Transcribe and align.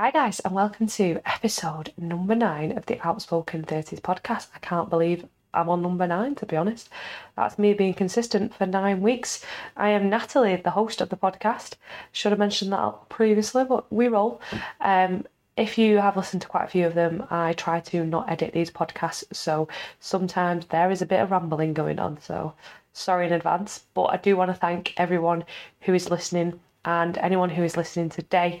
Hi, 0.00 0.12
guys, 0.12 0.38
and 0.38 0.54
welcome 0.54 0.86
to 0.86 1.20
episode 1.26 1.92
number 1.98 2.36
nine 2.36 2.70
of 2.78 2.86
the 2.86 3.00
Outspoken 3.04 3.64
30s 3.64 4.00
podcast. 4.00 4.46
I 4.54 4.60
can't 4.60 4.88
believe 4.88 5.26
I'm 5.52 5.68
on 5.68 5.82
number 5.82 6.06
nine, 6.06 6.36
to 6.36 6.46
be 6.46 6.56
honest. 6.56 6.88
That's 7.34 7.58
me 7.58 7.74
being 7.74 7.94
consistent 7.94 8.54
for 8.54 8.64
nine 8.64 9.00
weeks. 9.00 9.44
I 9.76 9.88
am 9.88 10.08
Natalie, 10.08 10.54
the 10.54 10.70
host 10.70 11.00
of 11.00 11.08
the 11.08 11.16
podcast. 11.16 11.72
Should 12.12 12.30
have 12.30 12.38
mentioned 12.38 12.72
that 12.72 13.08
previously, 13.08 13.64
but 13.64 13.92
we 13.92 14.06
roll. 14.06 14.40
Um, 14.80 15.26
if 15.56 15.76
you 15.76 15.98
have 15.98 16.16
listened 16.16 16.42
to 16.42 16.48
quite 16.48 16.66
a 16.66 16.70
few 16.70 16.86
of 16.86 16.94
them, 16.94 17.26
I 17.28 17.54
try 17.54 17.80
to 17.80 18.04
not 18.04 18.30
edit 18.30 18.52
these 18.52 18.70
podcasts, 18.70 19.24
so 19.34 19.66
sometimes 19.98 20.66
there 20.66 20.92
is 20.92 21.02
a 21.02 21.06
bit 21.06 21.18
of 21.18 21.32
rambling 21.32 21.74
going 21.74 21.98
on. 21.98 22.20
So 22.20 22.54
sorry 22.92 23.26
in 23.26 23.32
advance, 23.32 23.82
but 23.94 24.04
I 24.04 24.16
do 24.16 24.36
want 24.36 24.52
to 24.52 24.54
thank 24.54 24.94
everyone 24.96 25.42
who 25.80 25.92
is 25.92 26.08
listening 26.08 26.60
and 26.84 27.18
anyone 27.18 27.50
who 27.50 27.64
is 27.64 27.76
listening 27.76 28.10
today 28.10 28.60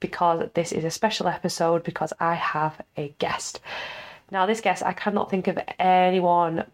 because 0.00 0.48
this 0.54 0.72
is 0.72 0.84
a 0.84 0.90
special 0.90 1.28
episode 1.28 1.84
because 1.84 2.12
I 2.20 2.34
have 2.34 2.80
a 2.96 3.14
guest. 3.18 3.60
Now, 4.30 4.44
this 4.44 4.60
guest, 4.60 4.82
I 4.82 4.92
cannot 4.92 5.30
think 5.30 5.46
of 5.48 5.58
anyone 5.78 6.64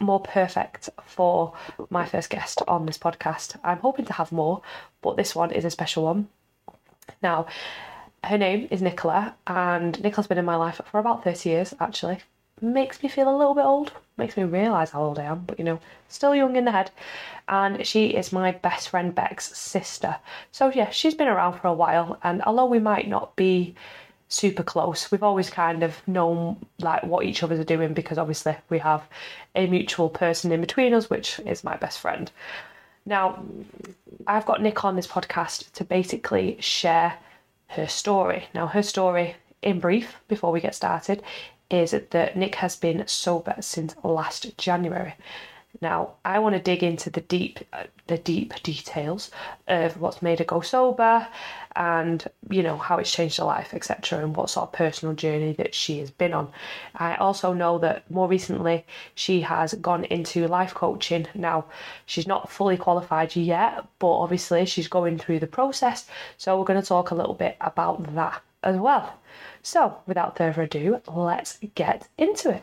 more 0.00 0.20
perfect 0.20 0.88
for 1.04 1.54
my 1.90 2.06
first 2.06 2.30
guest 2.30 2.62
on 2.68 2.86
this 2.86 2.98
podcast. 2.98 3.56
I'm 3.64 3.78
hoping 3.78 4.04
to 4.06 4.12
have 4.12 4.30
more, 4.30 4.62
but 5.02 5.16
this 5.16 5.34
one 5.34 5.50
is 5.50 5.64
a 5.64 5.70
special 5.70 6.04
one. 6.04 6.28
Now, 7.22 7.46
her 8.24 8.38
name 8.38 8.68
is 8.70 8.82
Nicola, 8.82 9.34
and 9.46 10.00
Nicola's 10.02 10.28
been 10.28 10.38
in 10.38 10.44
my 10.44 10.56
life 10.56 10.80
for 10.90 11.00
about 11.00 11.24
30 11.24 11.48
years 11.48 11.74
actually. 11.80 12.20
Makes 12.60 13.02
me 13.02 13.08
feel 13.08 13.34
a 13.34 13.36
little 13.36 13.54
bit 13.54 13.64
old, 13.64 13.92
makes 14.16 14.36
me 14.36 14.44
realise 14.44 14.90
how 14.90 15.02
old 15.02 15.18
I 15.18 15.24
am, 15.24 15.44
but 15.46 15.58
you 15.58 15.64
know, 15.64 15.80
still 16.08 16.34
young 16.34 16.56
in 16.56 16.64
the 16.64 16.72
head. 16.72 16.90
And 17.48 17.86
she 17.86 18.08
is 18.08 18.32
my 18.32 18.52
best 18.52 18.90
friend 18.90 19.14
Beck's 19.14 19.56
sister. 19.56 20.16
So, 20.52 20.70
yeah, 20.70 20.90
she's 20.90 21.14
been 21.14 21.28
around 21.28 21.58
for 21.58 21.68
a 21.68 21.72
while, 21.74 22.18
and 22.22 22.42
although 22.42 22.66
we 22.66 22.78
might 22.78 23.08
not 23.08 23.34
be 23.36 23.74
super 24.28 24.62
close, 24.62 25.10
we've 25.10 25.22
always 25.22 25.50
kind 25.50 25.82
of 25.82 26.06
known 26.06 26.56
like 26.78 27.02
what 27.02 27.24
each 27.26 27.42
other's 27.42 27.58
are 27.58 27.64
doing 27.64 27.92
because 27.92 28.16
obviously 28.16 28.56
we 28.68 28.78
have 28.78 29.02
a 29.56 29.66
mutual 29.66 30.08
person 30.08 30.52
in 30.52 30.60
between 30.60 30.94
us, 30.94 31.10
which 31.10 31.40
is 31.40 31.64
my 31.64 31.76
best 31.76 31.98
friend. 31.98 32.30
Now, 33.04 33.42
I've 34.26 34.46
got 34.46 34.62
Nick 34.62 34.84
on 34.84 34.96
this 34.96 35.06
podcast 35.06 35.72
to 35.72 35.84
basically 35.84 36.56
share 36.60 37.14
her 37.68 37.88
story. 37.88 38.44
Now, 38.54 38.68
her 38.68 38.82
story, 38.82 39.36
in 39.62 39.80
brief, 39.80 40.16
before 40.28 40.52
we 40.52 40.60
get 40.60 40.74
started, 40.74 41.22
is 41.70 41.92
that 41.92 42.36
Nick 42.36 42.56
has 42.56 42.76
been 42.76 43.06
sober 43.06 43.56
since 43.60 43.94
last 44.02 44.56
January. 44.58 45.14
Now, 45.80 46.14
I 46.24 46.40
want 46.40 46.56
to 46.56 46.60
dig 46.60 46.82
into 46.82 47.10
the 47.10 47.20
deep, 47.20 47.60
uh, 47.72 47.84
the 48.08 48.18
deep 48.18 48.60
details 48.64 49.30
of 49.68 50.00
what's 50.00 50.20
made 50.20 50.40
her 50.40 50.44
go 50.44 50.60
sober, 50.60 51.28
and 51.76 52.26
you 52.50 52.64
know 52.64 52.76
how 52.76 52.98
it's 52.98 53.12
changed 53.12 53.38
her 53.38 53.44
life, 53.44 53.72
etc., 53.72 54.18
and 54.18 54.34
what 54.34 54.50
sort 54.50 54.68
of 54.68 54.72
personal 54.72 55.14
journey 55.14 55.52
that 55.54 55.74
she 55.74 56.00
has 56.00 56.10
been 56.10 56.34
on. 56.34 56.50
I 56.96 57.14
also 57.14 57.52
know 57.52 57.78
that 57.78 58.10
more 58.10 58.26
recently 58.26 58.84
she 59.14 59.42
has 59.42 59.72
gone 59.74 60.04
into 60.06 60.48
life 60.48 60.74
coaching. 60.74 61.28
Now, 61.34 61.66
she's 62.04 62.26
not 62.26 62.50
fully 62.50 62.76
qualified 62.76 63.36
yet, 63.36 63.86
but 64.00 64.18
obviously 64.18 64.66
she's 64.66 64.88
going 64.88 65.18
through 65.18 65.38
the 65.38 65.46
process. 65.46 66.08
So 66.36 66.58
we're 66.58 66.64
going 66.64 66.82
to 66.82 66.86
talk 66.86 67.12
a 67.12 67.14
little 67.14 67.34
bit 67.34 67.56
about 67.60 68.14
that 68.16 68.42
as 68.64 68.76
well. 68.76 69.14
So, 69.62 69.98
without 70.06 70.36
further 70.36 70.62
ado, 70.62 71.00
let's 71.06 71.58
get 71.74 72.08
into 72.18 72.50
it. 72.50 72.62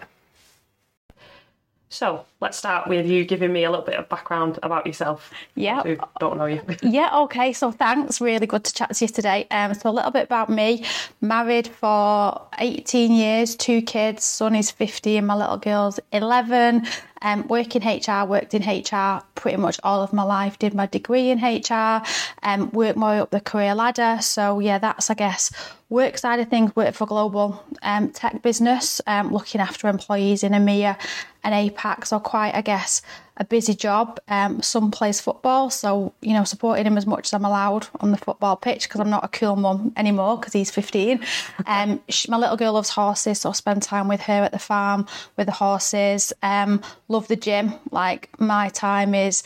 So 1.89 2.25
let's 2.41 2.57
start 2.57 2.89
with 2.89 3.05
you 3.05 3.23
giving 3.23 3.53
me 3.53 3.63
a 3.63 3.69
little 3.69 3.85
bit 3.85 3.95
of 3.95 4.09
background 4.09 4.59
about 4.61 4.85
yourself. 4.85 5.31
Yeah. 5.55 5.83
Who 5.83 5.97
don't 6.19 6.37
know 6.37 6.45
you. 6.45 6.61
yeah, 6.81 7.17
okay. 7.21 7.53
So 7.53 7.71
thanks. 7.71 8.19
Really 8.19 8.45
good 8.45 8.65
to 8.65 8.73
chat 8.73 8.93
to 8.93 9.05
you 9.05 9.07
today. 9.07 9.47
Um, 9.51 9.73
so 9.73 9.89
a 9.89 9.91
little 9.91 10.11
bit 10.11 10.25
about 10.25 10.49
me. 10.49 10.83
Married 11.21 11.67
for 11.67 12.41
18 12.59 13.11
years, 13.13 13.55
two 13.55 13.81
kids. 13.81 14.25
Son 14.25 14.53
is 14.53 14.69
15, 14.69 15.25
my 15.25 15.35
little 15.35 15.57
girl's 15.57 15.99
11. 16.11 16.85
Um, 17.21 17.47
work 17.47 17.75
in 17.75 17.81
HR, 17.81 18.27
worked 18.27 18.53
in 18.53 18.63
HR 18.63 19.23
pretty 19.35 19.57
much 19.57 19.79
all 19.83 20.03
of 20.03 20.11
my 20.11 20.23
life, 20.23 20.59
did 20.59 20.73
my 20.73 20.85
degree 20.85 21.31
in 21.31 21.39
HR, 21.39 22.03
um, 22.43 22.69
worked 22.71 22.97
my 22.97 23.13
way 23.13 23.19
up 23.21 23.31
the 23.31 23.39
career 23.39 23.73
ladder. 23.73 24.17
So, 24.21 24.59
yeah, 24.59 24.77
that's, 24.77 25.09
I 25.09 25.13
guess, 25.13 25.51
work 25.89 26.17
side 26.17 26.39
of 26.39 26.49
things, 26.49 26.75
work 26.75 26.93
for 26.93 27.05
global 27.05 27.63
um, 27.81 28.09
tech 28.09 28.41
business, 28.41 28.99
um, 29.07 29.31
looking 29.31 29.61
after 29.61 29.87
employees 29.87 30.43
in 30.43 30.51
EMEA 30.51 30.99
and 31.43 31.53
APAC. 31.53 32.05
So, 32.05 32.19
quite, 32.19 32.53
I 32.53 32.61
guess, 32.61 33.01
a 33.37 33.45
busy 33.45 33.73
job. 33.73 34.19
Um, 34.27 34.61
son 34.61 34.91
plays 34.91 35.21
football, 35.21 35.69
so 35.69 36.13
you 36.21 36.33
know, 36.33 36.43
supporting 36.43 36.85
him 36.85 36.97
as 36.97 37.05
much 37.05 37.27
as 37.27 37.33
I'm 37.33 37.45
allowed 37.45 37.87
on 37.99 38.11
the 38.11 38.17
football 38.17 38.55
pitch 38.55 38.87
because 38.87 38.99
I'm 38.99 39.09
not 39.09 39.23
a 39.23 39.29
cool 39.29 39.55
mum 39.55 39.93
anymore 39.95 40.37
because 40.37 40.53
he's 40.53 40.71
15. 40.71 41.19
Um, 41.65 42.01
she, 42.07 42.29
my 42.31 42.37
little 42.37 42.55
girl 42.55 42.73
loves 42.73 42.89
horses, 42.89 43.41
so 43.41 43.49
I 43.49 43.53
spend 43.53 43.83
time 43.83 44.07
with 44.07 44.21
her 44.21 44.43
at 44.43 44.51
the 44.51 44.59
farm 44.59 45.05
with 45.35 45.47
the 45.47 45.51
horses. 45.51 46.31
Um, 46.41 46.81
love 47.07 47.27
the 47.27 47.35
gym. 47.35 47.73
Like 47.91 48.29
my 48.39 48.69
time 48.69 49.13
is 49.13 49.43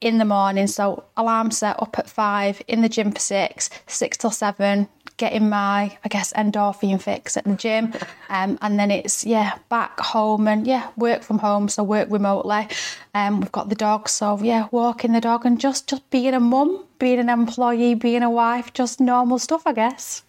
in 0.00 0.18
the 0.18 0.24
morning, 0.24 0.66
so 0.66 1.04
alarm 1.16 1.50
set 1.50 1.80
up 1.82 1.98
at 1.98 2.08
five, 2.08 2.62
in 2.68 2.82
the 2.82 2.88
gym 2.88 3.12
for 3.12 3.18
six, 3.18 3.70
six 3.86 4.16
till 4.16 4.30
seven, 4.30 4.88
getting 5.18 5.48
my, 5.48 5.98
I 6.04 6.08
guess, 6.08 6.32
endorphin 6.32 7.00
fix 7.00 7.36
at 7.36 7.44
the 7.44 7.54
gym. 7.54 7.92
Um, 8.30 8.58
and 8.60 8.78
then 8.78 8.90
it's, 8.90 9.24
yeah, 9.24 9.56
back 9.70 9.98
home 10.00 10.48
and, 10.48 10.66
yeah, 10.66 10.90
work 10.98 11.22
from 11.22 11.38
home, 11.38 11.70
so 11.70 11.82
work 11.82 12.08
remotely. 12.10 12.68
Um, 13.14 13.40
we've 13.40 13.50
got 13.50 13.70
the 13.70 13.74
dog, 13.74 14.06
so, 14.10 14.38
yeah, 14.42 14.68
walking 14.70 15.12
the 15.12 15.20
dog 15.22 15.46
and 15.46 15.58
just, 15.58 15.88
just 15.88 16.08
being 16.10 16.34
a 16.34 16.40
mum, 16.40 16.84
being 16.98 17.20
an 17.20 17.30
employee, 17.30 17.94
being 17.94 18.22
a 18.22 18.28
wife, 18.28 18.74
just 18.74 19.00
normal 19.00 19.38
stuff, 19.38 19.62
I 19.66 19.72
guess. 19.72 20.24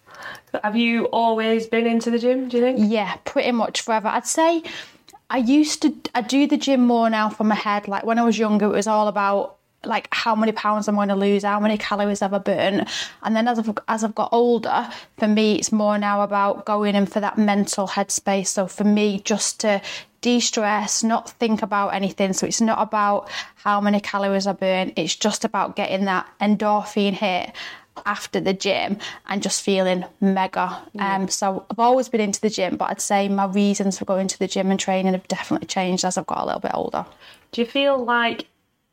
Have 0.64 0.76
you 0.76 1.04
always 1.06 1.66
been 1.66 1.86
into 1.86 2.10
the 2.10 2.18
gym, 2.18 2.48
do 2.48 2.56
you 2.56 2.62
think? 2.62 2.78
Yeah, 2.90 3.16
pretty 3.24 3.52
much 3.52 3.82
forever. 3.82 4.08
I'd 4.08 4.26
say 4.26 4.62
I 5.28 5.38
used 5.38 5.82
to 5.82 5.94
I 6.14 6.22
do 6.22 6.46
the 6.46 6.56
gym 6.56 6.86
more 6.86 7.08
now 7.08 7.28
for 7.28 7.44
my 7.44 7.54
head. 7.54 7.86
Like 7.86 8.04
when 8.04 8.18
I 8.18 8.24
was 8.24 8.38
younger, 8.38 8.66
it 8.66 8.72
was 8.72 8.88
all 8.88 9.06
about 9.08 9.56
like 9.84 10.08
how 10.12 10.34
many 10.34 10.52
pounds 10.52 10.88
I'm 10.88 10.94
going 10.94 11.08
to 11.08 11.16
lose, 11.16 11.42
how 11.42 11.60
many 11.60 11.78
calories 11.78 12.20
have 12.20 12.34
I 12.34 12.38
burnt, 12.38 12.88
and 13.22 13.34
then 13.34 13.48
as 13.48 13.58
I've 13.58 13.78
as 13.88 14.04
I've 14.04 14.14
got 14.14 14.30
older, 14.32 14.88
for 15.18 15.28
me 15.28 15.56
it's 15.56 15.72
more 15.72 15.98
now 15.98 16.22
about 16.22 16.66
going 16.66 16.94
in 16.94 17.06
for 17.06 17.20
that 17.20 17.38
mental 17.38 17.88
headspace. 17.88 18.48
So 18.48 18.66
for 18.66 18.84
me, 18.84 19.20
just 19.20 19.60
to 19.60 19.80
de-stress, 20.20 21.02
not 21.02 21.30
think 21.30 21.62
about 21.62 21.88
anything. 21.94 22.32
So 22.34 22.46
it's 22.46 22.60
not 22.60 22.80
about 22.80 23.30
how 23.54 23.80
many 23.80 24.00
calories 24.00 24.46
I 24.46 24.52
burn. 24.52 24.92
It's 24.96 25.16
just 25.16 25.44
about 25.44 25.76
getting 25.76 26.04
that 26.04 26.26
endorphin 26.40 27.14
hit 27.14 27.52
after 28.06 28.40
the 28.40 28.52
gym 28.52 28.98
and 29.28 29.42
just 29.42 29.62
feeling 29.62 30.04
mega. 30.20 30.82
Um, 30.98 31.28
so 31.28 31.66
I've 31.70 31.78
always 31.78 32.08
been 32.08 32.20
into 32.20 32.40
the 32.40 32.50
gym, 32.50 32.76
but 32.76 32.90
I'd 32.90 33.00
say 33.00 33.28
my 33.28 33.46
reasons 33.46 33.98
for 33.98 34.04
going 34.04 34.28
to 34.28 34.38
the 34.38 34.46
gym 34.46 34.70
and 34.70 34.78
training 34.78 35.12
have 35.12 35.28
definitely 35.28 35.66
changed 35.66 36.04
as 36.04 36.16
I've 36.16 36.26
got 36.26 36.42
a 36.42 36.46
little 36.46 36.60
bit 36.60 36.72
older. 36.74 37.04
Do 37.52 37.60
you 37.60 37.66
feel 37.66 38.02
like 38.02 38.46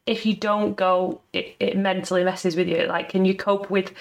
if 0.07 0.25
you 0.25 0.35
don't 0.35 0.75
go, 0.75 1.22
it, 1.34 1.56
it 1.59 1.78
mentally 1.78 2.23
messes 2.23 2.56
with 2.56 2.68
you? 2.68 2.85
Like, 2.85 3.09
can 3.09 3.25
you 3.25 3.35
cope 3.35 3.69
with? 3.69 3.91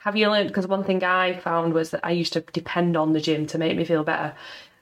Have 0.00 0.16
you 0.16 0.28
learned? 0.30 0.48
Because 0.48 0.66
one 0.66 0.82
thing 0.82 1.04
I 1.04 1.36
found 1.38 1.74
was 1.74 1.90
that 1.90 2.00
I 2.02 2.10
used 2.10 2.32
to 2.32 2.40
depend 2.40 2.96
on 2.96 3.12
the 3.12 3.20
gym 3.20 3.46
to 3.48 3.58
make 3.58 3.76
me 3.76 3.84
feel 3.84 4.02
better, 4.02 4.34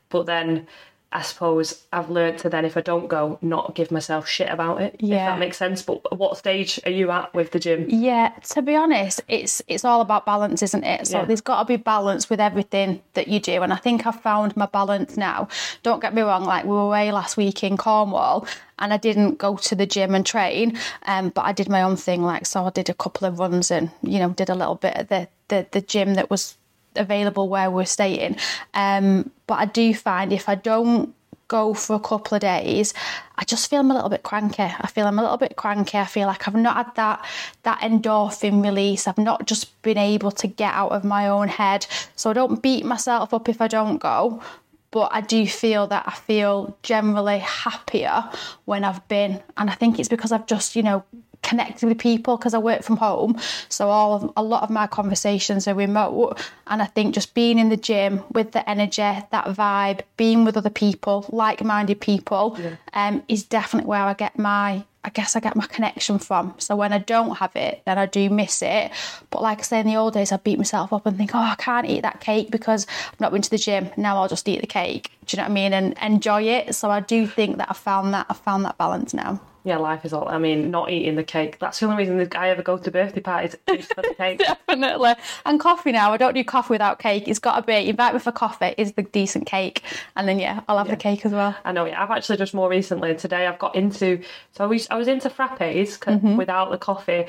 but 0.09 0.27
then 0.27 0.67
I 1.11 1.23
suppose 1.23 1.85
I've 1.91 2.11
learned 2.11 2.39
to 2.41 2.51
then, 2.51 2.67
if 2.67 2.77
I 2.77 2.83
don't 2.83 3.09
go, 3.09 3.39
not 3.41 3.75
give 3.75 3.91
myself 3.91 4.29
shit 4.29 4.51
about 4.51 4.83
it. 4.83 4.97
Yeah. 5.01 5.15
If 5.15 5.33
that 5.33 5.39
makes 5.39 5.57
sense. 5.57 5.81
But 5.81 6.19
what 6.19 6.37
stage 6.37 6.79
are 6.85 6.91
you 6.91 7.11
at 7.11 7.33
with 7.33 7.53
the 7.53 7.59
gym? 7.59 7.87
Yeah, 7.89 8.29
to 8.51 8.61
be 8.61 8.77
honest, 8.77 9.23
it's 9.27 9.63
it's 9.69 9.87
all 9.87 10.03
about 10.03 10.27
balance, 10.27 10.63
isn't 10.63 10.85
it? 10.85 11.07
So 11.07 11.21
Yeah. 11.21 11.25
there's 11.25 11.41
got 11.41 11.61
to 11.61 11.65
be 11.65 11.77
balance 11.77 12.29
with 12.29 12.41
everything 12.41 13.01
that 13.15 13.27
you 13.27 13.41
do, 13.41 13.63
and 13.63 13.73
I 13.73 13.77
think 13.77 14.07
I've 14.07 14.21
found 14.21 14.55
my 14.55 14.67
balance 14.67 15.17
now. 15.17 15.49
Don't 15.83 16.03
get 16.03 16.13
me 16.13 16.21
wrong; 16.21 16.45
like 16.45 16.65
we 16.65 16.73
were 16.73 16.83
away 16.83 17.11
last 17.11 17.39
week 17.39 17.65
in 17.65 17.79
Cornwall, 17.79 18.47
and 18.79 18.93
I 18.93 18.99
didn't 18.99 19.39
go 19.39 19.57
to 19.57 19.75
the 19.75 19.87
gym 19.87 20.15
and 20.15 20.27
train, 20.27 20.77
um, 21.07 21.31
but 21.31 21.47
I 21.47 21.53
did 21.53 21.71
my 21.71 21.81
own 21.81 21.97
thing. 21.97 22.23
Like 22.23 22.45
so, 22.45 22.67
I 22.67 22.71
did 22.71 22.91
a 22.91 22.95
couple 22.95 23.27
of 23.27 23.39
runs 23.39 23.71
and 23.71 23.91
you 24.03 24.19
know 24.19 24.29
did 24.31 24.51
a 24.51 24.55
little 24.55 24.75
bit 24.75 24.95
of 24.97 25.09
the 25.09 25.29
the, 25.49 25.67
the 25.71 25.81
gym 25.81 26.15
that 26.15 26.29
was 26.29 26.59
available 26.97 27.49
where 27.49 27.71
we're 27.71 27.85
staying. 27.85 28.37
Um, 28.75 29.31
but 29.47 29.55
I 29.55 29.65
do 29.67 29.95
find 29.95 30.33
if 30.33 30.49
I 30.49 30.55
don't 30.55 31.15
go 31.49 31.73
for 31.73 31.97
a 31.97 32.01
couple 32.01 32.35
of 32.37 32.43
days, 32.43 32.93
I 33.37 33.45
just 33.45 33.69
feel 33.69 33.81
I'm 33.81 33.91
a 33.91 33.95
little 33.95 34.11
bit 34.11 34.23
cranky. 34.23 34.63
I 34.63 34.87
feel 34.87 35.07
I'm 35.07 35.19
a 35.19 35.23
little 35.23 35.39
bit 35.39 35.57
cranky. 35.57 35.99
I 35.99 36.05
feel 36.05 36.27
like 36.27 36.47
I've 36.47 36.55
not 36.55 36.77
had 36.77 36.95
that 36.95 37.25
that 37.63 37.81
endorphin 37.81 38.63
release. 38.63 39.09
I've 39.09 39.19
not 39.19 39.47
just 39.47 39.81
been 39.83 39.99
able 39.99 40.31
to 40.33 40.47
get 40.47 40.75
out 40.75 40.93
of 40.93 41.05
my 41.05 41.27
own 41.29 41.49
head. 41.49 41.87
So 42.15 42.31
I 42.31 42.35
don't 42.35 42.63
beat 42.63 42.85
myself 42.85 43.33
up 43.35 43.49
if 43.49 43.61
I 43.61 43.69
don't 43.69 43.99
go. 43.99 44.43
But 44.91 45.11
I 45.13 45.21
do 45.21 45.47
feel 45.47 45.87
that 45.89 46.05
I 46.07 46.13
feel 46.13 46.77
generally 46.83 47.41
happier 47.41 48.25
when 48.65 48.85
I've 48.85 49.07
been. 49.09 49.43
And 49.57 49.69
I 49.69 49.75
think 49.75 49.99
it's 49.99 50.09
because 50.09 50.33
I've 50.33 50.47
just, 50.47 50.77
you 50.77 50.83
know, 50.83 51.05
connected 51.49 51.87
with 51.89 51.99
people 51.99 52.37
because 52.37 52.55
I 52.55 52.59
work 52.71 52.83
from 52.83 52.99
home. 52.99 53.39
So 53.69 53.89
all 53.89 54.11
of, 54.17 54.23
a 54.37 54.43
lot 54.43 54.63
of 54.63 54.71
my 54.71 54.87
conversations 54.87 55.67
are 55.69 55.75
remote, 55.75 56.39
and 56.67 56.83
I 56.83 56.89
think 56.95 57.15
just 57.15 57.35
being 57.35 57.59
in 57.59 57.69
the 57.69 57.77
gym 57.89 58.23
with 58.37 58.53
the 58.53 58.63
energy, 58.75 59.13
that 59.37 59.47
vibe, 59.61 60.01
being 60.17 60.45
with 60.45 60.57
other 60.57 60.75
people, 60.85 61.17
like-minded 61.45 62.01
people, 62.01 62.45
um, 62.93 63.23
is 63.29 63.43
definitely 63.45 63.89
where 63.89 64.07
I 64.13 64.15
get 64.15 64.39
my, 64.39 64.85
I 65.05 65.09
I 65.09 65.11
guess 65.11 65.37
I 65.37 65.41
get 65.41 65.57
my 65.57 65.65
connection 65.65 66.19
from. 66.19 66.55
So 66.59 66.77
when 66.77 66.93
I 66.93 66.99
don't 66.99 67.39
have 67.39 67.57
it, 67.57 67.81
then 67.87 67.97
I 67.97 68.05
do 68.05 68.29
miss 68.29 68.61
it. 68.61 68.93
But 69.31 69.41
like 69.41 69.61
I 69.61 69.63
say, 69.63 69.81
in 69.81 69.87
the 69.87 69.97
old 69.97 70.13
days, 70.13 70.33
I 70.33 70.37
beat 70.37 70.59
myself 70.59 70.93
up 70.93 71.07
and 71.07 71.17
think, 71.17 71.35
oh, 71.35 71.39
I 71.39 71.55
can't 71.55 71.89
eat 71.89 72.03
that 72.03 72.21
cake 72.21 72.51
because 72.51 72.87
I've 73.11 73.19
not 73.19 73.33
been 73.33 73.41
to 73.41 73.49
the 73.49 73.57
gym. 73.57 73.89
Now 73.97 74.19
I'll 74.19 74.29
just 74.29 74.47
eat 74.47 74.61
the 74.61 74.67
cake. 74.67 75.11
Do 75.25 75.35
you 75.35 75.39
know 75.39 75.45
what 75.45 75.53
I 75.53 75.55
mean? 75.55 75.73
And 75.73 75.97
enjoy 76.03 76.43
it. 76.43 76.75
So 76.75 76.91
I 76.91 77.01
do 77.01 77.27
think 77.27 77.57
that 77.57 77.71
I 77.71 77.73
found 77.73 78.13
that 78.13 78.27
I 78.29 78.35
found 78.35 78.67
that 78.67 78.77
balance 78.77 79.15
now 79.15 79.41
yeah, 79.65 79.77
life 79.77 80.05
is 80.05 80.13
all. 80.13 80.29
I 80.29 80.39
mean, 80.39 80.71
not 80.71 80.91
eating 80.91 81.17
the 81.17 81.25
cake. 81.25 81.59
That's 81.59 81.81
the 81.81 81.87
only 81.87 81.99
reason 81.99 82.29
I 82.37 82.49
ever 82.51 82.63
go 82.63 82.79
to 82.79 82.91
birthday 82.91 83.21
parties 83.21 83.57
just 83.69 83.93
for 83.95 84.03
the 84.03 84.15
cake. 84.17 84.39
Definitely. 84.39 85.15
And 85.45 85.61
coffee 85.61 85.93
now. 85.93 86.13
I 86.13 86.17
don't 86.17 86.35
do 86.35 86.45
coffee 86.45 86.75
without 86.75 86.99
cake. 86.99 87.29
It's 87.29 87.39
got 87.39 87.57
to 87.57 87.63
be. 87.63 87.89
Invite 87.89 88.15
me 88.15 88.21
for 88.21 88.33
coffee. 88.33 88.75
Is 88.79 88.93
the 88.93 89.03
decent 89.03 89.47
cake, 89.47 89.83
and 90.17 90.29
then 90.29 90.39
yeah, 90.39 90.61
I'll 90.69 90.79
have 90.79 90.87
yeah. 90.87 90.95
the 90.95 91.01
cake 91.01 91.27
as 91.27 91.33
well. 91.33 91.57
I 91.65 91.73
know. 91.73 91.85
Yeah, 91.85 92.03
I've 92.03 92.11
actually 92.11 92.39
just 92.39 92.55
more 92.55 92.69
recently 92.69 93.15
today. 93.15 93.47
I've 93.47 93.59
got 93.59 93.75
into. 93.75 94.23
So 94.53 94.65
I 94.65 94.67
was 94.67 94.87
I 94.91 94.97
was 94.97 95.09
into 95.09 95.29
frappes 95.29 95.99
mm-hmm. 95.99 96.37
without 96.37 96.71
the 96.71 96.79
coffee 96.79 97.27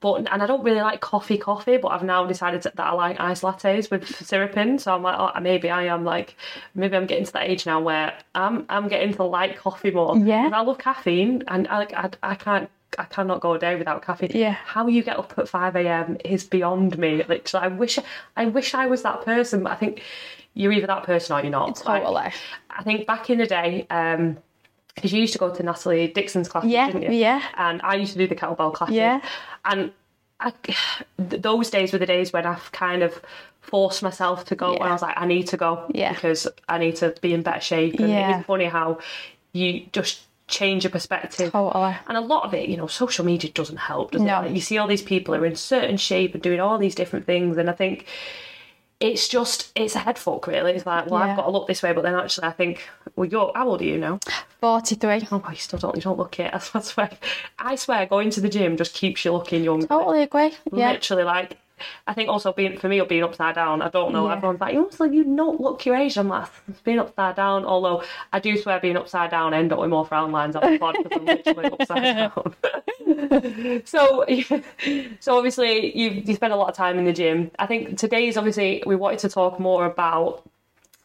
but 0.00 0.14
and 0.30 0.42
I 0.42 0.46
don't 0.46 0.62
really 0.62 0.80
like 0.80 1.00
coffee 1.00 1.38
coffee, 1.38 1.76
but 1.76 1.88
I've 1.88 2.04
now 2.04 2.24
decided 2.26 2.62
that 2.62 2.78
I 2.78 2.92
like 2.92 3.18
ice 3.18 3.42
lattes 3.42 3.90
with 3.90 4.06
syrup 4.24 4.56
in. 4.56 4.78
So 4.78 4.94
I'm 4.94 5.02
like, 5.02 5.16
oh, 5.18 5.40
maybe 5.40 5.70
I 5.70 5.84
am 5.84 6.04
like, 6.04 6.36
maybe 6.74 6.96
I'm 6.96 7.06
getting 7.06 7.24
to 7.24 7.32
that 7.32 7.48
age 7.50 7.66
now 7.66 7.80
where 7.80 8.16
I'm 8.34 8.64
I'm 8.68 8.88
getting 8.88 9.12
to 9.14 9.24
like 9.24 9.56
coffee 9.58 9.90
more. 9.90 10.16
Yeah. 10.16 10.50
I 10.52 10.60
love 10.62 10.78
caffeine, 10.78 11.42
and 11.48 11.66
I 11.68 11.78
like 11.78 11.92
I, 11.94 12.10
I 12.22 12.34
can't 12.36 12.70
I 12.98 13.04
cannot 13.04 13.40
go 13.40 13.54
a 13.54 13.58
day 13.58 13.76
without 13.76 14.02
caffeine. 14.02 14.30
Yeah. 14.34 14.52
How 14.52 14.86
you 14.86 15.02
get 15.02 15.18
up 15.18 15.36
at 15.36 15.48
five 15.48 15.74
a.m. 15.74 16.16
is 16.24 16.44
beyond 16.44 16.96
me. 16.96 17.24
Literally, 17.28 17.64
I 17.66 17.68
wish 17.68 17.98
I 18.36 18.46
wish 18.46 18.74
I 18.74 18.86
was 18.86 19.02
that 19.02 19.24
person, 19.24 19.64
but 19.64 19.72
I 19.72 19.76
think 19.76 20.02
you're 20.54 20.72
either 20.72 20.86
that 20.86 21.04
person 21.04 21.36
or 21.36 21.40
you're 21.42 21.50
not. 21.50 21.76
Totally. 21.76 22.12
Like, 22.12 22.34
I 22.70 22.82
think 22.82 23.06
back 23.06 23.30
in 23.30 23.38
the 23.38 23.46
day. 23.46 23.86
um 23.90 24.38
because 24.94 25.12
you 25.12 25.20
used 25.20 25.32
to 25.32 25.38
go 25.38 25.54
to 25.54 25.62
Natalie 25.62 26.08
Dixon's 26.08 26.48
classes, 26.48 26.70
yeah, 26.70 26.86
didn't 26.88 27.02
you? 27.02 27.12
Yeah. 27.12 27.40
And 27.56 27.80
I 27.82 27.94
used 27.94 28.14
to 28.14 28.18
do 28.18 28.26
the 28.26 28.34
kettlebell 28.34 28.74
classes. 28.74 28.96
Yeah. 28.96 29.20
And 29.64 29.92
I, 30.40 30.52
those 31.16 31.70
days 31.70 31.92
were 31.92 31.98
the 31.98 32.06
days 32.06 32.32
when 32.32 32.46
I've 32.46 32.70
kind 32.72 33.02
of 33.02 33.20
forced 33.60 34.02
myself 34.02 34.44
to 34.46 34.54
go. 34.54 34.72
Yeah. 34.72 34.80
When 34.80 34.88
I 34.88 34.92
was 34.92 35.02
like, 35.02 35.16
I 35.18 35.26
need 35.26 35.48
to 35.48 35.56
go 35.56 35.90
yeah. 35.94 36.12
because 36.12 36.46
I 36.68 36.78
need 36.78 36.96
to 36.96 37.14
be 37.20 37.34
in 37.34 37.42
better 37.42 37.60
shape. 37.60 37.98
And 38.00 38.08
yeah. 38.08 38.38
it's 38.38 38.46
funny 38.46 38.64
how 38.64 38.98
you 39.52 39.86
just 39.92 40.22
change 40.46 40.84
your 40.84 40.90
perspective. 40.90 41.52
Totally. 41.52 41.94
And 42.06 42.16
a 42.16 42.22
lot 42.22 42.44
of 42.44 42.54
it, 42.54 42.68
you 42.68 42.76
know, 42.76 42.86
social 42.86 43.24
media 43.24 43.50
doesn't 43.50 43.76
help, 43.76 44.12
does 44.12 44.22
no. 44.22 44.42
it? 44.42 44.52
You 44.52 44.60
see 44.60 44.78
all 44.78 44.86
these 44.88 45.02
people 45.02 45.34
who 45.34 45.42
are 45.42 45.46
in 45.46 45.56
certain 45.56 45.98
shape 45.98 46.32
and 46.34 46.42
doing 46.42 46.60
all 46.60 46.78
these 46.78 46.94
different 46.94 47.26
things, 47.26 47.58
and 47.58 47.68
I 47.68 47.74
think 47.74 48.06
it's 49.00 49.28
just 49.28 49.70
it's 49.74 49.94
a 49.94 50.00
head 50.00 50.18
fuck 50.18 50.46
really. 50.46 50.72
It's 50.72 50.86
like, 50.86 51.06
well, 51.06 51.24
yeah. 51.24 51.30
I've 51.30 51.36
got 51.36 51.44
to 51.44 51.50
look 51.50 51.66
this 51.68 51.82
way, 51.82 51.92
but 51.92 52.02
then 52.02 52.14
actually, 52.14 52.48
I 52.48 52.52
think, 52.52 52.88
well, 53.14 53.28
you're 53.28 53.52
how 53.54 53.68
old 53.68 53.80
are 53.80 53.84
you 53.84 53.98
now? 53.98 54.18
Forty 54.60 54.96
three. 54.96 55.26
Oh, 55.30 55.42
you 55.50 55.56
still 55.56 55.78
don't 55.78 55.96
you 55.96 56.02
don't 56.02 56.18
look 56.18 56.38
it. 56.40 56.52
I 56.74 56.80
swear, 56.80 57.10
I 57.58 57.76
swear, 57.76 58.06
going 58.06 58.30
to 58.30 58.40
the 58.40 58.48
gym 58.48 58.76
just 58.76 58.94
keeps 58.94 59.24
you 59.24 59.32
looking 59.32 59.64
young. 59.64 59.86
Totally 59.86 60.22
agree. 60.22 60.52
Yeah. 60.72 60.92
Literally, 60.92 61.24
like 61.24 61.58
I 62.06 62.14
think 62.14 62.28
also 62.28 62.52
being 62.52 62.78
for 62.78 62.88
me 62.88 63.00
or 63.00 63.06
being 63.06 63.24
upside 63.24 63.54
down, 63.54 63.82
I 63.82 63.88
don't 63.88 64.12
know. 64.12 64.26
Yeah. 64.26 64.36
Everyone's 64.36 64.60
like, 64.60 64.74
you 64.74 64.84
also 64.84 65.04
you 65.04 65.24
don't 65.24 65.60
look 65.60 65.84
your 65.86 65.96
age. 65.96 66.16
I'm 66.16 66.28
like, 66.28 66.48
being 66.84 66.98
upside 66.98 67.36
down. 67.36 67.64
Although 67.64 68.02
I 68.32 68.40
do 68.40 68.56
swear 68.56 68.80
being 68.80 68.96
upside 68.96 69.30
down, 69.30 69.54
I 69.54 69.58
end 69.58 69.72
up 69.72 69.78
with 69.78 69.90
more 69.90 70.06
frown 70.06 70.32
lines 70.32 70.56
on 70.56 70.72
the 70.72 70.78
pod 70.78 70.96
because 71.02 71.18
I'm 71.18 71.26
literally 71.26 71.70
upside 71.80 72.02
down. 72.16 73.82
so, 73.84 74.24
so 75.20 75.36
obviously 75.36 75.96
you 75.96 76.10
you 76.10 76.34
spend 76.34 76.52
a 76.52 76.56
lot 76.56 76.68
of 76.68 76.74
time 76.76 76.98
in 76.98 77.04
the 77.04 77.12
gym. 77.12 77.50
I 77.58 77.66
think 77.66 77.98
today's 77.98 78.36
obviously 78.36 78.82
we 78.86 78.96
wanted 78.96 79.20
to 79.20 79.28
talk 79.28 79.58
more 79.58 79.86
about 79.86 80.48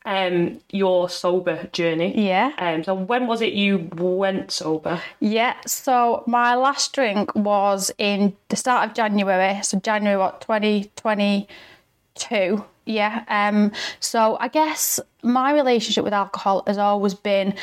um 0.06 0.60
your 0.70 1.10
sober 1.10 1.68
journey. 1.72 2.28
Yeah. 2.28 2.52
Um 2.58 2.84
so 2.84 2.94
when 2.94 3.26
was 3.28 3.42
it 3.42 3.54
you 3.54 3.90
went 3.96 4.52
sober? 4.52 5.02
Yeah, 5.20 5.56
so 5.66 6.24
my 6.28 6.56
last 6.56 6.94
drink 6.94 7.34
was 7.36 7.92
in 7.98 8.36
the 8.50 8.56
start 8.56 8.90
of 8.90 8.96
January, 8.96 9.62
so 9.64 9.80
January 9.80 10.18
what 10.18 10.42
2022. 10.42 12.66
Yeah. 12.86 13.24
Um 13.28 13.72
so 14.00 14.38
I 14.40 14.48
guess 14.50 15.00
my 15.22 15.54
relationship 15.54 16.04
with 16.04 16.14
alcohol 16.14 16.64
has 16.68 16.78
always 16.78 17.14
been 17.14 17.56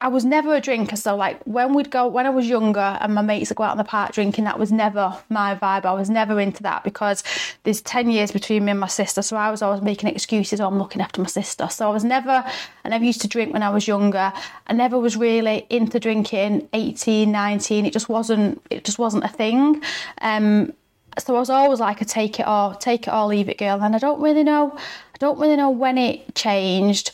I 0.00 0.08
was 0.08 0.24
never 0.24 0.54
a 0.54 0.60
drinker, 0.60 0.96
so 0.96 1.16
like 1.16 1.42
when 1.44 1.72
we'd 1.72 1.90
go 1.90 2.06
when 2.08 2.26
I 2.26 2.30
was 2.30 2.46
younger 2.46 2.98
and 3.00 3.14
my 3.14 3.22
mates 3.22 3.50
would 3.50 3.56
go 3.56 3.62
out 3.62 3.72
in 3.72 3.78
the 3.78 3.84
park 3.84 4.12
drinking, 4.12 4.44
that 4.44 4.58
was 4.58 4.70
never 4.70 5.16
my 5.30 5.54
vibe. 5.54 5.86
I 5.86 5.92
was 5.92 6.10
never 6.10 6.38
into 6.40 6.62
that 6.64 6.84
because 6.84 7.22
there's 7.62 7.80
ten 7.80 8.10
years 8.10 8.30
between 8.30 8.66
me 8.66 8.72
and 8.72 8.80
my 8.80 8.88
sister, 8.88 9.22
so 9.22 9.36
I 9.36 9.50
was 9.50 9.62
always 9.62 9.80
making 9.80 10.10
excuses. 10.10 10.60
Oh, 10.60 10.66
I'm 10.66 10.78
looking 10.78 11.00
after 11.00 11.22
my 11.22 11.28
sister, 11.28 11.68
so 11.70 11.88
I 11.88 11.92
was 11.92 12.04
never. 12.04 12.44
I 12.84 12.88
never 12.88 13.04
used 13.04 13.22
to 13.22 13.28
drink 13.28 13.52
when 13.52 13.62
I 13.62 13.70
was 13.70 13.88
younger. 13.88 14.32
I 14.66 14.72
never 14.74 14.98
was 14.98 15.16
really 15.16 15.66
into 15.70 15.98
drinking. 15.98 16.68
18, 16.74 17.30
19, 17.30 17.86
it 17.86 17.92
just 17.92 18.08
wasn't. 18.08 18.60
It 18.68 18.84
just 18.84 18.98
wasn't 18.98 19.24
a 19.24 19.28
thing. 19.28 19.82
Um, 20.20 20.74
so 21.18 21.36
I 21.36 21.38
was 21.38 21.50
always 21.50 21.80
like 21.80 22.00
a 22.00 22.04
take 22.04 22.40
it 22.40 22.46
or 22.46 22.74
take 22.74 23.06
it 23.06 23.14
or 23.14 23.26
leave 23.26 23.48
it 23.48 23.58
girl, 23.58 23.82
and 23.82 23.94
I 23.94 23.98
don't 23.98 24.20
really 24.20 24.42
know. 24.42 24.76
I 24.76 25.18
don't 25.18 25.38
really 25.38 25.56
know 25.56 25.70
when 25.70 25.96
it 25.96 26.34
changed 26.34 27.12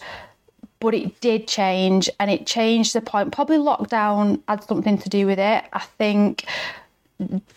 but 0.80 0.94
it 0.94 1.20
did 1.20 1.46
change 1.46 2.10
and 2.18 2.30
it 2.30 2.46
changed 2.46 2.94
the 2.94 3.00
point. 3.00 3.32
Probably 3.32 3.58
lockdown 3.58 4.40
had 4.48 4.64
something 4.64 4.98
to 4.98 5.08
do 5.08 5.26
with 5.26 5.38
it. 5.38 5.64
I 5.72 5.80
think 5.80 6.46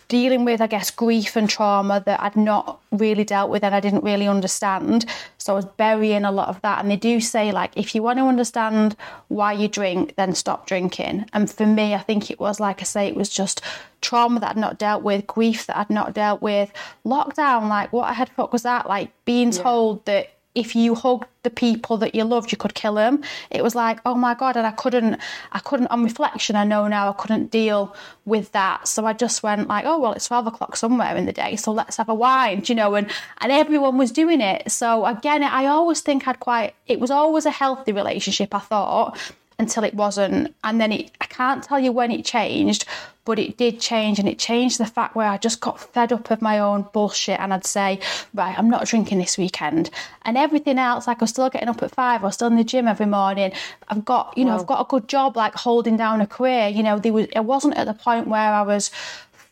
dealing 0.10 0.44
with, 0.44 0.60
I 0.60 0.68
guess, 0.68 0.92
grief 0.92 1.36
and 1.36 1.50
trauma 1.50 2.04
that 2.06 2.22
I'd 2.22 2.36
not 2.36 2.82
really 2.92 3.24
dealt 3.24 3.50
with 3.50 3.64
and 3.64 3.74
I 3.74 3.80
didn't 3.80 4.04
really 4.04 4.28
understand. 4.28 5.06
So 5.38 5.54
I 5.54 5.56
was 5.56 5.66
burying 5.66 6.26
a 6.26 6.32
lot 6.32 6.50
of 6.50 6.62
that. 6.62 6.80
And 6.80 6.92
they 6.92 6.98
do 6.98 7.22
say, 7.22 7.52
like, 7.52 7.72
if 7.78 7.96
you 7.96 8.04
want 8.04 8.20
to 8.20 8.26
understand 8.26 8.96
why 9.30 9.54
you 9.54 9.68
drink, 9.68 10.16
then 10.16 10.36
stop 10.36 10.68
drinking. 10.68 11.26
And 11.34 11.50
for 11.50 11.66
me, 11.66 11.94
I 11.94 12.00
think 12.00 12.30
it 12.30 12.40
was, 12.40 12.60
like 12.60 12.82
I 12.82 12.84
say, 12.84 13.08
it 13.08 13.16
was 13.16 13.30
just 13.30 13.62
trauma 14.02 14.42
that 14.42 14.52
I'd 14.52 14.58
not 14.58 14.78
dealt 14.78 15.04
with, 15.04 15.26
grief 15.28 15.66
that 15.68 15.78
I'd 15.78 15.90
not 15.90 16.14
dealt 16.14 16.42
with. 16.42 16.72
Lockdown, 17.06 17.70
like, 17.70 17.94
what 17.94 18.14
the 18.18 18.26
fuck 18.34 18.52
was 18.52 18.64
that? 18.64 18.88
Like, 18.88 19.12
being 19.24 19.54
yeah. 19.54 19.62
told 19.62 20.06
that 20.06 20.33
if 20.56 20.76
you 20.76 20.96
hugged 20.96 21.26
the 21.44 21.50
people 21.50 21.98
that 21.98 22.14
you 22.14 22.24
loved, 22.24 22.52
you 22.52 22.58
could 22.58 22.74
kill 22.74 22.96
them. 22.96 23.24
It 23.50 23.64
was 23.64 23.76
like, 23.76 24.00
oh 24.06 24.16
my 24.16 24.34
god, 24.34 24.56
and 24.56 24.68
I 24.68 24.72
couldn't, 24.72 25.20
I 25.52 25.60
couldn't. 25.60 25.88
On 25.88 26.04
reflection, 26.04 26.56
I 26.56 26.64
know 26.64 26.88
now 26.88 27.10
I 27.10 27.14
couldn't 27.14 27.52
deal 27.52 27.96
with 28.26 28.52
that. 28.52 28.88
So 28.88 29.06
I 29.06 29.14
just 29.14 29.44
went 29.44 29.68
like, 29.68 29.86
oh 29.86 30.00
well, 30.00 30.14
it's 30.14 30.28
twelve 30.28 30.48
o'clock 30.48 30.76
somewhere 30.76 31.16
in 31.16 31.26
the 31.26 31.34
day, 31.34 31.56
so 31.56 31.72
let's 31.72 31.98
have 31.98 32.10
a 32.10 32.14
wine, 32.14 32.64
you 32.66 32.76
know. 32.76 32.96
And 32.96 33.10
and 33.40 33.52
everyone 33.52 33.98
was 33.98 34.12
doing 34.12 34.42
it. 34.42 34.72
So 34.72 35.06
again, 35.06 35.44
I 35.44 35.66
always 35.66 36.02
think 36.02 36.28
I'd 36.28 36.40
quite. 36.40 36.76
It 36.88 37.00
was 37.00 37.12
always 37.12 37.46
a 37.46 37.52
healthy 37.52 37.92
relationship. 37.92 38.54
I 38.54 38.60
thought 38.60 39.18
until 39.60 39.84
it 39.84 39.94
wasn't. 39.94 40.54
And 40.64 40.80
then 40.80 40.92
it, 40.92 41.12
I 41.22 41.26
can't 41.26 41.64
tell 41.64 41.80
you 41.80 41.92
when 41.92 42.12
it 42.12 42.26
changed, 42.26 42.86
but 43.26 43.40
it 43.40 43.58
did 43.58 43.80
change. 43.80 44.20
And 44.20 44.28
it 44.28 44.40
changed 44.40 44.80
the 44.80 44.86
fact 44.86 45.16
where 45.16 45.28
I 45.28 45.38
just 45.38 45.60
got 45.60 45.80
fed 45.80 46.12
up 46.12 46.30
of 46.32 46.42
my 46.42 46.60
own 46.60 46.86
bullshit. 46.94 47.40
And 47.40 47.54
I'd 47.54 47.66
say, 47.66 48.00
right, 48.34 48.58
I'm 48.58 48.70
not 48.70 48.86
drinking 48.86 49.20
this 49.20 49.38
weekend. 49.38 49.90
And 50.24 50.38
everything 50.38 50.78
else, 50.78 51.08
like 51.08 51.22
I 51.22 51.24
was 51.24 51.30
still 51.30 51.50
getting 51.50 51.70
up 51.70 51.82
at 51.82 51.92
five, 51.92 52.22
I 52.22 52.28
was 52.28 52.36
still 52.36 52.48
in 52.48 52.56
the 52.56 52.64
gym 52.64 52.88
every 52.88 53.06
morning. 53.06 53.54
I've 53.88 54.06
got, 54.06 54.38
you 54.38 54.46
know, 54.46 54.56
wow. 54.56 54.60
I've 54.60 54.68
got 54.68 54.82
a 54.82 54.90
good 54.90 55.08
job, 55.08 55.38
like 55.38 55.56
holding 55.56 55.98
down 55.98 56.22
a 56.22 56.28
career. 56.28 56.68
You 56.68 56.84
know, 56.84 57.00
there 57.00 57.14
was, 57.14 57.28
it 57.34 57.46
wasn't 57.46 57.78
at 57.78 57.86
the 57.86 57.94
point 57.94 58.28
where 58.28 58.54
I 58.54 58.62
was 58.62 58.92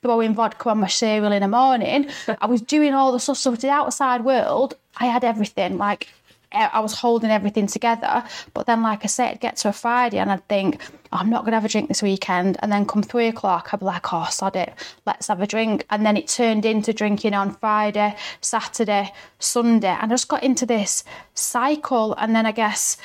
throwing 0.01 0.33
vodka 0.33 0.69
on 0.69 0.79
my 0.79 0.87
cereal 0.87 1.31
in 1.31 1.41
the 1.41 1.47
morning. 1.47 2.09
I 2.41 2.45
was 2.47 2.61
doing 2.61 2.93
all 2.93 3.11
the 3.11 3.19
stuff. 3.19 3.37
So 3.37 3.55
to 3.55 3.61
the 3.61 3.69
outside 3.69 4.25
world, 4.25 4.75
I 4.97 5.05
had 5.05 5.23
everything. 5.23 5.77
Like 5.77 6.09
I 6.53 6.79
was 6.79 6.93
holding 6.93 7.31
everything 7.31 7.67
together. 7.67 8.23
But 8.53 8.65
then, 8.65 8.81
like 8.81 9.03
I 9.03 9.07
said, 9.07 9.31
I'd 9.31 9.39
get 9.39 9.57
to 9.57 9.69
a 9.69 9.73
Friday 9.73 10.17
and 10.17 10.31
I'd 10.31 10.47
think, 10.47 10.81
oh, 11.11 11.17
I'm 11.17 11.29
not 11.29 11.41
going 11.41 11.51
to 11.51 11.57
have 11.57 11.65
a 11.65 11.69
drink 11.69 11.87
this 11.87 12.01
weekend. 12.01 12.57
And 12.61 12.71
then 12.71 12.85
come 12.85 13.03
three 13.03 13.27
o'clock, 13.27 13.69
I'd 13.73 13.79
be 13.79 13.85
like, 13.85 14.13
oh, 14.13 14.27
sod 14.29 14.55
it, 14.55 14.73
let's 15.05 15.27
have 15.27 15.41
a 15.41 15.47
drink. 15.47 15.85
And 15.89 16.05
then 16.05 16.17
it 16.17 16.27
turned 16.27 16.65
into 16.65 16.93
drinking 16.93 17.33
on 17.33 17.53
Friday, 17.55 18.15
Saturday, 18.41 19.13
Sunday. 19.39 19.95
And 19.99 20.11
I 20.11 20.15
just 20.15 20.27
got 20.27 20.43
into 20.43 20.65
this 20.65 21.03
cycle. 21.33 22.13
And 22.15 22.35
then 22.35 22.45
I 22.45 22.51
guess 22.51 22.97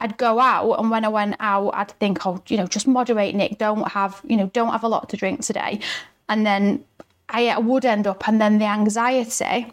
I'd 0.00 0.16
go 0.16 0.40
out, 0.40 0.80
and 0.80 0.90
when 0.90 1.04
I 1.04 1.08
went 1.08 1.36
out, 1.38 1.70
I'd 1.74 1.92
think, 1.92 2.26
oh, 2.26 2.42
you 2.48 2.56
know, 2.56 2.66
just 2.66 2.88
moderate, 2.88 3.36
Nick. 3.36 3.58
Don't 3.58 3.86
have, 3.92 4.20
you 4.26 4.36
know, 4.36 4.50
don't 4.52 4.72
have 4.72 4.82
a 4.82 4.88
lot 4.88 5.08
to 5.10 5.16
drink 5.16 5.42
today. 5.42 5.78
And 6.28 6.44
then 6.44 6.84
I 7.28 7.56
would 7.56 7.84
end 7.84 8.08
up, 8.08 8.26
and 8.26 8.40
then 8.40 8.58
the 8.58 8.64
anxiety 8.64 9.72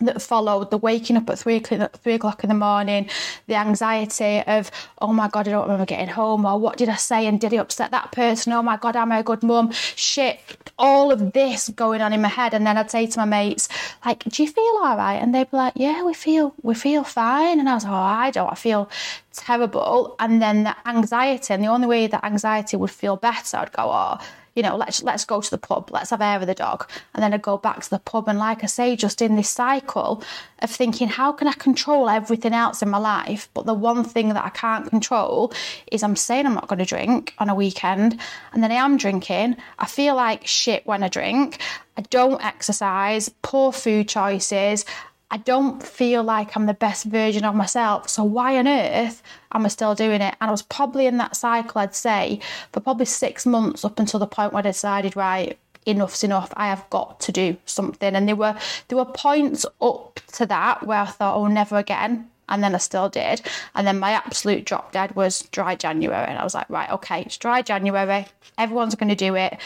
that 0.00 0.22
followed 0.22 0.70
the 0.70 0.78
waking 0.78 1.16
up 1.16 1.28
at 1.28 1.38
three, 1.38 1.58
three 1.60 2.14
o'clock 2.14 2.44
in 2.44 2.48
the 2.48 2.54
morning, 2.54 3.08
the 3.46 3.54
anxiety 3.56 4.42
of, 4.46 4.70
oh 5.00 5.12
my 5.12 5.28
God, 5.28 5.48
I 5.48 5.52
don't 5.52 5.62
remember 5.62 5.86
getting 5.86 6.08
home, 6.08 6.44
or 6.44 6.58
what 6.58 6.76
did 6.76 6.88
I 6.88 6.96
say 6.96 7.26
and 7.26 7.40
did 7.40 7.52
I 7.52 7.58
upset 7.58 7.90
that 7.90 8.12
person? 8.12 8.52
Oh 8.52 8.62
my 8.62 8.76
God, 8.76 8.96
am 8.96 9.12
I 9.12 9.18
a 9.18 9.22
good 9.22 9.42
mum? 9.42 9.72
Shit, 9.72 10.40
all 10.78 11.10
of 11.10 11.32
this 11.32 11.68
going 11.70 12.00
on 12.00 12.12
in 12.12 12.22
my 12.22 12.28
head. 12.28 12.54
And 12.54 12.66
then 12.66 12.78
I'd 12.78 12.90
say 12.90 13.06
to 13.06 13.18
my 13.18 13.24
mates, 13.24 13.68
like, 14.04 14.24
do 14.24 14.42
you 14.42 14.48
feel 14.48 14.78
all 14.82 14.96
right? 14.96 15.16
And 15.16 15.34
they'd 15.34 15.50
be 15.50 15.56
like, 15.56 15.74
yeah, 15.76 16.02
we 16.04 16.14
feel, 16.14 16.54
we 16.62 16.74
feel 16.74 17.04
fine. 17.04 17.58
And 17.58 17.68
I 17.68 17.74
was 17.74 17.84
like, 17.84 17.92
oh, 17.92 17.96
I 17.96 18.30
don't, 18.30 18.52
I 18.52 18.54
feel 18.54 18.88
terrible. 19.32 20.16
And 20.18 20.40
then 20.40 20.64
the 20.64 20.76
anxiety, 20.88 21.54
and 21.54 21.62
the 21.62 21.68
only 21.68 21.86
way 21.86 22.06
that 22.06 22.24
anxiety 22.24 22.76
would 22.76 22.90
feel 22.90 23.16
better, 23.16 23.56
I'd 23.56 23.72
go, 23.72 23.90
oh, 23.90 24.18
you 24.58 24.62
know, 24.64 24.74
let's 24.74 25.04
let's 25.04 25.24
go 25.24 25.40
to 25.40 25.50
the 25.52 25.56
pub, 25.56 25.88
let's 25.92 26.10
have 26.10 26.20
air 26.20 26.40
with 26.40 26.48
the 26.48 26.54
dog, 26.54 26.90
and 27.14 27.22
then 27.22 27.32
I 27.32 27.36
go 27.36 27.56
back 27.56 27.80
to 27.80 27.90
the 27.90 28.00
pub, 28.00 28.26
and 28.26 28.40
like 28.40 28.64
I 28.64 28.66
say, 28.66 28.96
just 28.96 29.22
in 29.22 29.36
this 29.36 29.48
cycle 29.48 30.20
of 30.58 30.68
thinking, 30.68 31.06
how 31.06 31.30
can 31.30 31.46
I 31.46 31.52
control 31.52 32.08
everything 32.08 32.52
else 32.52 32.82
in 32.82 32.88
my 32.88 32.98
life, 32.98 33.48
but 33.54 33.66
the 33.66 33.72
one 33.74 34.02
thing 34.02 34.30
that 34.30 34.44
I 34.44 34.48
can't 34.48 34.90
control 34.90 35.52
is 35.92 36.02
I'm 36.02 36.16
saying 36.16 36.44
I'm 36.44 36.54
not 36.54 36.66
going 36.66 36.80
to 36.80 36.84
drink 36.84 37.34
on 37.38 37.48
a 37.48 37.54
weekend, 37.54 38.18
and 38.52 38.60
then 38.60 38.72
I 38.72 38.74
am 38.74 38.96
drinking. 38.96 39.58
I 39.78 39.86
feel 39.86 40.16
like 40.16 40.44
shit 40.44 40.84
when 40.88 41.04
I 41.04 41.08
drink. 41.08 41.60
I 41.96 42.00
don't 42.00 42.44
exercise, 42.44 43.28
poor 43.42 43.72
food 43.72 44.08
choices. 44.08 44.84
I 45.30 45.36
don't 45.36 45.82
feel 45.82 46.22
like 46.22 46.56
I'm 46.56 46.66
the 46.66 46.74
best 46.74 47.04
version 47.04 47.44
of 47.44 47.54
myself. 47.54 48.08
So 48.08 48.24
why 48.24 48.56
on 48.56 48.66
earth 48.66 49.22
am 49.52 49.66
I 49.66 49.68
still 49.68 49.94
doing 49.94 50.22
it? 50.22 50.34
And 50.40 50.48
I 50.48 50.50
was 50.50 50.62
probably 50.62 51.06
in 51.06 51.18
that 51.18 51.36
cycle, 51.36 51.80
I'd 51.80 51.94
say, 51.94 52.40
for 52.72 52.80
probably 52.80 53.04
six 53.04 53.44
months 53.44 53.84
up 53.84 53.98
until 53.98 54.20
the 54.20 54.26
point 54.26 54.52
where 54.52 54.60
I 54.60 54.62
decided, 54.62 55.16
right, 55.16 55.58
enough's 55.84 56.24
enough. 56.24 56.52
I 56.56 56.68
have 56.68 56.88
got 56.90 57.20
to 57.20 57.32
do 57.32 57.56
something. 57.66 58.14
And 58.14 58.26
there 58.26 58.36
were 58.36 58.56
there 58.88 58.98
were 58.98 59.04
points 59.04 59.66
up 59.82 60.20
to 60.32 60.46
that 60.46 60.86
where 60.86 61.00
I 61.00 61.06
thought, 61.06 61.36
oh, 61.36 61.46
never 61.46 61.76
again. 61.76 62.30
And 62.48 62.62
then 62.64 62.74
I 62.74 62.78
still 62.78 63.10
did. 63.10 63.42
And 63.74 63.86
then 63.86 63.98
my 63.98 64.12
absolute 64.12 64.64
drop 64.64 64.92
dead 64.92 65.14
was 65.14 65.42
dry 65.52 65.74
January. 65.74 66.26
And 66.26 66.38
I 66.38 66.44
was 66.44 66.54
like, 66.54 66.70
right, 66.70 66.90
okay, 66.90 67.22
it's 67.22 67.36
dry 67.36 67.60
January. 67.60 68.26
Everyone's 68.56 68.94
going 68.94 69.10
to 69.10 69.14
do 69.14 69.34
it. 69.34 69.58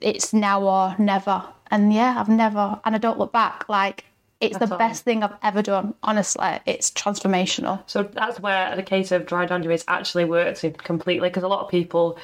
It's 0.00 0.32
now 0.32 0.62
or 0.62 0.94
never. 0.98 1.44
And 1.72 1.92
yeah, 1.92 2.14
I've 2.18 2.28
never, 2.28 2.78
and 2.84 2.94
I 2.94 2.98
don't 2.98 3.18
look 3.18 3.32
back. 3.32 3.68
Like, 3.68 4.04
it's 4.40 4.58
the 4.58 4.66
best 4.66 5.04
thing 5.04 5.22
I've 5.22 5.36
ever 5.42 5.62
done. 5.62 5.94
Honestly, 6.02 6.60
it's 6.64 6.90
transformational. 6.90 7.82
So 7.86 8.04
that's 8.04 8.38
where 8.38 8.74
the 8.76 8.82
case 8.82 9.10
of 9.10 9.26
dry 9.26 9.46
January 9.46 9.80
actually 9.88 10.24
works 10.24 10.64
completely 10.78 11.28
because 11.28 11.42
a 11.42 11.48
lot 11.48 11.64
of 11.64 11.70
people 11.70 12.18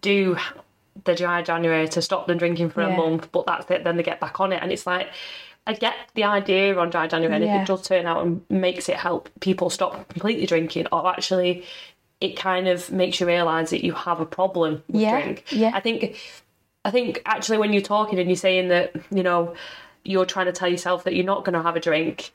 do 0.00 0.36
the 1.04 1.14
dry 1.14 1.42
January 1.42 1.88
to 1.88 2.00
stop 2.00 2.26
them 2.26 2.38
drinking 2.38 2.70
for 2.70 2.82
yeah. 2.82 2.94
a 2.94 2.96
month, 2.96 3.30
but 3.32 3.46
that's 3.46 3.70
it. 3.70 3.84
Then 3.84 3.96
they 3.96 4.02
get 4.02 4.20
back 4.20 4.40
on 4.40 4.52
it, 4.52 4.62
and 4.62 4.72
it's 4.72 4.86
like 4.86 5.08
I 5.66 5.74
get 5.74 5.94
the 6.14 6.24
idea 6.24 6.76
on 6.78 6.90
dry 6.90 7.06
January, 7.06 7.34
and 7.34 7.44
yeah. 7.44 7.56
if 7.56 7.62
it 7.62 7.66
does 7.66 7.82
turn 7.82 8.06
out 8.06 8.24
and 8.24 8.42
makes 8.48 8.88
it 8.88 8.96
help 8.96 9.28
people 9.40 9.68
stop 9.68 10.08
completely 10.08 10.46
drinking, 10.46 10.86
or 10.90 11.06
actually 11.06 11.64
it 12.20 12.36
kind 12.36 12.66
of 12.66 12.90
makes 12.90 13.20
you 13.20 13.26
realise 13.26 13.70
that 13.70 13.84
you 13.84 13.92
have 13.92 14.20
a 14.20 14.26
problem 14.26 14.82
with 14.88 15.02
yeah. 15.02 15.20
drink. 15.20 15.44
Yeah. 15.50 15.72
I 15.74 15.80
think 15.80 16.18
I 16.84 16.90
think 16.90 17.20
actually 17.26 17.58
when 17.58 17.72
you're 17.72 17.82
talking 17.82 18.18
and 18.18 18.28
you're 18.28 18.36
saying 18.36 18.68
that, 18.68 18.94
you 19.10 19.22
know, 19.22 19.54
you're 20.08 20.26
trying 20.26 20.46
to 20.46 20.52
tell 20.52 20.68
yourself 20.68 21.04
that 21.04 21.14
you're 21.14 21.24
not 21.24 21.44
going 21.44 21.54
to 21.54 21.62
have 21.62 21.76
a 21.76 21.80
drink, 21.80 22.32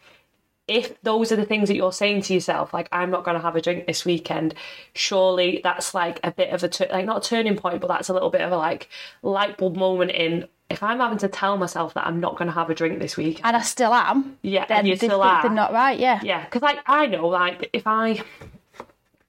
if 0.68 1.02
those 1.02 1.32
are 1.32 1.36
the 1.36 1.46
things 1.46 1.68
that 1.68 1.76
you're 1.76 1.92
saying 1.92 2.22
to 2.22 2.34
yourself, 2.34 2.74
like 2.74 2.88
I'm 2.92 3.10
not 3.10 3.24
going 3.24 3.36
to 3.36 3.42
have 3.42 3.56
a 3.56 3.62
drink 3.62 3.88
this 3.88 4.06
weekend, 4.06 4.54
surely 4.94 5.60
that's 5.64 5.94
like 5.94 6.20
a 6.24 6.32
bit 6.32 6.50
of 6.54 6.64
a 6.64 6.70
like 6.94 7.06
not 7.06 7.26
a 7.26 7.30
turning 7.30 7.58
point, 7.58 7.82
but 7.82 7.88
that's 7.88 8.10
a 8.10 8.14
little 8.14 8.30
bit 8.30 8.42
of 8.42 8.52
a 8.52 8.58
like 8.58 8.88
light 9.22 9.58
bulb 9.58 9.76
moment 9.76 10.12
in. 10.12 10.48
If 10.70 10.82
I'm 10.82 11.00
having 11.00 11.18
to 11.18 11.28
tell 11.28 11.58
myself 11.58 11.94
that 11.96 12.08
I'm 12.08 12.22
not 12.22 12.38
going 12.38 12.48
to 12.48 12.54
have 12.54 12.70
a 12.70 12.76
drink 12.76 13.00
this 13.00 13.18
week, 13.18 13.42
and 13.44 13.58
I 13.58 13.62
still 13.62 13.94
am, 13.94 14.38
yeah, 14.42 14.66
then 14.66 14.80
and 14.80 14.88
you 14.88 14.96
still 14.96 15.22
are, 15.22 15.42
they're 15.42 15.52
not 15.52 15.74
right, 15.74 16.00
yeah, 16.00 16.22
yeah, 16.24 16.46
because 16.46 16.62
like 16.62 16.80
I 16.86 17.08
know, 17.08 17.28
like 17.28 17.70
if 17.74 17.86
I, 17.86 18.24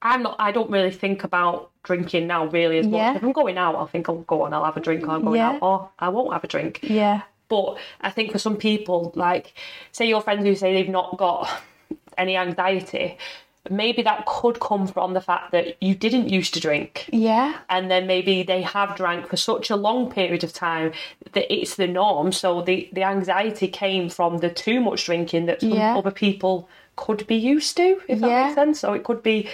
I'm 0.01 0.23
not, 0.23 0.37
I 0.39 0.53
don't 0.53 0.71
really 0.71 0.91
think 0.91 1.25
about 1.25 1.71
drinking 1.83 2.27
now 2.27 2.45
really 2.45 2.77
as 2.77 2.87
much. 2.87 2.97
Yeah. 2.97 3.15
If 3.15 3.23
I'm 3.23 3.33
going 3.33 3.57
out, 3.57 3.75
I'll 3.75 3.87
think 3.87 4.07
I'll 4.07 4.19
go 4.19 4.43
on, 4.43 4.53
I'll 4.53 4.63
have 4.63 4.77
a 4.77 4.79
drink, 4.79 5.05
or 5.05 5.11
I'm 5.11 5.25
going 5.25 5.35
yeah. 5.39 5.49
out, 5.49 5.59
or 5.61 5.89
I 5.99 6.07
won't 6.07 6.31
have 6.31 6.45
a 6.45 6.47
drink. 6.47 6.79
Yeah. 6.83 7.23
But 7.53 7.77
I 8.01 8.09
think 8.09 8.31
for 8.31 8.39
some 8.39 8.57
people, 8.57 9.11
like 9.15 9.53
say 9.91 10.07
your 10.07 10.21
friends 10.21 10.43
who 10.43 10.55
say 10.55 10.73
they've 10.73 10.89
not 10.89 11.17
got 11.17 11.47
any 12.17 12.35
anxiety, 12.35 13.17
maybe 13.69 14.01
that 14.01 14.25
could 14.25 14.59
come 14.59 14.87
from 14.87 15.13
the 15.13 15.21
fact 15.21 15.51
that 15.51 15.81
you 15.81 15.93
didn't 15.93 16.29
used 16.29 16.53
to 16.55 16.59
drink. 16.59 17.07
Yeah. 17.13 17.59
And 17.69 17.91
then 17.91 18.07
maybe 18.07 18.41
they 18.41 18.63
have 18.63 18.95
drank 18.95 19.27
for 19.27 19.37
such 19.37 19.69
a 19.69 19.75
long 19.75 20.11
period 20.11 20.43
of 20.43 20.51
time 20.51 20.93
that 21.33 21.53
it's 21.53 21.75
the 21.75 21.87
norm. 21.87 22.31
So 22.31 22.61
the, 22.61 22.89
the 22.91 23.03
anxiety 23.03 23.67
came 23.67 24.09
from 24.09 24.39
the 24.39 24.49
too 24.49 24.81
much 24.81 25.05
drinking 25.05 25.45
that 25.45 25.61
yeah. 25.61 25.95
other 25.95 26.11
people 26.11 26.67
could 26.95 27.25
be 27.25 27.35
used 27.35 27.75
to, 27.77 27.99
if 28.07 28.19
that 28.19 28.29
yeah. 28.29 28.43
makes 28.43 28.55
sense. 28.55 28.79
So 28.79 28.93
it 28.93 29.03
could 29.03 29.23
be, 29.23 29.49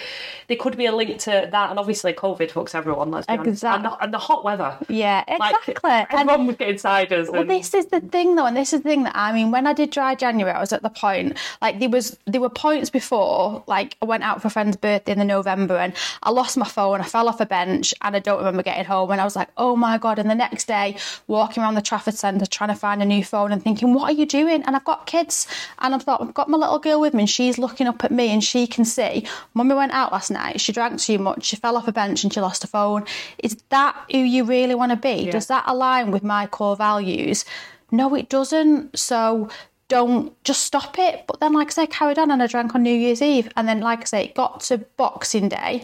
there 0.48 0.56
could 0.56 0.76
be 0.76 0.86
a 0.86 0.92
link 0.94 1.18
to 1.20 1.48
that, 1.50 1.70
and 1.70 1.78
obviously 1.78 2.12
COVID 2.12 2.50
fucks 2.50 2.74
everyone. 2.74 3.10
Let's 3.10 3.26
be 3.26 3.34
exactly. 3.34 3.48
honest, 3.48 3.64
and 3.64 3.84
the, 3.84 4.04
and 4.04 4.14
the, 4.14 4.18
hot 4.18 4.44
weather. 4.44 4.76
Yeah, 4.88 5.24
exactly. 5.26 5.74
Like, 5.82 6.12
everyone 6.12 6.40
and, 6.40 6.46
was 6.48 6.56
getting 6.56 6.76
ciders. 6.76 7.30
Well, 7.30 7.44
this 7.44 7.72
is 7.74 7.86
the 7.86 8.00
thing, 8.00 8.36
though, 8.36 8.46
and 8.46 8.56
this 8.56 8.72
is 8.72 8.82
the 8.82 8.88
thing 8.88 9.04
that 9.04 9.16
I 9.16 9.32
mean. 9.32 9.50
When 9.50 9.66
I 9.66 9.72
did 9.72 9.90
dry 9.90 10.14
January, 10.14 10.54
I 10.54 10.60
was 10.60 10.72
at 10.72 10.82
the 10.82 10.90
point 10.90 11.38
like 11.62 11.80
there 11.80 11.88
was 11.88 12.16
there 12.26 12.40
were 12.40 12.50
points 12.50 12.90
before, 12.90 13.64
like 13.66 13.96
I 14.02 14.04
went 14.04 14.22
out 14.22 14.42
for 14.42 14.48
a 14.48 14.50
friend's 14.50 14.76
birthday 14.76 15.12
in 15.12 15.18
the 15.18 15.24
November, 15.24 15.76
and 15.78 15.94
I 16.22 16.30
lost 16.30 16.56
my 16.56 16.68
phone. 16.68 17.00
I 17.00 17.04
fell 17.04 17.28
off 17.28 17.40
a 17.40 17.46
bench, 17.46 17.94
and 18.02 18.14
I 18.14 18.18
don't 18.18 18.38
remember 18.38 18.62
getting 18.62 18.84
home. 18.84 19.10
And 19.10 19.20
I 19.20 19.24
was 19.24 19.36
like, 19.36 19.48
oh 19.56 19.76
my 19.76 19.98
god! 19.98 20.18
And 20.18 20.28
the 20.28 20.34
next 20.34 20.66
day, 20.66 20.96
walking 21.26 21.62
around 21.62 21.74
the 21.74 21.82
Trafford 21.82 22.14
Centre 22.14 22.46
trying 22.46 22.70
to 22.70 22.76
find 22.76 23.02
a 23.02 23.06
new 23.06 23.24
phone 23.24 23.50
and 23.50 23.62
thinking, 23.62 23.94
what 23.94 24.10
are 24.10 24.14
you 24.14 24.26
doing? 24.26 24.62
And 24.64 24.76
I've 24.76 24.84
got 24.84 25.06
kids, 25.06 25.46
and 25.78 25.94
I 25.94 25.98
thought 25.98 26.20
I've 26.20 26.34
got 26.34 26.48
my 26.48 26.58
little 26.58 26.78
girl 26.78 27.00
with 27.00 27.14
me 27.14 27.26
she's 27.30 27.58
looking 27.58 27.86
up 27.86 28.04
at 28.04 28.10
me 28.10 28.28
and 28.28 28.42
she 28.42 28.66
can 28.66 28.84
see, 28.84 29.26
Mummy 29.54 29.74
went 29.74 29.92
out 29.92 30.12
last 30.12 30.30
night, 30.30 30.60
she 30.60 30.72
drank 30.72 31.00
too 31.00 31.18
much, 31.18 31.44
she 31.44 31.56
fell 31.56 31.76
off 31.76 31.88
a 31.88 31.92
bench 31.92 32.24
and 32.24 32.32
she 32.32 32.40
lost 32.40 32.62
her 32.62 32.68
phone. 32.68 33.04
Is 33.38 33.56
that 33.68 33.96
who 34.10 34.18
you 34.18 34.44
really 34.44 34.74
want 34.74 34.90
to 34.90 34.96
be? 34.96 35.24
Yeah. 35.24 35.32
Does 35.32 35.46
that 35.46 35.64
align 35.66 36.10
with 36.10 36.22
my 36.22 36.46
core 36.46 36.76
values? 36.76 37.44
No, 37.90 38.14
it 38.14 38.28
doesn't. 38.28 38.98
So 38.98 39.48
don't 39.88 40.42
just 40.44 40.62
stop 40.62 40.98
it. 40.98 41.24
But 41.26 41.40
then, 41.40 41.52
like 41.52 41.68
I 41.68 41.70
say, 41.70 41.86
carried 41.86 42.18
on 42.18 42.30
and 42.30 42.42
I 42.42 42.46
drank 42.46 42.74
on 42.74 42.82
New 42.82 42.94
Year's 42.94 43.20
Eve. 43.20 43.50
And 43.56 43.68
then, 43.68 43.80
like 43.80 44.00
I 44.00 44.04
say, 44.04 44.24
it 44.24 44.34
got 44.34 44.60
to 44.62 44.78
Boxing 44.78 45.48
Day 45.48 45.82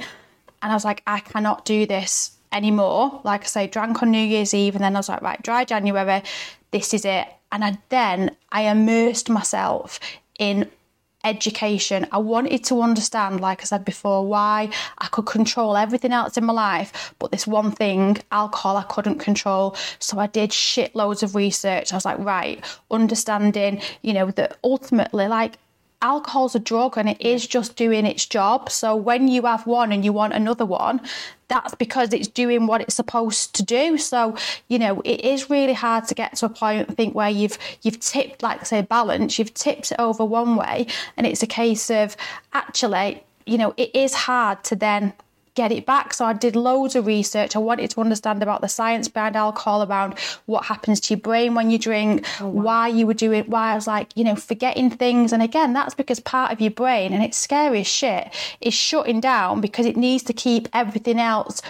and 0.63 0.73
I 0.73 0.75
was 0.75 0.85
like, 0.85 1.03
I 1.07 1.21
cannot 1.21 1.65
do 1.65 1.87
this 1.87 2.33
anymore. 2.53 3.21
Like 3.25 3.43
I 3.43 3.47
say, 3.47 3.67
drank 3.67 4.03
on 4.03 4.11
New 4.11 4.19
Year's 4.19 4.55
Eve 4.55 4.75
and 4.75 4.83
then 4.83 4.97
I 4.97 4.99
was 4.99 5.09
like, 5.09 5.23
right, 5.23 5.43
dry 5.43 5.65
January, 5.65 6.23
this 6.71 6.95
is 6.95 7.05
it. 7.05 7.27
And 7.53 7.65
I, 7.65 7.79
then 7.89 8.37
I 8.51 8.63
immersed 8.63 9.29
myself 9.29 10.01
in 10.39 10.71
education. 11.29 12.07
I 12.13 12.19
wanted 12.19 12.65
to 12.65 12.83
understand, 12.83 13.41
like 13.41 13.61
I 13.61 13.65
said 13.65 13.85
before, 13.85 14.27
why 14.27 14.71
I 14.99 15.07
could 15.09 15.27
control 15.27 15.77
everything 15.77 16.13
else 16.13 16.37
in 16.37 16.45
my 16.45 16.53
life, 16.53 17.15
but 17.19 17.31
this 17.31 17.47
one 17.47 17.73
thing, 17.73 18.19
alcohol, 18.33 18.77
I 18.77 18.85
couldn't 18.85 19.19
control. 19.19 19.77
So 19.99 20.19
I 20.19 20.27
did 20.27 20.51
shitloads 20.51 21.23
of 21.23 21.35
research. 21.35 21.93
I 21.93 21.97
was 21.97 22.05
like, 22.05 22.19
right, 22.19 22.65
understanding, 22.91 23.81
you 24.03 24.13
know, 24.13 24.31
that 24.33 24.57
ultimately, 24.63 25.29
like, 25.29 25.59
alcohol's 26.03 26.55
a 26.55 26.59
drug 26.59 26.97
and 26.99 27.09
it 27.09 27.21
is 27.21 27.47
just 27.47 27.77
doing 27.77 28.05
its 28.07 28.27
job. 28.27 28.71
So 28.71 28.95
when 28.95 29.29
you 29.29 29.43
have 29.43 29.67
one 29.67 29.93
and 29.93 30.05
you 30.05 30.13
want 30.13 30.35
another 30.35 30.67
one, 30.67 31.01
that's 31.49 31.75
because 31.75 32.13
it's 32.13 32.29
doing 32.29 32.67
what 32.67 32.81
it's 32.81 32.95
supposed 32.95 33.55
to 33.55 33.63
do. 33.63 33.97
So, 33.99 34.37
you 34.69 34.79
know, 34.79 35.01
it 35.05 35.21
is 35.25 35.49
really 35.49 35.73
hard 35.73 36.07
to 36.09 36.15
get 36.15 36.37
to 36.37 36.47
a 36.47 36.49
point 36.49 36.91
I 36.91 36.95
think 36.95 37.15
where 37.15 37.31
you've 37.31 37.59
you've 37.83 38.01
tipped, 38.01 38.43
like 38.43 38.61
I 38.61 38.65
say, 38.65 38.83
balance, 38.83 39.39
you've 39.39 39.55
tipped 39.55 39.93
it 39.93 40.01
over 40.01 40.25
one 40.25 40.57
way, 40.57 40.87
and 41.17 41.27
it's 41.27 41.43
a 41.43 41.47
case 41.47 41.91
of 41.91 42.17
actually, 42.53 43.23
you 43.47 43.59
know, 43.59 43.75
it 43.77 43.95
is 43.95 44.15
hard 44.15 44.65
to 44.65 44.77
then 44.77 45.13
get 45.57 45.73
it 45.73 45.87
back. 45.87 46.15
So 46.15 46.25
I 46.25 46.33
did 46.33 46.55
loads 46.55 46.95
of 46.95 47.07
research. 47.07 47.57
I 47.57 47.59
wanted 47.59 47.91
to 47.91 48.01
understand 48.01 48.43
about 48.43 48.61
the 48.61 48.69
science 48.69 49.09
behind 49.09 49.35
alcohol, 49.35 49.83
around 49.83 50.19
what 50.45 50.67
happens 50.67 51.01
to 51.01 51.15
your 51.15 51.21
brain 51.21 51.55
when 51.55 51.71
you 51.71 51.79
drink, 51.79 52.25
oh, 52.41 52.47
wow. 52.47 52.63
why 52.63 52.89
you 52.89 53.07
were 53.07 53.15
doing, 53.15 53.45
why 53.45 53.73
I 53.73 53.75
was 53.75 53.87
like, 53.87 54.17
you 54.17 54.23
know, 54.23 54.37
forgetting 54.37 54.91
things. 54.91 55.33
And 55.33 55.43
again, 55.43 55.73
that's 55.73 55.95
because 55.95 56.21
part 56.21 56.53
of 56.53 56.61
your 56.61 56.71
brain, 56.71 57.13
and 57.13 57.25
it's 57.25 57.37
scary 57.37 57.81
as 57.81 57.89
shit, 57.89 58.33
is 58.61 58.75
shutting 58.75 59.21
down 59.21 59.61
because 59.61 59.87
it 59.87 59.97
needs 59.97 60.23
to 60.25 60.33
keep 60.33 60.69
everything 60.73 61.19
else 61.19 61.63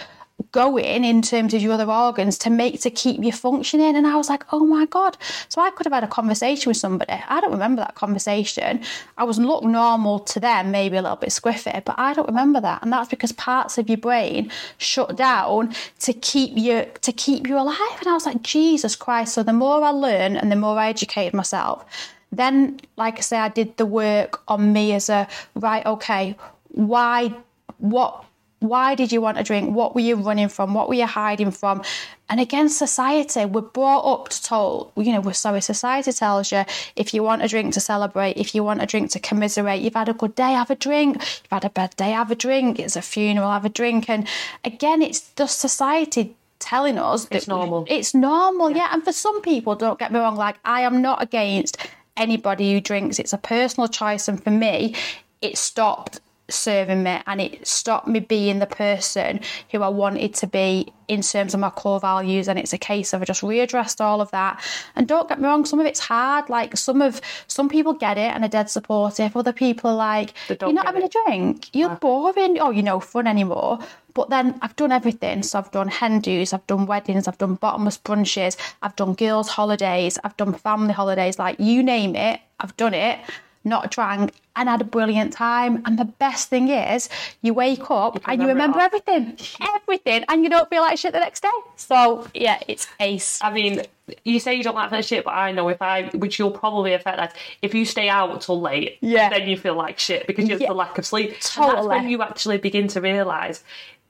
going 0.51 1.03
in 1.03 1.21
terms 1.21 1.53
of 1.53 1.61
your 1.61 1.73
other 1.73 1.89
organs 1.91 2.37
to 2.37 2.49
make 2.49 2.79
to 2.81 2.91
keep 2.91 3.23
you 3.23 3.31
functioning. 3.31 3.95
And 3.95 4.05
i 4.05 4.15
was 4.15 4.29
like 4.29 4.43
oh 4.53 4.65
my 4.65 4.85
god. 4.85 5.17
So 5.49 5.61
i 5.61 5.69
could 5.71 5.85
have 5.85 5.93
had 5.93 6.03
a 6.03 6.07
conversation 6.07 6.69
with 6.69 6.77
somebody. 6.77 7.13
I 7.27 7.41
don't 7.41 7.51
remember 7.51 7.81
that 7.81 7.95
conversation. 7.95 8.81
I 9.17 9.23
was 9.23 9.39
look 9.39 9.63
normal 9.63 10.19
to 10.19 10.39
them 10.39 10.71
maybe 10.71 10.97
a 10.97 11.01
little 11.01 11.17
bit 11.17 11.29
squiffy 11.29 11.83
but 11.83 11.95
i 11.97 12.13
don't 12.13 12.27
remember 12.27 12.61
that. 12.61 12.83
And 12.83 12.93
that's 12.93 13.09
because 13.09 13.31
parts 13.31 13.77
of 13.77 13.89
your 13.89 13.97
brain 13.97 14.51
shut 14.77 15.15
down 15.15 15.73
to 15.99 16.13
keep 16.13 16.55
you 16.55 16.85
to 17.01 17.11
keep 17.11 17.47
you 17.47 17.57
alive. 17.57 17.97
And 17.99 18.07
i 18.07 18.13
was 18.13 18.25
like 18.25 18.43
jesus 18.43 18.95
christ. 18.95 19.33
So 19.33 19.43
the 19.43 19.53
more 19.53 19.83
i 19.83 19.89
learn 19.89 20.37
and 20.37 20.51
the 20.51 20.55
more 20.55 20.77
i 20.77 20.89
educated 20.89 21.33
myself 21.33 21.85
then 22.31 22.79
like 22.97 23.17
i 23.17 23.21
say 23.21 23.37
i 23.37 23.49
did 23.49 23.77
the 23.77 23.85
work 23.85 24.41
on 24.47 24.73
me 24.73 24.93
as 24.93 25.09
a 25.09 25.27
right 25.55 25.85
okay 25.85 26.35
why 26.69 27.33
what 27.77 28.25
why 28.59 28.95
did 28.95 29.11
you 29.11 29.21
want 29.21 29.37
a 29.37 29.43
drink? 29.43 29.73
What 29.73 29.93
were 29.93 30.01
you 30.01 30.15
running 30.15 30.49
from? 30.49 30.73
What 30.73 30.87
were 30.87 30.95
you 30.95 31.05
hiding 31.05 31.51
from? 31.51 31.83
And 32.27 32.39
again, 32.39 32.69
society, 32.69 33.45
we're 33.45 33.61
brought 33.61 34.01
up 34.01 34.29
to 34.29 34.43
told, 34.43 34.91
you 34.95 35.11
know, 35.13 35.21
we're 35.21 35.33
sorry, 35.33 35.61
society 35.61 36.11
tells 36.11 36.51
you 36.51 36.65
if 36.95 37.13
you 37.13 37.21
want 37.21 37.43
a 37.43 37.47
drink 37.47 37.73
to 37.75 37.79
celebrate, 37.79 38.35
if 38.35 38.55
you 38.55 38.63
want 38.63 38.81
a 38.81 38.87
drink 38.87 39.11
to 39.11 39.19
commiserate, 39.19 39.81
you've 39.81 39.93
had 39.93 40.09
a 40.09 40.13
good 40.13 40.33
day, 40.33 40.53
have 40.53 40.71
a 40.71 40.75
drink. 40.75 41.17
You've 41.17 41.51
had 41.51 41.65
a 41.65 41.69
bad 41.69 41.95
day, 41.97 42.11
have 42.11 42.31
a 42.31 42.35
drink. 42.35 42.79
It's 42.79 42.95
a 42.95 43.01
funeral, 43.01 43.51
have 43.51 43.65
a 43.65 43.69
drink. 43.69 44.09
And 44.09 44.27
again, 44.63 45.01
it's 45.03 45.31
just 45.35 45.59
society 45.59 46.35
telling 46.59 46.97
us 46.97 47.25
that 47.25 47.35
it's 47.35 47.47
normal. 47.47 47.85
It's 47.87 48.15
normal, 48.15 48.71
yeah. 48.71 48.77
yeah. 48.77 48.89
And 48.93 49.03
for 49.03 49.13
some 49.13 49.41
people, 49.41 49.75
don't 49.75 49.99
get 49.99 50.11
me 50.11 50.19
wrong, 50.19 50.35
like 50.35 50.57
I 50.65 50.81
am 50.81 51.01
not 51.01 51.21
against 51.21 51.77
anybody 52.17 52.73
who 52.73 52.81
drinks. 52.81 53.19
It's 53.19 53.33
a 53.33 53.37
personal 53.37 53.87
choice. 53.87 54.27
And 54.27 54.43
for 54.43 54.49
me, 54.49 54.95
it 55.41 55.57
stopped 55.57 56.19
serving 56.49 57.03
me 57.03 57.21
and 57.27 57.41
it 57.41 57.67
stopped 57.67 58.07
me 58.07 58.19
being 58.19 58.59
the 58.59 58.65
person 58.65 59.39
who 59.71 59.81
I 59.81 59.89
wanted 59.89 60.33
to 60.35 60.47
be 60.47 60.91
in 61.07 61.21
terms 61.21 61.53
of 61.53 61.59
my 61.59 61.69
core 61.69 61.99
values 61.99 62.47
and 62.47 62.57
it's 62.57 62.73
a 62.73 62.77
case 62.77 63.13
of 63.13 63.21
I 63.21 63.25
just 63.25 63.41
readdressed 63.41 64.01
all 64.01 64.21
of 64.21 64.31
that 64.31 64.61
and 64.95 65.07
don't 65.07 65.27
get 65.27 65.39
me 65.39 65.47
wrong 65.47 65.65
some 65.65 65.79
of 65.79 65.85
it's 65.85 65.99
hard 65.99 66.49
like 66.49 66.77
some 66.77 67.01
of 67.01 67.21
some 67.47 67.69
people 67.69 67.93
get 67.93 68.17
it 68.17 68.33
and 68.33 68.43
are 68.43 68.49
dead 68.49 68.69
supportive 68.69 69.35
other 69.35 69.53
people 69.53 69.91
are 69.91 69.95
like 69.95 70.33
you're 70.49 70.73
not 70.73 70.85
having 70.85 71.03
it. 71.03 71.13
a 71.15 71.23
drink 71.25 71.69
you're 71.73 71.95
boring 71.95 72.59
oh 72.59 72.71
you're 72.71 72.83
no 72.83 72.99
fun 72.99 73.27
anymore 73.27 73.79
but 74.13 74.31
then 74.31 74.57
I've 74.63 74.75
done 74.75 74.91
everything. 74.91 75.43
So 75.43 75.59
I've 75.59 75.69
done 75.69 75.89
hen 75.89 76.21
do's, 76.21 76.51
I've 76.51 76.65
done 76.65 76.87
weddings, 76.87 77.27
I've 77.27 77.37
done 77.37 77.53
bottomless 77.53 77.99
brunches, 77.99 78.57
I've 78.81 78.95
done 78.95 79.13
girls' 79.13 79.47
holidays, 79.47 80.17
I've 80.23 80.35
done 80.37 80.55
family 80.55 80.91
holidays, 80.91 81.37
like 81.37 81.59
you 81.59 81.83
name 81.83 82.15
it, 82.15 82.39
I've 82.59 82.75
done 82.77 82.95
it 82.95 83.19
not 83.67 83.91
drank, 83.91 84.33
and 84.55 84.67
had 84.67 84.81
a 84.81 84.85
brilliant 84.85 85.33
time. 85.33 85.83
And 85.85 85.97
the 85.97 86.05
best 86.05 86.49
thing 86.49 86.69
is, 86.69 87.09
you 87.41 87.53
wake 87.53 87.89
up 87.91 88.15
you 88.15 88.21
and 88.25 88.41
you 88.41 88.47
remember 88.47 88.79
everything, 88.79 89.37
everything, 89.75 90.25
and 90.27 90.43
you 90.43 90.49
don't 90.49 90.69
feel 90.69 90.81
like 90.81 90.97
shit 90.97 91.13
the 91.13 91.19
next 91.19 91.41
day. 91.41 91.49
So 91.75 92.27
yeah, 92.33 92.59
it's 92.67 92.87
ace. 92.99 93.39
I 93.41 93.51
mean, 93.53 93.83
you 94.23 94.39
say 94.39 94.55
you 94.55 94.63
don't 94.63 94.75
like 94.75 94.91
that 94.91 95.05
shit, 95.05 95.25
but 95.25 95.31
I 95.31 95.51
know 95.51 95.69
if 95.69 95.81
I, 95.81 96.03
which 96.09 96.39
you'll 96.39 96.51
probably 96.51 96.93
affect 96.93 97.17
that, 97.17 97.35
if 97.61 97.73
you 97.73 97.85
stay 97.85 98.09
out 98.09 98.41
till 98.41 98.59
late, 98.59 98.97
yeah. 99.01 99.29
then 99.29 99.47
you 99.47 99.57
feel 99.57 99.75
like 99.75 99.99
shit 99.99 100.27
because 100.27 100.45
you 100.45 100.51
have 100.51 100.61
yeah. 100.61 100.69
the 100.69 100.73
lack 100.73 100.97
of 100.97 101.05
sleep. 101.05 101.39
Totally. 101.39 101.69
And 101.69 101.77
that's 101.77 101.87
when 101.87 102.09
you 102.09 102.21
actually 102.21 102.57
begin 102.57 102.87
to 102.89 103.01
realise 103.01 103.63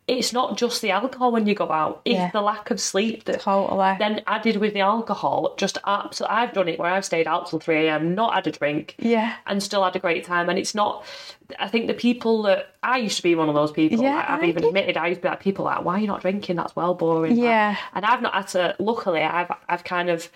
it's 0.07 0.31
not 0.31 0.57
just 0.57 0.81
the 0.81 0.91
alcohol 0.91 1.33
when 1.33 1.45
you 1.47 1.53
go 1.53 1.69
out; 1.69 2.01
it's 2.05 2.15
yeah. 2.15 2.31
the 2.31 2.41
lack 2.41 2.71
of 2.71 2.79
sleep 2.79 3.25
that 3.25 3.41
totally. 3.41 3.95
then 3.99 4.21
added 4.25 4.55
with 4.57 4.73
the 4.73 4.79
alcohol. 4.79 5.53
Just 5.57 5.77
absolutely, 5.85 6.35
I've 6.37 6.53
done 6.53 6.69
it 6.69 6.79
where 6.79 6.91
I've 6.91 7.03
stayed 7.03 7.27
out 7.27 7.49
till 7.49 7.59
three 7.59 7.87
a.m., 7.87 8.15
not 8.15 8.33
had 8.33 8.47
a 8.47 8.51
drink, 8.51 8.95
yeah, 8.99 9.35
and 9.45 9.61
still 9.61 9.83
had 9.83 9.95
a 9.97 9.99
great 9.99 10.23
time. 10.23 10.49
And 10.49 10.57
it's 10.57 10.73
not. 10.73 11.05
I 11.59 11.67
think 11.67 11.87
the 11.87 11.93
people 11.93 12.41
that 12.43 12.75
I 12.83 12.97
used 12.99 13.17
to 13.17 13.23
be 13.23 13.35
one 13.35 13.49
of 13.49 13.55
those 13.55 13.71
people. 13.71 14.01
Yeah, 14.01 14.25
I've 14.27 14.43
I 14.43 14.45
even 14.45 14.61
did. 14.61 14.69
admitted 14.69 14.97
I 14.97 15.07
used 15.07 15.19
to 15.19 15.23
be 15.23 15.29
like 15.29 15.41
people 15.41 15.65
like, 15.65 15.83
why 15.83 15.95
are 15.95 15.99
you 15.99 16.07
not 16.07 16.21
drinking? 16.21 16.55
That's 16.55 16.75
well 16.75 16.93
boring. 16.93 17.35
Yeah, 17.35 17.75
and 17.93 18.05
I've 18.05 18.21
not 18.21 18.33
had 18.33 18.47
to. 18.49 18.75
Luckily, 18.79 19.21
I've 19.21 19.51
I've 19.67 19.83
kind 19.83 20.09
of 20.09 20.29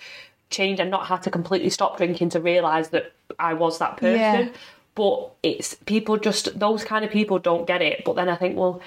changed 0.50 0.82
and 0.82 0.92
not 0.92 1.08
had 1.08 1.24
to 1.24 1.32
completely 1.32 1.70
stop 1.70 1.96
drinking 1.96 2.30
to 2.30 2.42
realise 2.42 2.90
that 2.90 3.14
I 3.40 3.54
was 3.54 3.80
that 3.80 3.96
person. 3.96 4.48
Yeah. 4.48 4.50
But 4.96 5.32
it's 5.42 5.76
people 5.86 6.18
just 6.18 6.60
those 6.60 6.84
kind 6.84 7.06
of 7.06 7.12
people 7.12 7.40
don't 7.40 7.66
get 7.66 7.82
it. 7.82 8.04
But 8.04 8.18
then 8.18 8.28
I 8.28 8.36
think, 8.36 8.58
well, 8.58 8.82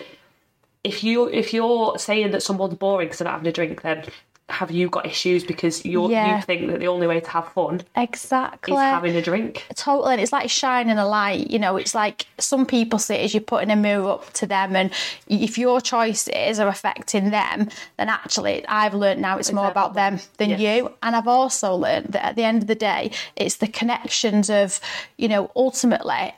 if 0.84 1.02
you 1.02 1.28
if 1.28 1.52
you're 1.52 1.98
saying 1.98 2.30
that 2.32 2.42
someone's 2.42 2.74
boring 2.74 3.08
because 3.08 3.18
they're 3.18 3.24
not 3.24 3.32
having 3.32 3.48
a 3.48 3.52
drink, 3.52 3.82
then 3.82 4.04
have 4.50 4.70
you 4.70 4.90
got 4.90 5.06
issues 5.06 5.42
because 5.42 5.86
you 5.86 6.10
yeah. 6.10 6.36
you 6.36 6.42
think 6.42 6.70
that 6.70 6.78
the 6.78 6.86
only 6.86 7.06
way 7.06 7.18
to 7.18 7.30
have 7.30 7.48
fun 7.52 7.80
exactly 7.96 8.74
is 8.74 8.78
having 8.78 9.16
a 9.16 9.22
drink 9.22 9.66
totally 9.74 10.12
and 10.12 10.20
it's 10.20 10.32
like 10.32 10.50
shining 10.50 10.98
a 10.98 11.06
light 11.06 11.50
you 11.50 11.58
know 11.58 11.76
it's 11.76 11.94
like 11.94 12.26
some 12.38 12.66
people 12.66 12.98
see 12.98 13.14
it 13.14 13.24
as 13.24 13.32
you're 13.32 13.40
putting 13.40 13.70
a 13.70 13.76
mirror 13.76 14.10
up 14.10 14.30
to 14.34 14.46
them 14.46 14.76
and 14.76 14.92
if 15.28 15.56
your 15.56 15.80
choices 15.80 16.60
are 16.60 16.68
affecting 16.68 17.30
them 17.30 17.70
then 17.96 18.10
actually 18.10 18.66
I've 18.66 18.92
learned 18.92 19.22
now 19.22 19.38
it's 19.38 19.48
exactly. 19.48 19.62
more 19.62 19.70
about 19.70 19.94
them 19.94 20.20
than 20.36 20.50
yes. 20.50 20.60
you 20.60 20.92
and 21.02 21.16
I've 21.16 21.28
also 21.28 21.74
learned 21.74 22.08
that 22.08 22.24
at 22.26 22.36
the 22.36 22.44
end 22.44 22.60
of 22.60 22.68
the 22.68 22.74
day 22.74 23.12
it's 23.36 23.56
the 23.56 23.68
connections 23.68 24.50
of 24.50 24.78
you 25.16 25.28
know 25.28 25.50
ultimately 25.56 26.34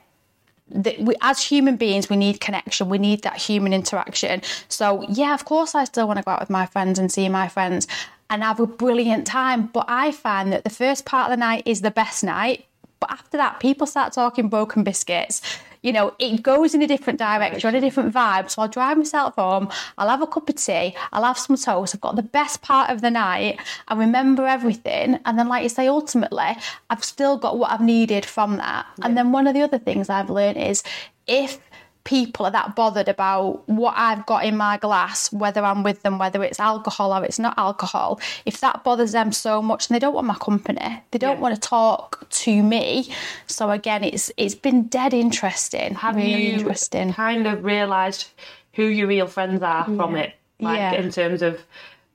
that 0.69 0.99
we, 0.99 1.15
as 1.21 1.41
human 1.41 1.77
beings, 1.77 2.09
we 2.09 2.15
need 2.15 2.41
connection. 2.41 2.89
We 2.89 2.97
need 2.97 3.23
that 3.23 3.37
human 3.37 3.73
interaction. 3.73 4.41
So, 4.67 5.05
yeah, 5.09 5.33
of 5.33 5.45
course, 5.45 5.75
I 5.75 5.85
still 5.85 6.07
want 6.07 6.17
to 6.17 6.23
go 6.23 6.31
out 6.31 6.39
with 6.39 6.49
my 6.49 6.65
friends 6.65 6.99
and 6.99 7.11
see 7.11 7.29
my 7.29 7.47
friends 7.47 7.87
and 8.29 8.43
have 8.43 8.59
a 8.59 8.67
brilliant 8.67 9.25
time. 9.25 9.67
But 9.67 9.85
I 9.87 10.11
find 10.11 10.51
that 10.51 10.63
the 10.63 10.69
first 10.69 11.05
part 11.05 11.31
of 11.31 11.37
the 11.37 11.39
night 11.39 11.63
is 11.65 11.81
the 11.81 11.91
best 11.91 12.23
night. 12.23 12.65
But 12.99 13.11
after 13.11 13.37
that, 13.37 13.59
people 13.59 13.87
start 13.87 14.13
talking 14.13 14.49
broken 14.49 14.83
biscuits 14.83 15.41
you 15.81 15.91
know, 15.91 16.13
it 16.19 16.43
goes 16.43 16.73
in 16.73 16.81
a 16.81 16.87
different 16.87 17.19
direction, 17.19 17.75
a 17.75 17.81
different 17.81 18.13
vibe. 18.13 18.49
So 18.49 18.61
I'll 18.61 18.67
drive 18.67 18.97
myself 18.97 19.35
home, 19.35 19.69
I'll 19.97 20.09
have 20.09 20.21
a 20.21 20.27
cup 20.27 20.49
of 20.49 20.55
tea, 20.55 20.95
I'll 21.11 21.23
have 21.23 21.37
some 21.37 21.55
toast, 21.55 21.95
I've 21.95 22.01
got 22.01 22.15
the 22.15 22.23
best 22.23 22.61
part 22.61 22.89
of 22.89 23.01
the 23.01 23.11
night, 23.11 23.59
I 23.87 23.95
remember 23.95 24.45
everything. 24.47 25.19
And 25.25 25.37
then, 25.37 25.47
like 25.47 25.63
you 25.63 25.69
say, 25.69 25.87
ultimately, 25.87 26.55
I've 26.89 27.03
still 27.03 27.37
got 27.37 27.57
what 27.57 27.71
I've 27.71 27.81
needed 27.81 28.25
from 28.25 28.57
that. 28.57 28.85
Yeah. 28.97 29.05
And 29.05 29.17
then 29.17 29.31
one 29.31 29.47
of 29.47 29.53
the 29.53 29.61
other 29.61 29.79
things 29.79 30.09
I've 30.09 30.29
learned 30.29 30.57
is 30.57 30.83
if 31.27 31.59
people 32.07 32.45
are 32.45 32.51
that 32.51 32.73
bothered 32.73 33.09
about 33.09 33.67
what 33.67 33.93
I've 33.97 34.25
got 34.25 34.45
in 34.45 34.55
my 34.55 34.77
glass, 34.77 35.29
whether 35.33 35.61
I'm 35.61 35.83
with 35.83 36.03
them, 36.03 36.17
whether 36.17 36.41
it's 36.41 36.57
alcohol 36.57 37.13
or 37.13 37.25
it's 37.25 37.37
not 37.37 37.53
alcohol, 37.57 38.21
if 38.45 38.61
that 38.61 38.85
bothers 38.85 39.11
them 39.11 39.33
so 39.33 39.61
much 39.61 39.89
and 39.89 39.95
they 39.95 39.99
don't 39.99 40.13
want 40.13 40.25
my 40.25 40.35
company, 40.35 41.03
they 41.11 41.19
don't 41.19 41.35
yeah. 41.35 41.41
want 41.41 41.55
to 41.55 41.61
talk 41.61 42.25
to 42.29 42.63
me. 42.63 43.11
So 43.47 43.69
again, 43.71 44.05
it's 44.05 44.31
it's 44.37 44.55
been 44.55 44.83
dead 44.83 45.13
interesting. 45.13 45.95
Have 45.95 46.15
really 46.15 46.47
you 46.47 46.53
interesting. 46.53 47.11
kind 47.11 47.45
of 47.45 47.65
realised 47.65 48.29
who 48.73 48.83
your 48.83 49.07
real 49.07 49.27
friends 49.27 49.61
are 49.61 49.85
yeah. 49.89 49.95
from 49.97 50.15
it? 50.15 50.33
Like 50.61 50.77
yeah. 50.77 50.93
in 50.93 51.11
terms 51.11 51.41
of 51.41 51.61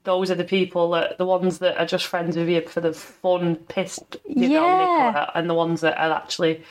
those 0.05 0.31
are 0.31 0.35
the 0.35 0.43
people 0.43 0.89
that 0.91 1.19
the 1.19 1.25
ones 1.25 1.59
that 1.59 1.77
are 1.77 1.85
just 1.85 2.07
friends 2.07 2.35
with 2.35 2.49
you 2.49 2.67
for 2.67 2.81
the 2.81 2.93
fun, 2.93 3.57
pissed, 3.57 4.17
you 4.25 4.49
yeah. 4.49 4.59
know, 4.59 5.31
and 5.35 5.47
the 5.47 5.53
ones 5.53 5.81
that 5.81 5.95
are 5.99 6.11
actually 6.11 6.63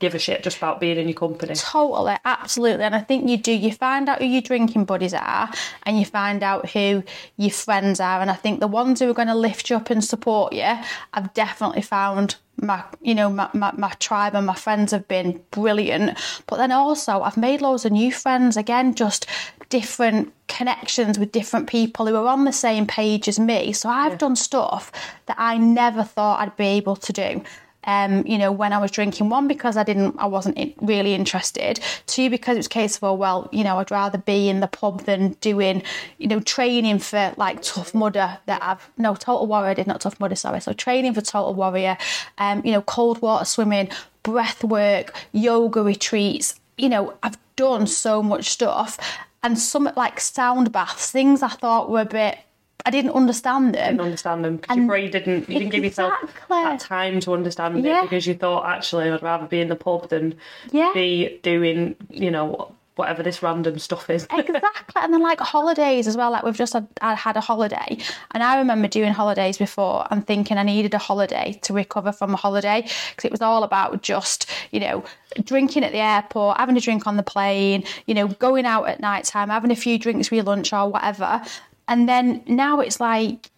give 0.00 0.14
a 0.14 0.18
shit 0.18 0.42
just 0.42 0.56
about 0.56 0.80
being 0.80 0.98
in 0.98 1.08
your 1.08 1.16
company. 1.16 1.54
Totally, 1.54 2.16
absolutely. 2.24 2.84
And 2.84 2.94
I 2.94 3.00
think 3.00 3.28
you 3.28 3.36
do. 3.36 3.52
You 3.52 3.72
find 3.72 4.08
out 4.08 4.20
who 4.20 4.26
your 4.26 4.42
drinking 4.42 4.86
buddies 4.86 5.14
are 5.14 5.50
and 5.84 5.98
you 5.98 6.04
find 6.04 6.42
out 6.42 6.70
who 6.70 7.04
your 7.36 7.50
friends 7.50 8.00
are. 8.00 8.20
And 8.20 8.30
I 8.30 8.34
think 8.34 8.60
the 8.60 8.66
ones 8.66 9.00
who 9.00 9.08
are 9.08 9.14
going 9.14 9.28
to 9.28 9.34
lift 9.34 9.70
you 9.70 9.76
up 9.76 9.90
and 9.90 10.04
support 10.04 10.52
you, 10.52 10.74
I've 11.12 11.32
definitely 11.34 11.82
found 11.82 12.36
my 12.56 12.84
you 13.02 13.14
know 13.14 13.28
my, 13.28 13.48
my, 13.52 13.72
my, 13.76 13.90
tribe 13.98 14.34
and 14.34 14.46
my 14.46 14.54
friends 14.54 14.92
have 14.92 15.08
been 15.08 15.40
brilliant 15.50 16.16
but 16.46 16.56
then 16.56 16.70
also 16.70 17.22
i've 17.22 17.36
made 17.36 17.60
loads 17.60 17.84
of 17.84 17.90
new 17.90 18.12
friends 18.12 18.56
again 18.56 18.94
just 18.94 19.26
different 19.70 20.32
connections 20.46 21.18
with 21.18 21.32
different 21.32 21.68
people 21.68 22.06
who 22.06 22.14
are 22.14 22.28
on 22.28 22.44
the 22.44 22.52
same 22.52 22.86
page 22.86 23.26
as 23.26 23.40
me 23.40 23.72
so 23.72 23.88
i've 23.88 24.12
yeah. 24.12 24.18
done 24.18 24.36
stuff 24.36 24.92
that 25.26 25.36
i 25.36 25.58
never 25.58 26.04
thought 26.04 26.38
i'd 26.40 26.56
be 26.56 26.64
able 26.64 26.94
to 26.94 27.12
do 27.12 27.42
um, 27.84 28.26
you 28.26 28.38
know, 28.38 28.50
when 28.52 28.72
I 28.72 28.78
was 28.78 28.90
drinking. 28.90 29.28
One, 29.28 29.48
because 29.48 29.76
I 29.76 29.82
didn't, 29.82 30.16
I 30.18 30.26
wasn't 30.26 30.74
really 30.80 31.14
interested. 31.14 31.80
Two, 32.06 32.30
because 32.30 32.56
it 32.56 32.60
was 32.60 32.66
a 32.66 32.70
case 32.70 32.96
of, 32.96 33.04
oh, 33.04 33.14
well, 33.14 33.48
you 33.52 33.64
know, 33.64 33.78
I'd 33.78 33.90
rather 33.90 34.18
be 34.18 34.48
in 34.48 34.60
the 34.60 34.66
pub 34.66 35.02
than 35.02 35.32
doing, 35.40 35.82
you 36.18 36.28
know, 36.28 36.40
training 36.40 36.98
for 36.98 37.34
like 37.36 37.62
Tough 37.62 37.94
Mudder 37.94 38.38
that 38.46 38.62
I've, 38.62 38.90
no, 38.96 39.14
Total 39.14 39.46
Warrior 39.46 39.70
I 39.70 39.74
did, 39.74 39.86
not 39.86 40.00
Tough 40.00 40.18
Mudder, 40.20 40.36
sorry. 40.36 40.60
So 40.60 40.72
training 40.72 41.14
for 41.14 41.20
Total 41.20 41.54
Warrior, 41.54 41.96
um, 42.38 42.62
you 42.64 42.72
know, 42.72 42.82
cold 42.82 43.20
water 43.22 43.44
swimming, 43.44 43.88
breath 44.22 44.64
work, 44.64 45.14
yoga 45.32 45.82
retreats. 45.82 46.58
You 46.76 46.88
know, 46.88 47.14
I've 47.22 47.38
done 47.56 47.86
so 47.86 48.22
much 48.22 48.50
stuff 48.50 48.98
and 49.44 49.58
some 49.58 49.90
like 49.94 50.18
sound 50.18 50.72
baths, 50.72 51.10
things 51.10 51.42
I 51.42 51.48
thought 51.48 51.90
were 51.90 52.00
a 52.00 52.06
bit 52.06 52.38
I 52.86 52.90
didn't 52.90 53.12
understand 53.12 53.74
them. 53.74 53.96
Didn't 53.96 54.00
understand 54.00 54.44
them 54.44 54.56
because 54.56 54.76
your 54.76 54.86
brain 54.86 55.10
didn't. 55.10 55.48
You 55.48 55.58
didn't 55.58 55.70
give 55.70 55.84
yourself 55.84 56.12
that 56.48 56.80
time 56.80 57.20
to 57.20 57.32
understand 57.32 57.82
yeah. 57.82 58.00
it 58.00 58.02
because 58.02 58.26
you 58.26 58.34
thought 58.34 58.66
actually 58.66 59.10
I'd 59.10 59.22
rather 59.22 59.46
be 59.46 59.60
in 59.60 59.68
the 59.68 59.76
pub 59.76 60.10
than 60.10 60.34
yeah. 60.70 60.90
be 60.92 61.40
doing 61.42 61.96
you 62.10 62.30
know 62.30 62.74
whatever 62.96 63.22
this 63.22 63.42
random 63.42 63.78
stuff 63.78 64.08
is. 64.10 64.24
exactly, 64.32 65.02
and 65.02 65.12
then 65.12 65.22
like 65.22 65.40
holidays 65.40 66.06
as 66.06 66.16
well. 66.16 66.30
Like 66.30 66.44
we've 66.44 66.56
just 66.56 66.74
had, 66.74 66.86
had 67.00 67.36
a 67.36 67.40
holiday, 67.40 67.98
and 68.32 68.42
I 68.42 68.58
remember 68.58 68.86
doing 68.86 69.12
holidays 69.12 69.58
before 69.58 70.06
and 70.10 70.26
thinking 70.26 70.58
I 70.58 70.62
needed 70.62 70.94
a 70.94 70.98
holiday 70.98 71.58
to 71.62 71.72
recover 71.72 72.12
from 72.12 72.34
a 72.34 72.36
holiday 72.36 72.82
because 72.82 73.24
it 73.24 73.30
was 73.30 73.40
all 73.40 73.62
about 73.62 74.02
just 74.02 74.50
you 74.70 74.80
know 74.80 75.04
drinking 75.42 75.84
at 75.84 75.92
the 75.92 75.98
airport, 75.98 76.58
having 76.58 76.76
a 76.76 76.80
drink 76.80 77.06
on 77.06 77.16
the 77.16 77.22
plane, 77.22 77.84
you 78.06 78.14
know, 78.14 78.28
going 78.28 78.66
out 78.66 78.88
at 78.88 79.00
night 79.00 79.24
time, 79.24 79.48
having 79.48 79.70
a 79.70 79.76
few 79.76 79.98
drinks 79.98 80.28
for 80.28 80.34
your 80.34 80.44
lunch 80.44 80.72
or 80.72 80.90
whatever. 80.90 81.42
And 81.88 82.08
then 82.08 82.42
now 82.46 82.80
it's 82.80 83.00
like 83.00 83.50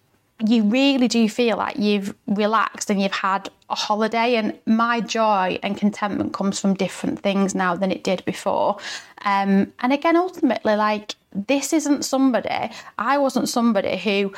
you 0.46 0.64
really 0.64 1.08
do 1.08 1.28
feel 1.28 1.56
like 1.56 1.78
you've 1.78 2.14
relaxed 2.26 2.90
and 2.90 3.00
you've 3.00 3.12
had 3.12 3.48
a 3.70 3.74
holiday. 3.74 4.36
And 4.36 4.58
my 4.66 5.00
joy 5.00 5.58
and 5.62 5.76
contentment 5.76 6.34
comes 6.34 6.60
from 6.60 6.74
different 6.74 7.20
things 7.20 7.54
now 7.54 7.74
than 7.74 7.90
it 7.90 8.04
did 8.04 8.24
before. 8.24 8.76
Um, 9.24 9.72
and 9.80 9.92
again, 9.92 10.16
ultimately, 10.16 10.76
like 10.76 11.14
this 11.32 11.72
isn't 11.72 12.04
somebody, 12.04 12.70
I 12.98 13.18
wasn't 13.18 13.48
somebody 13.48 13.96
who 13.96 14.32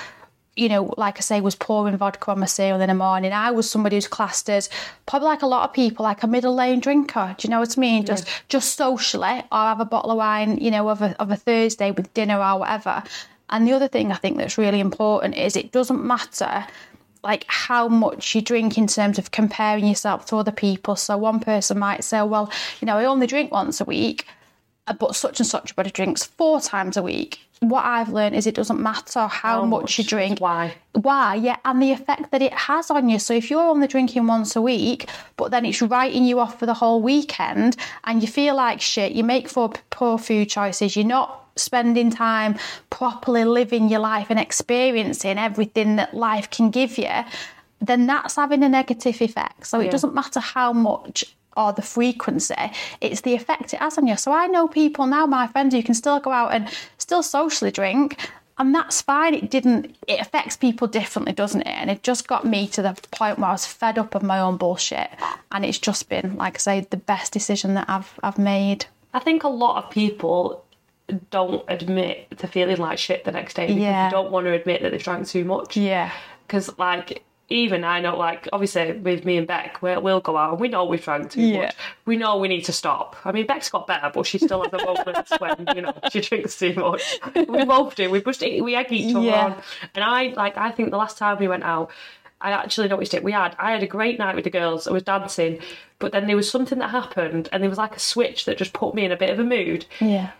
you 0.58 0.68
know, 0.68 0.92
like 0.98 1.18
I 1.18 1.20
say, 1.20 1.40
was 1.40 1.54
pouring 1.54 1.96
vodka 1.96 2.32
on 2.32 2.40
my 2.40 2.46
cereal 2.46 2.80
in 2.80 2.88
the 2.88 2.94
morning. 2.94 3.32
I 3.32 3.52
was 3.52 3.70
somebody 3.70 3.94
who's 3.94 4.08
classed 4.08 4.50
as 4.50 4.68
probably 5.06 5.28
like 5.28 5.42
a 5.42 5.46
lot 5.46 5.68
of 5.68 5.72
people, 5.72 6.02
like 6.02 6.24
a 6.24 6.26
middle 6.26 6.52
lane 6.52 6.80
drinker. 6.80 7.36
Do 7.38 7.46
you 7.46 7.52
know 7.52 7.60
what 7.60 7.78
I 7.78 7.80
mean? 7.80 8.04
Just 8.04 8.26
just 8.48 8.76
socially, 8.76 9.44
or 9.52 9.58
have 9.58 9.78
a 9.78 9.84
bottle 9.84 10.10
of 10.10 10.16
wine, 10.16 10.58
you 10.58 10.72
know, 10.72 10.88
of 10.88 11.00
a, 11.00 11.14
of 11.20 11.30
a 11.30 11.36
Thursday 11.36 11.92
with 11.92 12.12
dinner 12.12 12.42
or 12.42 12.58
whatever. 12.58 13.04
And 13.50 13.66
the 13.66 13.72
other 13.72 13.88
thing 13.88 14.12
I 14.12 14.16
think 14.16 14.36
that's 14.36 14.58
really 14.58 14.80
important 14.80 15.36
is 15.36 15.56
it 15.56 15.72
doesn't 15.72 16.04
matter 16.04 16.66
like 17.24 17.44
how 17.48 17.88
much 17.88 18.34
you 18.34 18.40
drink 18.40 18.78
in 18.78 18.86
terms 18.86 19.18
of 19.18 19.30
comparing 19.30 19.86
yourself 19.86 20.26
to 20.26 20.36
other 20.36 20.52
people. 20.52 20.96
So 20.96 21.16
one 21.16 21.40
person 21.40 21.78
might 21.78 22.04
say, 22.04 22.22
well, 22.22 22.50
you 22.80 22.86
know, 22.86 22.96
I 22.96 23.04
only 23.06 23.26
drink 23.26 23.50
once 23.50 23.80
a 23.80 23.84
week. 23.84 24.26
uh, 24.88 24.94
but 24.94 25.14
such 25.14 25.38
and 25.38 25.46
such 25.46 25.72
a 25.72 25.74
body 25.74 25.90
drinks 25.90 26.24
four 26.24 26.60
times 26.60 26.96
a 26.96 27.02
week. 27.02 27.40
What 27.60 27.84
I've 27.84 28.10
learned 28.10 28.36
is 28.36 28.46
it 28.46 28.54
doesn't 28.54 28.80
matter 28.80 29.20
how, 29.20 29.28
How 29.60 29.64
much, 29.64 29.82
much, 29.82 29.98
you 29.98 30.04
drink. 30.04 30.38
why. 30.38 30.74
Why, 30.92 31.34
yeah, 31.34 31.56
and 31.64 31.82
the 31.82 31.92
effect 31.92 32.30
that 32.30 32.40
it 32.42 32.52
has 32.52 32.90
on 32.90 33.08
you. 33.08 33.18
So 33.18 33.34
if 33.34 33.50
you're 33.50 33.60
only 33.62 33.86
drinking 33.88 34.26
once 34.26 34.54
a 34.56 34.62
week, 34.62 35.08
but 35.36 35.50
then 35.50 35.64
it's 35.64 35.82
writing 35.82 36.24
you 36.24 36.38
off 36.40 36.58
for 36.58 36.66
the 36.66 36.74
whole 36.74 37.02
weekend 37.02 37.76
and 38.04 38.22
you 38.22 38.28
feel 38.28 38.54
like 38.54 38.80
shit, 38.80 39.12
you 39.12 39.24
make 39.24 39.52
poor, 39.52 39.70
poor 39.90 40.18
food 40.18 40.48
choices, 40.48 40.94
you're 40.96 41.04
not 41.04 41.46
spending 41.56 42.10
time 42.10 42.56
properly 42.90 43.44
living 43.44 43.88
your 43.88 44.00
life 44.00 44.28
and 44.30 44.38
experiencing 44.38 45.38
everything 45.38 45.96
that 45.96 46.14
life 46.14 46.48
can 46.50 46.70
give 46.70 46.96
you, 46.98 47.10
then 47.80 48.06
that's 48.06 48.36
having 48.36 48.62
a 48.62 48.68
negative 48.68 49.20
effect. 49.20 49.66
So 49.66 49.80
it 49.80 49.86
Yeah. 49.86 49.90
doesn't 49.90 50.14
matter 50.14 50.40
how 50.40 50.72
much 50.72 51.24
or 51.56 51.72
the 51.72 51.82
frequency, 51.82 52.54
it's 53.00 53.22
the 53.22 53.34
effect 53.34 53.74
it 53.74 53.80
has 53.80 53.98
on 53.98 54.06
you. 54.06 54.16
So 54.16 54.30
I 54.30 54.46
know 54.46 54.68
people 54.68 55.06
now, 55.08 55.26
my 55.26 55.48
friends, 55.48 55.74
who 55.74 55.82
can 55.82 55.94
still 55.94 56.20
go 56.20 56.30
out 56.30 56.54
and 56.54 56.68
still 57.08 57.22
socially 57.22 57.70
drink, 57.70 58.18
and 58.58 58.74
that's 58.74 59.00
fine. 59.00 59.32
It 59.32 59.50
didn't, 59.50 59.96
it 60.06 60.20
affects 60.20 60.58
people 60.58 60.86
differently, 60.86 61.32
doesn't 61.32 61.62
it? 61.62 61.66
And 61.68 61.90
it 61.90 62.02
just 62.02 62.28
got 62.28 62.44
me 62.44 62.68
to 62.68 62.82
the 62.82 62.94
point 63.12 63.38
where 63.38 63.48
I 63.48 63.52
was 63.52 63.64
fed 63.64 63.96
up 63.98 64.14
of 64.14 64.22
my 64.22 64.38
own 64.38 64.58
bullshit. 64.58 65.08
And 65.50 65.64
it's 65.64 65.78
just 65.78 66.10
been, 66.10 66.36
like 66.36 66.56
I 66.56 66.58
say, 66.58 66.80
the 66.90 66.98
best 66.98 67.32
decision 67.32 67.72
that 67.74 67.88
I've 67.88 68.12
I've 68.22 68.36
made. 68.36 68.84
I 69.14 69.20
think 69.20 69.42
a 69.42 69.48
lot 69.48 69.82
of 69.82 69.90
people 69.90 70.62
don't 71.30 71.64
admit 71.68 72.36
to 72.40 72.46
feeling 72.46 72.76
like 72.76 72.98
shit 72.98 73.24
the 73.24 73.32
next 73.32 73.54
day 73.54 73.68
because 73.68 73.80
Yeah. 73.82 74.10
they 74.10 74.12
don't 74.12 74.30
want 74.30 74.44
to 74.44 74.52
admit 74.52 74.82
that 74.82 74.90
they've 74.92 75.02
drank 75.02 75.26
too 75.26 75.46
much. 75.46 75.74
Yeah. 75.74 76.12
Because, 76.46 76.78
like, 76.78 77.22
even 77.50 77.82
I 77.82 78.00
know, 78.00 78.16
like, 78.16 78.46
obviously 78.52 78.92
with 78.92 79.24
me 79.24 79.38
and 79.38 79.46
Beck, 79.46 79.80
we'll, 79.80 80.02
we'll 80.02 80.20
go 80.20 80.36
out 80.36 80.52
and 80.52 80.60
we 80.60 80.68
know 80.68 80.84
we've 80.84 81.02
drank 81.02 81.30
too 81.30 81.40
Yeah. 81.40 81.62
much. 81.62 81.76
We 82.04 82.16
know 82.16 82.36
we 82.36 82.48
need 82.48 82.62
to 82.66 82.72
stop. 82.72 83.16
I 83.24 83.32
mean, 83.32 83.46
Beck's 83.46 83.70
got 83.70 83.86
better, 83.86 84.10
but 84.12 84.26
she 84.26 84.38
still 84.38 84.62
has 84.62 84.70
the 84.70 84.78
moments 84.84 85.32
when, 85.38 85.66
you 85.74 85.82
know, 85.82 85.94
she 86.10 86.20
drinks 86.20 86.58
too 86.58 86.74
much. 86.74 87.18
We 87.34 87.64
both 87.64 87.94
do. 87.94 88.10
We 88.10 88.20
pushed 88.20 88.42
it, 88.42 88.62
we 88.62 88.74
egg 88.74 88.92
each 88.92 89.14
other 89.14 89.24
Yeah. 89.24 89.44
on. 89.46 89.62
And 89.94 90.04
I, 90.04 90.26
like, 90.36 90.58
I 90.58 90.70
think 90.72 90.90
the 90.90 90.98
last 90.98 91.16
time 91.16 91.38
we 91.38 91.48
went 91.48 91.62
out, 91.64 91.90
I 92.40 92.50
actually 92.52 92.88
noticed 92.88 93.14
it. 93.14 93.24
We 93.24 93.32
had, 93.32 93.56
I 93.58 93.72
had 93.72 93.82
a 93.82 93.86
great 93.86 94.18
night 94.18 94.34
with 94.34 94.44
the 94.44 94.50
girls. 94.50 94.86
I 94.86 94.92
was 94.92 95.02
dancing, 95.02 95.58
but 95.98 96.12
then 96.12 96.26
there 96.26 96.36
was 96.36 96.50
something 96.50 96.78
that 96.80 96.90
happened, 96.90 97.48
and 97.50 97.62
there 97.62 97.70
was 97.70 97.78
like 97.78 97.96
a 97.96 98.00
switch 98.00 98.44
that 98.44 98.58
just 98.58 98.72
put 98.74 98.94
me 98.94 99.04
in 99.04 99.10
a 99.10 99.16
bit 99.16 99.30
of 99.30 99.38
a 99.40 99.44
mood 99.44 99.86
Yeah. 100.00 100.30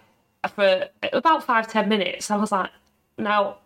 for 0.55 0.89
about 1.13 1.43
five 1.45 1.67
ten 1.69 1.89
minutes. 1.89 2.31
I 2.31 2.37
was 2.37 2.53
like, 2.53 2.71
now, 3.17 3.57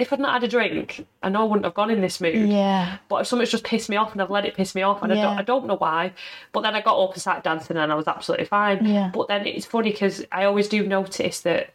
if 0.00 0.12
I'd 0.12 0.18
not 0.18 0.32
had 0.32 0.42
a 0.44 0.48
drink, 0.48 1.06
I 1.22 1.28
know 1.28 1.42
I 1.42 1.44
wouldn't 1.44 1.64
have 1.64 1.74
gone 1.74 1.90
in 1.90 2.00
this 2.00 2.20
mood. 2.20 2.48
Yeah. 2.48 2.96
But 3.08 3.16
if 3.22 3.26
something's 3.26 3.50
just 3.50 3.64
pissed 3.64 3.88
me 3.90 3.96
off 3.96 4.12
and 4.12 4.22
I've 4.22 4.30
let 4.30 4.46
it 4.46 4.54
piss 4.54 4.74
me 4.74 4.82
off, 4.82 5.02
and 5.02 5.12
I, 5.12 5.16
don't, 5.16 5.38
I 5.38 5.42
don't 5.42 5.66
know 5.66 5.76
why, 5.76 6.12
but 6.52 6.62
then 6.62 6.74
I 6.74 6.80
got 6.80 6.98
up 6.98 7.12
and 7.12 7.20
started 7.20 7.44
dancing 7.44 7.76
and 7.76 7.92
I 7.92 7.94
was 7.94 8.08
absolutely 8.08 8.46
fine. 8.46 8.84
Yeah. 8.86 9.10
But 9.12 9.28
then 9.28 9.46
it's 9.46 9.66
funny 9.66 9.90
because 9.92 10.24
I 10.32 10.44
always 10.44 10.68
do 10.68 10.86
notice 10.86 11.40
that 11.42 11.70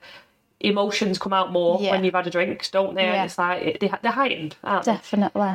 emotions 0.60 1.20
come 1.20 1.34
out 1.34 1.52
more 1.52 1.78
Yeah. 1.80 1.92
when 1.92 2.04
you've 2.04 2.16
had 2.16 2.28
a 2.28 2.32
drink, 2.32 2.68
don't 2.72 2.96
they? 2.96 3.04
Yeah. 3.04 3.14
And 3.14 3.26
it's 3.26 3.38
like 3.38 3.80
they, 3.80 3.92
they're 4.02 4.12
heightened, 4.12 4.56
aren't 4.64 4.86
they? 4.86 4.94
Definitely. 4.94 5.54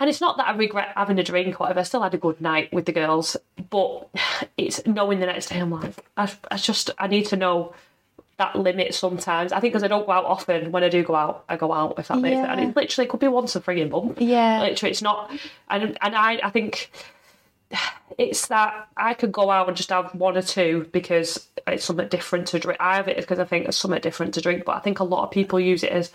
And 0.00 0.10
it's 0.10 0.20
not 0.20 0.36
that 0.36 0.48
I 0.48 0.56
regret 0.56 0.92
having 0.96 1.18
a 1.18 1.22
drink 1.24 1.54
or 1.60 1.64
whatever. 1.64 1.80
I 1.80 1.84
still 1.84 2.02
had 2.02 2.14
a 2.14 2.18
good 2.18 2.40
night 2.40 2.72
with 2.72 2.84
the 2.86 2.92
girls, 2.92 3.36
but 3.70 4.08
it's 4.56 4.84
knowing 4.86 5.20
the 5.20 5.26
next 5.26 5.46
day. 5.50 5.58
I'm 5.60 5.70
like, 5.70 5.94
I, 6.16 6.30
I 6.50 6.56
just 6.56 6.90
I 6.98 7.06
need 7.06 7.26
to 7.26 7.36
know 7.36 7.74
that 8.38 8.56
limit 8.56 8.94
sometimes. 8.94 9.52
I 9.52 9.60
think 9.60 9.72
because 9.72 9.82
I 9.82 9.88
don't 9.88 10.06
go 10.06 10.12
out 10.12 10.24
often. 10.24 10.72
When 10.72 10.84
I 10.84 10.88
do 10.88 11.02
go 11.02 11.14
out, 11.14 11.44
I 11.48 11.56
go 11.56 11.72
out. 11.72 11.98
If 11.98 12.08
that 12.08 12.18
makes 12.18 12.36
sense. 12.36 12.48
And 12.48 12.60
it 12.60 12.76
literally 12.76 13.08
could 13.08 13.20
be 13.20 13.28
once 13.28 13.54
a 13.56 13.60
frigging 13.60 13.90
month. 13.90 14.20
Yeah. 14.20 14.62
literally, 14.62 14.90
it's 14.92 15.02
not. 15.02 15.30
And 15.68 15.98
and 16.00 16.14
I 16.14 16.40
I 16.42 16.50
think 16.50 16.90
it's 18.16 18.48
that 18.48 18.88
I 18.96 19.14
could 19.14 19.32
go 19.32 19.50
out 19.50 19.68
and 19.68 19.76
just 19.76 19.90
have 19.90 20.14
one 20.14 20.36
or 20.36 20.42
two 20.42 20.88
because 20.92 21.46
it's 21.66 21.84
something 21.84 22.08
different 22.08 22.48
to 22.48 22.58
drink. 22.58 22.80
I 22.80 22.96
have 22.96 23.08
it 23.08 23.16
because 23.16 23.38
I 23.38 23.44
think 23.44 23.68
it's 23.68 23.76
something 23.76 24.00
different 24.00 24.34
to 24.34 24.40
drink, 24.40 24.64
but 24.64 24.76
I 24.76 24.80
think 24.80 25.00
a 25.00 25.04
lot 25.04 25.24
of 25.24 25.30
people 25.30 25.60
use 25.60 25.82
it 25.82 25.92
as 25.92 26.10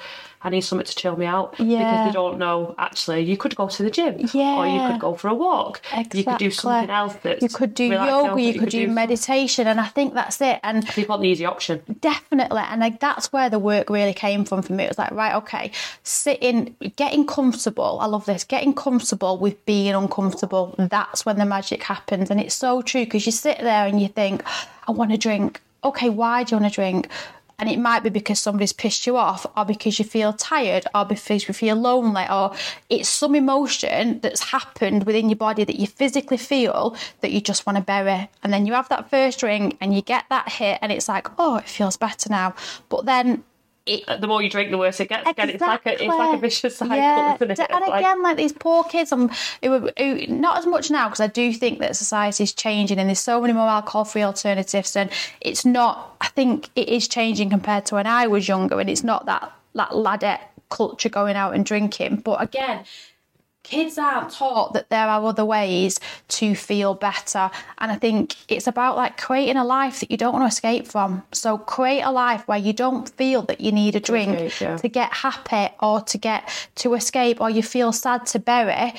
I 0.45 0.49
need 0.49 0.61
something 0.61 0.85
to 0.85 0.95
chill 0.95 1.15
me 1.15 1.25
out 1.25 1.51
because 1.51 2.07
they 2.07 2.11
don't 2.11 2.37
know 2.37 2.75
actually 2.77 3.21
you 3.21 3.37
could 3.37 3.55
go 3.55 3.67
to 3.69 3.83
the 3.83 3.89
gym 3.89 4.15
or 4.35 4.67
you 4.67 4.79
could 4.91 4.99
go 4.99 5.13
for 5.15 5.29
a 5.29 5.33
walk. 5.33 5.81
You 6.13 6.23
could 6.23 6.37
do 6.37 6.51
something 6.51 6.89
else 6.89 7.15
that's 7.23 7.41
You 7.41 7.49
could 7.49 7.73
do 7.73 7.85
yoga, 7.85 8.41
you 8.41 8.53
but 8.53 8.59
could 8.59 8.69
do 8.69 8.85
some- 8.85 8.93
meditation, 8.93 9.67
and 9.67 9.79
I 9.79 9.87
think 9.87 10.13
that's 10.13 10.41
it. 10.41 10.59
And 10.63 10.85
People 10.87 11.13
want 11.13 11.21
the 11.21 11.29
easy 11.29 11.45
option. 11.45 11.81
Definitely. 12.01 12.61
And 12.69 12.81
like 12.81 12.99
that's 12.99 13.31
where 13.31 13.49
the 13.49 13.59
work 13.59 13.89
really 13.89 14.13
came 14.13 14.43
from 14.45 14.61
for 14.61 14.73
me. 14.73 14.83
It 14.83 14.89
was 14.89 14.97
like, 14.97 15.11
right, 15.11 15.35
okay, 15.35 15.71
sitting, 16.03 16.75
getting 16.95 17.25
comfortable. 17.25 17.97
I 18.01 18.05
love 18.07 18.25
this. 18.25 18.43
Getting 18.43 18.73
comfortable 18.73 19.37
with 19.37 19.63
being 19.65 19.93
uncomfortable. 19.95 20.75
That's 20.77 21.25
when 21.25 21.37
the 21.37 21.45
magic 21.45 21.83
happens. 21.83 22.29
And 22.29 22.39
it's 22.39 22.55
so 22.55 22.81
true 22.81 23.05
because 23.05 23.25
you 23.25 23.31
sit 23.31 23.59
there 23.59 23.85
and 23.87 24.01
you 24.01 24.07
think, 24.07 24.43
I 24.87 24.91
want 24.91 25.11
to 25.11 25.17
drink. 25.17 25.61
Okay, 25.83 26.09
why 26.09 26.43
do 26.43 26.55
you 26.55 26.61
want 26.61 26.71
to 26.73 26.75
drink? 26.75 27.07
And 27.63 27.71
it 27.71 27.79
might 27.79 28.03
be 28.03 28.09
because 28.09 28.41
somebody's 28.41 28.73
pissed 28.73 29.07
you 29.07 29.15
off, 29.15 29.45
or 29.55 29.63
because 29.63 29.97
you 29.97 30.03
feel 30.03 30.33
tired, 30.33 30.85
or 30.93 31.05
because 31.05 31.47
you 31.47 31.53
feel 31.53 31.77
lonely, 31.77 32.25
or 32.29 32.53
it's 32.89 33.07
some 33.07 33.35
emotion 33.35 34.19
that's 34.19 34.43
happened 34.43 35.05
within 35.05 35.29
your 35.29 35.37
body 35.37 35.63
that 35.63 35.79
you 35.79 35.87
physically 35.87 36.35
feel 36.35 36.93
that 37.21 37.31
you 37.31 37.39
just 37.39 37.65
want 37.65 37.77
to 37.77 37.81
bury. 37.81 38.29
And 38.43 38.51
then 38.51 38.65
you 38.65 38.73
have 38.73 38.89
that 38.89 39.09
first 39.09 39.39
drink 39.39 39.77
and 39.79 39.95
you 39.95 40.01
get 40.01 40.25
that 40.29 40.49
hit, 40.49 40.77
and 40.81 40.91
it's 40.91 41.07
like, 41.07 41.29
oh, 41.39 41.55
it 41.55 41.69
feels 41.69 41.95
better 41.95 42.29
now. 42.29 42.53
But 42.89 43.05
then 43.05 43.45
it, 43.85 44.21
The 44.21 44.27
more 44.27 44.41
you 44.41 44.49
drink, 44.49 44.71
the 44.71 44.77
worse 44.77 44.99
it 44.99 45.09
gets. 45.09 45.29
Again, 45.29 45.49
it's 45.49 45.61
like 45.61 45.85
a 45.85 45.93
it's 45.93 46.03
like 46.03 46.35
a 46.35 46.37
vicious 46.37 46.77
cycle, 46.77 46.95
yeah. 46.95 47.35
isn't 47.35 47.51
it? 47.51 47.59
And 47.59 47.85
Like- 47.85 47.99
again, 47.99 48.21
like 48.21 48.37
these 48.37 48.53
poor 48.53 48.83
kids, 48.85 49.11
um, 49.11 49.29
who, 49.61 49.69
were- 49.71 49.93
who 49.97 50.25
not 50.27 50.57
as 50.57 50.65
much 50.65 50.89
now 50.89 51.07
because 51.09 51.19
I 51.19 51.27
do 51.27 51.51
think 51.53 51.79
that 51.79 51.95
society 51.95 52.43
is 52.43 52.53
changing 52.53 52.97
and 52.99 53.09
there's 53.09 53.19
so 53.19 53.41
many 53.41 53.53
more 53.53 53.67
alcohol-free 53.67 54.23
alternatives, 54.23 54.95
and 54.95 55.09
it's 55.41 55.65
not. 55.65 56.15
I 56.21 56.27
think 56.27 56.69
it 56.75 56.87
is 56.87 57.07
changing 57.07 57.49
compared 57.49 57.85
to 57.87 57.95
when 57.95 58.07
I 58.07 58.27
was 58.27 58.47
younger, 58.47 58.79
and 58.79 58.89
it's 58.89 59.03
not 59.03 59.25
that 59.25 59.51
that 59.75 59.89
ladette 59.89 60.39
culture 60.69 61.09
going 61.09 61.35
out 61.35 61.53
and 61.53 61.65
drinking. 61.65 62.17
But 62.17 62.41
again. 62.41 62.85
Kids 63.63 63.97
aren't 63.97 64.29
taught 64.29 64.73
that 64.73 64.89
there 64.89 65.07
are 65.07 65.25
other 65.25 65.45
ways 65.45 65.99
to 66.27 66.53
feel 66.53 66.93
better. 66.93 67.49
And 67.77 67.91
I 67.91 67.95
think 67.95 68.35
it's 68.49 68.67
about 68.67 68.97
like 68.97 69.17
creating 69.17 69.55
a 69.55 69.63
life 69.63 70.01
that 70.01 70.11
you 70.11 70.17
don't 70.17 70.33
want 70.33 70.43
to 70.43 70.47
escape 70.47 70.87
from. 70.87 71.23
So 71.31 71.57
create 71.57 72.01
a 72.01 72.11
life 72.11 72.47
where 72.47 72.57
you 72.57 72.73
don't 72.73 73.09
feel 73.09 73.41
that 73.43 73.61
you 73.61 73.71
need 73.71 73.95
a 73.95 74.01
drink 74.01 74.37
escape, 74.37 74.61
yeah. 74.61 74.77
to 74.77 74.87
get 74.89 75.13
happy 75.13 75.73
or 75.81 76.01
to 76.01 76.17
get 76.17 76.49
to 76.75 76.93
escape 76.93 77.39
or 77.39 77.49
you 77.49 77.63
feel 77.63 77.93
sad 77.93 78.25
to 78.27 78.39
bury, 78.39 78.93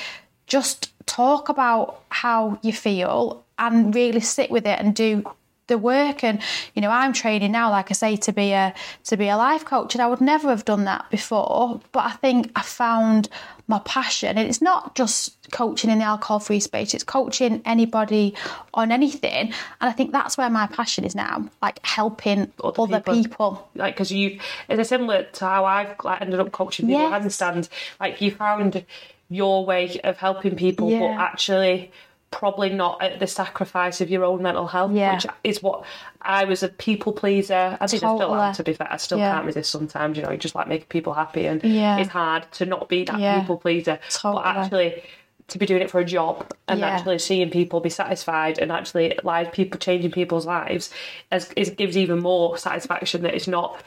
just 0.47 0.93
talk 1.07 1.49
about 1.49 2.01
how 2.09 2.59
you 2.63 2.73
feel 2.73 3.45
and 3.59 3.95
really 3.95 4.21
sit 4.21 4.51
with 4.51 4.67
it 4.67 4.81
and 4.81 4.95
do 4.95 5.25
the 5.67 5.79
work 5.79 6.23
and 6.23 6.41
you 6.75 6.83
know 6.83 6.91
I'm 6.91 7.13
training 7.13 7.53
now 7.53 7.71
like 7.71 7.91
I 7.91 7.95
say 7.95 8.17
to 8.17 8.33
be 8.33 8.53
a 8.53 8.75
to 9.05 9.17
be 9.17 9.29
a 9.29 9.37
life 9.37 9.65
coach 9.65 9.95
and 9.95 10.03
I 10.03 10.07
would 10.07 10.21
never 10.21 10.51
have 10.51 10.65
done 10.65 10.85
that 10.85 11.11
before 11.11 11.81
but 11.93 12.05
I 12.05 12.11
think 12.13 12.51
I 12.55 12.63
found 12.63 13.29
my 13.67 13.79
passion 13.87 14.37
and 14.37 14.47
it's 14.49 14.61
not 14.61 14.95
just 14.95 15.51
coaching 15.51 15.89
in 15.91 15.99
the 15.99 16.05
alcohol 16.05 16.39
free 16.39 16.61
space 16.61 16.93
it's 16.93 17.05
coaching 17.05 17.63
anybody 17.65 18.35
on 18.75 18.93
anything 18.93 19.47
and 19.49 19.55
I 19.81 19.93
think 19.93 20.13
that's 20.13 20.37
where 20.37 20.51
my 20.51 20.67
passion 20.67 21.05
is 21.05 21.15
now 21.15 21.49
like 21.63 21.79
helping 21.85 22.53
Other 22.63 22.83
other, 22.83 23.01
people. 23.01 23.15
people. 23.15 23.69
like 23.75 23.95
because 23.95 24.13
you 24.13 24.39
it's 24.69 24.89
similar 24.89 25.23
to 25.25 25.45
how 25.47 25.65
I've 25.65 25.95
like, 26.05 26.21
ended 26.21 26.41
up 26.41 26.53
coaching 26.53 26.87
people. 26.87 27.03
I 27.07 27.11
Yes. 27.11 27.15
understand 27.15 27.69
like 28.01 28.21
you 28.21 28.31
found 28.31 28.85
your 29.31 29.65
way 29.65 29.99
of 30.05 30.19
helping 30.19 30.55
people, 30.57 30.91
but 30.91 31.13
actually 31.19 31.91
probably 32.35 32.69
not 32.69 33.01
at 33.01 33.21
the 33.21 33.27
sacrifice 33.29 34.01
of 34.01 34.11
your 34.11 34.25
own 34.25 34.43
mental 34.43 34.67
health, 34.67 34.93
Yeah. 34.93 35.15
which 35.15 35.27
is 35.45 35.63
what 35.63 35.85
I 36.21 36.45
was 36.45 36.63
a 36.65 36.69
people 36.69 37.13
pleaser. 37.13 37.79
I 37.81 37.87
think 37.87 38.03
I 38.03 38.17
still 38.17 38.35
am. 38.35 38.55
To 38.55 38.63
be 38.65 38.73
fair, 38.73 38.89
I 38.91 38.97
still 38.97 39.19
Yeah. 39.19 39.33
can't 39.35 39.47
resist 39.47 39.71
sometimes. 39.71 40.17
You 40.17 40.25
know, 40.25 40.31
you 40.33 40.37
just 40.37 40.55
like 40.57 40.67
making 40.67 40.89
people 40.89 41.13
happy, 41.15 41.47
and 41.47 41.63
Yeah. 41.63 41.99
it's 41.99 42.11
hard 42.11 42.51
to 42.53 42.67
not 42.67 42.89
be 42.89 43.05
that 43.05 43.21
Yeah. 43.21 43.41
people 43.41 43.57
pleaser. 43.59 43.99
Totally. 44.11 44.43
But 44.43 44.57
actually. 44.57 45.03
To 45.49 45.59
be 45.59 45.67
doing 45.67 45.83
it 45.83 45.91
for 45.91 46.01
a 46.01 46.07
job 46.07 46.47
and 46.69 46.81
Yeah. 46.81 46.87
actually 46.89 47.19
seeing 47.19 47.51
people 47.51 47.79
be 47.79 47.91
satisfied 47.91 48.59
and 48.59 48.73
actually 48.73 49.19
like 49.25 49.53
people 49.53 49.79
changing 49.79 50.11
people's 50.11 50.47
lives, 50.47 50.89
as 51.31 51.53
it 51.55 51.77
gives 51.77 51.99
even 51.99 52.21
more 52.21 52.57
satisfaction 52.57 53.21
that 53.25 53.35
it's 53.35 53.47
not 53.47 53.79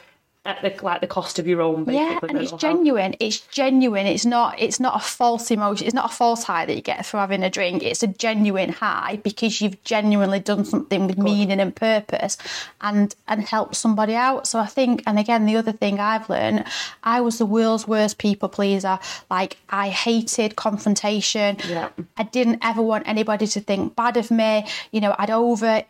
at 0.44 0.62
the 0.62 0.74
like 0.84 1.00
the 1.00 1.06
cost 1.06 1.38
of 1.38 1.46
your 1.46 1.60
own. 1.60 1.84
Basically, 1.84 1.96
Yeah, 1.96 2.18
and 2.28 2.38
it's 2.38 2.50
health. 2.50 2.60
genuine. 2.60 3.14
It's 3.20 3.40
genuine. 3.40 4.06
It's 4.06 4.24
not. 4.24 4.58
It's 4.58 4.80
not 4.80 4.96
a 4.96 5.00
false 5.04 5.50
emotion. 5.50 5.86
It's 5.86 5.94
not 5.94 6.10
a 6.10 6.14
false 6.14 6.44
high 6.44 6.64
that 6.64 6.74
you 6.74 6.80
get 6.80 7.04
through 7.04 7.20
having 7.20 7.42
a 7.42 7.50
drink. 7.50 7.82
It's 7.82 8.02
a 8.02 8.06
genuine 8.06 8.70
high 8.70 9.20
because 9.22 9.60
you've 9.60 9.82
genuinely 9.84 10.40
done 10.40 10.64
something 10.64 11.06
with 11.06 11.18
meaning 11.18 11.60
and 11.60 11.74
purpose, 11.74 12.38
and 12.80 13.14
and 13.26 13.42
helped 13.42 13.76
somebody 13.76 14.14
out. 14.14 14.46
So 14.46 14.58
I 14.58 14.66
think, 14.66 15.02
and 15.06 15.18
again, 15.18 15.44
the 15.46 15.56
other 15.56 15.72
thing 15.72 16.00
I've 16.00 16.30
learned, 16.30 16.64
I 17.02 17.20
was 17.20 17.38
the 17.38 17.46
world's 17.46 17.86
worst 17.86 18.18
people 18.18 18.48
pleaser. 18.48 18.98
Like 19.30 19.58
I 19.68 19.88
hated 19.90 20.56
confrontation. 20.56 21.58
Yeah. 21.68 21.90
I 22.16 22.22
didn't 22.22 22.60
ever 22.64 22.80
want 22.82 23.06
anybody 23.08 23.46
to 23.48 23.60
think 23.60 23.96
bad 23.96 24.16
of 24.16 24.30
me. 24.30 24.66
You 24.92 25.00
know, 25.00 25.14
I'd 25.18 25.30
over 25.30 25.82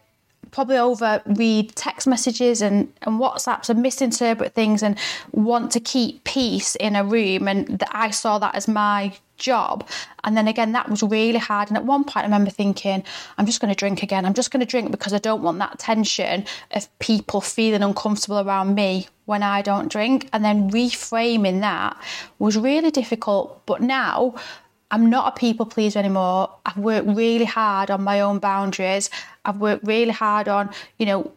probably 0.51 0.79
over 0.79 1.22
read 1.27 1.74
text 1.77 2.07
messages 2.07 2.62
and, 2.62 2.92
and 3.03 3.20
WhatsApps 3.20 3.68
and 3.68 3.83
misinterpret 3.83 4.55
things 4.55 4.83
and 4.83 4.98
want 5.33 5.72
to 5.72 5.81
keep 5.81 6.24
peace 6.24 6.74
in 6.77 6.96
a 6.96 7.05
room. 7.05 7.48
And 7.48 7.79
that 7.79 7.90
I 7.92 8.11
saw 8.11 8.38
that 8.38 8.55
as 8.55 8.66
my 8.68 9.12
job. 9.37 9.88
And 10.24 10.37
then 10.37 10.48
again, 10.48 10.72
that 10.72 10.88
was 10.88 11.03
really 11.03 11.38
hard. 11.38 11.68
And 11.68 11.77
at 11.77 11.85
one 11.85 12.05
point, 12.05 12.18
I 12.18 12.22
remember 12.24 12.51
thinking, 12.51 13.05
I'm 13.37 13.46
just 13.46 13.61
going 13.61 13.72
to 13.72 13.79
drink 13.79 14.03
again. 14.03 14.24
I'm 14.24 14.35
just 14.35 14.51
going 14.51 14.61
to 14.61 14.66
drink 14.66 14.90
because 14.90 15.12
I 15.12 15.18
don't 15.18 15.42
want 15.42 15.59
that 15.59 15.79
tension 15.79 16.44
of 16.72 16.98
people 16.98 17.40
feeling 17.40 17.83
uncomfortable 17.83 18.40
around 18.40 18.74
me 18.74 19.07
when 19.27 19.42
I 19.42 19.62
don't 19.62 19.90
drink. 19.90 20.29
And 20.33 20.44
then 20.44 20.70
reframing 20.70 21.61
that 21.61 21.96
was 22.38 22.57
really 22.57 22.90
difficult. 22.90 23.64
But 23.66 23.81
now, 23.81 24.35
I'm 24.90 25.11
not 25.11 25.37
a 25.37 25.38
people 25.38 25.66
pleaser 25.66 25.98
anymore. 25.98 26.51
I've 26.64 26.79
worked 26.79 27.09
really 27.09 27.44
hard 27.44 27.90
on 27.90 28.03
my 28.03 28.20
own 28.20 28.38
boundaries. 28.38 29.11
I've 29.44 29.59
worked 29.59 29.87
really 29.87 30.12
hard 30.12 30.48
on, 30.48 30.70
you 30.98 31.07
know, 31.07 31.33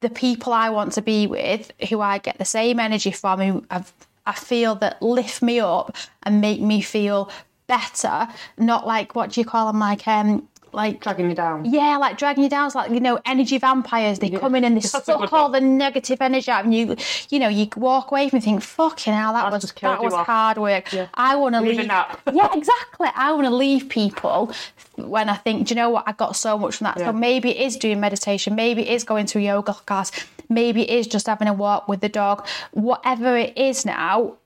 the 0.00 0.10
people 0.10 0.52
I 0.52 0.70
want 0.70 0.92
to 0.94 1.02
be 1.02 1.28
with, 1.28 1.70
who 1.88 2.00
I 2.00 2.18
get 2.18 2.38
the 2.38 2.44
same 2.44 2.80
energy 2.80 3.12
from, 3.12 3.40
who 3.40 3.64
I've 3.70 3.92
I 4.26 4.32
feel 4.32 4.74
that 4.76 5.02
lift 5.02 5.42
me 5.42 5.60
up 5.60 5.96
and 6.22 6.40
make 6.40 6.60
me 6.60 6.80
feel 6.80 7.30
better. 7.66 8.28
Not 8.56 8.86
like 8.86 9.14
what 9.14 9.30
do 9.30 9.40
you 9.40 9.44
call 9.44 9.66
them? 9.66 9.80
Like 9.80 10.06
um, 10.06 10.48
like 10.72 11.00
dragging 11.00 11.28
you 11.28 11.34
down. 11.34 11.64
Yeah, 11.64 11.96
like 11.98 12.18
dragging 12.18 12.44
you 12.44 12.50
down. 12.50 12.66
It's 12.66 12.74
like 12.74 12.90
you 12.90 13.00
know, 13.00 13.20
energy 13.24 13.58
vampires. 13.58 14.18
They 14.18 14.28
yeah. 14.28 14.38
come 14.38 14.54
in 14.54 14.64
and 14.64 14.76
they 14.76 14.80
suck 14.82 15.32
all 15.32 15.48
the 15.50 15.60
negative 15.60 16.20
energy 16.20 16.50
out, 16.50 16.64
and 16.64 16.74
you, 16.74 16.96
you 17.30 17.38
know, 17.38 17.48
you 17.48 17.68
walk 17.76 18.10
away 18.10 18.28
from 18.28 18.38
and 18.38 18.44
think, 18.44 18.62
"Fucking 18.62 19.12
hell, 19.12 19.32
that 19.34 19.50
That's 19.50 19.64
was 19.64 19.72
that 19.72 20.02
was 20.02 20.14
hard 20.14 20.58
work." 20.58 20.92
Yeah. 20.92 21.08
I 21.14 21.36
want 21.36 21.54
to 21.54 21.60
leave. 21.60 21.80
yeah, 22.32 22.48
exactly. 22.54 23.08
I 23.14 23.32
want 23.32 23.46
to 23.46 23.54
leave 23.54 23.88
people 23.88 24.52
when 24.96 25.28
I 25.28 25.36
think, 25.36 25.68
do 25.68 25.74
you 25.74 25.76
know 25.76 25.90
what? 25.90 26.04
I 26.06 26.12
got 26.12 26.36
so 26.36 26.58
much 26.58 26.76
from 26.76 26.86
that. 26.86 26.98
Yeah. 26.98 27.06
So 27.06 27.12
maybe 27.12 27.50
it 27.50 27.66
is 27.66 27.76
doing 27.76 28.00
meditation. 28.00 28.54
Maybe 28.54 28.82
it 28.82 28.92
is 28.92 29.04
going 29.04 29.26
to 29.26 29.38
a 29.38 29.42
yoga 29.42 29.74
class. 29.74 30.10
Maybe 30.48 30.82
it 30.82 30.90
is 30.90 31.06
just 31.06 31.26
having 31.26 31.48
a 31.48 31.52
walk 31.52 31.88
with 31.88 32.00
the 32.00 32.08
dog. 32.08 32.46
Whatever 32.72 33.36
it 33.36 33.56
is 33.56 33.86
now, 33.86 34.36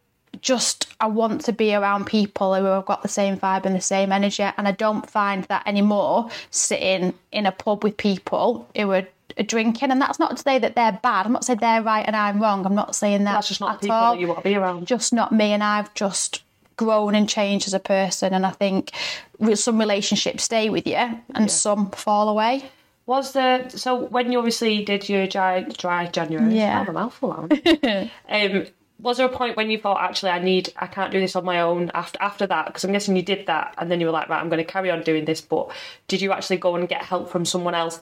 just 0.43 0.95
I 1.01 1.07
want 1.07 1.43
to 1.43 1.53
be 1.53 1.75
around 1.75 2.07
people 2.07 2.55
who 2.55 2.65
have 2.65 2.87
got 2.87 3.03
the 3.03 3.09
same 3.09 3.37
vibe 3.37 3.67
and 3.67 3.75
the 3.75 3.81
same 3.81 4.13
energy, 4.13 4.43
and 4.43 4.67
I 4.69 4.73
don't 4.73 5.09
find 5.09 5.45
that 5.45 5.67
anymore 5.67 6.31
sitting 6.51 7.15
in 7.33 7.47
a 7.47 7.53
pub 7.53 7.85
with 7.85 7.97
people 7.97 8.69
who 8.77 8.91
are 8.93 9.07
drinking. 9.47 9.91
And 9.91 10.01
that's 10.01 10.19
not 10.19 10.37
to 10.37 10.43
say 10.43 10.59
that 10.59 10.75
they're 10.75 10.99
bad. 11.03 11.27
I'm 11.27 11.33
not 11.33 11.45
saying 11.45 11.59
they're 11.61 11.83
right 11.83 12.05
and 12.07 12.17
I'm 12.17 12.41
wrong. 12.41 12.65
I'm 12.65 12.75
not 12.75 12.95
saying 12.95 13.25
that. 13.25 13.33
That's 13.35 13.49
just 13.49 13.61
not 13.61 13.81
people 13.81 13.97
all. 13.97 14.15
that 14.15 14.21
you 14.21 14.29
want 14.29 14.41
to 14.41 14.45
be 14.45 14.55
around. 14.55 14.87
Just 14.87 15.13
not 15.13 15.33
me, 15.33 15.53
and 15.53 15.63
I've 15.63 15.93
just 15.95 16.43
grown 16.77 17.15
and 17.15 17.29
changed 17.29 17.67
as 17.67 17.75
a 17.75 17.81
person. 17.81 18.35
And 18.35 18.47
I 18.47 18.51
think 18.51 18.93
some 19.55 19.79
relationships 19.79 20.45
stay 20.45 20.71
with 20.71 20.87
you, 20.87 20.95
and 20.95 21.23
yeah. 21.35 21.47
some 21.47 21.91
fall 21.91 22.29
away. 22.29 22.71
Was 23.07 23.33
there 23.35 23.71
so 23.71 23.95
when 23.95 24.33
you 24.33 24.39
obviously 24.39 24.85
did 24.85 25.09
your 25.09 25.29
dry 25.29 25.63
dry 25.63 26.07
January? 26.07 26.57
Yeah, 26.57 26.85
a 26.87 26.93
mouthful. 26.93 27.31
um, 28.29 28.67
was 28.99 29.19
there 29.19 29.27
a 29.27 29.31
point 29.31 29.57
when 29.57 29.71
you 29.71 29.79
thought 29.79 30.03
actually 30.03 30.31
I 30.31 30.39
need 30.39 30.73
I 30.77 30.87
can't 30.87 31.13
do 31.13 31.21
this 31.21 31.37
on 31.37 31.45
my 31.45 31.61
own 31.61 31.91
after 31.93 32.19
after 32.21 32.47
that? 32.47 32.67
Because 32.67 32.85
I'm 32.85 32.93
guessing 32.93 33.17
you 33.17 33.23
did 33.23 33.47
that 33.47 33.75
and 33.79 33.91
then 33.91 34.01
you 34.01 34.07
were 34.07 34.13
like 34.13 34.29
right 34.29 34.41
I'm 34.41 34.49
going 34.49 34.65
to 34.65 34.71
carry 34.71 34.91
on 34.91 35.03
doing 35.03 35.25
this 35.25 35.41
but 35.41 35.71
did 36.09 36.23
you 36.23 36.33
actually 36.33 36.57
go 36.57 36.77
and 36.77 36.89
get 36.89 37.03
help 37.03 37.31
from 37.31 37.45
someone 37.45 37.75
else 37.75 38.01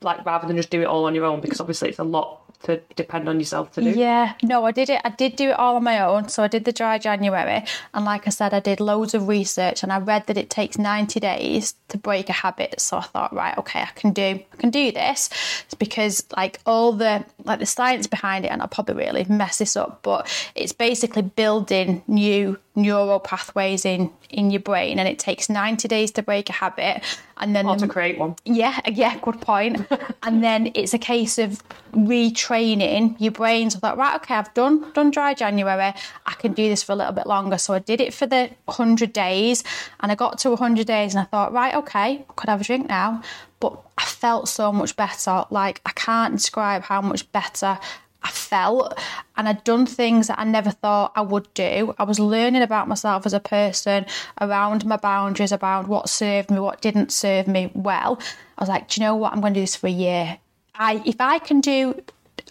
like 0.00 0.24
rather 0.24 0.46
than 0.46 0.56
just 0.56 0.70
do 0.70 0.80
it 0.80 0.86
all 0.86 1.06
on 1.06 1.14
your 1.14 1.24
own? 1.24 1.40
Because 1.40 1.60
obviously 1.60 1.88
it's 1.88 1.98
a 1.98 2.04
lot 2.04 2.40
to 2.64 2.80
depend 2.94 3.28
on 3.28 3.38
yourself 3.38 3.72
to 3.72 3.80
do? 3.80 3.90
Yeah, 3.90 4.34
no, 4.42 4.64
I 4.64 4.72
did 4.72 4.90
it. 4.90 5.00
I 5.04 5.10
did 5.10 5.36
do 5.36 5.50
it 5.50 5.58
all 5.58 5.76
on 5.76 5.84
my 5.84 6.00
own. 6.00 6.28
So 6.28 6.42
I 6.42 6.48
did 6.48 6.64
the 6.64 6.72
dry 6.72 6.98
January, 6.98 7.64
and 7.94 8.04
like 8.04 8.26
I 8.26 8.30
said, 8.30 8.54
I 8.54 8.60
did 8.60 8.80
loads 8.80 9.14
of 9.14 9.28
research, 9.28 9.82
and 9.82 9.92
I 9.92 9.98
read 9.98 10.26
that 10.26 10.36
it 10.36 10.50
takes 10.50 10.78
ninety 10.78 11.20
days 11.20 11.74
to 11.88 11.98
break 11.98 12.28
a 12.28 12.32
habit. 12.32 12.80
So 12.80 12.98
I 12.98 13.02
thought, 13.02 13.32
right, 13.32 13.56
okay, 13.58 13.80
I 13.80 13.90
can 13.94 14.12
do, 14.12 14.22
I 14.22 14.56
can 14.58 14.70
do 14.70 14.92
this. 14.92 15.30
It's 15.64 15.74
because 15.74 16.26
like 16.36 16.60
all 16.66 16.92
the 16.92 17.24
like 17.44 17.58
the 17.58 17.66
science 17.66 18.06
behind 18.06 18.44
it, 18.44 18.48
and 18.48 18.62
I'll 18.62 18.68
probably 18.68 18.96
really 18.96 19.24
mess 19.24 19.58
this 19.58 19.76
up, 19.76 20.02
but 20.02 20.28
it's 20.54 20.72
basically 20.72 21.22
building 21.22 22.02
new 22.06 22.58
neural 22.76 23.18
pathways 23.18 23.84
in 23.84 24.10
in 24.28 24.50
your 24.50 24.60
brain 24.60 24.98
and 24.98 25.08
it 25.08 25.18
takes 25.18 25.48
90 25.48 25.88
days 25.88 26.10
to 26.12 26.22
break 26.22 26.50
a 26.50 26.52
habit 26.52 27.02
and 27.38 27.56
then 27.56 27.66
or 27.66 27.76
to 27.76 27.88
create 27.88 28.18
one. 28.18 28.36
Yeah 28.44 28.78
yeah 28.86 29.18
good 29.20 29.40
point. 29.40 29.86
And 30.22 30.42
then 30.42 30.72
it's 30.74 30.92
a 30.92 30.98
case 30.98 31.38
of 31.38 31.62
retraining 31.92 33.14
your 33.20 33.30
brain 33.30 33.70
so 33.70 33.78
I 33.78 33.80
thought 33.80 33.96
right 33.96 34.16
okay 34.16 34.34
I've 34.34 34.52
done 34.54 34.92
done 34.92 35.10
dry 35.10 35.34
January. 35.34 35.94
I 36.26 36.34
can 36.38 36.52
do 36.52 36.68
this 36.68 36.82
for 36.82 36.92
a 36.92 36.96
little 36.96 37.12
bit 37.12 37.26
longer. 37.26 37.58
So 37.58 37.74
I 37.74 37.78
did 37.78 38.00
it 38.00 38.12
for 38.12 38.26
the 38.26 38.50
100 38.64 39.12
days 39.12 39.64
and 40.00 40.12
I 40.12 40.14
got 40.14 40.38
to 40.38 40.50
100 40.50 40.86
days 40.86 41.14
and 41.14 41.22
I 41.22 41.24
thought 41.24 41.52
right 41.52 41.74
okay 41.76 42.24
I 42.28 42.32
could 42.36 42.50
have 42.50 42.60
a 42.60 42.64
drink 42.64 42.88
now. 42.88 43.22
But 43.58 43.80
I 43.96 44.04
felt 44.04 44.48
so 44.48 44.70
much 44.72 44.96
better. 44.96 45.44
Like 45.50 45.80
I 45.86 45.92
can't 45.92 46.34
describe 46.36 46.82
how 46.82 47.00
much 47.00 47.30
better 47.32 47.78
I 48.26 48.30
felt 48.30 48.98
and 49.36 49.48
I'd 49.48 49.62
done 49.64 49.86
things 49.86 50.26
that 50.26 50.38
I 50.38 50.44
never 50.44 50.70
thought 50.70 51.12
I 51.14 51.20
would 51.20 51.52
do. 51.54 51.94
I 51.98 52.04
was 52.04 52.18
learning 52.18 52.62
about 52.62 52.88
myself 52.88 53.24
as 53.24 53.32
a 53.32 53.40
person, 53.40 54.06
around 54.40 54.84
my 54.84 54.96
boundaries, 54.96 55.52
around 55.52 55.86
what 55.86 56.08
served 56.08 56.50
me, 56.50 56.58
what 56.58 56.80
didn't 56.80 57.12
serve 57.12 57.46
me 57.46 57.70
well. 57.74 58.18
I 58.58 58.62
was 58.62 58.68
like, 58.68 58.88
do 58.88 59.00
you 59.00 59.06
know 59.06 59.14
what? 59.14 59.32
I'm 59.32 59.40
going 59.40 59.54
to 59.54 59.60
do 59.60 59.62
this 59.62 59.76
for 59.76 59.86
a 59.86 59.90
year. 59.90 60.38
I 60.74 61.02
if 61.06 61.20
I 61.20 61.38
can 61.38 61.60
do 61.60 62.02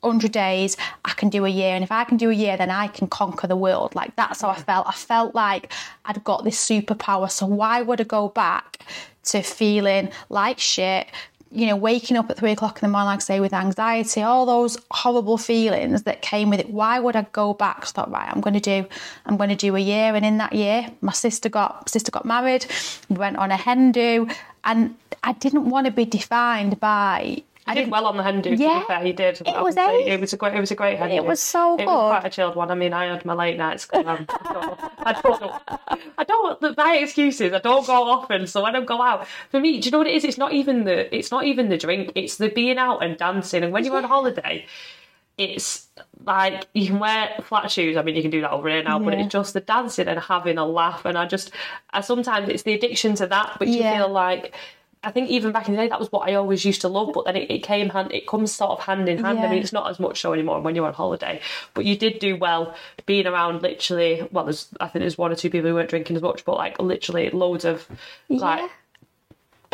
100 0.02 0.32
days, 0.32 0.78
I 1.04 1.14
can 1.14 1.30
do 1.30 1.46
a 1.46 1.50
year. 1.50 1.74
And 1.76 1.84
if 1.84 1.92
I 1.92 2.04
can 2.06 2.18
do 2.18 2.30
a 2.30 2.34
year, 2.34 2.56
then 2.58 2.72
I 2.72 2.88
can 2.88 3.08
conquer 3.08 3.48
the 3.48 3.56
world. 3.56 3.96
Like 3.96 4.16
that's 4.16 4.42
how 4.42 4.50
I 4.50 4.56
felt. 4.56 4.88
I 4.88 4.94
felt 4.94 5.36
like 5.36 5.74
I'd 6.06 6.24
got 6.24 6.44
this 6.44 6.58
superpower. 6.58 7.30
So 7.30 7.46
why 7.46 7.82
would 7.82 8.00
I 8.00 8.06
go 8.06 8.30
back 8.30 8.86
to 9.26 9.42
feeling 9.42 10.12
like 10.30 10.60
shit, 10.60 11.08
you 11.56 11.68
know, 11.68 11.76
waking 11.76 12.18
up 12.18 12.30
at 12.30 12.38
three 12.38 12.52
o'clock 12.52 12.82
in 12.84 12.88
the 12.88 12.92
morning, 12.92 13.08
like 13.08 13.20
I 13.20 13.22
say, 13.22 13.40
with 13.40 13.54
anxiety, 13.54 14.22
all 14.22 14.46
those 14.46 14.78
horrible 14.92 15.38
feelings 15.38 16.04
that 16.04 16.22
came 16.22 16.50
with 16.50 16.60
it. 16.60 16.70
Why 16.70 17.00
would 17.00 17.16
I 17.16 17.26
go 17.32 17.54
back? 17.54 17.80
I 17.84 17.86
thought, 17.86 18.12
right, 18.12 18.30
I'm 18.30 18.42
going 18.42 18.56
to 18.56 18.60
do, 18.60 18.86
I'm 19.26 19.38
going 19.38 19.50
to 19.50 19.56
do 19.56 19.76
a 19.76 19.80
year. 19.80 20.16
And 20.16 20.26
in 20.26 20.38
that 20.40 20.54
year, 20.54 20.92
my 21.02 21.14
sister 21.14 21.48
got, 21.48 21.90
sister 21.90 22.12
got 22.12 22.26
married. 22.26 22.66
We 23.10 23.16
went 23.16 23.38
on 23.38 23.52
a 23.52 23.58
hen 23.58 23.94
do, 23.94 24.28
and 24.66 24.96
I 25.24 25.32
didn't 25.32 25.70
want 25.70 25.86
to 25.86 25.92
be 25.92 26.06
defined 26.06 26.80
by 26.80 27.44
I 27.68 27.74
did 27.74 27.90
well 27.90 28.06
on 28.06 28.16
the 28.18 28.24
hen 28.24 28.42
do. 28.42 28.54
Yeah, 28.54 28.84
fair, 28.86 29.04
he 29.04 29.12
did. 29.12 29.42
It 29.42 29.62
was, 29.62 29.76
a, 29.76 30.14
it 30.14 30.20
was 30.20 30.34
a 30.34 30.38
great. 30.38 30.54
It 30.54 30.60
was 30.60 30.72
a 30.72 30.76
great 30.76 31.00
hen 31.00 31.12
It 31.12 31.26
was 31.26 31.42
so 31.42 31.74
it 31.74 31.78
good. 31.80 31.88
was 31.88 32.12
quite 32.12 32.26
a 32.26 32.30
chilled 32.30 32.56
one. 32.56 32.70
I 32.70 32.76
mean, 32.76 32.94
I 32.94 33.06
had 33.06 33.26
my 33.26 33.34
late 33.34 33.58
nights. 33.58 33.88
Um, 33.92 34.28
I 34.30 34.54
don't. 34.54 34.80
I 35.00 35.22
don't. 35.22 35.62
I 36.18 36.24
don't. 36.24 36.78
My 36.78 36.98
excuses. 36.98 37.54
I 37.54 37.60
don't 37.60 37.88
go 37.88 38.10
often, 38.10 38.46
so 38.46 38.66
I 38.66 38.72
don't 38.72 38.86
go 38.86 39.02
out, 39.02 39.28
for 39.50 39.60
me, 39.60 39.80
do 39.80 39.86
you 39.88 39.92
know 39.92 39.98
what 39.98 40.08
it 40.08 40.14
is? 40.14 40.24
It's 40.24 40.38
not 40.38 40.54
even 40.54 40.84
the. 40.84 41.16
It's 41.16 41.32
not 41.32 41.46
even 41.46 41.70
the 41.70 41.78
drink. 41.78 42.12
It's 42.14 42.38
the 42.38 42.50
being 42.50 42.78
out 42.78 43.04
and 43.04 43.18
dancing. 43.18 43.64
And 43.64 43.74
when 43.74 43.84
you're 43.84 43.98
on 43.98 44.04
holiday, 44.04 44.66
it's 45.38 45.88
like 46.24 46.68
you 46.74 46.88
can 46.88 47.00
wear 47.00 47.36
flat 47.44 47.72
shoes. 47.72 47.98
I 47.98 48.04
mean, 48.04 48.16
you 48.16 48.22
can 48.22 48.32
do 48.32 48.42
that 48.42 48.52
over 48.52 48.70
here 48.70 48.84
now, 48.84 49.00
yeah. 49.00 49.06
but 49.06 49.14
it's 49.16 49.32
just 49.32 49.54
the 49.54 49.60
dancing 49.62 50.08
and 50.08 50.20
having 50.20 50.58
a 50.58 50.66
laugh. 50.66 51.06
And 51.06 51.18
I 51.18 51.26
just, 51.26 51.52
I 51.92 52.02
sometimes 52.02 52.50
it's 52.50 52.64
the 52.64 52.74
addiction 52.74 53.16
to 53.16 53.28
that, 53.28 53.58
but 53.60 53.68
you 53.68 53.82
feel 53.82 54.10
like 54.10 54.56
I 55.06 55.12
think 55.12 55.30
even 55.30 55.52
back 55.52 55.68
in 55.68 55.76
the 55.76 55.82
day, 55.82 55.88
that 55.88 56.00
was 56.00 56.12
what 56.12 56.28
I 56.28 56.34
always 56.34 56.66
used 56.66 56.82
to 56.82 56.88
love. 56.88 57.12
But 57.14 57.26
then 57.26 57.36
it, 57.36 57.50
it 57.52 57.64
came 57.64 57.90
hand, 57.90 58.12
it 58.12 58.28
comes 58.28 58.54
sort 58.54 58.72
of 58.72 58.80
hand 58.80 59.08
in 59.08 59.24
hand. 59.24 59.40
Yeah. 59.40 59.46
I 59.46 59.50
mean, 59.50 59.60
it's 59.60 59.72
not 59.72 59.90
as 59.90 60.00
much 60.00 60.20
so 60.20 60.34
anymore 60.34 60.60
when 60.62 60.76
you're 60.76 60.88
on 60.88 60.94
holiday. 60.94 61.40
But 61.74 61.86
you 61.86 61.96
did 61.98 62.20
do 62.20 62.36
well 62.36 62.76
being 63.06 63.28
around. 63.28 63.62
Literally, 63.62 64.28
well, 64.32 64.46
there's 64.46 64.68
I 64.80 64.88
think 64.88 65.04
there's 65.04 65.18
one 65.18 65.32
or 65.32 65.36
two 65.36 65.50
people 65.50 65.70
who 65.70 65.76
weren't 65.76 65.90
drinking 65.90 66.16
as 66.16 66.22
much, 66.22 66.44
but 66.44 66.56
like 66.56 66.80
literally 66.80 67.30
loads 67.30 67.66
of 67.66 67.88
like. 68.30 68.62
Yeah 68.62 68.68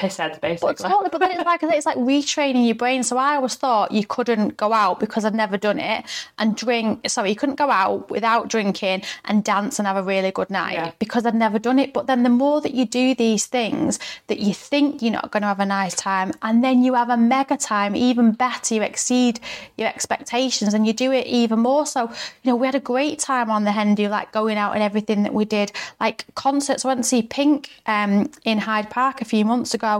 piss 0.01 0.17
heads 0.17 0.39
basically. 0.39 0.75
But, 0.81 1.11
but 1.11 1.19
then 1.19 1.31
it's 1.31 1.45
like 1.45 1.61
it's 1.63 1.85
like 1.85 1.97
retraining 1.97 2.65
your 2.65 2.75
brain. 2.75 3.03
So 3.03 3.17
I 3.17 3.35
always 3.35 3.55
thought 3.55 3.91
you 3.91 4.05
couldn't 4.05 4.57
go 4.57 4.73
out 4.73 4.99
because 4.99 5.23
I'd 5.25 5.35
never 5.35 5.57
done 5.57 5.79
it 5.79 6.05
and 6.39 6.55
drink. 6.55 7.07
Sorry, 7.07 7.29
you 7.29 7.35
couldn't 7.35 7.55
go 7.55 7.69
out 7.69 8.09
without 8.09 8.49
drinking 8.49 9.03
and 9.25 9.43
dance 9.43 9.77
and 9.77 9.87
have 9.87 9.97
a 9.97 10.03
really 10.03 10.31
good 10.31 10.49
night 10.49 10.73
yeah. 10.73 10.91
because 10.97 11.25
I'd 11.25 11.35
never 11.35 11.59
done 11.59 11.77
it. 11.77 11.93
But 11.93 12.07
then 12.07 12.23
the 12.23 12.29
more 12.29 12.61
that 12.61 12.73
you 12.73 12.85
do 12.85 13.13
these 13.13 13.45
things, 13.45 13.99
that 14.27 14.39
you 14.39 14.53
think 14.53 15.01
you're 15.01 15.11
not 15.11 15.31
going 15.31 15.41
to 15.41 15.47
have 15.47 15.59
a 15.59 15.65
nice 15.65 15.95
time, 15.95 16.31
and 16.41 16.63
then 16.63 16.83
you 16.83 16.95
have 16.95 17.09
a 17.09 17.17
mega 17.17 17.57
time, 17.57 17.95
even 17.95 18.31
better. 18.31 18.73
You 18.73 18.81
exceed 18.81 19.39
your 19.77 19.87
expectations 19.87 20.73
and 20.73 20.87
you 20.87 20.93
do 20.93 21.11
it 21.11 21.27
even 21.27 21.59
more. 21.59 21.85
So 21.85 22.09
you 22.43 22.51
know 22.51 22.55
we 22.55 22.65
had 22.65 22.75
a 22.75 22.79
great 22.79 23.19
time 23.19 23.51
on 23.51 23.65
the 23.65 23.71
hen 23.71 23.93
do, 23.93 24.07
like 24.07 24.31
going 24.31 24.57
out 24.57 24.73
and 24.73 24.81
everything 24.81 25.23
that 25.23 25.33
we 25.33 25.45
did, 25.45 25.71
like 25.99 26.25
concerts. 26.33 26.83
I 26.83 26.87
went 26.87 27.03
to 27.03 27.07
see 27.07 27.21
Pink 27.21 27.69
um, 27.85 28.31
in 28.43 28.57
Hyde 28.57 28.89
Park 28.89 29.21
a 29.21 29.25
few 29.25 29.45
months 29.45 29.73
ago 29.75 29.90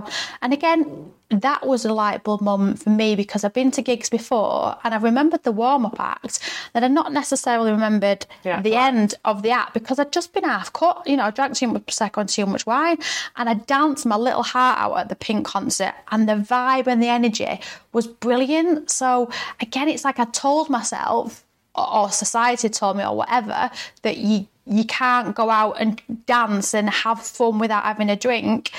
and 0.42 0.54
again, 0.54 1.12
that 1.32 1.66
was 1.66 1.86
a 1.86 1.94
light 1.94 2.24
bulb 2.24 2.42
moment 2.42 2.84
for 2.84 2.90
me 2.90 3.16
because 3.16 3.44
I've 3.44 3.54
been 3.54 3.72
to 3.72 3.82
gigs 3.82 4.10
before 4.10 4.78
and 4.84 4.94
I 4.94 4.98
remembered 4.98 5.44
the 5.44 5.52
warm 5.52 5.86
up 5.86 6.00
act 6.00 6.40
that 6.74 6.84
I 6.84 6.88
not 6.88 7.14
necessarily 7.14 7.72
remembered 7.72 8.26
yeah, 8.44 8.62
the 8.62 8.72
right. 8.72 8.94
end 8.94 9.16
of 9.24 9.42
the 9.42 9.52
act 9.52 9.74
because 9.74 9.98
I'd 9.98 10.12
just 10.12 10.34
been 10.34 10.44
half 10.44 10.74
cut. 10.74 11.04
You 11.06 11.18
know, 11.18 11.24
I 11.24 11.32
drank 11.32 11.56
too 11.56 11.68
much 11.68 11.86
Prosecco 11.86 12.18
and 12.18 12.30
too 12.30 12.46
much 12.46 12.66
wine 12.66 12.98
and 13.38 13.50
I 13.50 13.54
danced 13.54 14.06
my 14.06 14.18
little 14.18 14.44
heart 14.44 14.78
out 14.80 14.98
at 14.98 15.10
the 15.10 15.16
Pink 15.16 15.46
concert 15.46 15.94
and 16.12 16.28
the 16.28 16.34
vibe 16.34 16.88
and 16.88 17.02
the 17.02 17.08
energy 17.08 17.62
was 17.94 18.08
brilliant. 18.08 18.92
So 18.92 19.30
again, 19.62 19.88
it's 19.88 20.04
like 20.04 20.20
I 20.20 20.26
told 20.26 20.70
myself 20.70 21.46
or 21.76 22.10
society 22.12 22.68
told 22.68 22.98
me 22.98 23.06
or 23.06 23.16
whatever 23.16 23.72
that 24.02 24.18
you 24.18 24.48
you 24.66 24.86
can't 24.86 25.36
go 25.36 25.50
out 25.50 25.74
and 25.80 26.02
dance 26.28 26.74
and 26.76 26.90
have 26.90 27.20
fun 27.22 27.58
without 27.58 27.84
having 27.84 28.10
a 28.10 28.16
drink 28.16 28.72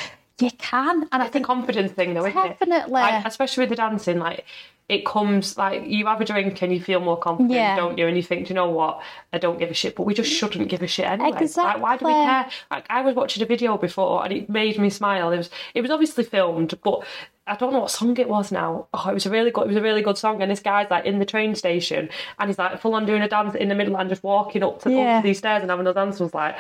You 0.43 0.51
can, 0.59 1.09
and 1.13 1.23
I 1.23 1.27
It's 1.27 1.31
a 1.31 1.33
think 1.35 1.47
confidence 1.47 1.93
thing, 1.93 2.15
though, 2.15 2.27
isn't 2.27 2.39
it? 2.39 2.59
Definitely. 2.59 2.93
Like, 2.93 3.25
especially 3.27 3.63
with 3.63 3.71
the 3.71 3.77
dancing, 3.77 4.19
like 4.19 4.45
it 4.89 5.07
comes 5.07 5.57
like 5.57 5.87
you 5.87 6.07
have 6.07 6.21
a 6.21 6.25
drink 6.25 6.61
and 6.61 6.73
you 6.73 6.81
feel 6.81 7.01
more 7.01 7.17
confident, 7.17 7.53
Yeah. 7.53 7.77
don't 7.77 7.97
you? 7.97 8.07
And 8.09 8.17
you 8.17 8.23
think, 8.23 8.47
do 8.47 8.51
you 8.51 8.55
know 8.57 8.69
what? 8.69 9.01
I 9.33 9.39
don't 9.39 9.59
give 9.59 9.71
a 9.71 9.75
shit, 9.75 9.95
but 9.97 10.05
we 10.05 10.13
just 10.13 10.31
shouldn't 10.31 10.69
give 10.69 10.83
a 10.83 10.87
shit 10.87 11.07
anyway. 11.07 11.31
Like, 11.57 11.81
why 11.81 11.97
do 11.97 12.05
we 12.05 12.13
care? 12.13 12.51
Like, 12.71 12.85
I 12.91 13.01
was 13.01 13.15
watching 13.15 13.43
a 13.43 13.47
video 13.47 13.79
before 13.79 14.25
and 14.25 14.33
it 14.35 14.51
made 14.51 14.79
me 14.79 14.91
smile. 14.91 15.31
It 15.31 15.39
was, 15.39 15.51
it 15.75 15.81
was 15.83 15.91
obviously 15.91 16.25
filmed, 16.25 16.79
but 16.83 17.05
I 17.45 17.57
don't 17.57 17.73
know 17.73 17.81
what 17.81 17.91
song 17.91 18.17
it 18.19 18.29
was 18.29 18.53
now. 18.53 18.87
Oh, 18.95 19.07
it 19.11 19.15
was 19.15 19.27
a 19.27 19.31
really 19.31 19.51
good, 19.51 19.63
it 19.63 19.67
was 19.69 19.77
a 19.77 19.83
really 19.83 20.01
good 20.03 20.17
song. 20.17 20.41
And 20.41 20.49
this 20.51 20.61
guy's 20.61 20.89
like 20.91 21.05
in 21.07 21.19
the 21.19 21.25
train 21.25 21.57
station 21.57 22.09
and 22.39 22.49
he's 22.49 22.59
like 22.59 22.81
full 22.81 22.95
on 22.95 23.05
doing 23.05 23.21
a 23.21 23.29
dance 23.29 23.57
in 23.57 23.69
the 23.69 23.75
middle 23.75 23.97
and 23.97 24.09
just 24.09 24.23
walking 24.23 24.63
up 24.63 24.81
to, 24.83 24.91
Yeah. 24.91 25.17
up 25.17 25.23
to 25.23 25.29
these 25.29 25.39
stairs 25.39 25.61
and 25.61 25.69
having 25.71 25.87
a 25.89 25.93
dance. 25.93 26.21
Was 26.21 26.33
like, 26.35 26.57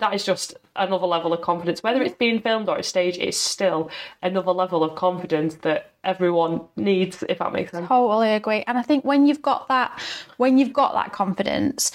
that 0.00 0.12
is 0.12 0.24
just 0.24 0.54
another 0.74 1.06
level 1.06 1.32
of 1.32 1.40
confidence. 1.40 1.84
Whether 1.84 2.02
it's 2.02 2.16
being 2.16 2.40
filmed 2.40 2.68
or 2.68 2.76
it's 2.78 2.88
staged, 2.88 3.18
it's 3.20 3.38
still 3.38 3.90
another 4.22 4.50
level 4.50 4.82
of 4.82 4.96
confidence 4.96 5.54
that 5.62 5.92
everyone 6.02 6.62
needs. 6.74 7.22
If 7.28 7.38
that 7.38 7.52
makes 7.52 7.70
sense. 7.70 7.86
Totally 7.86 8.32
agree. 8.34 8.64
And 8.66 8.76
I 8.76 8.82
think 8.82 9.04
when 9.04 9.26
you've 9.28 9.42
got 9.42 9.68
that, 9.68 10.02
when 10.38 10.58
you've 10.58 10.72
got 10.72 10.94
that 10.94 11.12
confidence, 11.12 11.92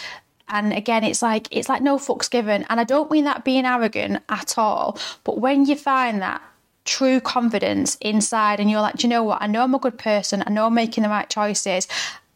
and 0.47 0.71
again, 0.71 1.03
it's 1.03 1.21
like 1.21 1.47
it's 1.51 1.67
like 1.67 1.81
no 1.81 1.97
fucks 1.97 2.29
given. 2.29 2.65
And 2.69 2.79
I 2.79 2.85
don't 2.85 3.11
mean 3.11 3.25
that 3.25 3.43
being 3.43 3.65
arrogant 3.65 4.23
at 4.29 4.57
all. 4.57 4.97
But 5.25 5.39
when 5.39 5.65
you 5.65 5.75
find 5.75 6.21
that 6.21 6.41
true 6.89 7.19
confidence 7.21 7.95
inside, 8.01 8.59
and 8.59 8.69
you're 8.69 8.81
like, 8.81 8.95
Do 8.95 9.07
you 9.07 9.09
know 9.09 9.23
what? 9.23 9.41
I 9.41 9.47
know 9.47 9.63
I'm 9.63 9.75
a 9.75 9.79
good 9.79 9.97
person. 9.97 10.43
I 10.45 10.49
know 10.49 10.65
I'm 10.65 10.73
making 10.73 11.03
the 11.03 11.09
right 11.09 11.29
choices. 11.29 11.87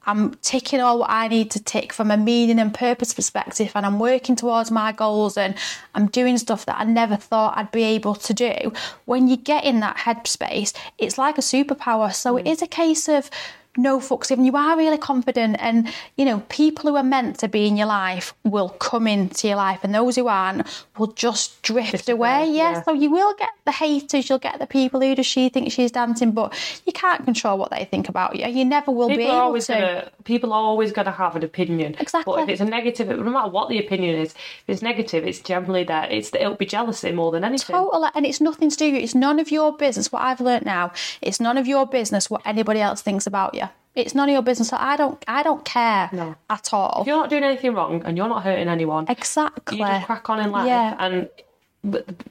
I'm 0.06 0.34
ticking 0.36 0.82
all 0.82 1.00
what 1.00 1.10
I 1.10 1.30
need 1.30 1.50
to 1.52 1.64
tick 1.64 1.94
from 1.94 2.12
a 2.12 2.18
meaning 2.18 2.60
and 2.60 2.74
purpose 2.74 3.14
perspective, 3.14 3.72
and 3.74 3.86
I'm 3.86 4.00
working 4.00 4.36
towards 4.36 4.70
my 4.70 4.92
goals 4.92 5.38
and 5.38 5.56
I'm 5.96 6.08
doing 6.08 6.38
stuff 6.38 6.66
that 6.66 6.80
I 6.80 6.84
never 6.84 7.16
thought 7.16 7.58
I'd 7.58 7.72
be 7.72 7.84
able 7.84 8.16
to 8.16 8.34
do. 8.34 8.74
When 9.06 9.28
you 9.28 9.38
get 9.38 9.64
in 9.64 9.80
that 9.80 9.98
headspace, 9.98 10.74
it's 10.98 11.18
like 11.18 11.38
a 11.38 11.42
superpower. 11.42 12.14
So 12.14 12.38
it 12.38 12.46
mm. 12.46 12.52
is 12.52 12.62
a 12.62 12.68
case 12.68 13.08
of 13.08 13.30
no 13.78 14.00
fucks 14.00 14.30
given. 14.30 14.46
You 14.46 14.56
are 14.56 14.78
really 14.78 14.98
confident, 14.98 15.58
and 15.60 15.92
you 16.16 16.26
know, 16.26 16.44
people 16.50 16.90
who 16.90 16.96
are 16.96 17.04
meant 17.04 17.40
to 17.40 17.48
be 17.48 17.68
in 17.68 17.76
your 17.78 17.88
life 17.88 18.34
will 18.44 18.70
come 18.70 19.08
into 19.08 19.48
your 19.48 19.58
life, 19.58 19.80
and 19.84 19.94
those 19.94 20.16
who 20.16 20.28
aren't 20.28 20.68
will 20.98 21.08
just 21.08 21.62
drift 21.64 22.08
away. 22.10 22.46
Yeah, 22.48 22.74
yeah. 22.74 22.84
so 22.84 22.94
you 22.94 23.10
will 23.10 23.34
get 23.36 23.50
the 23.66 23.72
haters, 23.72 24.30
you'll 24.30 24.40
get 24.40 24.60
the 24.60 24.68
people 24.68 25.02
who 25.02 25.16
does 25.16 25.26
she 25.26 25.50
think 25.50 25.72
she's 25.72 25.92
dancing, 25.92 26.32
but 26.32 26.54
you 26.86 26.94
can't 26.94 27.26
control 27.26 27.58
what 27.58 27.72
they 27.72 27.86
think 27.86 28.10
about 28.10 28.36
you. 28.36 28.48
You 28.48 28.66
never 28.66 28.92
will 28.92 29.10
be 29.10 29.18
People 29.18 29.32
are 29.32 29.42
always 29.44 29.68
to. 29.68 29.74
gonna 29.74 30.12
people 30.24 30.54
are 30.54 30.62
always 30.62 30.92
gonna 30.92 31.12
have 31.12 31.36
an 31.36 31.44
opinion. 31.44 31.96
Exactly. 32.00 32.34
But 32.34 32.44
if 32.44 32.50
it's 32.50 32.62
a 32.62 32.66
negative, 32.66 33.08
no 33.08 33.32
matter 33.32 33.50
what 33.50 33.70
the 33.70 33.80
opinion 33.80 34.18
is, 34.18 34.34
if 34.34 34.64
it's 34.68 34.82
negative, 34.82 35.26
it's 35.26 35.40
generally 35.40 35.84
there. 35.84 36.08
It's 36.10 36.34
it'll 36.34 36.56
be 36.56 36.66
jealousy 36.66 37.12
more 37.12 37.32
than 37.32 37.44
anything. 37.44 37.76
Totally, 37.76 38.10
and 38.14 38.26
it's 38.26 38.42
nothing 38.42 38.70
to 38.70 38.76
do 38.76 38.86
with 38.86 38.96
you. 38.96 39.02
It's 39.02 39.16
none 39.16 39.40
of 39.40 39.52
your 39.52 39.76
business. 39.76 40.12
What 40.12 40.22
I've 40.22 40.42
learnt 40.42 40.66
now, 40.66 40.92
it's 41.22 41.40
none 41.40 41.58
of 41.58 41.68
your 41.68 41.88
business 41.88 42.30
what 42.30 42.42
anybody 42.46 42.80
else 42.80 43.02
thinks 43.02 43.26
about 43.26 43.56
you. 43.56 43.63
It's 43.96 44.16
none 44.16 44.30
of 44.30 44.34
your 44.34 44.42
business. 44.42 44.70
So 44.70 44.78
I 44.80 44.96
don't, 44.96 45.24
I 45.28 45.44
don't 45.44 45.64
care 45.64 46.10
No. 46.12 46.36
at 46.50 46.74
all. 46.74 47.02
If 47.02 47.08
you're 47.08 47.18
not 47.18 47.30
doing 47.30 47.44
anything 47.44 47.74
wrong 47.76 48.02
and 48.06 48.18
you're 48.18 48.28
not 48.28 48.44
hurting 48.44 48.68
anyone, 48.68 49.06
Exactly. 49.08 49.78
you 49.78 49.86
just 49.86 50.06
crack 50.08 50.30
on 50.30 50.40
in 50.40 50.52
life. 50.52 50.68
Yeah. 50.68 50.96
And 50.98 51.30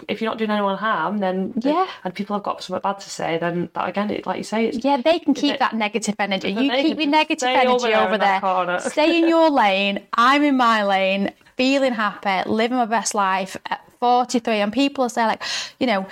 if 0.08 0.20
you're 0.20 0.30
not 0.30 0.38
doing 0.38 0.50
anyone 0.50 0.78
harm, 0.78 1.18
then 1.18 1.52
Yeah. 1.56 1.86
and 2.04 2.14
people 2.14 2.34
have 2.34 2.42
got 2.42 2.62
something 2.64 2.80
bad 2.82 2.98
to 3.00 3.10
say, 3.10 3.38
then 3.38 3.68
that 3.74 3.88
again, 3.88 4.10
it, 4.10 4.26
like 4.26 4.38
you 4.38 4.44
say, 4.44 4.66
it's 4.66 4.84
Yeah, 4.84 4.96
they 4.96 5.18
can 5.20 5.34
keep 5.34 5.54
it- 5.54 5.58
that 5.60 5.74
negative 5.74 6.16
energy. 6.18 6.50
You 6.50 6.70
keep 6.72 6.98
your 6.98 7.06
negative 7.08 7.48
energy 7.48 7.94
over 7.94 8.18
there 8.18 8.44
over 8.44 8.66
there. 8.66 8.80
Stay 8.96 9.18
in 9.18 9.28
your 9.28 9.50
lane. 9.50 10.00
I'm 10.14 10.42
in 10.42 10.56
my 10.56 10.84
lane, 10.84 11.30
feeling 11.56 11.92
happy, 11.92 12.48
living 12.48 12.78
my 12.78 12.86
best 12.86 13.14
life 13.14 13.56
at 13.66 13.80
43. 14.00 14.54
And 14.62 14.72
people 14.72 15.04
will 15.04 15.10
say, 15.10 15.26
like, 15.26 15.42
you 15.78 15.86
know, 15.86 16.06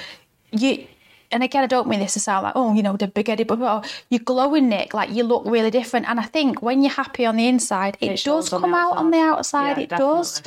you. 0.53 0.87
And 1.33 1.43
again, 1.43 1.63
I 1.63 1.67
don't 1.67 1.87
mean 1.89 2.01
this 2.01 2.15
to 2.15 2.21
sound 2.21 2.43
like, 2.45 2.55
oh, 2.57 2.75
you 2.75 2.83
know, 2.83 2.97
the 2.97 3.07
big 3.07 3.29
headed, 3.29 3.47
but 3.47 3.59
oh, 3.61 3.83
you're 4.09 4.21
glowing, 4.21 4.69
Nick. 4.69 4.95
Like 4.95 5.11
you 5.11 5.23
look 5.25 5.45
really 5.47 5.71
different. 5.71 6.09
And 6.09 6.19
I 6.19 6.25
think 6.25 6.61
when 6.61 6.83
you're 6.83 6.93
happy 6.93 7.25
on 7.25 7.37
the 7.37 7.47
inside, 7.47 7.97
it, 8.01 8.13
It 8.13 8.25
does 8.25 8.49
come 8.49 8.75
out 8.75 8.97
on 8.97 9.11
the 9.11 9.19
outside. 9.19 9.77
Yeah, 9.77 9.85
it 9.85 9.91
does. 9.91 10.43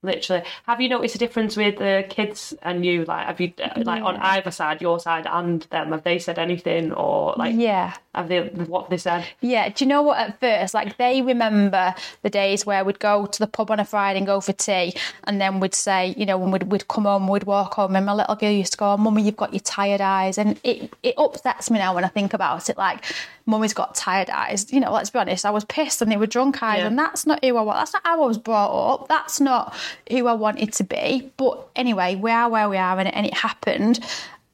Literally, 0.00 0.44
have 0.64 0.80
you 0.80 0.88
noticed 0.88 1.16
a 1.16 1.18
difference 1.18 1.56
with 1.56 1.78
the 1.78 2.06
kids 2.08 2.54
and 2.62 2.86
you? 2.86 3.04
Like, 3.04 3.26
have 3.26 3.40
you 3.40 3.52
uh, 3.60 3.82
like 3.84 4.00
on 4.04 4.14
either 4.16 4.52
side, 4.52 4.80
your 4.80 5.00
side 5.00 5.26
and 5.28 5.62
them? 5.70 5.90
Have 5.90 6.04
they 6.04 6.20
said 6.20 6.38
anything 6.38 6.92
or 6.92 7.34
like? 7.36 7.56
Yeah. 7.56 7.94
Have 8.14 8.28
they 8.28 8.42
what 8.42 8.90
they 8.90 8.96
said? 8.96 9.24
Yeah, 9.40 9.68
do 9.70 9.84
you 9.84 9.88
know 9.88 10.02
what? 10.02 10.18
At 10.18 10.38
first, 10.38 10.72
like 10.72 10.98
they 10.98 11.20
remember 11.20 11.94
the 12.22 12.30
days 12.30 12.64
where 12.64 12.84
we'd 12.84 13.00
go 13.00 13.26
to 13.26 13.38
the 13.40 13.48
pub 13.48 13.72
on 13.72 13.80
a 13.80 13.84
Friday 13.84 14.18
and 14.18 14.26
go 14.26 14.40
for 14.40 14.52
tea, 14.52 14.94
and 15.24 15.40
then 15.40 15.58
we'd 15.58 15.74
say, 15.74 16.14
you 16.16 16.26
know, 16.26 16.38
when 16.38 16.52
we'd, 16.52 16.64
we'd 16.64 16.86
come 16.86 17.04
home, 17.04 17.26
we'd 17.26 17.44
walk 17.44 17.74
home, 17.74 17.96
and 17.96 18.06
my 18.06 18.12
little 18.12 18.36
girl 18.36 18.50
used 18.50 18.72
to 18.72 18.78
go, 18.78 18.96
"Mummy, 18.96 19.22
you've 19.22 19.36
got 19.36 19.52
your 19.52 19.60
tired 19.60 20.00
eyes," 20.00 20.38
and 20.38 20.60
it 20.62 20.92
it 21.02 21.14
upsets 21.18 21.70
me 21.72 21.78
now 21.78 21.94
when 21.94 22.04
I 22.04 22.08
think 22.08 22.34
about 22.34 22.70
it. 22.70 22.78
Like, 22.78 23.04
Mummy's 23.48 23.72
got 23.72 23.94
tired 23.94 24.28
eyes. 24.28 24.70
You 24.72 24.78
know, 24.78 24.92
let's 24.92 25.08
be 25.10 25.18
honest. 25.18 25.46
I 25.46 25.50
was 25.50 25.64
pissed, 25.64 26.02
and 26.02 26.12
they 26.12 26.16
were 26.18 26.26
drunk 26.26 26.62
eyes, 26.62 26.80
Yeah. 26.80 26.86
and 26.86 26.98
that's 26.98 27.26
not 27.26 27.42
who 27.42 27.56
I 27.56 27.62
was. 27.62 27.76
That's 27.76 27.94
not 27.94 28.02
how 28.06 28.22
I 28.22 28.26
was 28.26 28.38
brought 28.38 28.92
up. 28.94 29.08
That's 29.08 29.40
not 29.40 29.74
who 30.10 30.26
I 30.26 30.34
wanted 30.34 30.72
to 30.74 30.84
be. 30.84 31.32
But 31.38 31.66
anyway, 31.74 32.14
we 32.14 32.30
are 32.30 32.48
where 32.50 32.68
we 32.68 32.76
are, 32.76 32.98
and 32.98 33.08
it, 33.08 33.14
and 33.16 33.26
it 33.26 33.34
happened. 33.34 34.00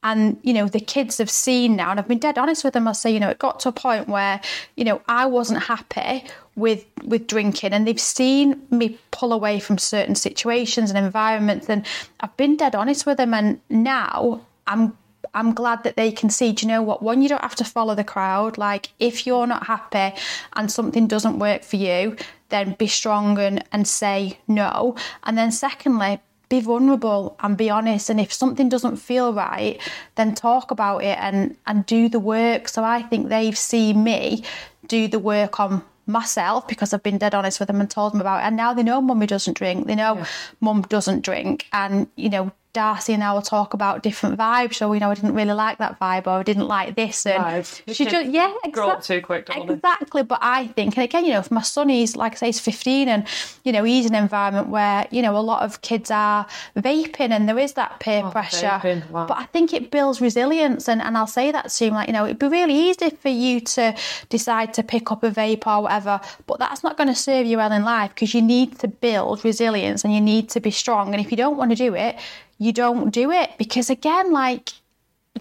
And, 0.05 0.39
you 0.43 0.53
know, 0.53 0.69
the 0.69 0.81
kids 0.81 1.17
have 1.19 1.31
seen 1.31 1.77
now, 1.77 1.91
and 1.91 1.99
I've 1.99 2.07
been 2.07 2.19
dead 2.19 2.37
honest 2.39 2.63
with 2.63 2.75
them. 2.75 2.87
I 2.87 2.93
say, 2.93 3.11
you 3.11 3.19
know, 3.21 3.31
it 3.31 3.39
got 3.39 3.59
to 3.61 3.71
a 3.71 3.73
point 3.73 4.07
where, 4.07 4.39
you 4.77 4.85
know, 4.85 5.01
I 5.09 5.27
wasn't 5.27 5.63
happy 5.63 6.25
with 6.57 6.85
with 7.03 7.27
drinking 7.27 7.73
and 7.73 7.85
they've 7.85 8.01
seen 8.01 8.63
me 8.71 8.97
pull 9.11 9.33
away 9.33 9.59
from 9.59 9.77
certain 9.77 10.15
situations 10.15 10.89
and 10.91 11.05
environments 11.05 11.69
and 11.69 11.85
I've 12.21 12.37
been 12.37 12.57
dead 12.57 12.77
honest 12.77 13.07
with 13.07 13.17
them 13.17 13.35
and 13.35 13.61
now 13.69 14.41
I'm 14.65 14.97
I'm 15.35 15.53
glad 15.53 15.83
that 15.85 15.97
they 15.97 16.13
can 16.13 16.31
see, 16.31 16.53
do 16.53 16.65
you 16.65 16.73
know 16.73 16.83
what? 16.83 17.03
One, 17.03 17.23
you 17.23 17.29
don't 17.29 17.43
have 17.43 17.57
to 17.57 17.65
follow 17.65 17.95
the 17.95 18.05
crowd. 18.05 18.57
Like, 18.57 18.91
if 18.99 19.27
you're 19.27 19.47
not 19.47 19.67
happy 19.67 20.17
and 20.55 20.71
something 20.71 21.07
doesn't 21.07 21.39
work 21.39 21.63
for 21.63 21.77
you, 21.77 22.17
then 22.49 22.75
be 22.79 22.87
strong 22.87 23.39
and, 23.39 23.65
and 23.73 23.87
say 23.87 24.39
no. 24.47 24.97
And 25.25 25.37
then, 25.37 25.51
secondly, 25.51 26.21
be 26.49 26.61
vulnerable 26.61 27.37
and 27.41 27.57
be 27.57 27.71
honest. 27.71 28.11
And 28.11 28.21
if 28.21 28.33
something 28.33 28.69
doesn't 28.69 28.97
feel 28.97 29.33
right, 29.33 29.81
then 30.15 30.35
talk 30.35 30.71
about 30.71 30.99
it 30.99 31.19
and, 31.21 31.57
and 31.67 31.85
do 31.87 32.09
the 32.09 32.21
work. 32.21 32.69
So 32.69 32.85
I 32.85 33.03
think 33.03 33.29
they've 33.29 33.59
seen 33.59 34.05
me 34.05 34.45
do 34.87 35.09
the 35.09 35.19
work 35.19 35.59
on 35.59 35.83
myself 36.07 36.69
because 36.69 36.93
I've 36.93 37.03
been 37.03 37.19
dead 37.19 37.35
honest 37.35 37.59
with 37.59 37.69
them 37.69 37.81
and 37.81 37.91
told 37.91 38.13
them 38.13 38.21
about 38.21 38.43
it. 38.43 38.47
And 38.47 38.57
now 38.57 38.75
they 38.75 38.83
know 38.83 39.01
mummy 39.01 39.27
doesn't 39.27 39.57
drink. 39.57 39.87
They 39.87 39.95
know 39.95 40.25
mum 40.61 40.83
doesn't 40.83 41.25
drink. 41.25 41.67
And, 41.73 42.09
you 42.17 42.29
know, 42.29 42.53
Darcy 42.75 43.15
and 43.15 43.25
I 43.25 43.33
will 43.33 43.41
talk 43.41 43.73
about 43.73 44.03
different 44.03 44.37
vibes. 44.37 44.75
So, 44.75 44.93
you 44.93 45.01
know, 45.01 45.11
I 45.11 45.15
didn't 45.15 45.35
really 45.35 45.53
like 45.53 45.79
that 45.79 45.99
vibe 45.99 46.27
or 46.27 46.31
I 46.31 46.43
didn't 46.43 46.67
like 46.67 46.97
this. 46.97 47.25
And 47.25 47.65
she 47.87 48.05
just, 48.05 48.31
yeah, 48.31 48.53
Grow 48.73 48.91
up 48.91 49.03
too 49.03 49.23
quick, 49.23 49.47
don't 49.47 49.67
they? 49.67 49.75
Exactly, 49.75 50.23
but 50.23 50.41
I 50.43 50.67
think, 50.67 50.97
and 50.97 51.05
again, 51.05 51.25
you 51.25 51.33
know, 51.33 51.39
if 51.39 51.51
my 51.51 51.63
son 51.63 51.89
is, 51.89 52.17
like 52.17 52.33
I 52.33 52.35
say, 52.35 52.47
he's 52.47 52.61
15 52.61 53.09
and, 53.09 53.27
you 53.63 53.73
know, 53.73 53.85
he's 53.85 54.07
in 54.07 54.15
an 54.15 54.23
environment 54.23 54.69
where, 54.69 55.07
you 55.11 55.23
know, 55.23 55.37
a 55.37 55.39
lot 55.39 55.63
of 55.63 55.81
kids 55.83 56.11
are 56.11 56.47
vaping 56.77 57.31
and 57.31 57.49
there 57.49 57.59
is 57.59 57.75
that 57.75 58.01
peer 58.01 58.23
oh, 58.25 58.31
pressure. 58.31 58.67
Oh, 58.67 58.85
vaping, 58.85 59.11
wow. 59.11 59.27
But 59.27 59.39
I 59.39 59.45
think 59.45 59.73
it 59.73 59.91
builds 59.91 60.21
resilience. 60.21 60.89
And, 60.89 61.01
and 61.01 61.17
I'll 61.17 61.27
say 61.29 61.53
that 61.53 61.69
to 61.69 61.85
him, 61.87 61.95
like, 61.95 62.09
you 62.09 62.13
know, 62.13 62.25
it'd 62.25 62.41
be 62.41 62.49
really 62.49 62.75
easy 62.75 63.11
for 63.11 63.29
you 63.29 63.61
to 63.61 63.97
decide 64.29 64.75
to 64.75 64.83
pick 64.83 65.13
up 65.13 65.23
a 65.23 65.31
vape 65.31 65.67
or 65.67 65.85
whatever, 65.85 66.21
but 66.47 66.59
that's 66.59 66.83
not 66.83 66.97
going 66.97 67.09
to 67.09 67.15
serve 67.15 67.47
you 67.47 67.59
well 67.59 67.73
in 67.73 67.85
life 67.85 68.11
because 68.15 68.35
you 68.35 68.43
need 68.43 68.79
to 68.81 68.89
build 68.89 69.45
resilience 69.45 70.05
and 70.05 70.13
you 70.13 70.21
need 70.21 70.49
to 70.51 70.61
be 70.61 70.73
strong. 70.73 71.15
And 71.15 71.25
if 71.25 71.31
you 71.31 71.37
don't 71.37 71.57
want 71.57 71.71
to 71.71 71.77
do 71.77 71.95
it, 71.95 72.17
you 72.59 72.73
don't 72.73 73.11
do 73.11 73.31
it 73.31 73.51
because, 73.59 73.91
again, 73.91 74.33
like, 74.33 74.71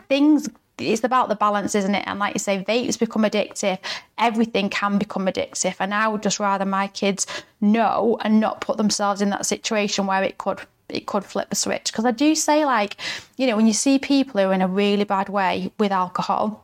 things 0.10 0.50
it's 0.80 1.04
about 1.04 1.30
the 1.30 1.36
balance 1.36 1.76
isn't 1.76 1.96
it? 1.96 2.04
And 2.08 2.20
like 2.20 2.34
you 2.34 2.40
say 2.40 2.64
vapes 2.64 2.98
become 2.98 3.24
addictive. 3.24 3.78
Everything 4.18 4.70
can 4.70 4.98
become 4.98 5.28
addictive. 5.28 5.76
And 5.80 5.94
i 5.94 6.08
would 6.08 6.24
just 6.24 6.40
rather 6.40 6.66
my 6.66 6.88
kids 6.88 7.26
know 7.62 8.18
and 8.22 8.40
not 8.40 8.62
put 8.62 8.78
themselves 8.78 9.22
in 9.22 9.30
that 9.30 9.46
situation 9.46 10.08
where 10.08 10.24
it 10.24 10.38
could 10.38 10.62
it 10.90 11.06
could 11.06 11.24
flip 11.24 11.48
a 11.52 11.56
switch. 11.56 11.86
Because 11.86 12.06
i 12.06 12.12
do 12.12 12.34
say 12.36 12.66
like 12.66 12.98
you 13.38 13.48
know 13.48 13.56
when 13.56 13.68
you 13.68 13.74
see 13.74 14.00
people 14.00 14.42
who 14.42 14.50
are 14.50 14.54
in 14.54 14.62
a 14.62 14.68
really 14.68 15.04
bad 15.04 15.30
way 15.30 15.72
with 15.78 15.92
alcohol 15.92 16.63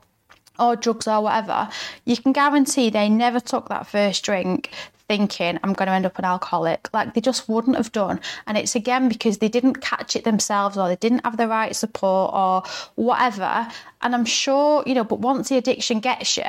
or 0.59 0.75
drugs 0.75 1.07
or 1.07 1.21
whatever, 1.21 1.69
you 2.05 2.17
can 2.17 2.33
guarantee 2.33 2.89
they 2.89 3.09
never 3.09 3.39
took 3.39 3.69
that 3.69 3.87
first 3.87 4.23
drink 4.23 4.69
thinking 5.09 5.59
I'm 5.63 5.73
going 5.73 5.87
to 5.87 5.93
end 5.93 6.05
up 6.05 6.19
an 6.19 6.25
alcoholic. 6.25 6.87
Like 6.93 7.15
they 7.15 7.21
just 7.21 7.49
wouldn't 7.49 7.75
have 7.75 7.91
done. 7.91 8.21
And 8.47 8.57
it's 8.57 8.75
again 8.75 9.09
because 9.09 9.39
they 9.39 9.49
didn't 9.49 9.81
catch 9.81 10.15
it 10.15 10.23
themselves 10.23 10.77
or 10.77 10.87
they 10.87 10.95
didn't 10.95 11.25
have 11.25 11.35
the 11.35 11.47
right 11.47 11.75
support 11.75 12.31
or 12.33 12.63
whatever. 12.95 13.67
And 14.01 14.15
I'm 14.15 14.23
sure, 14.23 14.83
you 14.85 14.93
know, 14.93 15.03
but 15.03 15.19
once 15.19 15.49
the 15.49 15.57
addiction 15.57 15.99
gets 15.99 16.37
you, 16.37 16.43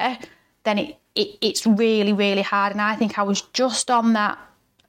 then 0.64 0.78
it, 0.78 0.98
it 1.14 1.38
it's 1.40 1.66
really, 1.66 2.12
really 2.12 2.42
hard. 2.42 2.72
And 2.72 2.82
I 2.82 2.94
think 2.94 3.18
I 3.18 3.22
was 3.22 3.40
just 3.40 3.90
on 3.90 4.12
that, 4.12 4.38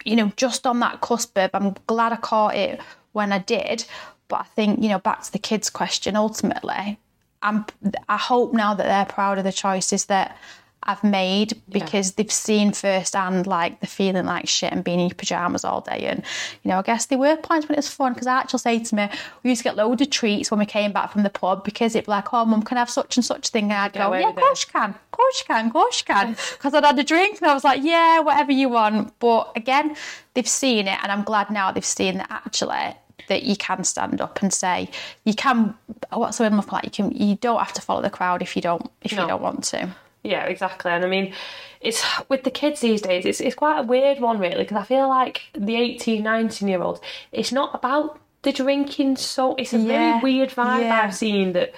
you 0.03 0.17
know, 0.17 0.31
just 0.35 0.67
on 0.67 0.81
that 0.81 0.99
cusp 0.99 1.37
of 1.37 1.49
I'm 1.53 1.73
glad 1.87 2.11
I 2.11 2.17
caught 2.17 2.55
it 2.55 2.79
when 3.13 3.31
I 3.31 3.39
did. 3.39 3.85
But 4.27 4.41
I 4.41 4.43
think, 4.43 4.83
you 4.83 4.89
know, 4.89 4.99
back 4.99 5.23
to 5.23 5.31
the 5.31 5.39
kids' 5.39 5.69
question, 5.69 6.15
ultimately, 6.17 6.99
I'm, 7.41 7.65
I 8.07 8.17
hope 8.17 8.53
now 8.53 8.73
that 8.73 8.83
they're 8.83 9.13
proud 9.13 9.37
of 9.37 9.43
the 9.43 9.51
choices 9.51 10.05
that 10.05 10.37
I've 10.83 11.03
made 11.03 11.61
because 11.69 12.13
they've 12.13 12.31
seen 12.31 12.71
firsthand 12.71 13.45
like 13.45 13.79
the 13.81 13.87
feeling 13.87 14.25
like 14.25 14.47
shit 14.47 14.73
and 14.73 14.83
being 14.83 14.99
in 14.99 15.09
your 15.09 15.15
pajamas 15.15 15.63
all 15.63 15.81
day. 15.81 16.07
And 16.07 16.23
you 16.63 16.69
know, 16.69 16.79
I 16.79 16.81
guess 16.81 17.05
there 17.05 17.19
were 17.19 17.37
points 17.37 17.67
when 17.67 17.75
it 17.75 17.77
was 17.77 17.87
fun 17.87 18.13
because 18.13 18.25
Archie 18.25 18.53
will 18.53 18.59
say 18.59 18.79
to 18.79 18.95
me, 18.95 19.09
we 19.43 19.51
used 19.51 19.59
to 19.59 19.63
get 19.63 19.75
loads 19.75 20.01
of 20.01 20.09
treats 20.09 20.49
when 20.49 20.59
we 20.59 20.65
came 20.65 20.91
back 20.91 21.11
from 21.11 21.21
the 21.21 21.29
pub 21.29 21.63
because 21.63 21.95
it'd 21.95 22.07
be 22.07 22.11
like, 22.11 22.33
oh, 22.33 22.45
mum, 22.45 22.63
can 22.63 22.77
I 22.77 22.81
have 22.81 22.89
such 22.89 23.15
and 23.15 23.23
such 23.23 23.49
thing? 23.49 23.65
And 23.65 23.73
I'd 23.73 23.93
go, 23.93 24.11
yeah, 24.13 24.29
of 24.29 24.35
course 24.35 24.65
you 24.65 24.71
can, 24.71 24.89
of 24.89 25.11
course 25.11 25.39
you 25.39 25.45
can, 25.45 25.67
of 25.67 25.73
course 25.73 25.99
you 25.99 26.13
can, 26.13 26.31
because 26.53 26.73
I'd 26.73 26.83
had 26.83 26.97
a 26.97 27.03
drink 27.03 27.37
and 27.41 27.51
I 27.51 27.53
was 27.53 27.63
like, 27.63 27.83
yeah, 27.83 28.19
whatever 28.21 28.51
you 28.51 28.69
want. 28.69 29.13
But 29.19 29.51
again, 29.55 29.95
they've 30.33 30.47
seen 30.47 30.87
it, 30.87 30.97
and 31.03 31.11
I'm 31.11 31.23
glad 31.23 31.51
now 31.51 31.71
they've 31.71 31.85
seen 31.85 32.17
that 32.17 32.31
actually 32.31 32.95
that 33.27 33.43
you 33.43 33.55
can 33.55 33.83
stand 33.83 34.21
up 34.21 34.41
and 34.41 34.53
say 34.53 34.89
you 35.25 35.33
can 35.33 35.75
oh, 36.11 36.19
what's 36.19 36.37
the 36.37 36.43
word 36.43 36.71
like 36.71 36.85
you 36.85 36.91
can 36.91 37.11
you 37.11 37.35
don't 37.35 37.59
have 37.59 37.73
to 37.73 37.81
follow 37.81 38.01
the 38.01 38.09
crowd 38.09 38.41
if 38.41 38.55
you 38.55 38.61
don't 38.61 38.89
if 39.01 39.11
No. 39.13 39.21
you 39.23 39.27
don't 39.27 39.41
want 39.41 39.63
to 39.65 39.89
Yeah, 40.23 40.45
exactly. 40.45 40.91
And 40.91 41.03
I 41.03 41.07
mean, 41.07 41.33
it's 41.81 42.03
with 42.29 42.43
the 42.43 42.51
kids 42.51 42.79
these 42.81 43.01
days, 43.01 43.25
it's, 43.25 43.41
it's 43.41 43.55
quite 43.55 43.79
a 43.79 43.83
weird 43.83 44.19
one, 44.19 44.37
really, 44.37 44.63
because 44.63 44.77
I 44.77 44.83
feel 44.83 45.09
like 45.09 45.41
the 45.55 45.75
18, 45.75 46.21
19 46.21 46.67
year 46.67 46.81
olds, 46.83 47.01
it's 47.31 47.51
not 47.51 47.73
about 47.73 48.19
the 48.43 48.51
drinking, 48.51 49.15
so 49.17 49.55
it's 49.55 49.73
a 49.73 49.77
Yeah, 49.79 49.87
very 49.87 50.19
weird 50.21 50.49
vibe 50.51 50.81
yeah. 50.81 51.01
I've 51.03 51.15
seen 51.15 51.53
that 51.53 51.73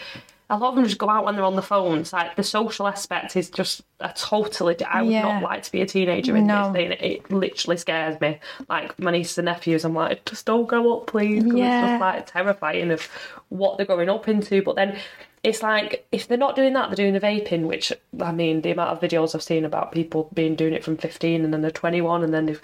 a 0.50 0.58
lot 0.58 0.70
of 0.70 0.76
them 0.76 0.86
just 0.86 0.98
go 0.98 1.10
out 1.10 1.26
when 1.26 1.36
they're 1.36 1.46
on 1.46 1.56
the 1.56 1.62
phones. 1.62 2.12
Like 2.14 2.36
the 2.36 2.44
social 2.44 2.88
aspect 2.88 3.36
is 3.36 3.50
just 3.50 3.82
a 4.00 4.12
totally. 4.16 4.76
I 4.86 5.02
would 5.02 5.12
Yeah. 5.12 5.22
not 5.24 5.44
like 5.44 5.64
to 5.64 5.72
be 5.72 5.82
a 5.82 5.86
teenager 5.86 6.36
in 6.36 6.46
No. 6.48 6.66
this 6.72 6.74
thing. 6.74 6.91
It 6.91 7.32
literally 7.32 7.78
scares 7.78 8.20
me. 8.22 8.39
Like 8.70 8.98
my 9.00 9.12
nieces 9.12 9.38
and 9.38 9.46
nephews, 9.46 9.86
I'm 9.86 9.96
like, 9.96 10.26
just 10.26 10.46
don't 10.46 10.68
go 10.68 10.98
up, 10.98 11.08
please. 11.08 11.44
Yeah. 11.46 11.82
It's 11.84 11.91
just 11.91 12.02
like 12.02 12.28
terrifying 12.28 12.91
of 12.91 13.08
what 13.50 13.78
they're 13.78 13.86
going 13.86 14.10
up 14.10 14.28
into. 14.28 14.62
But 14.62 14.76
then 14.76 14.98
it's 15.44 15.64
like 15.64 16.06
if 16.12 16.28
they're 16.28 16.38
not 16.38 16.56
doing 16.56 16.74
that, 16.74 16.89
they're 16.89 16.96
doing 16.96 17.14
the 17.14 17.20
vaping. 17.20 17.64
Which 17.64 17.91
I 18.22 18.32
mean, 18.32 18.62
the 18.62 18.72
amount 18.72 18.91
of 18.91 19.00
videos 19.10 19.34
I've 19.34 19.44
seen 19.44 19.66
about 19.66 19.91
people 19.91 20.30
being 20.34 20.56
doing 20.56 20.74
it 20.74 20.84
from 20.84 20.98
15 20.98 21.44
and 21.44 21.54
then 21.54 21.62
they're 21.62 21.72
21 21.72 22.24
and 22.24 22.34
then 22.34 22.46
they've 22.48 22.62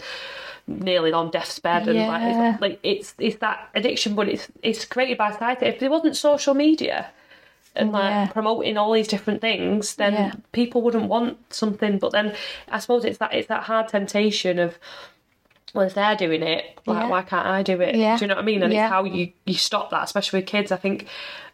nearly 0.67 1.11
on 1.11 1.31
death's 1.31 1.57
bed 1.57 1.87
and 1.87 1.97
like 1.97 2.21
Yeah. 2.21 2.51
it's, 2.53 2.61
like 2.61 2.79
it's 2.83 3.15
it's 3.17 3.37
that 3.37 3.69
addiction 3.73 4.13
but 4.13 4.29
it's 4.29 4.47
it's 4.61 4.85
created 4.85 5.17
by 5.17 5.31
society 5.31 5.65
if 5.65 5.79
there 5.79 5.89
wasn't 5.89 6.15
social 6.15 6.53
media 6.53 7.07
and 7.75 7.91
like 7.91 8.09
Yeah. 8.11 8.27
promoting 8.27 8.77
all 8.77 8.91
these 8.91 9.07
different 9.07 9.41
things 9.41 9.95
then 9.95 10.13
Yeah. 10.13 10.31
people 10.51 10.81
wouldn't 10.81 11.05
want 11.05 11.53
something 11.53 11.97
but 11.99 12.11
then 12.11 12.35
i 12.69 12.79
suppose 12.79 13.05
it's 13.05 13.17
that 13.19 13.33
it's 13.33 13.47
that 13.47 13.63
hard 13.63 13.87
temptation 13.89 14.59
of 14.59 14.77
well 15.73 15.85
if 15.85 15.93
they're 15.93 16.15
doing 16.15 16.41
it 16.41 16.79
like 16.87 17.03
Yeah. 17.03 17.07
why 17.07 17.21
can't 17.21 17.45
i 17.47 17.61
do 17.63 17.79
it 17.81 17.95
Yeah. 17.95 18.17
do 18.17 18.23
you 18.25 18.27
know 18.29 18.35
what 18.35 18.41
i 18.41 18.45
mean 18.45 18.63
and 18.63 18.73
it's 18.73 18.89
how 18.89 19.03
you 19.03 19.31
you 19.45 19.53
stop 19.53 19.91
that 19.91 20.03
especially 20.03 20.39
with 20.39 20.47
kids 20.47 20.71
i 20.71 20.77
think 20.77 21.07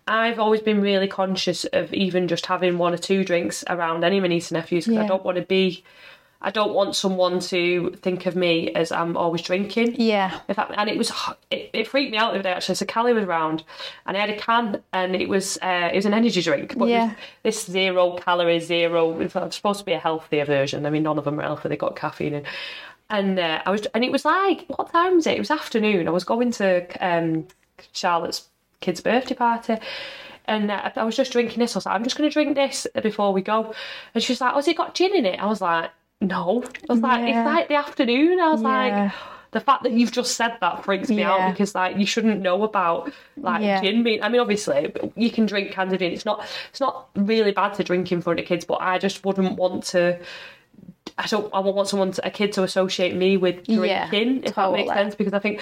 I've 0.07 0.37
always 0.37 0.61
been 0.61 0.81
really 0.81 1.07
conscious 1.07 1.65
of 1.65 1.91
even 1.91 2.27
just 2.27 2.45
having 2.45 2.77
one 2.77 2.93
or 2.93 2.97
two 2.97 3.23
drinks 3.23 3.63
around 3.67 4.03
any 4.03 4.17
of 4.17 4.21
my 4.21 4.27
nieces 4.27 4.51
and 4.51 4.61
nephews 4.61 4.85
because 4.85 4.99
I 5.03 5.07
don't 5.07 5.25
want 5.25 5.37
to 5.37 5.41
be, 5.41 5.83
I 6.45 6.51
don't 6.51 6.73
want 6.73 6.95
someone 6.95 7.39
to 7.39 7.89
think 8.01 8.25
of 8.27 8.35
me 8.35 8.71
as 8.73 8.91
I'm 8.91 9.17
always 9.17 9.41
drinking. 9.41 9.95
yeah 9.97 10.39
In 10.47 10.55
fact, 10.55 10.71
and 10.77 10.89
it 10.89 10.97
was 10.97 11.11
it, 11.51 11.71
it 11.73 11.87
freaked 11.87 12.11
me 12.11 12.17
out 12.17 12.31
the 12.33 12.39
other 12.39 12.43
day 12.49 12.53
actually. 12.53 12.75
So 12.75 12.85
Callie 12.85 13.13
was 13.13 13.25
round, 13.25 13.63
and 14.05 14.15
I 14.15 14.19
had 14.21 14.29
a 14.29 14.37
can, 14.37 14.81
and 14.93 15.15
it 15.15 15.27
was 15.27 15.57
uh, 15.61 15.89
it 15.91 15.95
was 15.95 16.05
an 16.05 16.13
energy 16.13 16.41
drink, 16.41 16.77
but 16.77 16.87
Yeah. 16.87 17.15
this 17.43 17.65
zero 17.65 18.15
calorie, 18.17 18.59
zero. 18.59 19.19
It's 19.19 19.33
supposed 19.55 19.79
to 19.79 19.85
be 19.85 19.93
a 19.93 19.99
healthier 19.99 20.45
version. 20.45 20.85
I 20.85 20.91
mean, 20.91 21.03
none 21.03 21.17
of 21.17 21.25
them 21.25 21.39
are 21.39 21.43
healthy. 21.43 21.67
They 21.69 21.77
got 21.77 21.95
caffeine 21.95 22.35
in, 22.35 22.43
and 23.09 23.39
uh, 23.39 23.61
I 23.65 23.71
was, 23.71 23.87
and 23.95 24.03
it 24.03 24.11
was 24.11 24.23
like 24.23 24.65
what 24.67 24.91
time 24.91 25.15
was 25.15 25.27
it? 25.27 25.35
It 25.37 25.39
was 25.39 25.51
afternoon. 25.51 26.07
I 26.07 26.11
was 26.11 26.23
going 26.23 26.51
to 26.51 26.85
um, 27.05 27.47
Charlotte's 27.91 28.47
kid's 28.81 29.01
birthday 29.01 29.35
party. 29.35 29.77
And 30.47 30.69
uh, 30.69 30.91
I 30.95 31.03
was 31.03 31.15
just 31.15 31.31
drinking 31.31 31.57
this. 31.57 31.75
I 31.75 31.79
was 31.79 31.87
like, 31.87 31.95
I'm 31.95 32.03
just 32.03 32.15
going 32.17 32.29
to 32.29 32.33
drink 32.33 32.53
this 32.53 32.85
before 33.01 33.33
we 33.33 33.41
go. 33.41 33.73
And 34.13 34.23
she 34.23 34.31
was 34.31 34.41
like, 34.41 34.53
Oh, 34.53 34.57
has 34.57 34.67
it 34.67 34.77
got 34.77 34.93
gin 34.93 35.15
in 35.15 35.25
it? 35.25 35.39
I 35.39 35.47
was 35.47 35.59
like, 35.59 35.89
No. 36.21 36.63
I 36.89 36.93
was 36.93 37.01
like, 37.01 37.27
Yeah. 37.27 37.41
It's 37.41 37.45
like 37.53 37.67
the 37.67 37.75
afternoon. 37.75 38.39
I 38.39 38.49
was 38.49 38.61
Yeah. 38.61 38.67
like, 39.03 39.13
the 39.51 39.59
fact 39.61 39.83
that 39.83 39.93
you've 39.93 40.11
just 40.11 40.35
said 40.35 40.57
that 40.59 40.83
freaks 40.83 41.07
me 41.09 41.19
Yeah. 41.19 41.31
out 41.31 41.51
because 41.51 41.73
like 41.73 41.95
you 41.97 42.05
shouldn't 42.05 42.41
know 42.41 42.63
about 42.63 43.11
like 43.37 43.61
Yeah. 43.61 43.81
gin 43.81 44.03
being 44.03 44.21
I 44.21 44.27
mean 44.27 44.41
obviously 44.41 44.91
you 45.15 45.29
can 45.31 45.45
drink 45.45 45.71
cans 45.71 45.93
of 45.93 45.99
gin 45.99 46.11
it's 46.11 46.25
not 46.25 46.45
it's 46.69 46.81
not 46.81 47.07
really 47.15 47.51
bad 47.53 47.73
to 47.75 47.83
drink 47.85 48.11
in 48.11 48.19
front 48.21 48.37
of 48.41 48.45
kids 48.45 48.65
but 48.65 48.81
I 48.81 48.97
just 48.97 49.23
wouldn't 49.23 49.55
want 49.57 49.85
to 49.85 50.19
I 51.17 51.25
don't 51.27 51.49
I 51.53 51.59
won't 51.59 51.77
want 51.77 51.87
someone 51.87 52.11
to, 52.11 52.27
a 52.27 52.29
kid 52.31 52.51
to 52.53 52.63
associate 52.63 53.15
me 53.15 53.37
with 53.37 53.61
Yeah, 53.69 54.09
drinking 54.09 54.43
if 54.43 54.55
that 54.55 54.71
makes 54.73 54.91
sense 54.91 55.15
because 55.15 55.31
I 55.31 55.39
think 55.39 55.61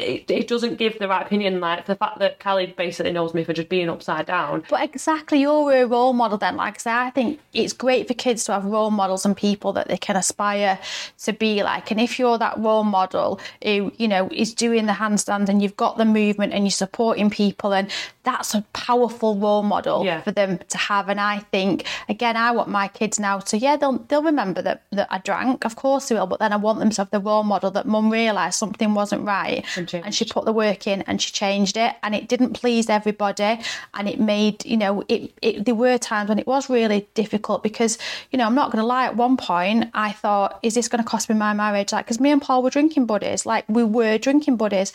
it, 0.00 0.30
it 0.30 0.48
doesn't 0.48 0.76
give 0.76 0.98
the 0.98 1.08
right 1.08 1.24
opinion 1.24 1.60
like 1.60 1.86
the 1.86 1.94
fact 1.96 2.18
that 2.18 2.40
Callie 2.40 2.66
basically 2.76 3.12
knows 3.12 3.34
me 3.34 3.44
for 3.44 3.52
just 3.52 3.68
being 3.68 3.88
upside 3.88 4.26
down 4.26 4.64
But 4.68 4.82
exactly, 4.82 5.40
you're 5.40 5.72
a 5.72 5.86
role 5.86 6.12
model 6.12 6.38
then. 6.38 6.56
Like 6.56 6.76
I 6.76 6.78
say, 6.78 6.92
I 6.92 7.10
think 7.10 7.40
it's 7.52 7.72
great 7.72 8.08
for 8.08 8.14
kids 8.14 8.44
to 8.44 8.52
have 8.52 8.64
role 8.64 8.90
models 8.90 9.24
and 9.26 9.36
people 9.36 9.72
that 9.74 9.88
they 9.88 9.96
can 9.96 10.16
aspire 10.16 10.78
to 11.24 11.32
be 11.32 11.62
like. 11.62 11.90
And 11.90 12.00
if 12.00 12.18
you're 12.18 12.38
that 12.38 12.58
role 12.58 12.84
model 12.84 13.40
who, 13.62 13.92
you 13.96 14.08
know, 14.08 14.28
is 14.32 14.54
doing 14.54 14.86
the 14.86 14.92
handstand 14.92 15.48
and 15.48 15.62
you've 15.62 15.76
got 15.76 15.98
the 15.98 16.04
movement 16.04 16.52
and 16.52 16.64
you're 16.64 16.70
supporting 16.70 17.30
people, 17.30 17.72
and 17.72 17.90
that's 18.22 18.54
a 18.54 18.62
powerful 18.72 19.36
role 19.36 19.62
model 19.62 20.04
Yeah. 20.04 20.20
for 20.22 20.32
them 20.32 20.58
to 20.68 20.78
have. 20.78 21.08
And 21.08 21.20
I 21.20 21.40
think, 21.52 21.84
again, 22.08 22.36
I 22.36 22.50
want 22.52 22.68
my 22.68 22.88
kids 22.88 23.18
now 23.18 23.38
to, 23.40 23.58
yeah, 23.58 23.76
they'll 23.76 23.98
they'll 24.08 24.22
remember 24.22 24.62
that, 24.62 24.82
that 24.92 25.08
I 25.10 25.18
drank, 25.18 25.64
of 25.64 25.76
course 25.76 26.08
they 26.08 26.14
will, 26.14 26.26
but 26.26 26.38
then 26.38 26.52
I 26.52 26.56
want 26.56 26.78
them 26.78 26.90
to 26.90 27.00
have 27.02 27.10
the 27.10 27.20
role 27.20 27.42
model 27.42 27.70
that 27.72 27.86
mum 27.86 28.10
realised 28.10 28.58
something 28.58 28.94
wasn't 28.94 29.22
right 29.24 29.64
and 29.94 30.14
she 30.14 30.24
put 30.24 30.44
the 30.44 30.52
work 30.52 30.86
in 30.86 31.02
and 31.02 31.20
she 31.20 31.32
changed 31.32 31.76
it 31.76 31.94
and 32.02 32.14
it 32.14 32.28
didn't 32.28 32.54
please 32.54 32.88
everybody. 32.88 33.60
And 33.94 34.08
it 34.08 34.20
made 34.20 34.64
you 34.64 34.76
know 34.76 35.04
it, 35.08 35.32
it 35.42 35.64
there 35.64 35.74
were 35.74 35.98
times 35.98 36.28
when 36.28 36.38
it 36.38 36.46
was 36.46 36.70
really 36.70 37.08
difficult 37.14 37.62
because 37.62 37.98
you 38.30 38.38
know 38.38 38.46
i'm 38.46 38.54
not 38.54 38.70
going 38.70 38.82
to 38.82 38.86
lie 38.86 39.06
at 39.06 39.16
one 39.16 39.36
point 39.36 39.90
i 39.94 40.12
thought 40.12 40.58
is 40.62 40.74
this 40.74 40.88
going 40.88 41.02
to 41.02 41.08
cost 41.08 41.28
me 41.28 41.34
my 41.34 41.52
marriage? 41.52 41.92
Like 41.92 42.06
because 42.06 42.20
me 42.20 42.30
and 42.30 42.42
paul 42.42 42.62
were 42.62 42.70
drinking 42.70 43.06
buddies. 43.06 43.46
Like 43.46 43.64
we 43.68 43.84
were 43.84 44.18
drinking 44.18 44.56
buddies. 44.56 44.92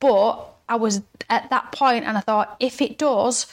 But 0.00 0.48
i 0.68 0.76
was 0.76 1.02
at 1.28 1.50
that 1.50 1.72
point 1.72 2.04
and 2.04 2.16
i 2.16 2.20
thought 2.20 2.56
if 2.60 2.80
it 2.80 2.98
does 2.98 3.46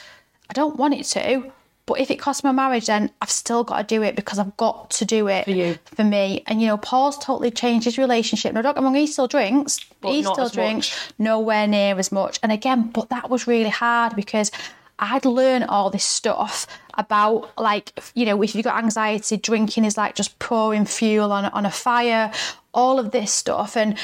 i 0.49 0.53
don't 0.53 0.77
want 0.77 0.93
it 0.93 1.03
to 1.03 1.51
but 1.89 1.99
if 1.99 2.11
it 2.11 2.17
costs 2.19 2.43
my 2.43 2.51
marriage, 2.51 2.85
then 2.85 3.09
I've 3.19 3.31
still 3.31 3.63
got 3.63 3.77
to 3.79 3.83
do 3.83 4.03
it 4.03 4.15
because 4.15 4.37
I've 4.37 4.55
got 4.57 4.91
to 4.91 5.05
do 5.05 5.27
it 5.27 5.45
For 5.45 5.49
you. 5.49 5.79
for 5.85 6.03
me. 6.03 6.43
And 6.45 6.61
you 6.61 6.67
know, 6.67 6.77
Paul's 6.77 7.17
totally 7.17 7.49
changed 7.49 7.85
his 7.85 7.97
relationship. 7.97 8.53
Now, 8.53 8.61
don't 8.61 8.75
get 8.75 8.81
me 8.81 8.85
wrong, 8.85 8.93
he 8.93 9.07
still 9.07 9.27
drinks. 9.27 9.83
But 9.99 10.11
he 10.11 10.21
still 10.21 10.49
drinks, 10.49 10.91
much. 10.91 11.13
nowhere 11.17 11.65
near 11.65 11.97
as 11.97 12.11
much. 12.11 12.39
And 12.43 12.51
again, 12.51 12.91
but 12.93 13.09
that 13.09 13.31
was 13.31 13.47
really 13.47 13.71
hard 13.71 14.15
because 14.15 14.51
I'd 14.99 15.25
learned 15.25 15.63
all 15.63 15.89
this 15.89 16.03
stuff 16.03 16.67
about 16.93 17.57
like 17.57 17.99
you 18.13 18.27
know 18.27 18.39
if 18.43 18.53
you've 18.53 18.65
got 18.65 18.77
anxiety, 18.77 19.37
drinking 19.37 19.83
is 19.83 19.97
like 19.97 20.13
just 20.13 20.37
pouring 20.37 20.85
fuel 20.85 21.31
on 21.31 21.45
on 21.45 21.65
a 21.65 21.71
fire, 21.71 22.31
all 22.71 22.99
of 22.99 23.09
this 23.09 23.31
stuff 23.31 23.75
and. 23.75 23.97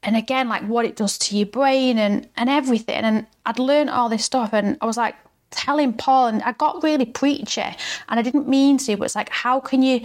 And 0.00 0.16
again, 0.16 0.48
like 0.48 0.62
what 0.62 0.84
it 0.84 0.94
does 0.94 1.18
to 1.18 1.36
your 1.36 1.46
brain 1.48 1.98
and, 1.98 2.28
and 2.36 2.48
everything. 2.48 2.94
And 3.02 3.26
I'd 3.44 3.58
learned 3.58 3.90
all 3.90 4.08
this 4.08 4.24
stuff 4.24 4.54
and 4.54 4.78
I 4.80 4.86
was 4.86 4.96
like, 4.96 5.16
telling 5.50 5.92
Paul, 5.92 6.28
and 6.28 6.42
I 6.42 6.52
got 6.52 6.82
really 6.82 7.06
preachy, 7.06 7.62
and 7.62 8.20
I 8.20 8.22
didn't 8.22 8.48
mean 8.48 8.78
to, 8.78 8.96
but 8.96 9.04
it's 9.04 9.16
like, 9.16 9.30
how 9.30 9.60
can 9.60 9.82
you 9.82 10.02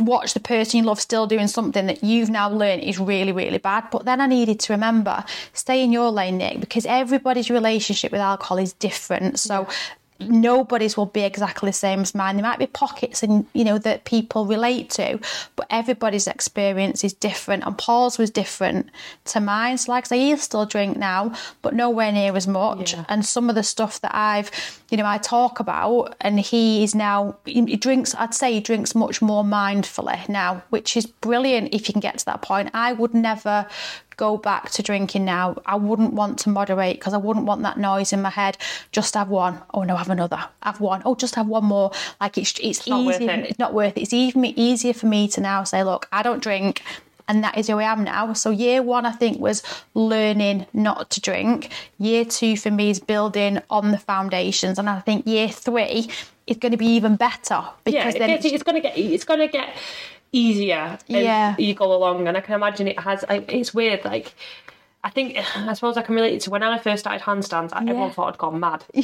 watch 0.00 0.32
the 0.32 0.40
person 0.40 0.78
you 0.78 0.84
love 0.84 0.98
still 0.98 1.26
doing 1.26 1.46
something 1.48 1.84
that 1.86 2.02
you've 2.02 2.30
now 2.30 2.50
learned 2.50 2.82
is 2.82 2.98
really, 2.98 3.32
really 3.32 3.58
bad? 3.58 3.84
But 3.90 4.06
then 4.06 4.20
I 4.20 4.26
needed 4.26 4.58
to 4.60 4.72
remember, 4.72 5.24
stay 5.52 5.82
in 5.82 5.92
your 5.92 6.10
lane, 6.10 6.38
Nick, 6.38 6.60
because 6.60 6.86
everybody's 6.86 7.50
relationship 7.50 8.10
with 8.12 8.20
alcohol 8.20 8.58
is 8.58 8.72
different. 8.72 9.38
So 9.38 9.68
nobody's 10.20 10.96
will 10.96 11.06
be 11.06 11.22
exactly 11.22 11.68
the 11.68 11.74
same 11.74 12.00
as 12.00 12.14
mine. 12.14 12.36
There 12.36 12.44
might 12.44 12.58
be 12.58 12.66
pockets 12.66 13.22
and 13.22 13.46
you 13.52 13.64
know 13.64 13.78
that 13.78 14.04
people 14.04 14.46
relate 14.46 14.90
to, 14.90 15.18
but 15.56 15.66
everybody's 15.70 16.26
experience 16.26 17.04
is 17.04 17.12
different. 17.12 17.64
And 17.64 17.76
Paul's 17.76 18.18
was 18.18 18.30
different 18.30 18.90
to 19.26 19.40
mine. 19.40 19.78
So 19.78 19.92
like 19.92 20.06
I 20.06 20.08
say, 20.08 20.18
he'll 20.20 20.38
still 20.38 20.66
drink 20.66 20.96
now, 20.96 21.32
but 21.62 21.74
nowhere 21.74 22.12
near 22.12 22.36
as 22.36 22.46
much. 22.46 22.94
Yeah. 22.94 23.04
And 23.08 23.24
some 23.24 23.48
of 23.48 23.54
the 23.54 23.62
stuff 23.62 24.00
that 24.00 24.14
I've, 24.14 24.50
you 24.90 24.96
know, 24.96 25.06
I 25.06 25.18
talk 25.18 25.60
about, 25.60 26.14
and 26.20 26.40
he 26.40 26.82
is 26.82 26.94
now 26.94 27.36
he 27.44 27.64
he 27.64 27.76
drinks. 27.76 28.14
I'd 28.14 28.34
say 28.34 28.52
he 28.54 28.60
drinks 28.60 28.94
much 28.94 29.20
more 29.20 29.44
mindfully 29.44 30.28
now, 30.28 30.62
which 30.70 30.96
is 30.96 31.06
brilliant 31.06 31.74
if 31.74 31.88
you 31.88 31.92
can 31.92 32.00
get 32.00 32.18
to 32.18 32.24
that 32.26 32.42
point. 32.42 32.70
I 32.74 32.92
would 32.92 33.14
never 33.14 33.66
go 34.16 34.36
back 34.36 34.70
to 34.70 34.82
drinking 34.82 35.24
now. 35.24 35.56
I 35.66 35.76
wouldn't 35.76 36.14
want 36.14 36.38
to 36.40 36.48
moderate 36.48 36.98
because 36.98 37.14
I 37.14 37.18
wouldn't 37.18 37.46
want 37.46 37.62
that 37.62 37.78
noise 37.78 38.12
in 38.12 38.22
my 38.22 38.30
head. 38.30 38.56
Just 38.92 39.14
have 39.14 39.28
one. 39.28 39.60
Oh 39.74 39.82
no, 39.82 39.96
have 39.96 40.10
another. 40.10 40.42
Have 40.62 40.80
one. 40.80 41.02
Oh, 41.04 41.14
just 41.14 41.34
have 41.34 41.46
one 41.46 41.64
more. 41.64 41.92
Like 42.20 42.38
it's 42.38 42.58
it's, 42.62 42.86
not 42.86 43.04
worth 43.04 43.20
easy. 43.20 43.30
it. 43.30 43.50
It's 43.50 43.58
not 43.58 43.74
worth 43.74 43.96
it. 43.96 44.02
It's 44.02 44.12
even 44.12 44.44
easier 44.44 44.94
for 44.94 45.06
me 45.06 45.28
to 45.28 45.40
now 45.40 45.64
say, 45.64 45.82
look, 45.84 46.08
I 46.12 46.22
don't 46.22 46.42
drink. 46.42 46.82
And 47.28 47.42
that 47.42 47.58
is 47.58 47.66
who 47.66 47.78
I 47.78 47.82
am 47.82 48.04
now. 48.04 48.34
So 48.34 48.50
year 48.50 48.82
one, 48.82 49.04
I 49.04 49.10
think, 49.10 49.40
was 49.40 49.60
learning 49.94 50.66
not 50.72 51.10
to 51.10 51.20
drink. 51.20 51.72
Year 51.98 52.24
two 52.24 52.56
for 52.56 52.70
me 52.70 52.90
is 52.90 53.00
building 53.00 53.60
on 53.68 53.90
the 53.90 53.98
foundations, 53.98 54.78
and 54.78 54.88
I 54.88 55.00
think 55.00 55.26
year 55.26 55.48
three 55.48 56.08
is 56.46 56.58
going 56.58 56.70
to 56.70 56.78
be 56.78 56.86
even 56.86 57.16
better 57.16 57.64
because 57.84 58.14
it 58.14 58.18
then 58.18 58.28
gets, 58.28 58.44
it's 58.44 58.62
gonna 58.62 58.80
get 58.80 58.96
it's 58.96 59.24
gonna 59.24 59.48
get 59.48 59.76
easier 60.32 60.98
as 60.98 61.00
Yeah. 61.08 61.54
you 61.58 61.74
go 61.74 61.92
along, 61.92 62.28
and 62.28 62.36
I 62.36 62.40
can 62.40 62.54
imagine 62.54 62.88
it 62.88 62.98
has. 63.00 63.24
It's 63.28 63.72
weird, 63.74 64.04
like. 64.04 64.34
I 65.04 65.10
think 65.10 65.36
I 65.56 65.72
suppose 65.74 65.96
I 65.96 66.02
can 66.02 66.16
relate 66.16 66.34
it 66.34 66.40
to 66.42 66.50
when 66.50 66.62
I 66.64 66.78
first 66.78 67.00
started 67.00 67.22
handstands. 67.22 67.70
I 67.72 67.80
Everyone 67.82 68.10
thought 68.10 68.32
I'd 68.34 68.38
gone 68.38 68.58
mad. 68.58 68.84
yeah, 68.94 69.02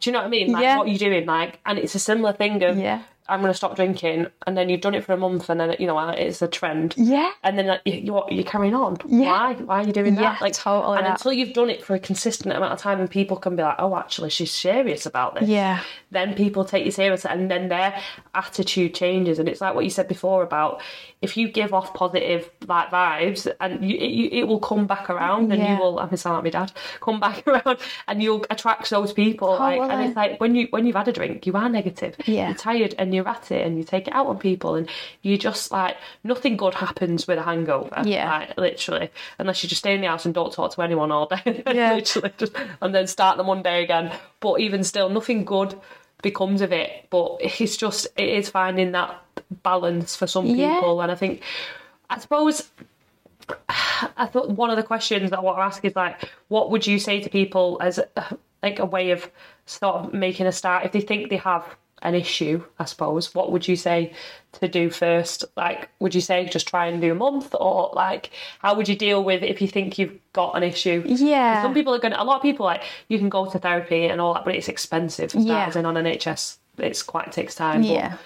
Do 0.00 0.10
you 0.10 0.12
know 0.12 0.18
what 0.18 0.26
I 0.26 0.28
mean? 0.28 0.50
Like, 0.52 0.62
Yeah. 0.62 0.76
what 0.78 0.88
are 0.88 0.90
you 0.90 0.98
doing? 0.98 1.24
Like, 1.24 1.60
and 1.64 1.78
it's 1.78 1.94
a 1.94 2.00
similar 2.00 2.32
thing 2.32 2.62
of 2.64 2.76
Yeah. 2.76 3.02
I'm 3.28 3.40
going 3.40 3.50
to 3.52 3.56
stop 3.56 3.76
drinking, 3.76 4.26
and 4.46 4.56
then 4.56 4.68
you've 4.68 4.80
done 4.80 4.94
it 4.94 5.04
for 5.04 5.12
a 5.12 5.16
month, 5.16 5.48
and 5.50 5.58
then 5.60 5.74
you 5.78 5.86
know 5.86 5.98
it's 6.10 6.42
a 6.42 6.48
trend. 6.48 6.94
Yeah. 6.96 7.30
And 7.42 7.58
then 7.58 7.66
like, 7.66 7.82
you, 7.84 7.94
you 7.94 8.22
you're 8.30 8.44
carrying 8.44 8.74
on. 8.74 8.96
Yeah. 9.06 9.30
Why? 9.30 9.54
Why 9.54 9.80
are 9.82 9.86
you 9.86 9.92
doing 9.92 10.14
Yeah, 10.14 10.22
that? 10.34 10.40
Like 10.40 10.52
totally 10.54 10.98
And 10.98 11.06
that. 11.06 11.12
until 11.18 11.32
you've 11.32 11.52
done 11.54 11.70
it 11.70 11.84
for 11.84 11.94
a 11.94 11.98
consistent 11.98 12.54
amount 12.56 12.72
of 12.72 12.78
time, 12.78 13.00
and 13.00 13.10
people 13.10 13.36
can 13.36 13.56
be 13.56 13.62
like, 13.62 13.76
oh, 13.78 13.96
actually, 13.96 14.30
she's 14.30 14.50
serious 14.52 15.06
about 15.06 15.34
this. 15.34 15.48
Yeah. 15.48 15.80
Then 16.10 16.34
people 16.34 16.64
take 16.64 16.84
you 16.84 16.90
serious, 16.90 17.24
and 17.24 17.50
then 17.50 17.68
their 17.68 17.98
attitude 18.34 18.94
changes, 18.94 19.38
and 19.38 19.48
it's 19.48 19.60
like 19.60 19.74
what 19.74 19.84
you 19.84 19.90
said 19.90 20.08
before 20.08 20.42
about 20.42 20.80
if 21.22 21.36
you 21.36 21.48
give 21.48 21.72
off 21.72 21.94
positive 21.94 22.50
like 22.66 22.90
vibes, 22.90 23.50
and 23.60 23.84
you, 23.84 23.96
it, 23.96 24.32
it 24.40 24.48
will 24.48 24.60
come 24.60 24.86
back 24.86 25.08
around, 25.10 25.52
and 25.52 25.60
Yeah. 25.62 25.74
you 25.76 25.80
will. 25.82 25.98
I'm 25.98 26.14
sound 26.16 26.36
like 26.36 26.44
my 26.54 26.60
dad. 26.60 26.72
Come 27.00 27.20
back 27.20 27.46
around, 27.46 27.78
and 28.08 28.22
you'll 28.22 28.44
attract 28.50 28.90
those 28.90 29.12
people. 29.12 29.56
Like, 29.58 29.80
and 29.80 30.02
it's 30.04 30.16
like 30.16 30.40
when 30.40 30.54
you 30.54 30.66
when 30.70 30.86
you've 30.86 30.96
had 30.96 31.08
a 31.08 31.12
drink, 31.12 31.46
you 31.46 31.52
are 31.54 31.68
negative. 31.68 32.16
Yeah. 32.26 32.48
You're 32.48 32.56
tired 32.56 32.94
and 32.98 33.14
you're 33.16 33.28
at 33.28 33.50
it 33.50 33.66
and 33.66 33.76
you 33.76 33.82
take 33.82 34.06
it 34.06 34.14
out 34.14 34.26
on 34.28 34.38
people 34.38 34.76
and 34.76 34.88
you 35.22 35.36
just 35.36 35.72
like 35.72 35.96
nothing 36.22 36.56
good 36.56 36.74
happens 36.74 37.26
with 37.26 37.38
a 37.38 37.42
hangover. 37.42 38.02
Yeah. 38.04 38.28
Like 38.30 38.56
literally. 38.56 39.10
Unless 39.38 39.62
you 39.62 39.68
just 39.68 39.80
stay 39.80 39.94
in 39.94 40.00
the 40.02 40.06
house 40.06 40.24
and 40.24 40.32
don't 40.34 40.52
talk 40.52 40.72
to 40.74 40.82
anyone 40.82 41.10
all 41.10 41.26
day. 41.26 41.62
Yeah. 41.74 41.94
literally 41.94 42.32
just 42.38 42.52
and 42.80 42.94
then 42.94 43.06
start 43.08 43.36
the 43.38 43.42
Monday 43.44 43.82
again. 43.82 44.12
But 44.40 44.60
even 44.60 44.84
still 44.84 45.08
nothing 45.08 45.44
good 45.44 45.74
becomes 46.22 46.60
of 46.60 46.72
it. 46.72 47.06
But 47.10 47.38
it's 47.40 47.76
just 47.76 48.06
it 48.16 48.28
is 48.28 48.48
finding 48.48 48.92
that 48.92 49.20
balance 49.64 50.14
for 50.14 50.26
some 50.28 50.46
Yeah. 50.46 50.74
people 50.74 51.00
and 51.00 51.10
I 51.10 51.14
think 51.16 51.42
I 52.10 52.18
suppose 52.20 52.70
I 54.16 54.26
thought 54.26 54.50
one 54.50 54.70
of 54.70 54.76
the 54.76 54.82
questions 54.82 55.30
that 55.30 55.38
I 55.38 55.42
want 55.42 55.58
to 55.58 55.62
ask 55.62 55.84
is 55.84 55.94
like, 55.96 56.28
what 56.48 56.70
would 56.70 56.86
you 56.86 56.98
say 56.98 57.20
to 57.20 57.28
people 57.30 57.78
as 57.80 58.00
like 58.62 58.78
a 58.78 58.84
way 58.84 59.10
of 59.10 59.30
sort 59.66 59.96
of 59.96 60.12
making 60.14 60.46
a 60.46 60.52
start 60.52 60.84
if 60.84 60.92
they 60.92 61.00
think 61.00 61.30
they 61.30 61.36
have 61.36 61.64
an 62.02 62.14
issue? 62.14 62.62
I 62.78 62.84
suppose 62.84 63.34
what 63.34 63.50
would 63.52 63.66
you 63.66 63.76
say 63.76 64.12
to 64.60 64.68
do 64.68 64.90
first? 64.90 65.44
Like, 65.56 65.88
would 65.98 66.14
you 66.14 66.20
say 66.20 66.46
just 66.46 66.68
try 66.68 66.86
and 66.86 67.00
do 67.00 67.12
a 67.12 67.14
month, 67.14 67.54
or 67.58 67.90
like, 67.94 68.30
how 68.60 68.74
would 68.74 68.88
you 68.88 68.96
deal 68.96 69.24
with 69.24 69.42
if 69.42 69.60
you 69.62 69.68
think 69.68 69.98
you've 69.98 70.18
got 70.32 70.56
an 70.56 70.62
issue? 70.62 71.02
Yeah. 71.06 71.62
Some 71.62 71.74
people 71.74 71.94
are 71.94 71.98
going. 71.98 72.12
to 72.12 72.22
A 72.22 72.24
lot 72.24 72.36
of 72.36 72.42
people 72.42 72.66
like 72.66 72.82
you 73.08 73.18
can 73.18 73.28
go 73.28 73.46
to 73.50 73.58
therapy 73.58 74.06
and 74.06 74.20
all 74.20 74.34
that, 74.34 74.44
but 74.44 74.54
it's 74.54 74.68
expensive. 74.68 75.34
Yeah. 75.34 75.66
As 75.66 75.76
in 75.76 75.86
on 75.86 75.94
NHS, 75.94 76.58
it's 76.78 77.02
quite 77.02 77.32
takes 77.32 77.54
time. 77.54 77.80
but- 77.82 77.90
Yeah. 77.90 78.16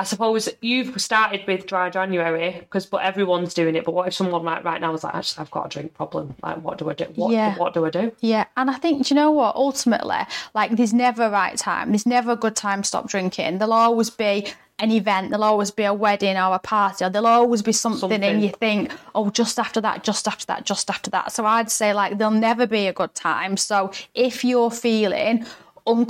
I 0.00 0.04
suppose 0.04 0.48
you've 0.60 1.00
started 1.00 1.44
with 1.48 1.66
dry 1.66 1.90
January 1.90 2.56
because, 2.60 2.86
but 2.86 2.98
everyone's 3.02 3.52
doing 3.52 3.74
it. 3.74 3.84
But 3.84 3.94
what 3.94 4.06
if 4.06 4.14
someone 4.14 4.44
like 4.44 4.62
right 4.62 4.80
now 4.80 4.94
is 4.94 5.02
like, 5.02 5.14
actually, 5.16 5.42
I've 5.42 5.50
got 5.50 5.66
a 5.66 5.68
drink 5.68 5.94
problem. 5.94 6.36
Like, 6.40 6.58
what 6.62 6.78
do 6.78 6.88
I 6.88 6.94
do? 6.94 7.06
What, 7.16 7.32
Yeah. 7.32 7.56
what 7.56 7.74
do 7.74 7.84
I 7.84 7.90
do? 7.90 8.12
Yeah, 8.20 8.44
and 8.56 8.70
I 8.70 8.74
think 8.74 9.06
do 9.06 9.12
you 9.14 9.16
know 9.16 9.32
what? 9.32 9.56
Ultimately, 9.56 10.20
like 10.54 10.70
there's 10.76 10.94
never 10.94 11.24
a 11.24 11.30
right 11.30 11.56
time. 11.56 11.90
There's 11.90 12.06
never 12.06 12.30
a 12.32 12.36
good 12.36 12.54
time 12.54 12.82
to 12.82 12.86
stop 12.88 13.08
drinking. 13.08 13.58
There'll 13.58 13.72
always 13.74 14.08
be 14.10 14.46
an 14.80 14.92
event. 14.92 15.30
There'll 15.30 15.42
always 15.42 15.72
be 15.72 15.82
a 15.82 15.92
wedding 15.92 16.36
or 16.36 16.54
a 16.54 16.60
party. 16.60 17.04
Or 17.04 17.10
there'll 17.10 17.26
always 17.26 17.62
be 17.62 17.72
something, 17.72 17.98
Something. 17.98 18.22
and 18.22 18.40
you 18.40 18.50
think, 18.50 18.92
oh, 19.16 19.30
just 19.30 19.58
after 19.58 19.80
that, 19.80 20.04
just 20.04 20.28
after 20.28 20.46
that, 20.46 20.64
just 20.64 20.88
after 20.88 21.10
that. 21.10 21.32
So 21.32 21.44
I'd 21.44 21.72
say 21.72 21.92
like 21.92 22.18
there'll 22.18 22.32
never 22.32 22.68
be 22.68 22.86
a 22.86 22.92
good 22.92 23.12
time. 23.16 23.56
So 23.56 23.90
if 24.14 24.44
you're 24.44 24.70
feeling 24.70 25.44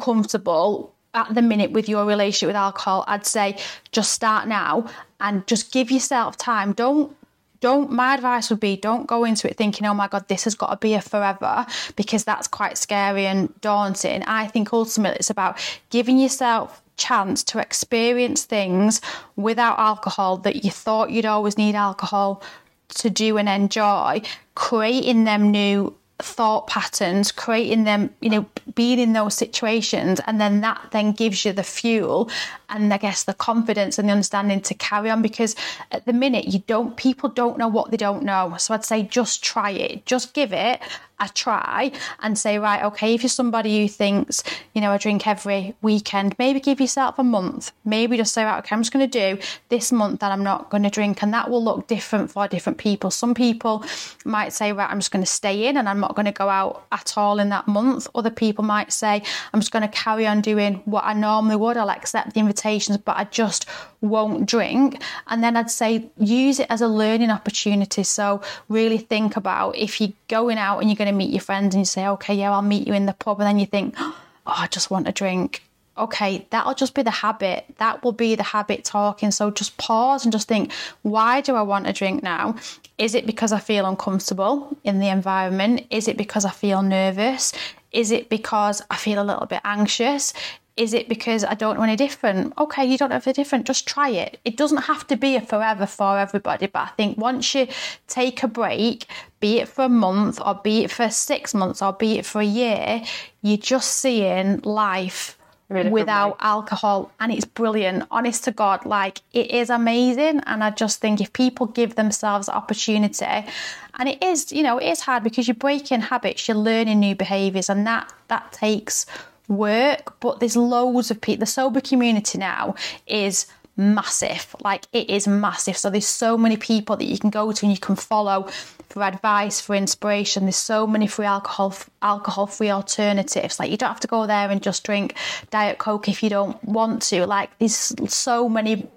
uncomfortable 0.02 0.94
at 1.26 1.34
the 1.34 1.42
minute 1.42 1.72
with 1.72 1.88
your 1.88 2.04
relationship 2.04 2.48
with 2.48 2.56
alcohol, 2.56 3.04
I'd 3.06 3.26
say 3.26 3.58
just 3.92 4.12
start 4.12 4.48
now 4.48 4.88
and 5.20 5.46
just 5.46 5.72
give 5.72 5.90
yourself 5.90 6.36
time. 6.36 6.72
Don't 6.72 7.14
don't 7.60 7.90
my 7.90 8.14
advice 8.14 8.50
would 8.50 8.60
be 8.60 8.76
don't 8.76 9.06
go 9.06 9.24
into 9.24 9.50
it 9.50 9.56
thinking 9.56 9.84
oh 9.84 9.92
my 9.94 10.06
god 10.06 10.28
this 10.28 10.44
has 10.44 10.54
got 10.54 10.70
to 10.70 10.76
be 10.76 10.94
a 10.94 11.00
forever 11.00 11.66
because 11.96 12.22
that's 12.22 12.46
quite 12.46 12.78
scary 12.78 13.26
and 13.26 13.52
daunting 13.60 14.22
i 14.28 14.46
think 14.46 14.72
ultimately 14.72 15.16
it's 15.18 15.28
about 15.28 15.58
giving 15.90 16.20
yourself 16.20 16.80
chance 16.96 17.42
to 17.42 17.58
experience 17.58 18.44
things 18.44 19.00
without 19.34 19.76
alcohol 19.78 20.36
that 20.36 20.64
you 20.64 20.70
thought 20.70 21.10
you'd 21.10 21.26
always 21.26 21.58
need 21.58 21.74
alcohol 21.74 22.42
to 22.88 23.10
do 23.10 23.38
and 23.38 23.48
enjoy 23.48 24.20
creating 24.54 25.24
them 25.24 25.50
new 25.50 25.94
thought 26.20 26.66
patterns 26.66 27.30
creating 27.30 27.84
them 27.84 28.10
you 28.20 28.28
know 28.28 28.44
being 28.74 28.98
in 28.98 29.12
those 29.12 29.34
situations 29.34 30.20
and 30.26 30.40
then 30.40 30.60
that 30.62 30.88
then 30.90 31.12
gives 31.12 31.44
you 31.44 31.52
the 31.52 31.62
fuel 31.62 32.28
and 32.70 32.92
i 32.92 32.98
guess 32.98 33.22
the 33.22 33.34
confidence 33.34 33.98
and 33.98 34.08
the 34.08 34.12
understanding 34.12 34.60
to 34.60 34.74
carry 34.74 35.10
on 35.10 35.22
because 35.22 35.54
at 35.92 36.04
the 36.06 36.12
minute 36.12 36.46
you 36.46 36.58
don't 36.66 36.96
people 36.96 37.28
don't 37.28 37.56
know 37.56 37.68
what 37.68 37.92
they 37.92 37.96
don't 37.96 38.24
know. 38.24 38.54
So 38.58 38.74
i'd 38.74 38.84
say 38.84 39.04
just 39.04 39.44
try 39.44 39.70
it 39.70 40.06
just 40.06 40.34
give 40.34 40.52
it 40.52 40.80
a 41.20 41.28
try 41.34 41.90
and 42.20 42.38
say 42.38 42.58
right 42.58 42.84
okay 42.84 43.14
if 43.14 43.22
you're 43.22 43.28
somebody 43.28 43.80
who 43.80 43.88
thinks 43.88 44.42
you 44.74 44.80
know 44.80 44.92
i 44.92 44.98
drink 44.98 45.26
every 45.26 45.74
weekend 45.82 46.38
maybe 46.38 46.60
give 46.60 46.80
yourself 46.80 47.18
a 47.18 47.24
month. 47.24 47.72
Maybe 47.84 48.16
just 48.16 48.34
say 48.34 48.44
right 48.44 48.58
okay 48.58 48.74
i'm 48.74 48.82
just 48.82 48.92
going 48.92 49.08
to 49.08 49.18
do 49.18 49.40
this 49.68 49.90
month 49.92 50.20
that 50.20 50.32
i'm 50.32 50.42
not 50.42 50.70
going 50.70 50.82
to 50.82 50.90
drink. 50.90 51.22
And 51.22 51.32
that 51.32 51.50
will 51.50 51.62
look 51.62 51.86
different 51.86 52.30
for 52.30 52.46
different 52.48 52.78
people. 52.78 53.10
Some 53.10 53.34
people 53.34 53.84
might 54.24 54.52
say 54.52 54.72
right 54.72 54.90
i'm 54.90 54.98
just 54.98 55.10
going 55.10 55.24
to 55.24 55.30
stay 55.30 55.66
in 55.66 55.76
and 55.76 55.88
i'm 55.88 56.00
not 56.00 56.14
going 56.14 56.26
to 56.26 56.32
go 56.32 56.48
out 56.48 56.86
at 56.92 57.14
all 57.16 57.38
in 57.38 57.48
that 57.50 57.66
month. 57.66 58.08
Other 58.14 58.30
people 58.30 58.64
might 58.64 58.92
say 58.92 59.22
i'm 59.52 59.60
just 59.60 59.72
going 59.72 59.82
to 59.82 59.88
carry 59.88 60.26
on 60.26 60.40
doing 60.40 60.82
what 60.84 61.04
i 61.04 61.12
normally 61.12 61.56
would. 61.56 61.76
I'll 61.76 61.90
accept 61.90 62.34
the 62.34 62.40
invitations 62.40 62.98
but 62.98 63.16
i 63.16 63.24
just 63.24 63.66
won't 64.00 64.46
drink. 64.46 65.02
And 65.26 65.42
then 65.42 65.56
i'd 65.56 65.70
say 65.70 66.10
use 66.18 66.60
it 66.60 66.66
as 66.70 66.80
a 66.80 66.88
learning 66.88 67.30
opportunity. 67.30 68.02
So 68.02 68.42
really 68.68 68.98
think 68.98 69.36
about 69.36 69.76
if 69.76 70.00
you're 70.00 70.12
going 70.28 70.58
out 70.58 70.78
and 70.80 70.88
you're 70.88 70.96
going 70.96 71.07
to 71.08 71.16
meet 71.16 71.30
your 71.30 71.40
friends 71.40 71.74
and 71.74 71.82
you 71.82 71.86
say 71.86 72.06
okay 72.06 72.34
yeah 72.34 72.52
i'll 72.52 72.62
meet 72.62 72.86
you 72.86 72.94
in 72.94 73.06
the 73.06 73.12
pub 73.12 73.40
and 73.40 73.46
then 73.46 73.58
you 73.58 73.66
think 73.66 73.94
oh 73.98 74.14
i 74.46 74.66
just 74.66 74.90
want 74.90 75.08
a 75.08 75.12
drink 75.12 75.62
okay, 75.98 76.46
that'll 76.50 76.74
just 76.74 76.94
be 76.94 77.02
the 77.02 77.10
habit. 77.10 77.64
That 77.78 78.02
will 78.02 78.12
be 78.12 78.34
the 78.34 78.42
habit 78.42 78.84
talking. 78.84 79.30
So 79.30 79.50
just 79.50 79.76
pause 79.76 80.24
and 80.24 80.32
just 80.32 80.48
think, 80.48 80.72
why 81.02 81.40
do 81.40 81.54
I 81.54 81.62
want 81.62 81.86
a 81.86 81.92
drink 81.92 82.22
now? 82.22 82.56
Is 82.96 83.14
it 83.14 83.26
because 83.26 83.52
I 83.52 83.58
feel 83.58 83.86
uncomfortable 83.86 84.76
in 84.84 85.00
the 85.00 85.08
environment? 85.08 85.86
Is 85.90 86.08
it 86.08 86.16
because 86.16 86.44
I 86.44 86.50
feel 86.50 86.82
nervous? 86.82 87.52
Is 87.92 88.10
it 88.10 88.28
because 88.28 88.82
I 88.90 88.96
feel 88.96 89.20
a 89.20 89.24
little 89.24 89.46
bit 89.46 89.60
anxious? 89.64 90.32
Is 90.78 90.94
it 90.94 91.08
because 91.08 91.42
I 91.44 91.54
don't 91.54 91.76
know 91.76 91.82
any 91.82 91.96
different? 91.96 92.54
Okay, 92.56 92.86
you 92.86 92.96
don't 92.96 93.10
know 93.10 93.16
if 93.16 93.24
they're 93.24 93.34
different, 93.34 93.66
just 93.66 93.86
try 93.86 94.10
it. 94.10 94.38
It 94.44 94.56
doesn't 94.56 94.84
have 94.84 95.06
to 95.08 95.16
be 95.16 95.34
a 95.34 95.40
forever 95.40 95.86
for 95.86 96.18
everybody, 96.18 96.66
but 96.66 96.80
I 96.80 96.90
think 96.96 97.18
once 97.18 97.52
you 97.54 97.66
take 98.06 98.44
a 98.44 98.48
break, 98.48 99.06
be 99.40 99.58
it 99.58 99.68
for 99.68 99.86
a 99.86 99.88
month 99.88 100.40
or 100.40 100.54
be 100.54 100.84
it 100.84 100.92
for 100.92 101.10
six 101.10 101.52
months 101.52 101.82
or 101.82 101.92
be 101.92 102.18
it 102.18 102.24
for 102.24 102.40
a 102.40 102.44
year, 102.44 103.02
you're 103.42 103.56
just 103.56 103.90
seeing 103.96 104.60
life 104.60 105.36
without 105.68 106.36
alcohol 106.40 107.12
and 107.20 107.30
it's 107.30 107.44
brilliant 107.44 108.02
honest 108.10 108.44
to 108.44 108.50
god 108.50 108.86
like 108.86 109.20
it 109.34 109.50
is 109.50 109.68
amazing 109.68 110.40
and 110.46 110.64
i 110.64 110.70
just 110.70 110.98
think 110.98 111.20
if 111.20 111.30
people 111.34 111.66
give 111.66 111.94
themselves 111.94 112.46
the 112.46 112.54
opportunity 112.54 113.26
and 113.26 114.08
it 114.08 114.22
is 114.24 114.50
you 114.50 114.62
know 114.62 114.78
it 114.78 114.86
is 114.86 115.00
hard 115.02 115.22
because 115.22 115.46
you're 115.46 115.54
breaking 115.54 116.00
habits 116.00 116.48
you're 116.48 116.56
learning 116.56 116.98
new 116.98 117.14
behaviors 117.14 117.68
and 117.68 117.86
that 117.86 118.10
that 118.28 118.50
takes 118.50 119.04
work 119.48 120.20
but 120.20 120.40
there's 120.40 120.56
loads 120.56 121.10
of 121.10 121.20
people 121.20 121.40
the 121.40 121.46
sober 121.46 121.80
community 121.80 122.38
now 122.38 122.74
is 123.06 123.46
massive 123.78 124.56
like 124.62 124.86
it 124.92 125.08
is 125.08 125.26
massive. 125.28 125.78
So 125.78 125.88
there's 125.88 126.06
so 126.06 126.36
many 126.36 126.56
people 126.56 126.96
that 126.96 127.04
you 127.04 127.16
can 127.16 127.30
go 127.30 127.52
to 127.52 127.64
and 127.64 127.72
you 127.72 127.78
can 127.78 127.94
follow 127.94 128.48
for 128.90 129.02
advice 129.04 129.60
for 129.60 129.74
inspiration. 129.76 130.44
There's 130.44 130.56
so 130.56 130.86
many 130.86 131.06
free 131.06 131.26
alcohol 131.26 131.74
alcohol 132.02 132.48
free 132.48 132.70
alternatives. 132.70 133.60
Like 133.60 133.70
you 133.70 133.76
don't 133.76 133.88
have 133.88 134.00
to 134.00 134.08
go 134.08 134.26
there 134.26 134.50
and 134.50 134.60
just 134.60 134.84
drink 134.84 135.14
diet 135.50 135.78
coke 135.78 136.08
if 136.08 136.22
you 136.22 136.28
don't 136.28 136.62
want 136.64 137.02
to. 137.02 137.24
Like 137.24 137.56
there's 137.58 137.94
so 138.12 138.48
many 138.48 138.88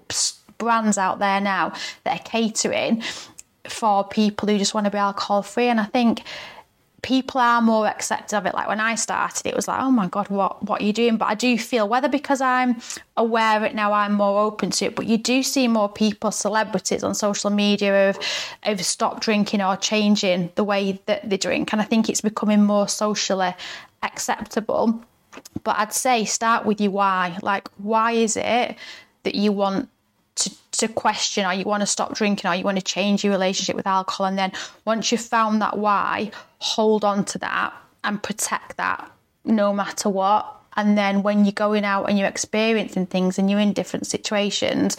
brands 0.58 0.98
out 0.98 1.20
there 1.20 1.40
now 1.40 1.72
that 2.02 2.20
are 2.20 2.24
catering 2.24 3.02
for 3.68 4.02
people 4.02 4.48
who 4.48 4.58
just 4.58 4.74
want 4.74 4.86
to 4.86 4.90
be 4.90 4.98
alcohol 4.98 5.40
free 5.40 5.68
and 5.68 5.78
i 5.78 5.84
think 5.84 6.22
people 7.02 7.40
are 7.40 7.60
more 7.60 7.86
accepting 7.86 8.38
of 8.38 8.46
it. 8.46 8.54
Like 8.54 8.68
when 8.68 8.80
I 8.80 8.94
started, 8.94 9.46
it 9.46 9.56
was 9.56 9.66
like, 9.66 9.80
oh 9.80 9.90
my 9.90 10.06
god, 10.06 10.28
what 10.28 10.62
what 10.62 10.80
are 10.80 10.84
you 10.84 10.92
doing? 10.92 11.16
But 11.16 11.26
I 11.26 11.34
do 11.34 11.58
feel 11.58 11.88
whether 11.88 12.08
because 12.08 12.40
I'm 12.40 12.80
aware 13.16 13.56
of 13.56 13.64
it 13.64 13.74
now, 13.74 13.92
I'm 13.92 14.12
more 14.12 14.40
open 14.40 14.70
to 14.70 14.86
it. 14.86 14.96
But 14.96 15.06
you 15.06 15.18
do 15.18 15.42
see 15.42 15.68
more 15.68 15.88
people, 15.88 16.30
celebrities 16.30 17.02
on 17.02 17.14
social 17.14 17.50
media, 17.50 18.10
of 18.10 18.18
have 18.62 18.84
stopped 18.84 19.22
drinking 19.22 19.60
or 19.60 19.76
changing 19.76 20.50
the 20.54 20.64
way 20.64 21.00
that 21.06 21.28
they 21.28 21.36
drink, 21.36 21.72
and 21.72 21.82
I 21.82 21.84
think 21.84 22.08
it's 22.08 22.20
becoming 22.20 22.62
more 22.62 22.88
socially 22.88 23.54
acceptable. 24.02 25.02
But 25.64 25.78
I'd 25.78 25.92
say 25.92 26.24
start 26.24 26.64
with 26.64 26.80
your 26.80 26.92
why. 26.92 27.38
Like, 27.42 27.68
why 27.78 28.12
is 28.12 28.36
it 28.36 28.76
that 29.24 29.34
you 29.34 29.52
want 29.52 29.88
to, 30.36 30.50
to 30.72 30.88
question 30.88 31.44
or 31.44 31.52
you 31.52 31.64
want 31.64 31.82
to 31.82 31.86
stop 31.86 32.14
drinking? 32.14 32.50
Or 32.50 32.54
you 32.54 32.64
want 32.64 32.78
to 32.78 32.84
change 32.84 33.24
your 33.24 33.32
relationship 33.32 33.76
with 33.76 33.86
alcohol? 33.86 34.26
And 34.26 34.38
then 34.38 34.52
once 34.84 35.12
you've 35.12 35.20
found 35.20 35.62
that 35.62 35.78
why 35.78 36.30
hold 36.58 37.04
on 37.04 37.24
to 37.26 37.38
that 37.38 37.72
and 38.04 38.22
protect 38.22 38.76
that 38.76 39.10
no 39.44 39.72
matter 39.72 40.08
what. 40.08 40.60
And 40.76 40.96
then 40.96 41.22
when 41.22 41.44
you're 41.44 41.52
going 41.52 41.84
out 41.84 42.04
and 42.04 42.18
you're 42.18 42.28
experiencing 42.28 43.06
things 43.06 43.38
and 43.38 43.50
you're 43.50 43.60
in 43.60 43.72
different 43.72 44.06
situations 44.06 44.96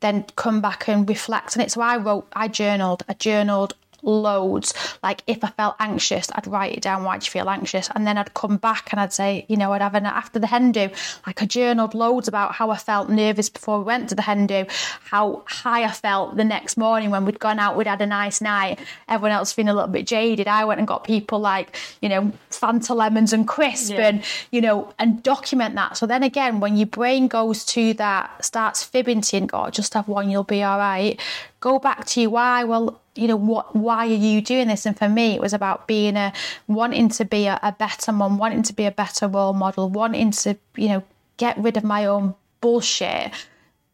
then 0.00 0.22
come 0.36 0.60
back 0.60 0.86
and 0.86 1.08
reflect. 1.08 1.56
On 1.56 1.62
it 1.62 1.72
so 1.72 1.80
i 1.80 1.96
wrote 1.96 2.26
i 2.34 2.46
journaled 2.46 3.02
i 3.08 3.14
journaled 3.14 3.74
loads. 4.04 4.74
Like 5.02 5.22
if 5.26 5.42
I 5.42 5.48
felt 5.48 5.76
anxious, 5.78 6.30
I'd 6.34 6.46
write 6.46 6.76
it 6.76 6.82
down. 6.82 7.04
Why 7.04 7.18
do 7.18 7.24
you 7.24 7.30
feel 7.30 7.48
anxious? 7.48 7.88
And 7.94 8.06
then 8.06 8.18
I'd 8.18 8.34
come 8.34 8.56
back 8.56 8.88
and 8.92 9.00
I'd 9.00 9.12
say, 9.12 9.46
you 9.48 9.56
know, 9.56 9.72
I'd 9.72 9.82
have 9.82 9.94
an 9.94 10.06
after 10.06 10.38
the 10.38 10.46
hen 10.46 10.72
do. 10.72 10.90
Like 11.26 11.42
I 11.42 11.46
journaled 11.46 11.94
loads 11.94 12.28
about 12.28 12.52
how 12.54 12.70
I 12.70 12.76
felt 12.76 13.08
nervous 13.08 13.48
before 13.48 13.78
we 13.78 13.84
went 13.84 14.08
to 14.10 14.14
the 14.14 14.22
hen 14.22 14.46
do, 14.46 14.66
how 15.04 15.42
high 15.46 15.84
I 15.84 15.90
felt 15.90 16.36
the 16.36 16.44
next 16.44 16.76
morning 16.76 17.10
when 17.10 17.24
we'd 17.24 17.38
gone 17.38 17.58
out, 17.58 17.76
we'd 17.76 17.86
had 17.86 18.00
a 18.00 18.06
nice 18.06 18.40
night. 18.40 18.78
Everyone 19.08 19.32
else 19.32 19.52
feeling 19.52 19.70
a 19.70 19.74
little 19.74 19.90
bit 19.90 20.06
jaded. 20.06 20.48
I 20.48 20.64
went 20.64 20.78
and 20.78 20.88
got 20.88 21.04
people 21.04 21.38
like, 21.38 21.76
you 22.00 22.08
know, 22.08 22.32
Fanta 22.50 22.94
lemons 22.94 23.32
and 23.32 23.46
crisp 23.46 23.94
yeah. 23.94 24.08
and, 24.08 24.24
you 24.50 24.60
know, 24.60 24.92
and 24.98 25.22
document 25.22 25.74
that. 25.74 25.96
So 25.96 26.06
then 26.06 26.22
again, 26.22 26.60
when 26.60 26.76
your 26.76 26.86
brain 26.86 27.28
goes 27.28 27.64
to 27.66 27.94
that, 27.94 28.44
starts 28.44 28.82
fibbing 28.82 29.20
to 29.22 29.36
you 29.36 29.42
and 29.42 29.48
go, 29.48 29.64
oh, 29.64 29.70
just 29.70 29.94
have 29.94 30.08
one, 30.08 30.30
you'll 30.30 30.44
be 30.44 30.62
all 30.62 30.78
right. 30.78 31.20
Go 31.64 31.78
back 31.78 32.04
to 32.04 32.26
why. 32.26 32.64
Well, 32.64 33.00
you 33.16 33.26
know 33.26 33.36
what 33.36 33.74
why 33.74 34.06
are 34.06 34.22
you 34.28 34.42
doing 34.42 34.68
this 34.68 34.86
and 34.86 34.98
for 34.98 35.08
me 35.08 35.34
it 35.34 35.40
was 35.40 35.52
about 35.52 35.86
being 35.86 36.16
a 36.16 36.32
wanting 36.66 37.08
to 37.08 37.24
be 37.24 37.46
a, 37.46 37.58
a 37.62 37.72
better 37.72 38.12
mom 38.12 38.38
wanting 38.38 38.62
to 38.62 38.72
be 38.72 38.86
a 38.86 38.90
better 38.90 39.28
role 39.28 39.52
model 39.52 39.88
wanting 39.88 40.30
to 40.32 40.56
you 40.76 40.88
know 40.88 41.02
get 41.36 41.56
rid 41.58 41.76
of 41.76 41.84
my 41.84 42.06
own 42.06 42.34
bullshit 42.60 43.32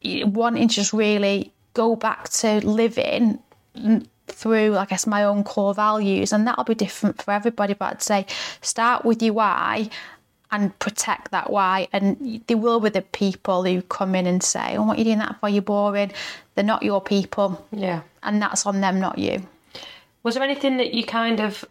wanting 0.02 0.68
to 0.68 0.74
just 0.74 0.92
really 0.92 1.52
go 1.74 1.94
back 1.96 2.28
to 2.30 2.66
living 2.66 3.38
through 4.26 4.76
i 4.76 4.86
guess 4.86 5.06
my 5.06 5.22
own 5.24 5.44
core 5.44 5.74
values 5.74 6.32
and 6.32 6.46
that'll 6.46 6.64
be 6.64 6.74
different 6.74 7.20
for 7.20 7.32
everybody 7.32 7.74
but 7.74 7.92
i'd 7.92 8.02
say 8.02 8.26
start 8.62 9.04
with 9.04 9.22
your 9.22 9.34
why 9.34 9.88
and 10.52 10.76
protect 10.78 11.30
that 11.30 11.50
why. 11.50 11.88
And 11.92 12.42
there 12.46 12.56
will 12.56 12.80
be 12.80 12.90
the 12.90 13.02
people 13.02 13.64
who 13.64 13.82
come 13.82 14.14
in 14.14 14.26
and 14.26 14.42
say, 14.42 14.76
"Oh, 14.76 14.84
what 14.84 14.96
are 14.96 14.98
you 14.98 15.04
doing 15.04 15.18
that 15.18 15.38
for? 15.40 15.48
You're 15.48 15.62
boring." 15.62 16.12
They're 16.54 16.64
not 16.64 16.82
your 16.82 17.00
people. 17.00 17.64
Yeah, 17.72 18.02
and 18.22 18.42
that's 18.42 18.66
on 18.66 18.80
them, 18.80 19.00
not 19.00 19.18
you. 19.18 19.42
Was 20.22 20.34
there 20.34 20.44
anything 20.44 20.76
that 20.76 20.92
you 20.92 21.04
kind 21.04 21.40
of 21.40 21.64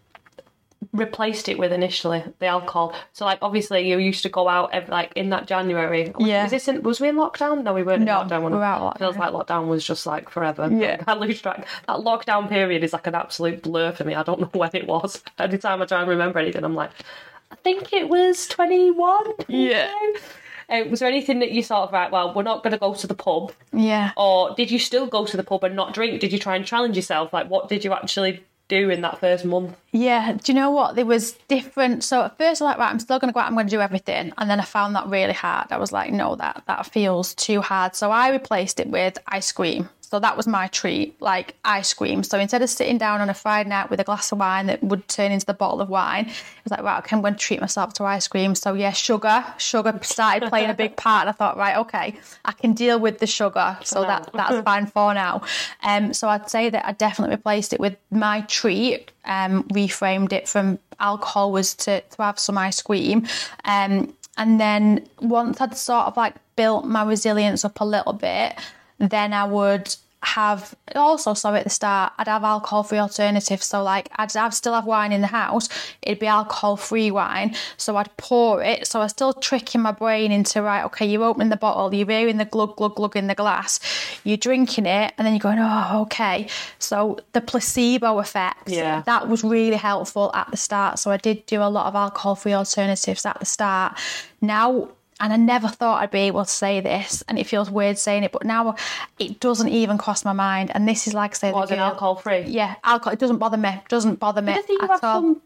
replaced 0.94 1.50
it 1.50 1.60
with 1.60 1.72
initially 1.72 2.24
the 2.40 2.48
alcohol? 2.48 2.96
So 3.14 3.26
like 3.26 3.40
obviously 3.42 3.88
you 3.88 3.98
used 4.00 4.24
to 4.24 4.30
go 4.30 4.48
out 4.48 4.72
every, 4.74 4.90
like 4.90 5.14
in 5.16 5.30
that 5.30 5.46
january. 5.46 6.14
Yeah. 6.18 6.44
was 6.44 6.52
this 6.52 6.68
in, 6.68 6.82
was 6.82 7.00
we 7.00 7.10
in 7.10 7.16
lockdown? 7.16 7.64
No 7.64 7.74
we 7.74 7.84
weren't 7.84 8.04
no, 8.04 8.22
in 8.22 8.28
lockdown 8.28 8.46
we 8.46 8.58
were 8.58 8.64
out 8.64 8.98
feels 8.98 9.18
like 9.18 9.32
lockdown 9.32 9.68
was 9.68 9.86
just 9.86 10.06
like 10.06 10.30
forever. 10.30 10.70
Yeah. 10.72 11.04
I 11.08 11.14
lose 11.14 11.42
track. 11.42 11.68
That 11.88 11.98
lockdown 11.98 12.50
period 12.50 12.84
is 12.84 12.94
like 12.94 13.08
an 13.08 13.16
absolute 13.16 13.62
blur 13.62 13.92
for 13.92 14.04
me. 14.04 14.16
I 14.16 14.24
don't 14.24 14.40
know 14.40 14.48
when 14.54 14.72
it 14.74 14.88
was. 14.88 15.22
Every 15.38 15.60
time 15.60 15.82
i 15.82 15.86
try 15.86 16.00
and 16.00 16.10
remember 16.10 16.40
anything 16.40 16.64
i'm 16.64 16.76
like 16.76 16.92
I 17.52 17.56
think 17.56 17.94
it 17.94 18.10
was 18.10 18.48
21. 18.48 19.34
Yeah. 19.48 19.92
Uh, 20.70 20.84
was 20.90 21.00
there 21.00 21.10
anything 21.10 21.40
that 21.40 21.52
you 21.52 21.64
of 21.72 21.92
right? 21.92 22.12
Well, 22.12 22.34
we're 22.34 22.44
not 22.44 22.64
going 22.64 22.74
to 22.74 22.78
go 22.78 22.94
to 22.94 23.08
the 23.08 23.16
pub. 23.16 23.52
Yeah. 23.74 24.12
Or 24.16 24.54
did 24.56 24.70
you 24.70 24.78
still 24.78 25.08
go 25.08 25.26
to 25.26 25.36
the 25.36 25.44
pub 25.44 25.64
and 25.64 25.76
not 25.76 25.94
drink? 25.94 26.20
Did 26.22 26.32
you 26.32 26.40
try 26.40 26.56
and 26.56 26.66
challenge 26.66 26.96
yourself? 26.96 27.34
Like, 27.34 27.50
what 27.50 27.70
did 27.70 27.84
you 27.84 27.92
actually 27.94 28.44
do 28.68 28.92
in 28.92 29.02
that 29.02 29.20
first 29.20 29.46
month? 29.46 29.76
Yeah. 29.92 30.34
Do 30.34 30.52
you 30.52 30.56
know 30.56 30.70
what? 30.70 30.96
There 30.96 31.06
was 31.06 31.32
different. 31.48 32.04
So 32.04 32.22
at 32.22 32.38
first, 32.38 32.62
I 32.62 32.66
was 32.66 32.72
like, 32.72 32.78
right, 32.78 32.92
I'm 32.92 33.00
still 33.00 33.18
going 33.18 33.30
to 33.30 33.34
go 33.34 33.40
out. 33.40 33.48
I'm 33.48 33.56
going 33.56 33.66
to 33.66 33.72
do 33.76 33.82
everything. 33.82 34.32
And 34.38 34.50
then 34.50 34.60
I 34.60 34.64
found 34.64 34.96
that 34.96 35.08
really 35.08 35.34
hard. 35.34 35.72
I 35.72 35.78
was 35.78 35.92
like, 35.92 36.12
no, 36.14 36.36
that 36.36 36.64
that 36.68 36.86
feels 36.86 37.34
too 37.34 37.62
hard. 37.62 37.96
So 37.96 38.12
I 38.12 38.30
replaced 38.30 38.80
it 38.80 38.88
with 38.88 39.18
ice 39.28 39.52
cream. 39.52 39.90
So 40.10 40.20
that 40.20 40.36
was 40.36 40.48
my 40.48 40.66
treat, 40.68 41.22
like 41.22 41.54
ice 41.64 41.94
cream. 41.94 42.24
So 42.24 42.40
instead 42.40 42.64
of 42.64 42.70
sitting 42.72 42.98
down 42.98 43.22
on 43.22 43.30
a 43.30 43.34
Friday 43.36 43.70
night 43.70 43.92
with 43.92 44.00
a 44.00 44.04
glass 44.04 44.32
of 44.32 44.40
wine 44.40 44.66
that 44.66 44.84
would 44.84 45.08
turn 45.08 45.32
into 45.32 45.46
the 45.46 45.54
bottle 45.54 45.82
of 45.82 45.90
wine, 45.90 46.26
I 46.26 46.62
was 46.64 46.72
like, 46.72 46.82
right, 46.82 46.98
okay, 46.98 47.16
I'm 47.16 47.22
going 47.22 47.36
to 47.36 47.40
treat 47.40 47.62
myself 47.62 47.94
to 47.96 48.06
ice 48.06 48.28
cream. 48.28 48.56
So 48.56 48.74
yeah, 48.74 48.92
sugar, 48.92 49.46
sugar 49.60 50.00
started 50.02 50.50
playing 50.50 50.72
a 50.72 50.74
big 50.74 50.96
part. 50.98 51.22
And 51.22 51.30
I 51.30 51.34
thought, 51.34 51.58
right, 51.58 51.78
okay, 51.78 52.18
I 52.44 52.54
can 52.54 52.74
deal 52.74 53.00
with 53.00 53.20
the 53.20 53.28
sugar. 53.28 53.78
So 53.84 54.02
that 54.02 54.32
that's 54.34 54.60
fine 54.66 54.88
for 54.88 55.14
now. 55.14 55.44
Um, 55.84 56.12
so 56.12 56.28
I'd 56.28 56.50
say 56.50 56.72
that 56.72 56.88
I 56.88 56.94
definitely 56.94 57.36
replaced 57.36 57.74
it 57.74 57.80
with 57.80 57.96
my 58.10 58.42
treat. 58.42 59.12
Um, 59.26 59.64
reframed 59.66 60.34
it 60.34 60.48
from 60.50 60.80
alcohol 61.00 61.52
was 61.52 61.76
to, 61.76 62.02
to 62.02 62.24
have 62.24 62.40
some 62.40 62.58
ice 62.58 62.82
cream. 62.82 63.28
Um, 63.64 64.12
and 64.38 64.60
then 64.60 65.08
once 65.22 65.62
I'd 65.62 65.78
sort 65.78 66.08
of 66.08 66.18
like 66.18 66.34
built 66.56 66.86
my 66.86 67.04
resilience 67.04 67.64
up 67.64 67.80
a 67.80 67.86
little 67.86 68.14
bit, 68.14 68.58
then 69.10 69.34
I 69.34 69.46
would 69.46 69.96
have 70.22 70.76
also 70.96 71.34
so 71.34 71.54
at 71.56 71.64
the 71.64 71.70
start 71.70 72.12
I'd 72.18 72.28
have 72.28 72.44
alcohol 72.44 72.84
free 72.84 72.98
alternatives. 72.98 73.66
So 73.66 73.82
like 73.82 74.10
I'd 74.16 74.32
have 74.34 74.54
still 74.54 74.74
have 74.74 74.86
wine 74.86 75.14
in 75.14 75.22
the 75.22 75.28
house. 75.28 75.70
It'd 76.02 76.20
be 76.20 76.28
alcohol 76.28 76.76
free 76.76 77.10
wine. 77.10 77.56
So 77.78 77.96
I'd 77.96 78.16
pour 78.18 78.62
it. 78.62 78.86
So 78.86 79.00
I 79.00 79.04
was 79.04 79.12
still 79.12 79.32
tricking 79.34 79.82
my 79.82 79.94
brain 79.94 80.32
into 80.32 80.62
right 80.62 80.84
okay 80.86 81.06
you're 81.06 81.24
opening 81.24 81.50
the 81.50 81.58
bottle 81.58 81.94
you're 81.94 82.10
hearing 82.10 82.38
the 82.38 82.46
glug 82.46 82.76
glug 82.76 82.96
glug 82.96 83.16
in 83.16 83.28
the 83.28 83.36
glass. 83.36 83.80
You're 84.26 84.38
drinking 84.38 84.86
it 84.86 85.14
and 85.18 85.26
then 85.26 85.34
you're 85.34 85.40
going 85.40 85.60
oh 85.60 86.02
okay. 86.02 86.48
So 86.80 87.20
the 87.32 87.42
placebo 87.42 88.20
effect 88.20 88.70
yeah. 88.70 89.04
that 89.06 89.30
was 89.30 89.44
really 89.44 89.78
helpful 89.78 90.32
at 90.34 90.52
the 90.52 90.58
start. 90.58 91.00
So 91.00 91.12
I 91.12 91.18
did 91.18 91.46
do 91.46 91.62
a 91.62 91.70
lot 91.70 91.88
of 91.88 91.96
alcohol 91.96 92.36
free 92.36 92.54
alternatives 92.54 93.26
at 93.26 93.40
the 93.40 93.46
start. 93.46 93.98
Now 94.42 94.90
and 95.20 95.34
I 95.34 95.38
never 95.38 95.68
thought 95.68 96.02
I'd 96.02 96.12
be 96.12 96.20
able 96.20 96.46
to 96.46 96.50
say 96.50 96.80
this, 96.80 97.24
and 97.28 97.38
it 97.38 97.46
feels 97.46 97.70
weird 97.70 97.98
saying 97.98 98.24
it, 98.24 98.32
but 98.32 98.46
now 98.46 98.76
it 99.18 99.40
doesn't 99.40 99.70
even 99.70 99.98
cross 99.98 100.24
my 100.24 100.34
mind. 100.34 100.72
And 100.74 100.88
this 100.88 101.08
is 101.08 101.14
like 101.14 101.32
I 101.32 101.36
say, 101.36 101.52
was 101.52 101.72
it 101.72 101.78
alcohol 101.78 102.16
free? 102.16 102.42
Yeah, 102.42 102.76
alcohol. 102.84 103.14
It 103.14 103.20
doesn't 103.20 103.38
bother 103.38 103.58
me. 103.58 103.70
It 103.70 103.90
doesn't 103.90 104.20
bother 104.20 104.42
me 104.42 104.54
at 104.54 104.70
all. 104.80 105.00
Some, 105.00 105.42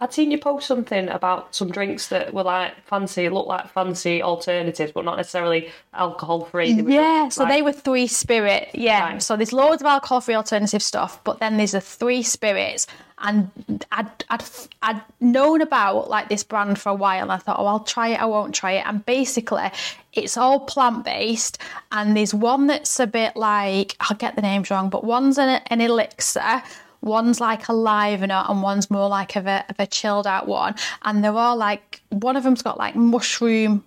I'd 0.00 0.12
seen 0.12 0.30
you 0.30 0.38
post 0.38 0.66
something 0.66 1.08
about 1.08 1.54
some 1.54 1.70
drinks 1.70 2.08
that 2.08 2.32
were 2.32 2.42
like 2.42 2.74
fancy, 2.86 3.28
look 3.28 3.46
like 3.46 3.68
fancy 3.70 4.22
alternatives, 4.22 4.92
but 4.92 5.04
not 5.04 5.16
necessarily 5.16 5.70
alcohol 5.92 6.44
free. 6.44 6.70
Yeah, 6.72 7.28
so 7.28 7.44
like... 7.44 7.52
they 7.52 7.62
were 7.62 7.72
three 7.72 8.06
spirit. 8.06 8.70
Yeah, 8.74 9.02
right. 9.02 9.22
so 9.22 9.36
there's 9.36 9.52
loads 9.52 9.82
of 9.82 9.86
alcohol 9.86 10.20
free 10.20 10.34
alternative 10.34 10.82
stuff, 10.82 11.22
but 11.24 11.40
then 11.40 11.56
there's 11.56 11.74
a 11.74 11.80
three 11.80 12.22
spirits 12.22 12.86
and 13.20 13.50
I'd, 13.92 14.24
I'd, 14.28 14.44
I'd 14.82 15.02
known 15.20 15.60
about 15.60 16.08
like 16.08 16.28
this 16.28 16.42
brand 16.42 16.78
for 16.78 16.88
a 16.88 16.94
while 16.94 17.22
and 17.22 17.32
I 17.32 17.36
thought, 17.36 17.58
oh, 17.58 17.66
I'll 17.66 17.80
try 17.80 18.08
it, 18.08 18.20
I 18.20 18.24
won't 18.24 18.54
try 18.54 18.72
it. 18.72 18.86
And 18.86 19.04
basically, 19.04 19.70
it's 20.12 20.36
all 20.36 20.60
plant 20.60 21.04
based, 21.04 21.58
and 21.92 22.16
there's 22.16 22.34
one 22.34 22.66
that's 22.66 22.98
a 22.98 23.06
bit 23.06 23.36
like, 23.36 23.96
I'll 24.00 24.16
get 24.16 24.36
the 24.36 24.42
names 24.42 24.70
wrong, 24.70 24.90
but 24.90 25.04
one's 25.04 25.38
an, 25.38 25.62
an 25.66 25.80
elixir. 25.80 26.62
One's 27.02 27.40
like 27.40 27.68
a 27.68 27.72
livener 27.72 28.44
and 28.46 28.62
one's 28.62 28.90
more 28.90 29.08
like 29.08 29.34
of 29.34 29.46
a, 29.46 29.64
of 29.70 29.76
a 29.78 29.86
chilled 29.86 30.26
out 30.26 30.46
one. 30.46 30.74
And 31.02 31.24
they're 31.24 31.32
all 31.32 31.56
like, 31.56 32.02
one 32.10 32.36
of 32.36 32.42
them's 32.44 32.60
got 32.60 32.76
like 32.76 32.94
mushroom 32.94 33.84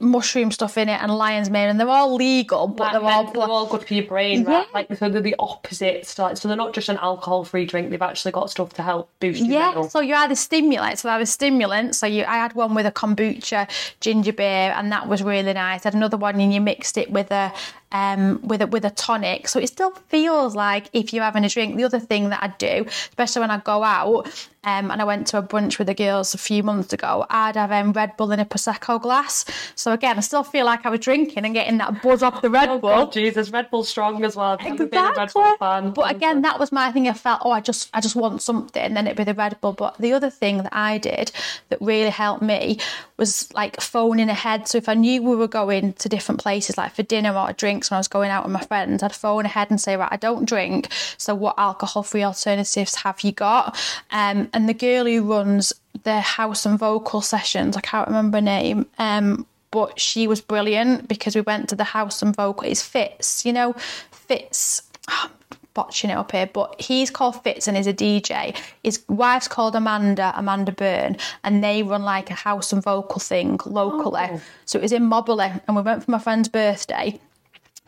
mushroom 0.00 0.50
stuff 0.50 0.78
in 0.78 0.88
it 0.88 1.00
and 1.02 1.14
lion's 1.14 1.50
mane, 1.50 1.68
and 1.68 1.78
they're 1.78 1.88
all 1.88 2.14
legal, 2.14 2.66
but 2.66 2.92
they're 2.92 3.02
all 3.02 3.30
they're 3.30 3.42
all 3.42 3.66
good 3.66 3.84
for 3.84 3.94
your 3.94 4.06
brain, 4.06 4.44
right? 4.44 4.66
Yeah. 4.66 4.72
Like 4.72 4.96
so 4.96 5.08
they're 5.08 5.20
the 5.20 5.36
opposites. 5.38 6.18
Like, 6.18 6.36
so 6.36 6.48
they're 6.48 6.56
not 6.56 6.74
just 6.74 6.88
an 6.88 6.96
alcohol-free 6.96 7.66
drink; 7.66 7.90
they've 7.90 8.02
actually 8.02 8.32
got 8.32 8.50
stuff 8.50 8.72
to 8.74 8.82
help 8.82 9.10
boost. 9.20 9.40
Your 9.40 9.52
yeah, 9.52 9.66
mental. 9.66 9.90
so 9.90 10.00
you 10.00 10.14
either 10.14 10.34
stimulate. 10.34 10.98
So 10.98 11.08
I 11.08 11.18
was 11.18 11.30
stimulant. 11.30 11.94
So 11.94 12.06
you, 12.06 12.24
I 12.24 12.36
had 12.36 12.54
one 12.54 12.74
with 12.74 12.86
a 12.86 12.92
kombucha 12.92 13.68
ginger 14.00 14.32
beer, 14.32 14.74
and 14.76 14.90
that 14.90 15.06
was 15.08 15.22
really 15.22 15.52
nice. 15.52 15.84
I 15.84 15.88
had 15.88 15.94
another 15.94 16.16
one, 16.16 16.40
and 16.40 16.52
you 16.52 16.60
mixed 16.60 16.96
it 16.96 17.10
with 17.10 17.30
a 17.30 17.52
um, 17.92 18.40
with 18.42 18.62
a, 18.62 18.66
with 18.66 18.84
a 18.84 18.90
tonic. 18.90 19.48
So 19.48 19.58
it 19.58 19.68
still 19.68 19.90
feels 20.08 20.54
like 20.54 20.88
if 20.92 21.12
you're 21.12 21.24
having 21.24 21.44
a 21.44 21.48
drink. 21.48 21.76
The 21.76 21.84
other 21.84 22.00
thing 22.00 22.30
that 22.30 22.42
I 22.42 22.48
do, 22.58 22.86
especially 22.88 23.40
when 23.40 23.50
I 23.50 23.58
go 23.58 23.82
out, 23.82 24.48
um, 24.62 24.90
and 24.90 25.00
I 25.00 25.04
went 25.04 25.26
to 25.28 25.38
a 25.38 25.42
brunch 25.42 25.78
with 25.78 25.86
the 25.86 25.94
girls 25.94 26.34
a 26.34 26.38
few 26.38 26.62
months 26.62 26.92
ago, 26.92 27.24
I'd 27.30 27.56
have 27.56 27.72
um, 27.72 27.92
Red 27.92 28.16
Bull 28.18 28.30
in 28.30 28.40
a 28.40 28.44
Prosecco 28.44 29.00
glass. 29.00 29.46
So 29.74 29.92
again, 29.92 30.18
I 30.18 30.20
still 30.20 30.42
feel 30.42 30.66
like 30.66 30.84
I 30.84 30.90
was 30.90 31.00
drinking 31.00 31.44
and 31.46 31.54
getting 31.54 31.78
that 31.78 32.02
buzz 32.02 32.22
off 32.22 32.42
the 32.42 32.50
Red 32.50 32.68
oh, 32.68 32.78
Bull. 32.78 32.90
God, 32.90 33.12
Jesus, 33.12 33.50
Red 33.50 33.70
Bull's 33.70 33.88
strong 33.88 34.22
as 34.22 34.36
well. 34.36 34.58
Exactly. 34.60 35.42
Fan, 35.58 35.92
but 35.92 36.14
again, 36.14 36.42
that 36.42 36.60
was 36.60 36.72
my 36.72 36.92
thing. 36.92 37.08
I 37.08 37.14
felt, 37.14 37.40
oh, 37.44 37.50
I 37.50 37.60
just, 37.60 37.88
I 37.94 38.02
just 38.02 38.14
want 38.14 38.42
something, 38.42 38.92
then 38.92 39.06
it'd 39.06 39.16
be 39.16 39.24
the 39.24 39.34
Red 39.34 39.58
Bull. 39.62 39.72
But 39.72 39.96
the 39.98 40.12
other 40.12 40.30
thing 40.30 40.58
that 40.58 40.74
I 40.74 40.98
did 40.98 41.32
that 41.70 41.80
really 41.80 42.10
helped 42.10 42.42
me 42.42 42.78
was 43.20 43.52
like 43.52 43.80
phoning 43.80 44.30
ahead. 44.30 44.66
So 44.66 44.78
if 44.78 44.88
I 44.88 44.94
knew 44.94 45.22
we 45.22 45.36
were 45.36 45.46
going 45.46 45.92
to 45.92 46.08
different 46.08 46.40
places, 46.40 46.78
like 46.78 46.94
for 46.94 47.02
dinner 47.04 47.36
or 47.36 47.52
drinks 47.52 47.90
when 47.90 47.96
I 47.96 48.00
was 48.00 48.08
going 48.08 48.30
out 48.30 48.44
with 48.44 48.52
my 48.52 48.62
friends, 48.62 49.02
I'd 49.02 49.14
phone 49.14 49.44
ahead 49.44 49.70
and 49.70 49.80
say, 49.80 49.96
right, 49.96 50.08
I 50.10 50.16
don't 50.16 50.48
drink. 50.48 50.88
So 51.18 51.34
what 51.34 51.54
alcohol 51.58 52.02
free 52.02 52.24
alternatives 52.24 52.96
have 52.96 53.20
you 53.20 53.30
got? 53.30 53.78
Um, 54.10 54.48
and 54.54 54.68
the 54.68 54.74
girl 54.74 55.04
who 55.04 55.22
runs 55.22 55.72
the 56.02 56.20
house 56.20 56.64
and 56.64 56.78
vocal 56.78 57.20
sessions, 57.20 57.76
I 57.76 57.82
can't 57.82 58.08
remember 58.08 58.38
her 58.38 58.42
name, 58.42 58.86
um, 58.98 59.46
but 59.70 60.00
she 60.00 60.26
was 60.26 60.40
brilliant 60.40 61.06
because 61.06 61.36
we 61.36 61.42
went 61.42 61.68
to 61.68 61.76
the 61.76 61.84
house 61.84 62.22
and 62.22 62.34
vocal. 62.34 62.66
It's 62.66 62.82
Fitz, 62.82 63.44
you 63.44 63.52
know, 63.52 63.74
Fitz. 64.10 64.82
Oh, 65.08 65.30
botching 65.74 66.10
it 66.10 66.16
up 66.16 66.32
here, 66.32 66.48
but 66.52 66.80
he's 66.80 67.10
called 67.10 67.42
Fitz 67.42 67.68
and 67.68 67.76
is 67.76 67.86
a 67.86 67.92
DJ. 67.92 68.56
His 68.82 69.02
wife's 69.08 69.48
called 69.48 69.74
Amanda, 69.74 70.32
Amanda 70.36 70.72
Byrne, 70.72 71.16
and 71.44 71.62
they 71.62 71.82
run 71.82 72.02
like 72.02 72.30
a 72.30 72.34
house 72.34 72.72
and 72.72 72.82
vocal 72.82 73.20
thing 73.20 73.58
locally. 73.66 74.28
Oh. 74.30 74.40
So 74.64 74.78
it 74.78 74.82
was 74.82 74.92
in 74.92 75.04
Mobberley, 75.04 75.60
and 75.66 75.76
we 75.76 75.82
went 75.82 76.04
for 76.04 76.10
my 76.10 76.18
friend's 76.18 76.48
birthday 76.48 77.18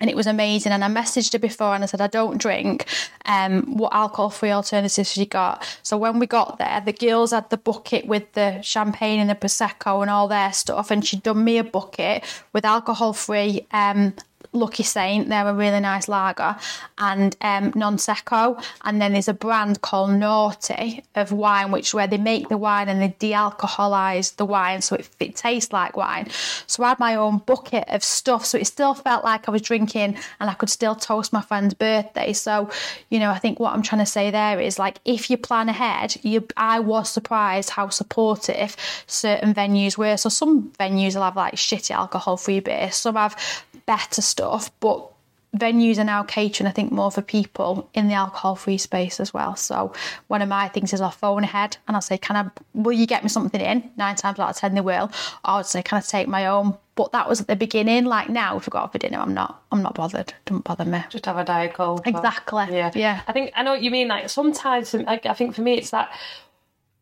and 0.02 0.10
it 0.10 0.16
was 0.16 0.26
amazing. 0.26 0.72
And 0.72 0.84
I 0.84 0.88
messaged 0.88 1.32
her 1.32 1.38
before 1.38 1.76
and 1.76 1.84
I 1.84 1.86
said, 1.86 2.00
I 2.00 2.08
don't 2.08 2.36
drink. 2.36 2.86
Um, 3.24 3.76
what 3.76 3.94
alcohol 3.94 4.30
free 4.30 4.50
alternatives 4.50 5.12
she 5.12 5.24
got? 5.24 5.64
So 5.84 5.96
when 5.96 6.18
we 6.18 6.26
got 6.26 6.58
there, 6.58 6.82
the 6.84 6.92
girls 6.92 7.30
had 7.30 7.48
the 7.50 7.56
bucket 7.56 8.06
with 8.06 8.32
the 8.32 8.60
champagne 8.62 9.20
and 9.20 9.30
the 9.30 9.36
prosecco 9.36 10.02
and 10.02 10.10
all 10.10 10.26
their 10.26 10.52
stuff, 10.52 10.90
and 10.90 11.06
she'd 11.06 11.22
done 11.22 11.44
me 11.44 11.56
a 11.56 11.64
bucket 11.64 12.24
with 12.52 12.64
alcohol 12.64 13.12
free 13.12 13.64
um, 13.70 14.14
Lucky 14.52 14.82
Saint, 14.82 15.28
they're 15.28 15.48
a 15.48 15.54
really 15.54 15.80
nice 15.80 16.08
lager, 16.08 16.56
and 16.98 17.36
um, 17.40 17.72
Non 17.74 17.96
Secco. 17.96 18.62
And 18.84 19.00
then 19.00 19.12
there's 19.12 19.28
a 19.28 19.34
brand 19.34 19.80
called 19.80 20.10
Noughty 20.10 21.02
of 21.14 21.32
wine, 21.32 21.70
which 21.72 21.94
where 21.94 22.06
they 22.06 22.18
make 22.18 22.48
the 22.48 22.58
wine 22.58 22.88
and 22.88 23.00
they 23.00 23.14
de-alcoholize 23.18 24.36
the 24.36 24.44
wine 24.44 24.82
so 24.82 24.96
it, 24.96 25.08
it 25.20 25.36
tastes 25.36 25.72
like 25.72 25.96
wine. 25.96 26.28
So 26.66 26.82
I 26.84 26.90
had 26.90 26.98
my 27.00 27.14
own 27.14 27.38
bucket 27.38 27.84
of 27.88 28.04
stuff, 28.04 28.44
so 28.44 28.58
it 28.58 28.66
still 28.66 28.94
felt 28.94 29.24
like 29.24 29.48
I 29.48 29.52
was 29.52 29.62
drinking 29.62 30.18
and 30.38 30.50
I 30.50 30.54
could 30.54 30.70
still 30.70 30.94
toast 30.94 31.32
my 31.32 31.40
friend's 31.40 31.74
birthday. 31.74 32.32
So, 32.32 32.70
you 33.10 33.18
know, 33.18 33.30
I 33.30 33.38
think 33.38 33.58
what 33.58 33.72
I'm 33.72 33.82
trying 33.82 34.00
to 34.00 34.06
say 34.06 34.30
there 34.30 34.60
is 34.60 34.78
like 34.78 34.98
if 35.04 35.30
you 35.30 35.36
plan 35.36 35.68
ahead, 35.68 36.16
you 36.22 36.46
I 36.56 36.80
was 36.80 37.08
surprised 37.08 37.70
how 37.70 37.88
supportive 37.88 38.76
certain 39.06 39.54
venues 39.54 39.96
were. 39.96 40.16
So 40.16 40.28
some 40.28 40.72
venues 40.78 41.14
will 41.14 41.22
have 41.22 41.36
like 41.36 41.54
shitty 41.54 41.90
alcohol 41.92 42.36
free 42.36 42.60
beer, 42.60 42.90
some 42.92 43.16
have 43.16 43.36
better 43.86 44.22
stuff, 44.22 44.70
but 44.80 45.12
venues 45.56 45.98
are 45.98 46.04
now 46.04 46.22
catering, 46.22 46.66
I 46.66 46.70
think, 46.70 46.92
more 46.92 47.10
for 47.10 47.20
people 47.20 47.90
in 47.92 48.08
the 48.08 48.14
alcohol 48.14 48.56
free 48.56 48.78
space 48.78 49.20
as 49.20 49.34
well. 49.34 49.54
So 49.54 49.92
one 50.28 50.40
of 50.40 50.48
my 50.48 50.68
things 50.68 50.92
is 50.92 51.00
I'll 51.00 51.10
phone 51.10 51.44
ahead 51.44 51.76
and 51.86 51.96
I'll 51.96 52.00
say, 52.02 52.16
Can 52.18 52.36
I 52.36 52.50
will 52.74 52.92
you 52.92 53.06
get 53.06 53.22
me 53.22 53.28
something 53.28 53.60
in? 53.60 53.90
Nine 53.96 54.16
times 54.16 54.38
out 54.38 54.50
of 54.50 54.56
ten 54.56 54.74
they 54.74 54.80
will. 54.80 55.10
I 55.44 55.56
would 55.56 55.66
say, 55.66 55.82
Can 55.82 55.98
I 55.98 56.00
take 56.00 56.28
my 56.28 56.46
own? 56.46 56.76
But 56.94 57.12
that 57.12 57.28
was 57.28 57.40
at 57.40 57.46
the 57.46 57.56
beginning. 57.56 58.04
Like 58.04 58.28
now, 58.28 58.56
if 58.56 58.66
we 58.66 58.70
got 58.70 58.84
off 58.84 58.92
for 58.92 58.98
dinner, 58.98 59.18
I'm 59.18 59.34
not 59.34 59.62
I'm 59.70 59.82
not 59.82 59.94
bothered. 59.94 60.32
Don't 60.46 60.64
bother 60.64 60.84
me. 60.84 61.02
Just 61.10 61.26
have 61.26 61.38
a 61.38 61.44
diet 61.44 61.74
coke. 61.74 62.06
Exactly. 62.06 62.66
Yeah. 62.70 62.90
Yeah. 62.94 63.20
I 63.26 63.32
think 63.32 63.52
I 63.54 63.62
know 63.62 63.72
what 63.72 63.82
you 63.82 63.90
mean. 63.90 64.08
Like 64.08 64.28
sometimes, 64.30 64.94
like 64.94 65.26
I 65.26 65.34
think 65.34 65.54
for 65.54 65.62
me, 65.62 65.74
it's 65.74 65.90
that 65.90 66.12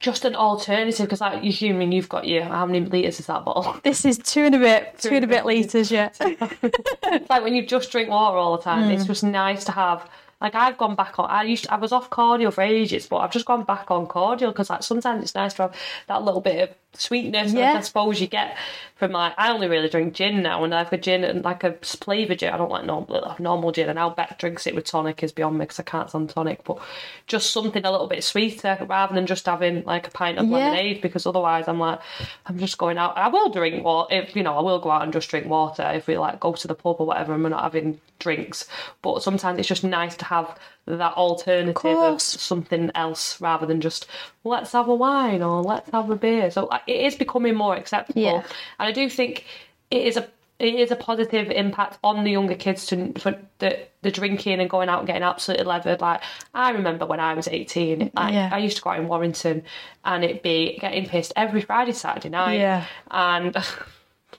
just 0.00 0.24
an 0.24 0.34
alternative 0.34 1.06
because 1.06 1.20
like 1.20 1.44
you 1.44 1.52
human, 1.52 1.92
you've 1.92 2.08
got 2.08 2.26
your 2.26 2.44
how 2.44 2.64
many 2.66 2.80
liters 2.80 3.20
is 3.20 3.26
that 3.26 3.44
bottle? 3.44 3.76
This 3.84 4.04
is 4.04 4.18
two 4.18 4.40
and 4.40 4.54
a 4.54 4.58
bit, 4.58 4.98
two 4.98 5.10
and 5.10 5.24
a 5.24 5.28
bit 5.28 5.44
litres, 5.44 5.90
yeah. 5.90 6.08
it's 6.18 7.30
like 7.30 7.44
when 7.44 7.54
you 7.54 7.64
just 7.64 7.92
drink 7.92 8.08
water 8.08 8.38
all 8.38 8.56
the 8.56 8.62
time. 8.62 8.90
It's 8.90 9.04
mm. 9.04 9.08
just 9.08 9.22
nice 9.22 9.64
to 9.64 9.72
have. 9.72 10.08
Like 10.40 10.54
I've 10.54 10.78
gone 10.78 10.94
back 10.94 11.18
on. 11.18 11.28
I 11.28 11.42
used 11.42 11.64
to, 11.64 11.74
I 11.74 11.76
was 11.76 11.92
off 11.92 12.08
cordial 12.08 12.50
for 12.50 12.62
ages, 12.62 13.06
but 13.06 13.18
I've 13.18 13.30
just 13.30 13.44
gone 13.44 13.62
back 13.64 13.90
on 13.90 14.06
cordial 14.06 14.52
because 14.52 14.70
like 14.70 14.82
sometimes 14.82 15.22
it's 15.22 15.34
nice 15.34 15.52
to 15.54 15.62
have 15.62 15.76
that 16.06 16.22
little 16.22 16.40
bit 16.40 16.70
of 16.70 16.89
sweetness. 16.94 17.52
Yeah. 17.52 17.72
I 17.74 17.80
suppose 17.80 18.20
you 18.20 18.26
get 18.26 18.56
from 18.96 19.12
like 19.12 19.32
I 19.38 19.50
only 19.50 19.68
really 19.68 19.88
drink 19.88 20.14
gin 20.14 20.42
now, 20.42 20.62
and 20.64 20.74
I 20.74 20.78
have 20.82 20.92
a 20.92 20.98
gin 20.98 21.24
and 21.24 21.42
like 21.44 21.64
a 21.64 21.72
flavour 21.82 22.34
gin. 22.34 22.52
I 22.52 22.58
don't 22.58 22.70
like 22.70 22.84
normal 22.84 23.34
normal 23.38 23.72
gin, 23.72 23.88
and 23.88 23.98
I'll 23.98 24.10
bet 24.10 24.38
drinks 24.38 24.66
it 24.66 24.74
with 24.74 24.84
tonic 24.84 25.22
is 25.22 25.32
beyond 25.32 25.58
me 25.58 25.64
because 25.64 25.80
I 25.80 25.84
can't 25.84 26.08
stand 26.08 26.30
tonic. 26.30 26.64
But 26.64 26.78
just 27.26 27.50
something 27.50 27.84
a 27.84 27.90
little 27.90 28.06
bit 28.08 28.22
sweeter 28.24 28.78
rather 28.88 29.14
than 29.14 29.26
just 29.26 29.46
having 29.46 29.84
like 29.84 30.08
a 30.08 30.10
pint 30.10 30.38
of 30.38 30.46
Yeah. 30.46 30.56
lemonade 30.56 31.00
because 31.00 31.26
otherwise 31.26 31.68
I'm 31.68 31.78
like 31.78 32.00
I'm 32.46 32.58
just 32.58 32.78
going 32.78 32.98
out. 32.98 33.16
I 33.16 33.28
will 33.28 33.50
drink 33.50 33.84
water 33.84 34.14
if 34.14 34.36
you 34.36 34.42
know 34.42 34.56
I 34.58 34.62
will 34.62 34.80
go 34.80 34.90
out 34.90 35.02
and 35.02 35.12
just 35.12 35.30
drink 35.30 35.46
water 35.46 35.90
if 35.94 36.06
we 36.06 36.18
like 36.18 36.40
go 36.40 36.52
to 36.52 36.68
the 36.68 36.74
pub 36.74 36.96
or 36.98 37.06
whatever 37.06 37.32
and 37.32 37.42
we're 37.42 37.48
not 37.50 37.62
having 37.62 38.00
drinks. 38.18 38.68
But 39.00 39.22
sometimes 39.22 39.58
it's 39.58 39.68
just 39.68 39.84
nice 39.84 40.16
to 40.16 40.24
have 40.26 40.58
that 40.86 41.12
alternative 41.14 41.68
of, 41.68 41.74
course. 41.74 42.22
something 42.24 42.90
else 42.94 43.40
rather 43.40 43.66
than 43.66 43.80
just 43.80 44.06
let's 44.44 44.72
have 44.72 44.88
a 44.88 44.94
wine 44.94 45.42
or 45.42 45.62
let's 45.62 45.90
have 45.90 46.10
a 46.10 46.16
beer. 46.16 46.50
So 46.50 46.66
uh, 46.66 46.78
it 46.86 47.04
is 47.06 47.14
becoming 47.14 47.54
more 47.54 47.76
acceptable, 47.76 48.20
Yeah. 48.22 48.42
and 48.78 48.88
I 48.88 48.92
do 48.92 49.08
think 49.08 49.44
it 49.90 50.06
is 50.06 50.16
a 50.16 50.28
it 50.58 50.74
is 50.74 50.90
a 50.90 50.96
positive 50.96 51.50
impact 51.50 51.98
on 52.04 52.22
the 52.22 52.30
younger 52.32 52.54
kids 52.54 52.84
to 52.86 53.12
for 53.18 53.34
the 53.60 53.78
the 54.02 54.10
drinking 54.10 54.60
and 54.60 54.68
going 54.68 54.88
out 54.90 54.98
and 54.98 55.06
getting 55.06 55.22
absolutely 55.22 55.64
levered. 55.66 56.00
Like 56.02 56.22
I 56.54 56.70
remember 56.72 57.06
when 57.06 57.20
I 57.20 57.32
was 57.34 57.48
eighteen, 57.48 58.00
mm, 58.00 58.10
like, 58.14 58.34
Yeah. 58.34 58.50
I 58.52 58.58
used 58.58 58.76
to 58.76 58.82
go 58.82 58.90
out 58.90 58.98
in 59.00 59.08
Warrington 59.08 59.62
and 60.04 60.22
it'd 60.24 60.42
be 60.42 60.76
getting 60.80 61.06
pissed 61.06 61.32
every 61.36 61.62
Friday, 61.62 61.92
Saturday 61.92 62.28
night, 62.30 62.58
Yeah. 62.58 62.84
and. 63.10 63.56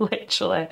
Literally, 0.02 0.68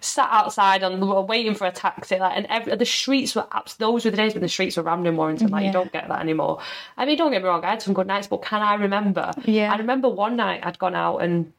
sat 0.00 0.28
outside 0.30 0.82
on 0.82 0.98
the 1.00 1.06
waiting 1.20 1.54
for 1.54 1.66
a 1.66 1.70
taxi, 1.72 2.18
like, 2.18 2.36
and 2.36 2.46
every, 2.48 2.74
the 2.76 2.86
streets 2.86 3.34
were 3.36 3.46
abs- 3.52 3.76
those 3.76 4.04
were 4.04 4.10
the 4.10 4.16
days 4.16 4.32
when 4.32 4.42
the 4.42 4.48
streets 4.48 4.76
were 4.76 4.82
rammed 4.82 5.06
in 5.06 5.16
Warrington. 5.16 5.48
Like, 5.50 5.62
Yeah. 5.62 5.66
you 5.68 5.72
don't 5.72 5.92
get 5.92 6.08
that 6.08 6.20
anymore. 6.20 6.60
I 6.96 7.04
mean, 7.04 7.18
don't 7.18 7.30
get 7.30 7.42
me 7.42 7.48
wrong, 7.48 7.62
I 7.64 7.70
had 7.70 7.82
some 7.82 7.92
good 7.94 8.06
nights, 8.06 8.26
but 8.26 8.42
can 8.42 8.62
I 8.62 8.74
remember? 8.74 9.32
Yeah. 9.44 9.72
I 9.72 9.76
remember 9.76 10.08
one 10.08 10.36
night 10.36 10.60
I'd 10.62 10.78
gone 10.78 10.94
out 10.94 11.18
and 11.18 11.52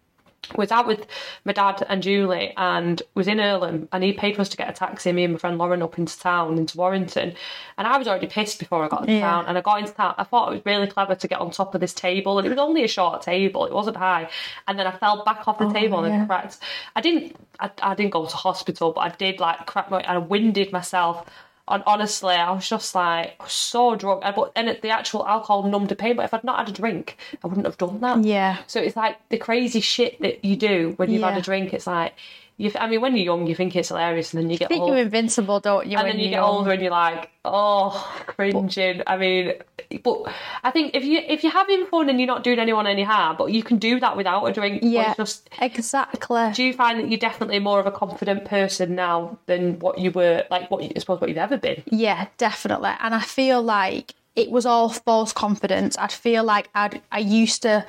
was 0.56 0.72
out 0.72 0.88
with 0.88 1.06
my 1.44 1.54
dad 1.54 1.86
and 1.90 2.02
Julie 2.04 2.54
and 2.58 3.02
was 3.16 3.28
in 3.28 3.38
Irlam 3.38 3.88
and 3.92 4.04
he 4.04 4.14
paid 4.14 4.36
for 4.36 4.42
us 4.42 4.50
to 4.50 4.58
get 4.58 4.70
a 4.70 4.74
taxi, 4.74 5.12
me 5.12 5.24
and 5.24 5.34
my 5.34 5.40
friend 5.40 5.58
Lauren 5.58 5.82
up 5.82 5.98
into 5.98 6.18
town, 6.20 6.58
into 6.58 6.78
Warrington. 6.78 7.34
And 7.78 7.88
I 7.88 7.98
was 7.98 8.08
already 8.08 8.28
pissed 8.28 8.60
before 8.60 8.84
I 8.84 8.88
got 8.88 9.02
into 9.02 9.14
Yeah. 9.14 9.22
town. 9.22 9.46
And 9.48 9.58
I 9.58 9.62
got 9.62 9.80
into 9.80 9.94
town, 9.94 10.16
I 10.18 10.24
thought 10.24 10.50
it 10.52 10.56
was 10.56 10.66
really 10.66 10.88
clever 10.88 11.16
to 11.16 11.28
get 11.28 11.40
on 11.40 11.52
top 11.52 11.74
of 11.76 11.82
this 11.82 11.94
table. 11.94 12.38
And 12.38 12.46
it 12.46 12.50
was 12.50 12.60
only 12.60 12.84
a 12.84 12.88
short 12.88 13.22
table, 13.22 13.66
it 13.66 13.74
wasn't 13.74 13.98
high. 13.98 14.30
And 14.68 14.78
then 14.80 14.88
I 14.88 14.92
fell 14.92 15.24
back 15.24 15.48
off 15.48 15.58
the 15.58 15.66
oh, 15.68 15.74
table 15.74 15.98
and 16.00 16.08
Oh, 16.08 16.10
yeah. 16.10 16.18
then 16.20 16.28
cracked. 16.28 16.58
I 16.96 17.02
didn't 17.02 17.36
I, 17.60 17.70
I 17.82 17.96
didn't 17.96 18.12
go 18.12 18.26
to 18.26 18.36
hospital, 18.36 18.92
but 18.92 19.02
I 19.02 19.10
did 19.10 19.40
like 19.40 19.66
crack 19.66 19.90
my 19.90 20.02
I 20.04 20.18
winded 20.18 20.72
myself. 20.72 21.26
And 21.68 21.82
honestly, 21.88 22.36
I 22.36 22.52
was 22.52 22.70
just 22.70 22.94
like 22.94 23.38
so 23.48 23.96
drunk. 23.96 24.22
And- 24.24 24.36
But 24.36 24.54
then 24.56 24.78
the 24.82 24.90
actual 24.90 25.26
alcohol 25.28 25.64
numbed 25.64 25.90
the 25.90 25.96
pain. 25.96 26.16
But 26.16 26.26
if 26.26 26.34
I'd 26.34 26.44
not 26.44 26.60
had 26.60 26.70
a 26.70 26.72
drink, 26.72 27.18
I 27.44 27.48
wouldn't 27.48 27.66
have 27.66 27.78
done 27.78 28.00
that. 28.02 28.24
Yeah. 28.24 28.58
So 28.68 28.80
it's 28.80 28.96
like 28.96 29.18
the 29.30 29.38
crazy 29.38 29.80
shit 29.82 30.22
that 30.22 30.46
you 30.46 30.56
do 30.58 30.94
when 30.98 31.10
you've 31.10 31.24
had 31.24 31.38
a 31.38 31.42
drink. 31.42 31.74
It's 31.74 31.88
like, 31.88 32.14
you. 32.58 32.72
I 32.80 32.88
mean, 32.88 33.02
when 33.02 33.16
you're 33.16 33.26
young, 33.26 33.48
you 33.48 33.56
think 33.56 33.76
it's 33.76 33.90
hilarious, 33.90 34.34
and 34.34 34.44
then 34.44 34.50
you 34.50 34.58
get 34.58 34.66
I 34.66 34.70
think 34.70 34.82
old, 34.84 34.92
you're 34.92 35.00
invincible, 35.00 35.60
don't 35.60 35.88
you? 35.88 35.98
and 35.98 36.06
when 36.08 36.16
then 36.18 36.24
you 36.24 36.30
get 36.30 36.36
young? 36.38 36.50
older, 36.50 36.72
and 36.72 36.82
you're 36.82 36.92
like, 36.92 37.30
oh, 37.44 38.16
cringing. 38.28 39.02
I 39.08 39.18
mean, 39.18 39.54
but 40.04 40.34
I 40.64 40.72
think 40.72 40.96
if 40.96 41.04
you 41.04 41.20
if 41.20 41.44
you're 41.44 41.52
having 41.52 41.86
fun 41.88 42.10
and 42.10 42.20
you're 42.20 42.28
not 42.28 42.44
doing 42.44 42.60
anyone 42.60 42.88
any 42.88 43.04
harm, 43.04 43.36
but 43.38 43.52
you 43.52 43.64
can 43.64 43.78
do 43.78 44.00
that 44.00 44.18
without 44.18 44.46
a 44.46 44.54
drink. 44.54 44.82
Yeah, 44.84 45.10
it's 45.10 45.18
just 45.18 45.50
exactly. 45.62 46.52
do 46.54 46.64
you 46.64 46.74
find 46.74 47.00
that 47.00 47.10
you're 47.10 47.20
definitely 47.20 47.60
more 47.60 47.80
of 47.80 47.86
a 47.86 47.92
confident 47.92 48.46
person 48.46 48.96
now 48.96 49.38
than 49.46 49.80
what 49.80 50.00
you 50.00 50.12
were, 50.12 50.44
like 50.50 50.70
what 50.72 50.84
you, 50.84 50.92
I 50.96 51.00
suppose 51.00 51.20
what 51.22 51.30
you've 51.30 51.38
ever 51.38 51.58
been? 51.58 51.84
Yeah, 51.90 52.28
definitely. 52.38 52.92
And 53.00 53.14
I 53.14 53.22
feel 53.22 53.62
like 53.62 54.16
it 54.36 54.52
was 54.52 54.66
all 54.66 54.90
false 54.90 55.32
confidence. 55.34 55.98
I'd 55.98 56.12
feel 56.12 56.44
like 56.44 56.70
I'd 56.76 57.02
I 57.12 57.20
used 57.20 57.62
to 57.64 57.86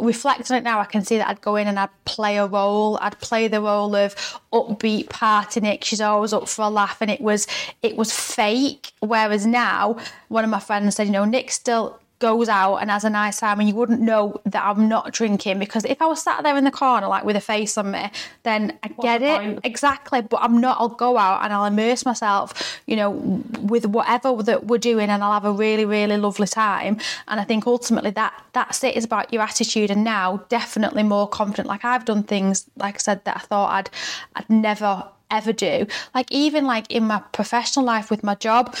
reflect 0.00 0.50
on 0.50 0.56
it 0.56 0.64
now, 0.64 0.80
I 0.80 0.84
can 0.84 1.04
see 1.04 1.18
that 1.18 1.28
I'd 1.28 1.40
go 1.40 1.56
in 1.56 1.68
and 1.68 1.78
I'd 1.78 1.90
play 2.04 2.38
a 2.38 2.46
role. 2.46 2.98
I'd 3.00 3.18
play 3.20 3.48
the 3.48 3.60
role 3.60 3.94
of 3.94 4.14
upbeat 4.52 5.08
party 5.08 5.60
Nick. 5.60 5.84
She's 5.84 6.00
always 6.00 6.32
up 6.32 6.48
for 6.48 6.62
a 6.62 6.68
laugh, 6.68 7.00
and 7.00 7.10
it 7.10 7.20
was 7.20 7.46
it 7.82 7.96
was 7.96 8.12
fake. 8.12 8.92
Whereas 9.00 9.46
now, 9.46 9.98
one 10.28 10.44
of 10.44 10.50
my 10.50 10.60
friends 10.60 10.96
said, 10.96 11.06
you 11.06 11.12
know, 11.12 11.24
Nick 11.24 11.50
still 11.50 11.99
goes 12.20 12.48
out 12.48 12.76
and 12.76 12.90
has 12.90 13.02
a 13.02 13.10
nice 13.10 13.40
time 13.40 13.58
and 13.58 13.68
you 13.68 13.74
wouldn't 13.74 14.00
know 14.00 14.40
that 14.44 14.62
I'm 14.62 14.88
not 14.88 15.12
drinking 15.12 15.58
because 15.58 15.84
if 15.86 16.00
I 16.00 16.06
was 16.06 16.22
sat 16.22 16.42
there 16.42 16.56
in 16.56 16.64
the 16.64 16.70
corner 16.70 17.08
like 17.08 17.24
with 17.24 17.34
a 17.34 17.40
face 17.40 17.76
on 17.76 17.90
me 17.90 18.10
then 18.42 18.78
I 18.82 18.88
get 18.88 19.22
it. 19.22 19.40
point? 19.40 19.60
exactly. 19.64 20.20
But 20.20 20.40
I'm 20.42 20.60
not. 20.60 20.76
I'll 20.78 20.88
go 20.88 21.16
out 21.16 21.42
and 21.42 21.52
I'll 21.52 21.64
immerse 21.64 22.04
myself 22.04 22.80
you 22.86 22.94
know 22.94 23.10
with 23.10 23.86
whatever 23.86 24.42
that 24.42 24.66
we're 24.66 24.78
doing 24.78 25.08
and 25.10 25.24
I'll 25.24 25.32
have 25.32 25.44
a 25.44 25.52
really 25.52 25.84
really 25.84 26.16
lovely 26.18 26.46
time. 26.46 26.98
And 27.26 27.40
I 27.40 27.44
think 27.44 27.66
ultimately 27.66 28.10
that 28.12 28.32
that's 28.52 28.84
it 28.84 28.96
is 28.96 29.04
about 29.04 29.32
your 29.32 29.42
attitude. 29.42 29.90
And 29.90 30.04
now 30.04 30.44
definitely 30.50 31.02
more 31.02 31.26
confident. 31.26 31.68
Like 31.68 31.84
I've 31.84 32.04
done 32.04 32.22
things 32.22 32.66
like 32.76 32.96
I 32.96 32.98
said 32.98 33.24
that 33.24 33.36
I 33.36 33.40
thought 33.40 33.72
I'd 33.72 33.90
I'd 34.36 34.50
never 34.50 35.08
ever 35.30 35.52
do. 35.52 35.86
Like 36.14 36.30
even 36.30 36.66
like 36.66 36.90
in 36.90 37.04
my 37.04 37.20
professional 37.32 37.84
life 37.84 38.10
with 38.10 38.22
my 38.22 38.34
job 38.34 38.76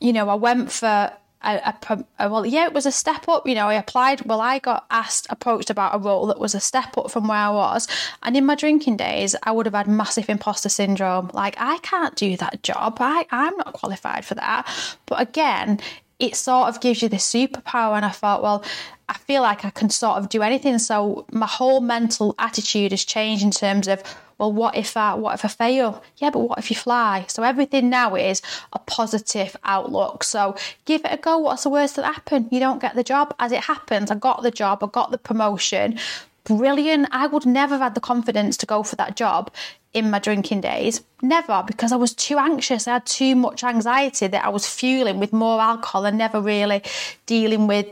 you 0.00 0.12
know 0.12 0.28
I 0.28 0.34
went 0.34 0.70
for 0.70 1.12
a- 1.44 1.74
uh, 1.90 2.28
well, 2.30 2.46
yeah, 2.46 2.64
it 2.64 2.72
was 2.72 2.86
a 2.86 2.92
step 2.92 3.28
up. 3.28 3.46
You 3.46 3.54
know, 3.54 3.68
I 3.68 3.74
applied. 3.74 4.22
Well, 4.22 4.40
I 4.40 4.58
got 4.58 4.86
asked, 4.90 5.26
approached 5.30 5.70
about 5.70 5.94
a 5.94 5.98
role 5.98 6.26
that 6.26 6.40
was 6.40 6.54
a 6.54 6.60
step 6.60 6.96
up 6.96 7.10
from 7.10 7.28
where 7.28 7.38
I 7.38 7.50
was. 7.50 7.86
And 8.22 8.36
in 8.36 8.46
my 8.46 8.54
drinking 8.54 8.96
days, 8.96 9.36
I 9.42 9.52
would 9.52 9.66
have 9.66 9.74
had 9.74 9.86
massive 9.86 10.28
imposter 10.28 10.68
syndrome. 10.68 11.30
Like, 11.32 11.56
I 11.58 11.78
can't 11.78 12.16
do 12.16 12.36
that 12.38 12.62
job. 12.62 12.96
I, 13.00 13.26
I'm 13.30 13.56
not 13.56 13.72
qualified 13.74 14.24
for 14.24 14.34
that. 14.36 14.66
But 15.06 15.20
again, 15.20 15.80
it 16.18 16.36
sort 16.36 16.68
of 16.68 16.80
gives 16.80 17.02
you 17.02 17.08
this 17.08 17.30
superpower. 17.30 17.96
And 17.96 18.04
I 18.04 18.10
thought, 18.10 18.42
well, 18.42 18.64
I 19.08 19.14
feel 19.14 19.42
like 19.42 19.64
I 19.64 19.70
can 19.70 19.90
sort 19.90 20.18
of 20.18 20.28
do 20.28 20.42
anything. 20.42 20.78
So 20.78 21.26
my 21.30 21.46
whole 21.46 21.80
mental 21.80 22.34
attitude 22.38 22.92
has 22.92 23.04
changed 23.04 23.44
in 23.44 23.50
terms 23.50 23.88
of, 23.88 24.02
well, 24.38 24.52
what 24.52 24.76
if 24.76 24.96
I 24.96 25.14
what 25.14 25.34
if 25.34 25.44
I 25.44 25.48
fail? 25.48 26.02
Yeah, 26.16 26.30
but 26.30 26.40
what 26.40 26.58
if 26.58 26.70
you 26.70 26.76
fly? 26.76 27.24
So 27.28 27.42
everything 27.42 27.90
now 27.90 28.14
is 28.14 28.42
a 28.72 28.78
positive 28.78 29.56
outlook. 29.64 30.24
So 30.24 30.56
give 30.84 31.04
it 31.04 31.12
a 31.12 31.16
go. 31.16 31.38
What's 31.38 31.62
the 31.64 31.70
worst 31.70 31.96
that 31.96 32.04
happened? 32.04 32.48
You 32.50 32.60
don't 32.60 32.80
get 32.80 32.94
the 32.94 33.04
job. 33.04 33.34
As 33.38 33.52
it 33.52 33.64
happens, 33.64 34.10
I 34.10 34.16
got 34.16 34.42
the 34.42 34.50
job, 34.50 34.82
I 34.82 34.86
got 34.86 35.10
the 35.10 35.18
promotion. 35.18 35.98
Brilliant. 36.44 37.08
I 37.10 37.26
would 37.26 37.46
never 37.46 37.74
have 37.74 37.80
had 37.80 37.94
the 37.94 38.00
confidence 38.00 38.56
to 38.58 38.66
go 38.66 38.82
for 38.82 38.96
that 38.96 39.16
job 39.16 39.50
in 39.94 40.10
my 40.10 40.18
drinking 40.18 40.60
days. 40.60 41.02
Never, 41.22 41.64
because 41.66 41.90
I 41.90 41.96
was 41.96 42.12
too 42.12 42.38
anxious. 42.38 42.86
I 42.86 42.94
had 42.94 43.06
too 43.06 43.34
much 43.34 43.64
anxiety 43.64 44.26
that 44.26 44.44
I 44.44 44.50
was 44.50 44.66
fueling 44.66 45.20
with 45.20 45.32
more 45.32 45.60
alcohol 45.60 46.04
and 46.04 46.18
never 46.18 46.40
really 46.40 46.82
dealing 47.24 47.66
with, 47.66 47.86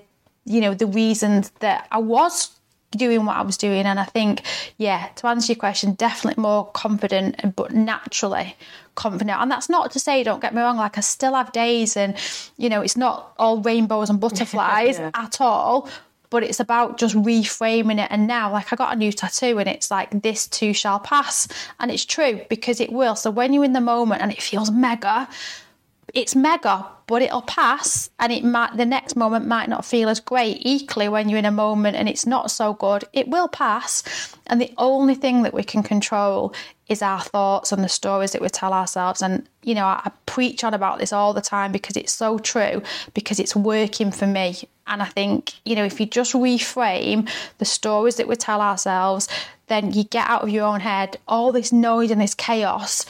you 0.45 0.61
know, 0.61 0.75
the 0.75 0.87
reasons 0.87 1.51
that 1.61 1.87
I 1.91 1.99
was 1.99 2.51
doing 2.93 3.27
what 3.27 3.37
I 3.37 3.43
was 3.43 3.57
doing. 3.57 3.85
And 3.87 3.99
I 4.01 4.05
think, 4.05 4.43
yeah, 4.79 5.09
to 5.17 5.27
answer 5.27 5.53
your 5.53 5.59
question, 5.61 5.95
definitely 5.95 6.41
more 6.41 6.67
confident, 6.73 7.55
but 7.57 7.73
naturally 7.73 8.57
confident. 8.95 9.41
And 9.41 9.51
that's 9.51 9.69
not 9.69 9.91
to 9.93 9.99
say, 9.99 10.23
don't 10.23 10.41
get 10.41 10.55
me 10.55 10.61
wrong, 10.63 10.77
like 10.77 10.97
I 10.99 11.01
still 11.01 11.35
have 11.35 11.53
days 11.53 11.97
and, 11.97 12.17
you 12.57 12.69
know, 12.69 12.81
it's 12.83 12.97
not 12.97 13.33
all 13.39 13.61
rainbows 13.61 14.11
and 14.11 14.21
butterflies 14.27 14.99
Yeah. 14.99 15.11
at 15.15 15.41
all. 15.41 15.89
but 16.31 16.43
it's 16.43 16.61
about 16.61 16.97
just 16.97 17.15
reframing 17.15 18.03
it. 18.03 18.09
And 18.11 18.27
now, 18.27 18.51
like, 18.51 18.73
I 18.73 18.77
got 18.77 18.95
a 18.95 18.97
new 18.97 19.13
tattoo 19.13 19.59
and 19.59 19.69
it's 19.69 19.91
like, 19.91 20.23
this 20.23 20.47
too 20.47 20.73
shall 20.73 20.99
pass. 20.99 21.47
And 21.79 21.91
it's 21.91 22.07
true 22.07 22.41
because 22.49 22.81
it 22.81 22.91
will. 22.91 23.17
So 23.17 23.31
when 23.31 23.53
you're 23.53 23.65
in 23.67 23.75
the 23.75 23.83
moment 23.83 24.23
and 24.23 24.33
it 24.33 24.41
feels 24.41 24.71
mega, 24.71 25.29
it's 26.15 26.37
mega, 26.37 26.87
but 27.07 27.23
it'll 27.23 27.43
pass 27.43 28.11
and 28.19 28.33
it 28.33 28.45
might 28.45 28.77
the 28.77 28.87
next 28.87 29.17
moment 29.17 29.47
might 29.47 29.69
not 29.69 29.85
feel 29.85 30.09
as 30.09 30.21
great. 30.21 30.59
Equally, 30.61 31.09
when 31.09 31.29
you're 31.29 31.39
in 31.39 31.45
a 31.45 31.51
moment 31.51 31.97
and 31.97 32.09
it's 32.09 32.27
not 32.27 32.51
so 32.51 32.75
good, 32.75 33.05
it 33.13 33.29
will 33.29 33.49
pass. 33.49 34.03
And 34.47 34.61
the 34.61 34.73
only 34.79 35.15
thing 35.15 35.43
that 35.43 35.55
we 35.55 35.63
can 35.63 35.83
control 35.83 36.55
is 36.89 37.03
our 37.03 37.21
thoughts 37.21 37.73
and 37.73 37.83
the 37.83 37.89
stories 37.89 38.33
that 38.33 38.43
we 38.43 38.49
tell 38.49 38.73
ourselves. 38.73 39.23
And 39.23 39.47
you 39.63 39.75
know, 39.75 39.87
I, 39.87 40.03
I 40.05 40.11
preach 40.27 40.65
on 40.65 40.75
about 40.75 40.99
this 40.99 41.13
all 41.13 41.33
the 41.33 41.41
time 41.41 41.73
because 41.73 41.97
it's 41.97 42.13
so 42.13 42.39
true, 42.39 42.83
because 43.15 43.41
it's 43.41 43.57
working 43.57 44.11
for 44.11 44.27
me. 44.27 44.57
And 44.87 45.01
I 45.03 45.07
think, 45.07 45.55
you 45.65 45.77
know, 45.77 45.85
if 45.85 46.01
you 46.01 46.07
just 46.07 46.35
reframe 46.35 47.31
the 47.59 47.65
stories 47.65 48.17
that 48.17 48.29
we 48.29 48.37
tell 48.37 48.61
ourselves, 48.61 49.29
then 49.69 49.93
you 49.93 50.05
get 50.05 50.29
out 50.29 50.43
of 50.43 50.51
your 50.51 50.67
own 50.67 50.81
head, 50.81 51.17
all 51.29 51.53
this 51.53 51.73
noise 51.73 52.11
and 52.11 52.21
this 52.21 52.35
chaos 52.35 53.07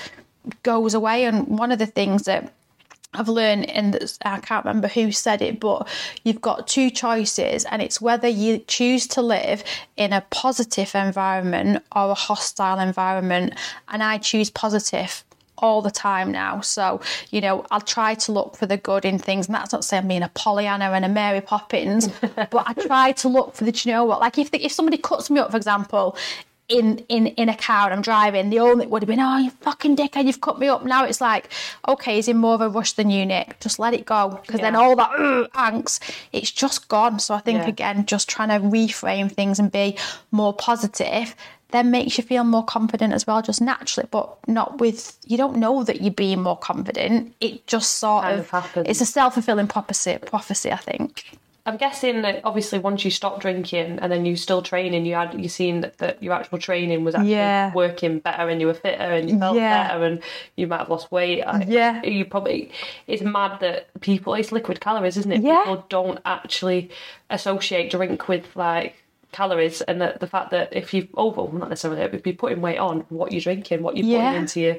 goes 0.62 0.94
away. 0.94 1.24
And 1.24 1.46
one 1.58 1.72
of 1.72 1.78
the 1.78 1.86
things 1.86 2.24
that 2.24 2.52
I've 3.14 3.28
learned, 3.28 3.68
and 3.68 3.98
I 4.24 4.40
can't 4.40 4.64
remember 4.64 4.88
who 4.88 5.12
said 5.12 5.42
it, 5.42 5.60
but 5.60 5.86
you've 6.24 6.40
got 6.40 6.66
two 6.66 6.90
choices, 6.90 7.64
and 7.66 7.82
it's 7.82 8.00
whether 8.00 8.28
you 8.28 8.58
choose 8.66 9.06
to 9.08 9.22
live 9.22 9.62
in 9.96 10.12
a 10.12 10.22
positive 10.30 10.94
environment 10.94 11.84
or 11.94 12.10
a 12.10 12.14
hostile 12.14 12.78
environment. 12.78 13.54
And 13.88 14.02
I 14.02 14.18
choose 14.18 14.48
positive 14.50 15.24
all 15.58 15.80
the 15.80 15.90
time 15.90 16.32
now. 16.32 16.60
So, 16.60 17.00
you 17.30 17.40
know, 17.40 17.64
I'll 17.70 17.80
try 17.80 18.14
to 18.14 18.32
look 18.32 18.56
for 18.56 18.66
the 18.66 18.76
good 18.76 19.04
in 19.04 19.18
things. 19.18 19.46
And 19.46 19.54
that's 19.54 19.72
not 19.72 19.84
saying 19.84 20.02
I'm 20.02 20.08
being 20.08 20.22
a 20.22 20.30
Pollyanna 20.30 20.86
and 20.86 21.04
a 21.04 21.08
Mary 21.08 21.40
Poppins, 21.40 22.08
but 22.34 22.64
I 22.66 22.72
try 22.72 23.12
to 23.12 23.28
look 23.28 23.54
for 23.54 23.64
the, 23.64 23.72
you 23.84 23.92
know 23.92 24.04
what, 24.04 24.20
like 24.20 24.38
if, 24.38 24.50
the, 24.50 24.64
if 24.64 24.72
somebody 24.72 24.96
cuts 24.96 25.30
me 25.30 25.38
up, 25.38 25.52
for 25.52 25.56
example, 25.56 26.16
in 26.72 27.04
in 27.08 27.26
in 27.28 27.48
a 27.48 27.56
car 27.56 27.84
and 27.84 27.94
I'm 27.94 28.02
driving, 28.02 28.50
the 28.50 28.58
only 28.58 28.86
would 28.86 29.02
have 29.02 29.08
been, 29.08 29.20
oh, 29.20 29.36
you 29.36 29.50
fucking 29.50 29.96
dickhead, 29.96 30.26
you've 30.26 30.40
cut 30.40 30.58
me 30.58 30.68
up. 30.68 30.84
Now 30.84 31.04
it's 31.04 31.20
like, 31.20 31.50
okay, 31.86 32.16
he's 32.16 32.28
in 32.28 32.38
more 32.38 32.54
of 32.54 32.60
a 32.62 32.68
rush 32.68 32.92
than 32.92 33.10
you, 33.10 33.26
Nick. 33.26 33.60
Just 33.60 33.78
let 33.78 33.94
it 33.94 34.06
go, 34.06 34.40
because 34.42 34.60
yeah. 34.60 34.70
then 34.70 34.76
all 34.76 34.96
that 34.96 35.10
angst, 35.54 36.00
it's 36.32 36.50
just 36.50 36.88
gone. 36.88 37.18
So 37.18 37.34
I 37.34 37.40
think 37.40 37.58
yeah. 37.58 37.68
again, 37.68 38.06
just 38.06 38.28
trying 38.28 38.48
to 38.48 38.66
reframe 38.66 39.30
things 39.30 39.58
and 39.58 39.70
be 39.70 39.96
more 40.30 40.54
positive. 40.54 41.36
Then 41.70 41.90
makes 41.90 42.18
you 42.18 42.24
feel 42.24 42.44
more 42.44 42.64
confident 42.64 43.14
as 43.14 43.26
well, 43.26 43.40
just 43.40 43.62
naturally, 43.62 44.08
but 44.10 44.36
not 44.46 44.78
with 44.78 45.16
you 45.26 45.36
don't 45.36 45.56
know 45.56 45.84
that 45.84 46.02
you're 46.02 46.12
being 46.12 46.42
more 46.42 46.58
confident. 46.58 47.34
It 47.40 47.66
just 47.66 47.94
sort 47.94 48.24
kind 48.24 48.40
of, 48.40 48.54
of 48.54 48.86
it's 48.86 49.00
a 49.00 49.06
self 49.06 49.34
fulfilling 49.34 49.68
prophecy. 49.68 50.18
Prophecy, 50.24 50.70
I 50.72 50.76
think. 50.76 51.38
I'm 51.64 51.76
guessing 51.76 52.22
that 52.22 52.40
obviously 52.42 52.80
once 52.80 53.04
you 53.04 53.10
stop 53.10 53.40
drinking 53.40 54.00
and 54.00 54.10
then 54.10 54.26
you 54.26 54.34
still 54.34 54.62
training, 54.62 55.06
you 55.06 55.14
had 55.14 55.40
you 55.40 55.48
seen 55.48 55.82
that, 55.82 55.98
that 55.98 56.20
your 56.20 56.32
actual 56.32 56.58
training 56.58 57.04
was 57.04 57.14
actually 57.14 57.30
yeah. 57.30 57.72
working 57.72 58.18
better 58.18 58.48
and 58.48 58.60
you 58.60 58.66
were 58.66 58.74
fitter 58.74 59.02
and 59.02 59.30
you 59.30 59.38
felt 59.38 59.56
yeah. 59.56 59.88
better 59.88 60.04
and 60.04 60.22
you 60.56 60.66
might 60.66 60.78
have 60.78 60.90
lost 60.90 61.12
weight. 61.12 61.44
Yeah, 61.68 62.02
you 62.02 62.24
probably 62.24 62.72
it's 63.06 63.22
mad 63.22 63.60
that 63.60 63.88
people 64.00 64.34
it's 64.34 64.50
liquid 64.50 64.80
calories, 64.80 65.16
isn't 65.16 65.30
it? 65.30 65.42
Yeah. 65.42 65.60
People 65.60 65.86
don't 65.88 66.18
actually 66.24 66.90
associate 67.30 67.92
drink 67.92 68.26
with 68.26 68.56
like 68.56 68.96
calories 69.30 69.80
and 69.82 70.00
the, 70.00 70.16
the 70.20 70.26
fact 70.26 70.50
that 70.50 70.68
if 70.72 70.92
you 70.92 71.08
over 71.14 71.42
well, 71.42 71.52
not 71.52 71.70
necessarily 71.70 72.02
if 72.02 72.26
you're 72.26 72.34
putting 72.34 72.60
weight 72.60 72.78
on 72.78 73.00
what 73.08 73.32
you're 73.32 73.40
drinking 73.40 73.82
what 73.82 73.96
you're 73.96 74.06
yeah. 74.06 74.28
putting 74.28 74.42
into 74.42 74.60
your 74.60 74.76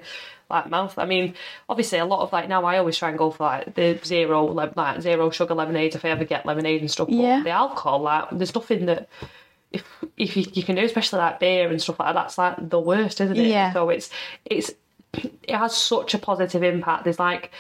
like 0.50 0.70
mouth. 0.70 0.98
I 0.98 1.06
mean, 1.06 1.36
obviously 1.70 2.00
a 2.00 2.06
lot 2.06 2.22
of 2.22 2.32
like 2.32 2.50
now 2.50 2.66
I 2.66 2.78
always 2.78 2.98
try 2.98 3.10
and 3.10 3.18
go 3.18 3.32
for 3.32 3.44
like 3.44 3.76
the 3.76 4.00
zero 4.04 4.46
like 4.46 5.02
zero 5.02 5.30
sugar 5.30 5.54
lemonades 5.54 5.96
if 5.96 6.06
I 6.06 6.10
ever 6.10 6.26
get 6.26 6.46
lemonade 6.46 6.82
and 6.82 6.91
stuff. 6.91 7.08
But 7.08 7.16
yeah. 7.16 7.44
the 7.44 7.50
alcohol, 7.50 8.02
like 8.02 8.30
there's 8.32 8.56
nothing 8.56 8.86
that 8.88 9.08
if 9.72 9.86
if 10.18 10.38
you, 10.38 10.46
you 10.54 10.64
can 10.64 10.76
do, 10.76 10.84
especially 10.84 11.20
like 11.20 11.39
beer 11.39 11.70
and 11.70 11.82
stuff 11.82 12.00
like 12.00 12.14
that, 12.14 12.22
that's 12.22 12.38
like 12.38 12.70
the 12.70 12.80
worst, 12.80 13.20
isn't 13.22 13.38
it? 13.38 13.48
Yeah. 13.48 13.74
So 13.74 13.89
it's 13.89 14.10
it's 14.46 14.72
it 15.14 15.56
has 15.56 15.76
such 15.76 16.14
a 16.14 16.20
positive 16.20 16.64
impact. 16.64 17.04
There's 17.04 17.20
like 17.20 17.52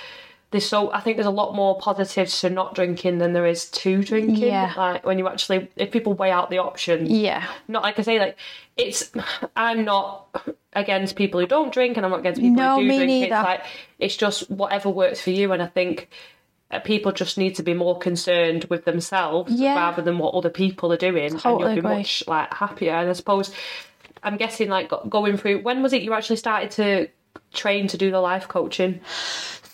there's 0.53 0.65
so 0.65 0.91
I 0.93 1.01
think 1.01 1.17
there's 1.17 1.27
a 1.27 1.31
lot 1.31 1.53
more 1.53 1.77
positives 1.77 2.39
to 2.41 2.49
not 2.49 2.75
drinking 2.75 3.17
than 3.17 3.33
there 3.33 3.45
is 3.45 3.69
to 3.71 4.01
drinking. 4.03 4.37
Yeah. 4.37 4.73
Like 4.77 5.05
when 5.05 5.17
you 5.19 5.27
actually 5.27 5.69
if 5.75 5.91
people 5.91 6.13
weigh 6.13 6.31
out 6.31 6.49
the 6.49 6.59
options. 6.59 7.09
Yeah. 7.09 7.45
Not 7.67 7.83
like 7.83 7.99
I 7.99 8.03
say 8.03 8.19
like 8.19 8.37
it's 8.77 9.11
I'm 9.55 9.83
not 9.83 10.27
against 10.73 11.15
people 11.17 11.41
who 11.41 11.47
don't 11.47 11.73
drink 11.73 11.97
and 11.97 12.05
I'm 12.05 12.11
not 12.11 12.21
against 12.21 12.39
people 12.39 12.55
no, 12.55 12.75
who 12.75 12.83
do 12.83 12.87
me 12.87 12.97
drink. 12.97 13.09
Neither. 13.09 13.35
It's 13.35 13.43
like 13.43 13.65
it's 13.99 14.15
just 14.15 14.49
whatever 14.49 14.89
works 14.89 15.19
for 15.19 15.31
you 15.31 15.51
and 15.51 15.61
I 15.61 15.67
think 15.67 16.09
uh, 16.71 16.79
people 16.79 17.11
just 17.11 17.37
need 17.37 17.55
to 17.55 17.63
be 17.63 17.73
more 17.73 17.97
concerned 17.97 18.65
with 18.65 18.85
themselves 18.85 19.51
yeah. 19.51 19.75
rather 19.75 20.01
than 20.01 20.19
what 20.19 20.33
other 20.35 20.49
people 20.49 20.93
are 20.93 20.97
doing 20.97 21.37
totally 21.37 21.51
and 21.51 21.59
you'll 21.59 21.73
be 21.73 21.79
agree. 21.79 21.97
much 21.97 22.23
like 22.27 22.53
happier 22.53 22.93
and 22.93 23.09
I 23.09 23.13
suppose 23.13 23.53
I'm 24.21 24.37
guessing 24.37 24.69
like 24.69 24.91
going 25.09 25.35
through 25.37 25.63
when 25.63 25.81
was 25.81 25.93
it 25.93 26.03
you 26.03 26.13
actually 26.13 26.37
started 26.37 26.71
to 26.71 27.09
train 27.53 27.87
to 27.87 27.97
do 27.97 28.11
the 28.11 28.21
life 28.21 28.47
coaching? 28.47 29.01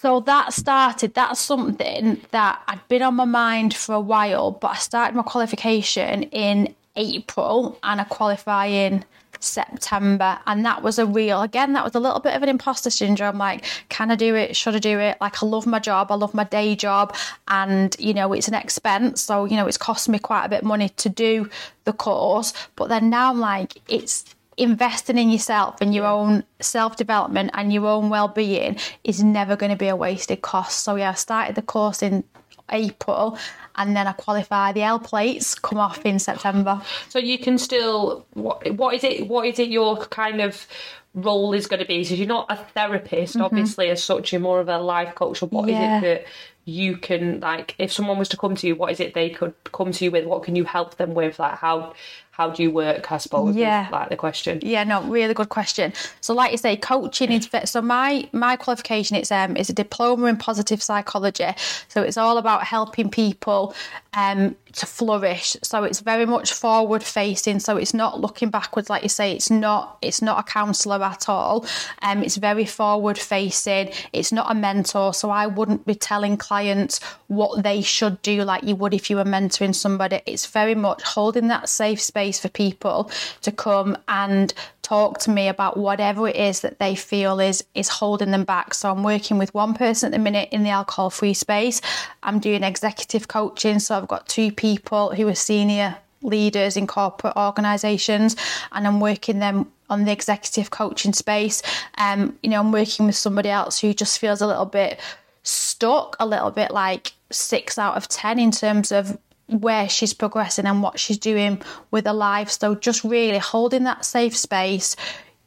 So 0.02 0.22
that 0.22 0.54
started, 0.54 1.14
that's 1.14 1.42
something 1.42 2.22
that 2.32 2.62
had 2.70 2.88
been 2.88 3.02
on 3.02 3.16
my 3.16 3.26
mind 3.26 3.74
for 3.74 3.94
a 3.96 4.00
while, 4.00 4.52
but 4.52 4.72
I 4.72 4.76
started 4.76 5.14
my 5.14 5.24
qualification 5.24 6.24
in 6.24 6.74
April 6.96 7.78
and 7.84 8.00
I 8.00 8.06
qualify 8.06 8.68
in 8.68 9.04
September. 9.42 10.40
And 10.48 10.64
that 10.64 10.84
was 10.84 11.00
a 11.00 11.06
real, 11.06 11.42
again, 11.42 11.74
that 11.74 11.84
was 11.84 11.96
a 11.96 12.00
little 12.00 12.22
bit 12.22 12.34
of 12.34 12.44
an 12.44 12.48
imposter 12.48 12.90
syndrome. 12.90 13.38
Like, 13.38 13.66
can 13.90 14.10
I 14.10 14.16
do 14.16 14.36
it? 14.36 14.56
Should 14.56 14.76
I 14.76 14.80
do 14.80 15.00
it? 15.00 15.18
Like, 15.20 15.44
I 15.44 15.46
love 15.46 15.68
my 15.68 15.80
job. 15.80 16.14
I 16.14 16.16
love 16.16 16.34
my 16.34 16.46
day 16.46 16.78
job. 16.78 17.14
And, 17.50 17.94
you 18.00 18.14
know, 18.14 18.32
it's 18.32 18.48
an 18.48 18.54
expense. 18.54 19.22
So, 19.22 19.44
you 19.44 19.58
know, 19.58 19.68
it's 19.68 19.78
cost 19.78 20.08
me 20.08 20.18
quite 20.18 20.46
a 20.46 20.50
bit 20.50 20.62
of 20.62 20.66
money 20.66 20.88
to 20.88 21.10
do 21.10 21.50
the 21.84 21.92
course. 21.92 22.54
But 22.78 22.88
then 22.88 23.10
now 23.10 23.32
I'm 23.32 23.42
like, 23.42 23.82
it's, 23.90 24.24
investing 24.60 25.18
in 25.18 25.30
yourself 25.30 25.78
and 25.82 25.94
your 25.94 26.06
own 26.06 26.44
self 26.60 26.96
development 26.96 27.52
and 27.54 27.74
your 27.74 27.88
own 27.88 28.10
well 28.10 28.28
being 28.28 28.78
is 29.04 29.24
never 29.24 29.56
going 29.56 29.72
to 29.72 29.78
be 29.78 29.88
a 29.88 29.96
wasted 29.96 30.42
cost. 30.42 30.84
So, 30.84 30.96
yeah, 30.96 31.12
I 31.12 31.14
started 31.14 31.56
the 31.56 31.62
course 31.62 32.04
in 32.04 32.24
April 32.72 33.38
and 33.76 33.96
then 33.96 34.08
I 34.08 34.12
qualify 34.14 34.72
the 34.72 34.84
L 34.84 35.00
plates 35.00 35.56
come 35.56 35.80
off 35.80 36.06
in 36.06 36.20
September. 36.20 36.82
So 37.08 37.18
you 37.20 37.40
can 37.40 37.58
still 37.58 38.26
what 38.34 38.74
what 38.76 38.94
is 38.94 39.04
it 39.04 39.28
what 39.28 39.48
is 39.48 39.58
it 39.58 39.70
your 39.70 39.98
kind 39.98 40.42
of 40.42 40.68
role 41.14 41.54
is 41.54 41.68
going 41.68 41.80
to 41.80 41.86
be? 41.86 42.04
So 42.04 42.16
you're 42.16 42.28
not 42.28 42.48
a 42.50 42.56
therapist, 42.56 43.36
mm-hmm. 43.36 43.44
obviously, 43.44 43.90
as 43.90 44.04
such. 44.04 44.32
You're 44.32 44.42
more 44.42 44.60
of 44.60 44.70
a 44.70 44.78
life 44.78 45.16
coach. 45.16 45.42
What 45.42 45.70
yeah. 45.70 45.98
is 45.98 46.04
it 46.04 46.06
that 46.06 46.26
you 46.66 46.98
can 46.98 47.40
like? 47.40 47.76
If 47.78 47.92
someone 47.92 48.20
was 48.20 48.30
to 48.30 48.38
come 48.38 48.56
to 48.56 48.68
you, 48.68 48.76
what 48.76 48.92
is 48.92 49.00
it 49.00 49.14
they 49.14 49.30
could 49.30 49.54
come 49.72 49.92
to 49.92 50.06
you 50.06 50.12
with? 50.12 50.26
What 50.26 50.44
can 50.44 50.56
you 50.56 50.66
help 50.66 50.98
them 50.98 51.14
with? 51.14 51.40
Like 51.40 51.56
how 51.56 51.94
how 52.40 52.50
do 52.50 52.64
you 52.64 52.72
work? 52.72 53.12
I 53.12 53.18
suppose. 53.18 53.54
Yeah. 53.54 53.90
Like 53.92 54.08
the 54.08 54.16
question. 54.16 54.60
Yeah, 54.62 54.86
no, 54.86 55.04
really 55.04 55.34
good 55.34 55.50
question. 55.50 55.92
So, 56.22 56.34
like 56.34 56.54
you 56.54 56.58
say, 56.58 56.78
coaching 56.78 57.34
is 57.34 57.50
so 57.66 57.82
my 57.82 58.30
my 58.32 58.56
qualification 58.56 59.18
it's 59.18 59.30
um 59.30 59.58
is 59.58 59.70
a 59.70 59.74
diploma 59.74 60.28
in 60.28 60.38
positive 60.38 60.82
psychology. 60.82 61.52
So 61.90 62.02
it's 62.02 62.16
all 62.16 62.38
about 62.38 62.64
helping 62.64 63.10
people 63.10 63.76
um 64.14 64.56
to 64.74 64.86
flourish. 64.86 65.58
So 65.64 65.84
it's 65.84 66.00
very 66.00 66.26
much 66.26 66.54
forward 66.54 67.04
facing. 67.04 67.60
So 67.60 67.78
it's 67.78 67.94
not 67.94 68.20
looking 68.20 68.50
backwards, 68.50 68.90
like 68.90 69.04
you 69.04 69.10
say. 69.10 69.34
It's 69.34 69.50
not 69.50 69.98
it's 70.02 70.22
not 70.22 70.40
a 70.40 70.44
counsellor 70.44 71.04
at 71.04 71.30
all. 71.30 71.66
Um, 72.02 72.24
it's 72.24 72.38
very 72.38 72.66
forward 72.66 73.18
facing. 73.18 73.92
It's 74.14 74.32
not 74.32 74.52
a 74.52 74.56
mentor. 74.56 75.14
So 75.14 75.30
I 75.30 75.48
wouldn't 75.48 75.86
be 75.86 75.96
telling 75.96 76.38
clients 76.38 77.00
what 77.28 77.64
they 77.64 77.82
should 77.82 78.22
do 78.22 78.44
like 78.44 78.64
you 78.64 78.76
would 78.76 78.94
if 78.94 79.10
you 79.10 79.16
were 79.16 79.24
mentoring 79.24 79.76
somebody. 79.76 80.22
It's 80.26 80.46
very 80.46 80.76
much 80.76 81.02
holding 81.04 81.48
that 81.48 81.70
safe 81.70 82.02
space 82.02 82.40
for 82.40 82.50
people 82.50 83.12
to 83.42 83.52
come 83.52 83.98
and 84.08 84.54
talk 84.90 85.20
to 85.20 85.30
me 85.30 85.48
about 85.48 85.78
whatever 85.78 86.28
it 86.28 86.36
is 86.36 86.62
that 86.62 86.80
they 86.80 86.96
feel 86.96 87.40
is 87.40 87.64
is 87.76 87.88
holding 87.88 88.32
them 88.32 88.44
back. 88.44 88.74
So 88.74 88.90
I'm 88.90 89.04
working 89.04 89.38
with 89.38 89.54
one 89.54 89.76
person 89.76 90.08
at 90.08 90.18
the 90.18 90.24
minute 90.24 90.50
in 90.52 90.64
the 90.64 90.72
alcohol 90.72 91.12
free 91.12 91.36
space. 91.36 91.80
I'm 92.24 92.40
doing 92.40 92.64
executive 92.64 93.28
coaching, 93.28 93.78
so 93.80 93.96
I've 93.96 94.08
got 94.08 94.28
two 94.28 94.52
people 94.52 95.14
who 95.14 95.28
are 95.28 95.36
senior 95.36 95.98
leaders 96.24 96.76
in 96.76 96.88
corporate 96.88 97.38
organisations, 97.38 98.36
and 98.72 98.88
I'm 98.88 99.00
working 99.00 99.40
them 99.40 99.72
on 99.92 100.06
the 100.06 100.12
executive 100.12 100.72
coaching 100.72 101.14
space. 101.14 101.62
Um, 101.98 102.38
you 102.42 102.50
know, 102.50 102.60
I'm 102.60 102.72
working 102.72 103.06
with 103.06 103.16
somebody 103.16 103.50
else 103.50 103.80
who 103.80 103.94
just 103.94 104.18
feels 104.18 104.42
a 104.42 104.48
little 104.48 104.66
bit 104.66 105.00
stuck, 105.44 106.16
a 106.20 106.26
little 106.26 106.52
bit 106.52 106.72
like 106.72 107.14
six 107.32 107.78
out 107.78 107.96
of 107.96 108.08
ten 108.08 108.40
in 108.40 108.50
terms 108.50 108.92
of 108.92 109.20
where 109.50 109.90
she's 109.90 110.14
progressing 110.14 110.66
and 110.66 110.82
what 110.82 111.00
she's 111.00 111.18
doing 111.18 111.62
with 111.92 112.06
her 112.06 112.14
life. 112.14 112.50
So 112.50 112.76
just 112.76 113.04
really 113.04 113.38
holding 113.38 113.84
that 113.84 114.06
safe 114.06 114.36
space, 114.36 114.96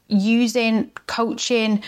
using 0.09 0.91
coaching 1.07 1.83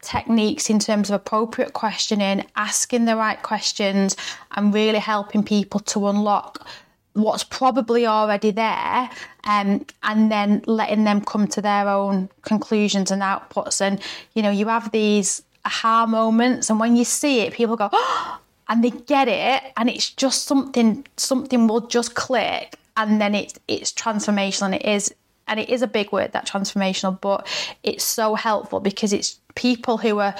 techniques 0.00 0.70
in 0.70 0.78
terms 0.78 1.10
of 1.10 1.14
appropriate 1.14 1.72
questioning, 1.72 2.44
asking 2.56 3.04
the 3.04 3.16
right 3.16 3.42
questions, 3.42 4.16
and 4.52 4.72
really 4.72 4.98
helping 4.98 5.42
people 5.42 5.80
to 5.80 6.08
unlock 6.08 6.66
what's 7.14 7.44
probably 7.44 8.06
already 8.06 8.50
there 8.52 9.10
um, 9.44 9.84
and 10.02 10.30
then 10.30 10.62
letting 10.66 11.04
them 11.04 11.20
come 11.20 11.48
to 11.48 11.60
their 11.60 11.88
own 11.88 12.28
conclusions 12.42 13.10
and 13.10 13.22
outputs. 13.22 13.80
And, 13.80 14.00
you 14.34 14.42
know, 14.42 14.50
you 14.50 14.68
have 14.68 14.90
these 14.92 15.42
aha 15.64 16.06
moments, 16.06 16.70
and 16.70 16.78
when 16.78 16.96
you 16.96 17.04
see 17.04 17.40
it, 17.40 17.52
people 17.52 17.76
go, 17.76 17.88
oh, 17.92 18.38
and 18.68 18.84
they 18.84 18.90
get 18.90 19.28
it, 19.28 19.72
and 19.76 19.88
it's 19.88 20.10
just 20.10 20.44
something, 20.44 21.06
something 21.16 21.66
will 21.66 21.86
just 21.86 22.14
click. 22.14 22.74
and 22.98 23.20
then 23.20 23.34
it's 23.34 23.54
it's 23.68 23.92
transformational 23.92 24.66
and 24.66 24.74
it 24.74 24.84
is 24.84 25.14
and 25.46 25.58
it 25.58 25.70
is 25.70 25.82
a 25.82 25.86
big 25.86 26.12
word 26.12 26.32
that 26.32 26.46
transformational 26.46 27.18
but 27.20 27.46
it's 27.82 28.04
so 28.04 28.34
helpful 28.34 28.80
because 28.80 29.12
it's 29.12 29.40
people 29.54 29.96
who 29.96 30.18
are 30.18 30.34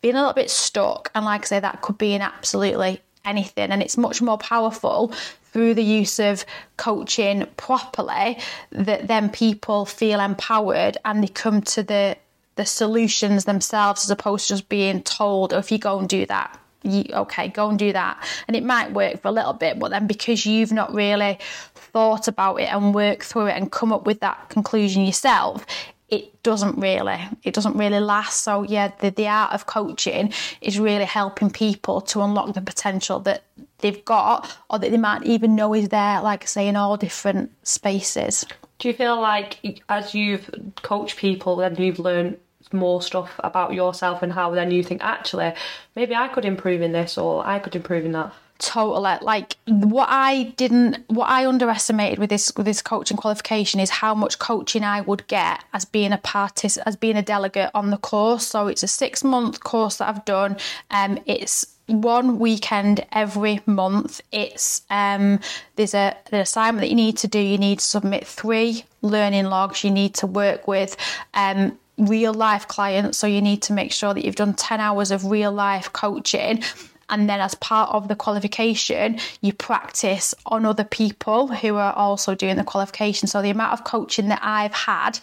feeling 0.00 0.16
a 0.16 0.20
little 0.20 0.32
bit 0.32 0.50
stuck 0.50 1.10
and 1.14 1.24
like 1.24 1.42
i 1.42 1.44
say 1.44 1.60
that 1.60 1.82
could 1.82 1.98
be 1.98 2.14
in 2.14 2.22
absolutely 2.22 3.00
anything 3.24 3.70
and 3.70 3.82
it's 3.82 3.96
much 3.96 4.22
more 4.22 4.38
powerful 4.38 5.12
through 5.52 5.74
the 5.74 5.84
use 5.84 6.18
of 6.18 6.44
coaching 6.76 7.46
properly 7.56 8.38
that 8.70 9.06
then 9.08 9.28
people 9.28 9.84
feel 9.84 10.20
empowered 10.20 10.96
and 11.04 11.22
they 11.22 11.28
come 11.28 11.60
to 11.60 11.82
the 11.82 12.16
the 12.56 12.64
solutions 12.64 13.44
themselves 13.44 14.04
as 14.04 14.10
opposed 14.10 14.46
to 14.46 14.54
just 14.54 14.68
being 14.68 15.02
told 15.02 15.52
oh, 15.52 15.58
if 15.58 15.72
you 15.72 15.78
go 15.78 15.98
and 15.98 16.08
do 16.08 16.24
that 16.26 16.58
you, 16.84 17.04
okay 17.12 17.48
go 17.48 17.68
and 17.68 17.78
do 17.78 17.92
that. 17.92 18.22
And 18.46 18.56
it 18.56 18.64
might 18.64 18.92
work 18.92 19.20
for 19.22 19.28
a 19.28 19.32
little 19.32 19.52
bit 19.52 19.78
but 19.78 19.90
then 19.90 20.06
because 20.06 20.46
you've 20.46 20.72
not 20.72 20.92
really 20.94 21.38
thought 21.74 22.28
about 22.28 22.56
it 22.56 22.72
and 22.72 22.94
worked 22.94 23.24
through 23.24 23.46
it 23.46 23.56
and 23.56 23.70
come 23.70 23.92
up 23.92 24.06
with 24.06 24.20
that 24.20 24.48
conclusion 24.48 25.04
yourself 25.04 25.64
it 26.08 26.42
doesn't 26.42 26.78
really 26.78 27.18
it 27.42 27.54
doesn't 27.54 27.76
really 27.76 28.00
last. 28.00 28.42
So 28.42 28.62
yeah 28.62 28.92
the, 29.00 29.10
the 29.10 29.26
art 29.26 29.52
of 29.52 29.66
coaching 29.66 30.32
is 30.60 30.78
really 30.78 31.04
helping 31.04 31.50
people 31.50 32.00
to 32.02 32.22
unlock 32.22 32.54
the 32.54 32.60
potential 32.60 33.20
that 33.20 33.42
they've 33.78 34.04
got 34.04 34.56
or 34.70 34.78
that 34.78 34.90
they 34.90 34.96
might 34.96 35.24
even 35.24 35.56
know 35.56 35.74
is 35.74 35.88
there 35.88 36.20
like 36.22 36.44
I 36.44 36.46
say 36.46 36.68
in 36.68 36.76
all 36.76 36.96
different 36.96 37.52
spaces. 37.66 38.44
Do 38.78 38.88
you 38.88 38.94
feel 38.94 39.20
like 39.20 39.80
as 39.88 40.14
you've 40.14 40.50
coached 40.82 41.16
people 41.16 41.60
and 41.60 41.78
you've 41.78 41.98
learned 41.98 42.38
more 42.74 43.00
stuff 43.00 43.32
about 43.38 43.72
yourself 43.72 44.22
and 44.22 44.32
how 44.32 44.50
then 44.50 44.70
you 44.70 44.82
think 44.82 45.02
actually 45.02 45.54
maybe 45.96 46.14
I 46.14 46.28
could 46.28 46.44
improve 46.44 46.82
in 46.82 46.92
this 46.92 47.16
or 47.16 47.46
I 47.46 47.58
could 47.58 47.76
improve 47.76 48.04
in 48.04 48.12
that. 48.12 48.32
Totally. 48.58 49.16
Like 49.20 49.56
what 49.66 50.08
i 50.08 50.44
didn't 50.56 51.04
what 51.08 51.28
i 51.28 51.44
underestimated 51.44 52.20
with 52.20 52.30
this 52.30 52.52
with 52.56 52.66
this 52.66 52.82
coaching 52.82 53.16
qualification 53.16 53.80
is 53.80 53.90
how 53.90 54.14
much 54.14 54.38
coaching 54.38 54.84
i 54.84 55.00
would 55.00 55.26
get 55.26 55.64
as 55.72 55.84
being 55.84 56.12
a 56.12 56.18
partic 56.18 56.78
as 56.86 56.94
being 56.94 57.16
a 57.16 57.22
delegate 57.22 57.70
on 57.74 57.90
the 57.90 57.96
course. 57.96 58.46
So 58.46 58.68
it's 58.68 58.84
a 58.84 58.88
six 58.88 59.24
month 59.24 59.62
course 59.64 59.96
that 59.96 60.08
i've 60.08 60.24
done. 60.24 60.56
Um 60.90 61.18
it's 61.26 61.66
one 61.86 62.38
weekend 62.38 63.04
every 63.12 63.60
month. 63.66 64.20
It's 64.30 64.82
um 64.88 65.40
there's 65.74 65.94
a 65.94 66.16
the 66.30 66.38
assignment 66.40 66.82
that 66.82 66.90
you 66.90 66.96
need 66.96 67.18
to 67.18 67.28
do. 67.28 67.40
You 67.40 67.58
need 67.58 67.80
to 67.80 67.84
submit 67.84 68.24
three 68.26 68.84
learning 69.02 69.46
logs 69.46 69.82
you 69.82 69.90
need 69.90 70.14
to 70.14 70.28
work 70.28 70.68
with. 70.68 70.96
Um 71.34 71.76
real 71.98 72.34
life 72.34 72.66
clients. 72.68 73.18
So 73.18 73.26
you 73.26 73.40
need 73.40 73.62
to 73.62 73.72
make 73.72 73.92
sure 73.92 74.14
that 74.14 74.24
you've 74.24 74.36
done 74.36 74.54
10 74.54 74.80
hours 74.80 75.10
of 75.10 75.24
real 75.24 75.52
life 75.52 75.92
coaching. 75.92 76.62
And 77.10 77.28
then 77.28 77.40
as 77.40 77.54
part 77.56 77.90
of 77.90 78.08
the 78.08 78.16
qualification 78.16 79.18
you 79.42 79.52
practice 79.52 80.34
on 80.46 80.64
other 80.64 80.84
people 80.84 81.48
who 81.48 81.76
are 81.76 81.92
also 81.92 82.34
doing 82.34 82.56
the 82.56 82.64
qualification. 82.64 83.28
So 83.28 83.42
the 83.42 83.50
amount 83.50 83.74
of 83.74 83.84
coaching 83.84 84.28
that 84.28 84.40
i've 84.42 84.72
had 84.72 85.20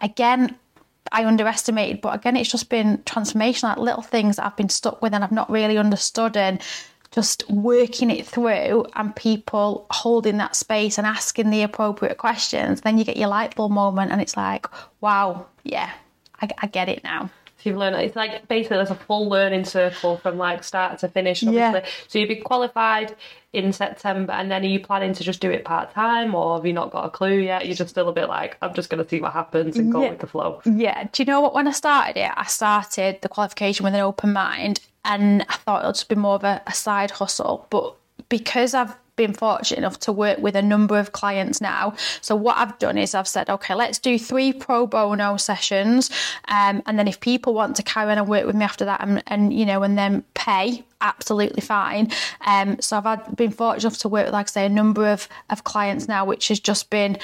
again 0.00 0.56
I 1.10 1.26
underestimated, 1.26 2.00
but 2.00 2.14
again, 2.14 2.36
it's 2.36 2.50
just 2.50 2.70
been 2.70 2.98
transformational, 2.98 3.64
like 3.64 3.78
little 3.78 4.02
things 4.02 4.36
that 4.36 4.46
I've 4.46 4.56
been 4.56 4.68
stuck 4.68 5.02
with 5.02 5.12
and 5.12 5.22
I've 5.24 5.32
not 5.32 5.50
really 5.50 5.76
understood, 5.76 6.36
and 6.36 6.60
just 7.10 7.48
working 7.50 8.10
it 8.10 8.26
through, 8.26 8.86
and 8.94 9.14
people 9.14 9.86
holding 9.90 10.38
that 10.38 10.56
space 10.56 10.96
and 10.96 11.06
asking 11.06 11.50
the 11.50 11.62
appropriate 11.62 12.16
questions. 12.16 12.80
Then 12.80 12.96
you 12.96 13.04
get 13.04 13.18
your 13.18 13.28
light 13.28 13.54
bulb 13.54 13.72
moment, 13.72 14.12
and 14.12 14.22
it's 14.22 14.36
like, 14.36 14.66
wow, 15.00 15.46
yeah, 15.64 15.90
I, 16.42 16.48
I 16.58 16.66
get 16.66 16.88
it 16.88 17.02
now. 17.04 17.30
So 17.58 17.70
you've 17.70 17.78
learned 17.78 17.94
it's 17.96 18.16
like 18.16 18.48
basically 18.48 18.78
there's 18.78 18.90
a 18.90 18.96
full 18.96 19.28
learning 19.28 19.64
circle 19.64 20.16
from 20.16 20.36
like 20.36 20.64
start 20.64 20.98
to 20.98 21.08
finish. 21.08 21.44
Obviously. 21.44 21.80
Yeah. 21.80 21.86
So 22.08 22.18
you'd 22.18 22.28
be 22.28 22.36
qualified 22.36 23.14
in 23.52 23.72
September, 23.72 24.32
and 24.32 24.50
then 24.50 24.62
are 24.62 24.66
you 24.66 24.80
planning 24.80 25.12
to 25.12 25.22
just 25.22 25.40
do 25.40 25.50
it 25.50 25.64
part 25.64 25.92
time, 25.92 26.34
or 26.34 26.56
have 26.56 26.66
you 26.66 26.72
not 26.72 26.90
got 26.90 27.04
a 27.04 27.10
clue 27.10 27.38
yet? 27.38 27.66
You're 27.66 27.76
just 27.76 27.90
still 27.90 28.08
a 28.08 28.12
bit 28.12 28.28
like, 28.28 28.56
I'm 28.62 28.74
just 28.74 28.88
going 28.88 29.02
to 29.02 29.08
see 29.08 29.20
what 29.20 29.32
happens 29.32 29.76
and 29.76 29.92
go 29.92 30.02
yeah. 30.02 30.10
with 30.10 30.20
the 30.20 30.26
flow. 30.26 30.60
Yeah. 30.64 31.04
Do 31.12 31.22
you 31.22 31.26
know 31.26 31.40
what? 31.40 31.54
When 31.54 31.68
I 31.68 31.72
started 31.72 32.18
it, 32.18 32.32
I 32.34 32.46
started 32.46 33.20
the 33.20 33.28
qualification 33.28 33.84
with 33.84 33.94
an 33.94 34.00
open 34.00 34.32
mind, 34.32 34.80
and 35.04 35.42
I 35.48 35.56
thought 35.56 35.82
it'll 35.82 35.92
just 35.92 36.08
be 36.08 36.16
more 36.16 36.34
of 36.34 36.44
a, 36.44 36.62
a 36.66 36.72
side 36.72 37.12
hustle, 37.12 37.66
but 37.70 37.94
because 38.28 38.74
I've 38.74 38.96
been 39.22 39.32
fortunate 39.32 39.78
enough 39.78 39.98
to 40.00 40.12
work 40.12 40.38
with 40.38 40.56
a 40.56 40.62
number 40.74 40.98
of 40.98 41.12
clients 41.12 41.60
now. 41.60 41.94
So 42.20 42.34
what 42.34 42.56
I've 42.58 42.76
done 42.78 42.98
is 42.98 43.14
I've 43.14 43.28
said, 43.36 43.48
okay, 43.56 43.74
let's 43.74 43.98
do 43.98 44.18
three 44.18 44.52
pro 44.52 44.86
bono 44.86 45.36
sessions, 45.36 46.10
um, 46.48 46.82
and 46.86 46.98
then 46.98 47.08
if 47.08 47.20
people 47.20 47.54
want 47.54 47.76
to 47.76 47.82
carry 47.82 48.10
on 48.12 48.18
and 48.18 48.28
work 48.28 48.46
with 48.46 48.56
me 48.56 48.64
after 48.64 48.84
that, 48.84 49.00
and, 49.00 49.22
and 49.26 49.52
you 49.52 49.64
know, 49.64 49.82
and 49.82 49.96
then 49.96 50.24
pay, 50.34 50.84
absolutely 51.00 51.60
fine. 51.60 52.10
Um, 52.46 52.80
so 52.80 52.96
I've 52.96 53.04
had, 53.04 53.36
been 53.36 53.50
fortunate 53.50 53.84
enough 53.84 53.98
to 54.00 54.08
work 54.08 54.26
with, 54.26 54.32
like 54.32 54.48
I 54.48 54.50
say, 54.50 54.66
a 54.66 54.68
number 54.68 55.06
of 55.08 55.28
of 55.50 55.64
clients 55.64 56.08
now, 56.08 56.24
which 56.24 56.48
has 56.48 56.60
just 56.60 56.90
been 56.90 57.16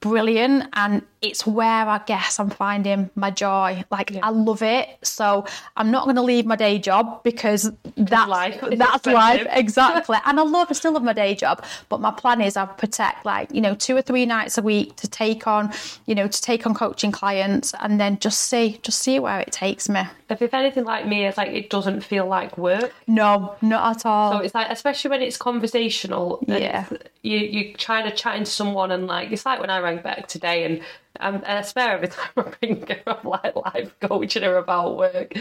brilliant 0.00 0.68
and 0.72 1.02
it's 1.22 1.46
where 1.46 1.86
I 1.86 2.00
guess 2.06 2.40
I'm 2.40 2.48
finding 2.48 3.10
my 3.14 3.30
joy. 3.30 3.84
Like 3.90 4.10
yeah. 4.10 4.20
I 4.22 4.30
love 4.30 4.62
it. 4.62 4.88
So 5.02 5.44
I'm 5.76 5.90
not 5.90 6.04
going 6.04 6.16
to 6.16 6.22
leave 6.22 6.46
my 6.46 6.56
day 6.56 6.78
job 6.78 7.22
because 7.22 7.70
that's 7.96 8.28
life. 8.28 8.64
That's 8.72 9.06
life 9.06 9.46
exactly. 9.50 10.16
and 10.24 10.40
I 10.40 10.42
love 10.42 10.68
I 10.70 10.72
still 10.72 10.92
love 10.92 11.02
my 11.02 11.12
day 11.12 11.34
job, 11.34 11.64
but 11.88 12.00
my 12.00 12.10
plan 12.10 12.40
is 12.40 12.56
I 12.56 12.64
protect 12.64 13.26
like, 13.26 13.52
you 13.52 13.60
know, 13.60 13.74
two 13.74 13.96
or 13.96 14.02
three 14.02 14.24
nights 14.24 14.56
a 14.56 14.62
week 14.62 14.96
to 14.96 15.08
take 15.08 15.46
on, 15.46 15.72
you 16.06 16.14
know, 16.14 16.26
to 16.26 16.42
take 16.42 16.66
on 16.66 16.74
coaching 16.74 17.12
clients 17.12 17.74
and 17.80 18.00
then 18.00 18.18
just 18.18 18.40
see 18.40 18.78
just 18.82 19.00
see 19.00 19.18
where 19.18 19.40
it 19.40 19.52
takes 19.52 19.88
me. 19.88 20.02
If 20.30 20.40
if 20.40 20.54
anything 20.54 20.84
like 20.84 21.06
me, 21.06 21.26
it's 21.26 21.36
like 21.36 21.50
it 21.50 21.68
doesn't 21.68 22.02
feel 22.02 22.26
like 22.26 22.56
work. 22.56 22.94
No, 23.06 23.56
not 23.60 23.96
at 23.96 24.06
all. 24.06 24.32
So 24.32 24.38
it's 24.38 24.54
like 24.54 24.68
especially 24.70 25.10
when 25.10 25.22
it's 25.22 25.36
conversational. 25.36 26.42
Yeah. 26.46 26.86
You 27.22 27.38
you 27.38 27.74
trying 27.74 28.08
to 28.08 28.16
chat 28.16 28.36
into 28.36 28.50
someone 28.50 28.90
and 28.90 29.06
like 29.06 29.32
it's 29.32 29.44
like 29.44 29.60
when 29.60 29.68
I 29.68 29.89
rang 29.90 30.02
back 30.02 30.26
today 30.26 30.64
and 30.64 30.82
um, 31.18 31.36
and 31.36 31.58
I 31.58 31.62
swear 31.62 31.94
every 31.94 32.08
time 32.08 32.30
I 32.36 32.52
ring 32.62 32.86
her, 32.86 33.02
I'm 33.06 33.28
like 33.28 33.56
live 33.56 33.94
coaching 34.00 34.42
her 34.44 34.56
about 34.56 34.96
work, 34.96 35.34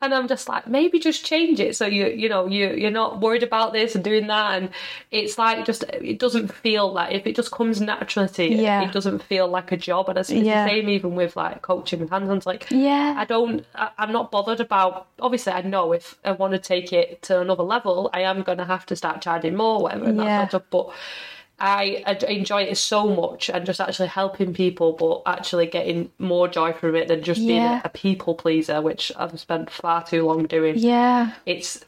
and 0.00 0.14
I'm 0.14 0.28
just 0.28 0.48
like, 0.48 0.68
maybe 0.68 1.00
just 1.00 1.24
change 1.24 1.58
it 1.58 1.76
so 1.76 1.86
you 1.86 2.06
you 2.06 2.28
know 2.28 2.46
you 2.46 2.70
you're 2.70 2.90
not 2.90 3.20
worried 3.20 3.42
about 3.42 3.72
this 3.72 3.94
and 3.94 4.04
doing 4.04 4.28
that, 4.28 4.62
and 4.62 4.70
it's 5.10 5.36
like 5.36 5.64
just 5.64 5.82
it 5.92 6.18
doesn't 6.18 6.54
feel 6.54 6.92
like 6.92 7.12
if 7.12 7.26
it 7.26 7.34
just 7.34 7.50
comes 7.50 7.80
naturally 7.80 8.28
to 8.28 8.44
you, 8.44 8.62
yeah. 8.62 8.82
it 8.82 8.92
doesn't 8.92 9.22
feel 9.22 9.48
like 9.48 9.72
a 9.72 9.76
job, 9.76 10.08
and 10.08 10.18
it's, 10.18 10.30
it's 10.30 10.46
yeah. 10.46 10.64
the 10.64 10.70
same 10.70 10.88
even 10.88 11.14
with 11.14 11.36
like 11.36 11.62
coaching 11.62 12.00
with 12.00 12.10
hands-on. 12.10 12.40
like 12.46 12.68
yeah, 12.70 13.14
I 13.18 13.24
don't, 13.24 13.66
I, 13.74 13.90
I'm 13.98 14.12
not 14.12 14.30
bothered 14.30 14.60
about. 14.60 15.08
Obviously, 15.20 15.52
I 15.52 15.62
know 15.62 15.92
if 15.92 16.16
I 16.24 16.32
want 16.32 16.52
to 16.52 16.58
take 16.58 16.92
it 16.92 17.22
to 17.22 17.40
another 17.40 17.64
level, 17.64 18.08
I 18.12 18.20
am 18.20 18.42
going 18.42 18.58
to 18.58 18.64
have 18.64 18.86
to 18.86 18.96
start 18.96 19.20
charging 19.20 19.56
more, 19.56 19.82
whatever, 19.82 20.04
and 20.04 20.16
yeah. 20.18 20.24
that 20.24 20.52
sort 20.52 20.62
of 20.62 20.70
But 20.70 20.94
I 21.60 22.16
enjoy 22.28 22.62
it 22.62 22.76
so 22.76 23.08
much 23.08 23.50
and 23.50 23.66
just 23.66 23.80
actually 23.80 24.08
helping 24.08 24.54
people, 24.54 24.92
but 24.92 25.22
actually 25.26 25.66
getting 25.66 26.10
more 26.18 26.46
joy 26.46 26.72
from 26.72 26.94
it 26.94 27.08
than 27.08 27.22
just 27.22 27.40
yeah. 27.40 27.46
being 27.46 27.62
a, 27.62 27.82
a, 27.84 27.88
people 27.88 28.34
pleaser, 28.34 28.80
which 28.80 29.10
I've 29.16 29.38
spent 29.40 29.68
far 29.68 30.04
too 30.04 30.24
long 30.24 30.46
doing. 30.46 30.78
Yeah, 30.78 31.32
it's 31.46 31.84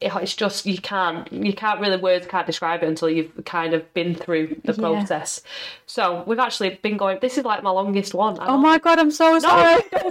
it's 0.00 0.36
just 0.36 0.66
you 0.66 0.78
can't 0.78 1.32
you 1.32 1.54
can't 1.54 1.80
really 1.80 1.96
words 1.96 2.26
can't 2.26 2.46
describe 2.46 2.82
it 2.82 2.88
until 2.88 3.08
you've 3.08 3.32
kind 3.44 3.74
of 3.74 3.92
been 3.94 4.14
through 4.14 4.60
the 4.64 4.72
yeah. 4.72 4.78
process. 4.78 5.40
So 5.94 6.24
we've 6.26 6.40
actually 6.40 6.70
been 6.82 6.96
going. 6.96 7.20
This 7.20 7.38
is 7.38 7.44
like 7.44 7.62
my 7.62 7.70
longest 7.70 8.14
one. 8.14 8.36
oh 8.40 8.58
my 8.58 8.78
god, 8.78 8.98
I'm 8.98 9.12
so 9.12 9.38
sorry. 9.38 9.80
No, 9.92 10.10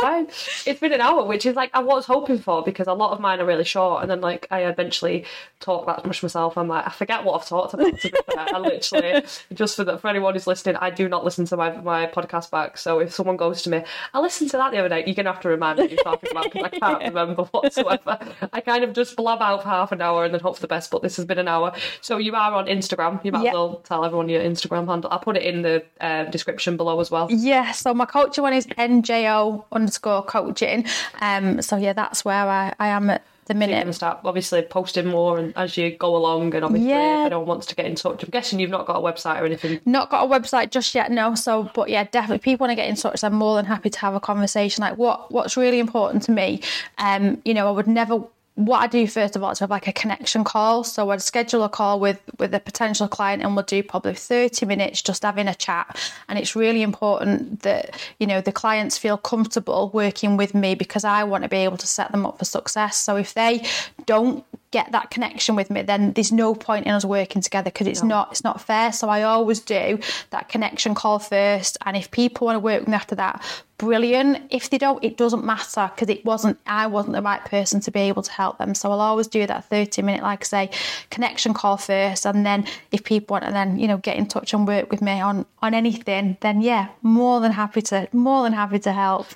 fine. 0.00 0.26
It's 0.66 0.80
been 0.80 0.92
an 0.92 1.00
hour, 1.00 1.24
which 1.24 1.46
is 1.46 1.56
like 1.56 1.70
I 1.74 1.80
was 1.80 2.06
hoping 2.06 2.38
for 2.38 2.62
because 2.62 2.86
a 2.86 2.92
lot 2.92 3.12
of 3.12 3.20
mine 3.20 3.40
are 3.40 3.46
really 3.46 3.64
short, 3.64 4.02
and 4.02 4.10
then 4.10 4.20
like 4.20 4.46
I 4.50 4.64
eventually 4.64 5.24
talk 5.60 5.86
that 5.86 6.04
much 6.04 6.22
myself. 6.22 6.58
I'm 6.58 6.68
like 6.68 6.86
I 6.86 6.90
forget 6.90 7.24
what 7.24 7.40
I've 7.40 7.48
talked 7.48 7.74
about. 7.74 7.98
To 7.98 8.10
be 8.10 8.18
fair, 8.34 8.46
I 8.54 8.58
literally 8.58 9.24
just 9.54 9.76
for 9.76 9.84
the, 9.84 9.98
for 9.98 10.08
anyone 10.08 10.34
who's 10.34 10.46
listening, 10.46 10.76
I 10.76 10.90
do 10.90 11.08
not 11.08 11.24
listen 11.24 11.44
to 11.46 11.56
my 11.56 11.70
my 11.80 12.06
podcast 12.06 12.50
back. 12.50 12.78
So 12.78 12.98
if 12.98 13.12
someone 13.12 13.36
goes 13.36 13.62
to 13.62 13.70
me, 13.70 13.84
I 14.12 14.20
listened 14.20 14.50
to 14.50 14.58
that 14.58 14.72
the 14.72 14.78
other 14.78 14.88
day. 14.88 15.04
You're 15.06 15.14
gonna 15.14 15.32
have 15.32 15.42
to 15.42 15.48
remind 15.48 15.78
me 15.78 15.84
what 15.84 15.92
you're 15.92 16.04
talking 16.04 16.30
about 16.30 16.52
because 16.52 16.70
I 16.72 16.78
can't 16.78 17.02
remember 17.14 17.44
whatsoever. 17.44 18.18
I 18.52 18.60
kind 18.60 18.84
of 18.84 18.92
just 18.92 19.16
blab 19.16 19.40
out 19.40 19.62
for 19.62 19.68
half 19.68 19.92
an 19.92 20.02
hour 20.02 20.24
and 20.24 20.34
then 20.34 20.40
hope 20.40 20.56
for 20.56 20.62
the 20.62 20.68
best. 20.68 20.90
But 20.90 21.02
this 21.02 21.16
has 21.16 21.24
been 21.24 21.38
an 21.38 21.48
hour. 21.48 21.72
So 22.00 22.18
you 22.18 22.34
are 22.34 22.52
on 22.52 22.66
Instagram. 22.66 23.24
You 23.24 23.32
might 23.32 23.44
yep. 23.44 23.52
as 23.52 23.54
well 23.54 23.76
tell 23.84 24.04
everyone 24.04 24.28
your 24.28 24.42
Instagram 24.42 24.86
handle. 24.86 25.05
I'll 25.10 25.18
put 25.18 25.36
it 25.36 25.42
in 25.42 25.62
the 25.62 25.84
uh, 26.00 26.24
description 26.24 26.76
below 26.76 27.00
as 27.00 27.10
well. 27.10 27.28
Yeah. 27.30 27.72
So 27.72 27.94
my 27.94 28.06
coaching 28.06 28.42
one 28.42 28.52
is 28.52 28.66
njo 28.66 29.64
underscore 29.72 30.24
coaching. 30.24 30.86
Um, 31.20 31.62
so 31.62 31.76
yeah, 31.76 31.92
that's 31.92 32.24
where 32.24 32.48
I, 32.48 32.74
I 32.78 32.88
am 32.88 33.10
at 33.10 33.24
the 33.46 33.54
minute. 33.54 33.86
So 33.86 33.92
start 33.92 34.20
obviously 34.24 34.62
posting 34.62 35.06
more 35.06 35.38
and 35.38 35.56
as 35.56 35.76
you 35.76 35.96
go 35.96 36.16
along, 36.16 36.54
and 36.54 36.64
obviously 36.64 36.90
yeah. 36.90 37.22
if 37.22 37.26
anyone 37.26 37.46
wants 37.46 37.66
to 37.66 37.74
get 37.74 37.86
in 37.86 37.94
touch, 37.94 38.22
I'm 38.22 38.30
guessing 38.30 38.58
you've 38.58 38.70
not 38.70 38.86
got 38.86 38.96
a 38.96 39.00
website 39.00 39.40
or 39.40 39.46
anything. 39.46 39.80
Not 39.84 40.10
got 40.10 40.24
a 40.24 40.28
website 40.28 40.70
just 40.70 40.94
yet, 40.94 41.10
no. 41.10 41.34
So, 41.34 41.70
but 41.74 41.88
yeah, 41.88 42.04
definitely 42.04 42.38
people 42.38 42.64
want 42.64 42.72
to 42.72 42.76
get 42.76 42.88
in 42.88 42.96
touch. 42.96 43.22
I'm 43.22 43.34
more 43.34 43.56
than 43.56 43.64
happy 43.64 43.90
to 43.90 43.98
have 44.00 44.14
a 44.14 44.20
conversation. 44.20 44.82
Like 44.82 44.98
what 44.98 45.30
what's 45.30 45.56
really 45.56 45.78
important 45.78 46.24
to 46.24 46.32
me. 46.32 46.60
Um, 46.98 47.40
you 47.44 47.54
know, 47.54 47.68
I 47.68 47.70
would 47.70 47.86
never 47.86 48.24
what 48.56 48.78
I 48.78 48.86
do 48.86 49.06
first 49.06 49.36
of 49.36 49.42
all 49.42 49.50
is 49.50 49.58
have 49.58 49.70
like 49.70 49.86
a 49.86 49.92
connection 49.92 50.42
call. 50.42 50.82
So 50.82 51.10
I'd 51.10 51.20
schedule 51.20 51.62
a 51.62 51.68
call 51.68 52.00
with 52.00 52.20
with 52.38 52.54
a 52.54 52.60
potential 52.60 53.06
client 53.06 53.42
and 53.42 53.54
we'll 53.54 53.66
do 53.66 53.82
probably 53.82 54.14
30 54.14 54.64
minutes 54.64 55.02
just 55.02 55.22
having 55.22 55.46
a 55.46 55.54
chat. 55.54 55.96
And 56.28 56.38
it's 56.38 56.56
really 56.56 56.80
important 56.80 57.60
that, 57.62 57.94
you 58.18 58.26
know, 58.26 58.40
the 58.40 58.52
clients 58.52 58.96
feel 58.96 59.18
comfortable 59.18 59.90
working 59.92 60.38
with 60.38 60.54
me 60.54 60.74
because 60.74 61.04
I 61.04 61.22
want 61.24 61.42
to 61.44 61.48
be 61.50 61.58
able 61.58 61.76
to 61.76 61.86
set 61.86 62.12
them 62.12 62.24
up 62.24 62.38
for 62.38 62.46
success. 62.46 62.96
So 62.96 63.16
if 63.16 63.34
they 63.34 63.62
don't 64.06 64.42
get 64.76 64.92
that 64.92 65.10
connection 65.10 65.56
with 65.56 65.70
me, 65.70 65.80
then 65.80 66.12
there's 66.12 66.32
no 66.32 66.54
point 66.54 66.84
in 66.84 66.92
us 66.92 67.02
working 67.02 67.40
together 67.40 67.70
because 67.70 67.86
it's 67.86 68.02
not 68.02 68.30
it's 68.30 68.44
not 68.44 68.60
fair. 68.60 68.92
So 68.92 69.08
I 69.08 69.22
always 69.22 69.58
do 69.58 69.98
that 70.30 70.50
connection 70.50 70.94
call 70.94 71.18
first, 71.18 71.78
and 71.86 71.96
if 71.96 72.10
people 72.10 72.44
want 72.46 72.56
to 72.56 72.60
work 72.60 72.80
with 72.80 72.88
me 72.88 72.94
after 72.94 73.14
that, 73.14 73.42
brilliant. 73.78 74.42
If 74.50 74.68
they 74.68 74.76
don't, 74.76 75.02
it 75.02 75.16
doesn't 75.16 75.44
matter 75.46 75.90
because 75.94 76.10
it 76.10 76.26
wasn't 76.26 76.58
I 76.66 76.88
wasn't 76.88 77.14
the 77.14 77.22
right 77.22 77.42
person 77.42 77.80
to 77.80 77.90
be 77.90 78.00
able 78.00 78.22
to 78.22 78.30
help 78.30 78.58
them. 78.58 78.74
So 78.74 78.92
I'll 78.92 79.00
always 79.00 79.28
do 79.28 79.46
that 79.46 79.64
30 79.64 80.02
minute, 80.02 80.22
like 80.22 80.42
I 80.42 80.44
say, 80.44 80.70
connection 81.08 81.54
call 81.54 81.78
first, 81.78 82.26
and 82.26 82.44
then 82.44 82.66
if 82.92 83.02
people 83.02 83.34
want 83.34 83.44
to 83.46 83.52
then 83.52 83.78
you 83.78 83.88
know 83.88 83.96
get 83.96 84.18
in 84.18 84.26
touch 84.26 84.52
and 84.52 84.68
work 84.68 84.90
with 84.90 85.00
me 85.00 85.20
on 85.20 85.46
on 85.62 85.72
anything, 85.72 86.36
then 86.42 86.60
yeah, 86.60 86.88
more 87.00 87.40
than 87.40 87.52
happy 87.52 87.80
to 87.82 88.08
more 88.12 88.42
than 88.42 88.52
happy 88.52 88.78
to 88.80 88.92
help. 88.92 89.26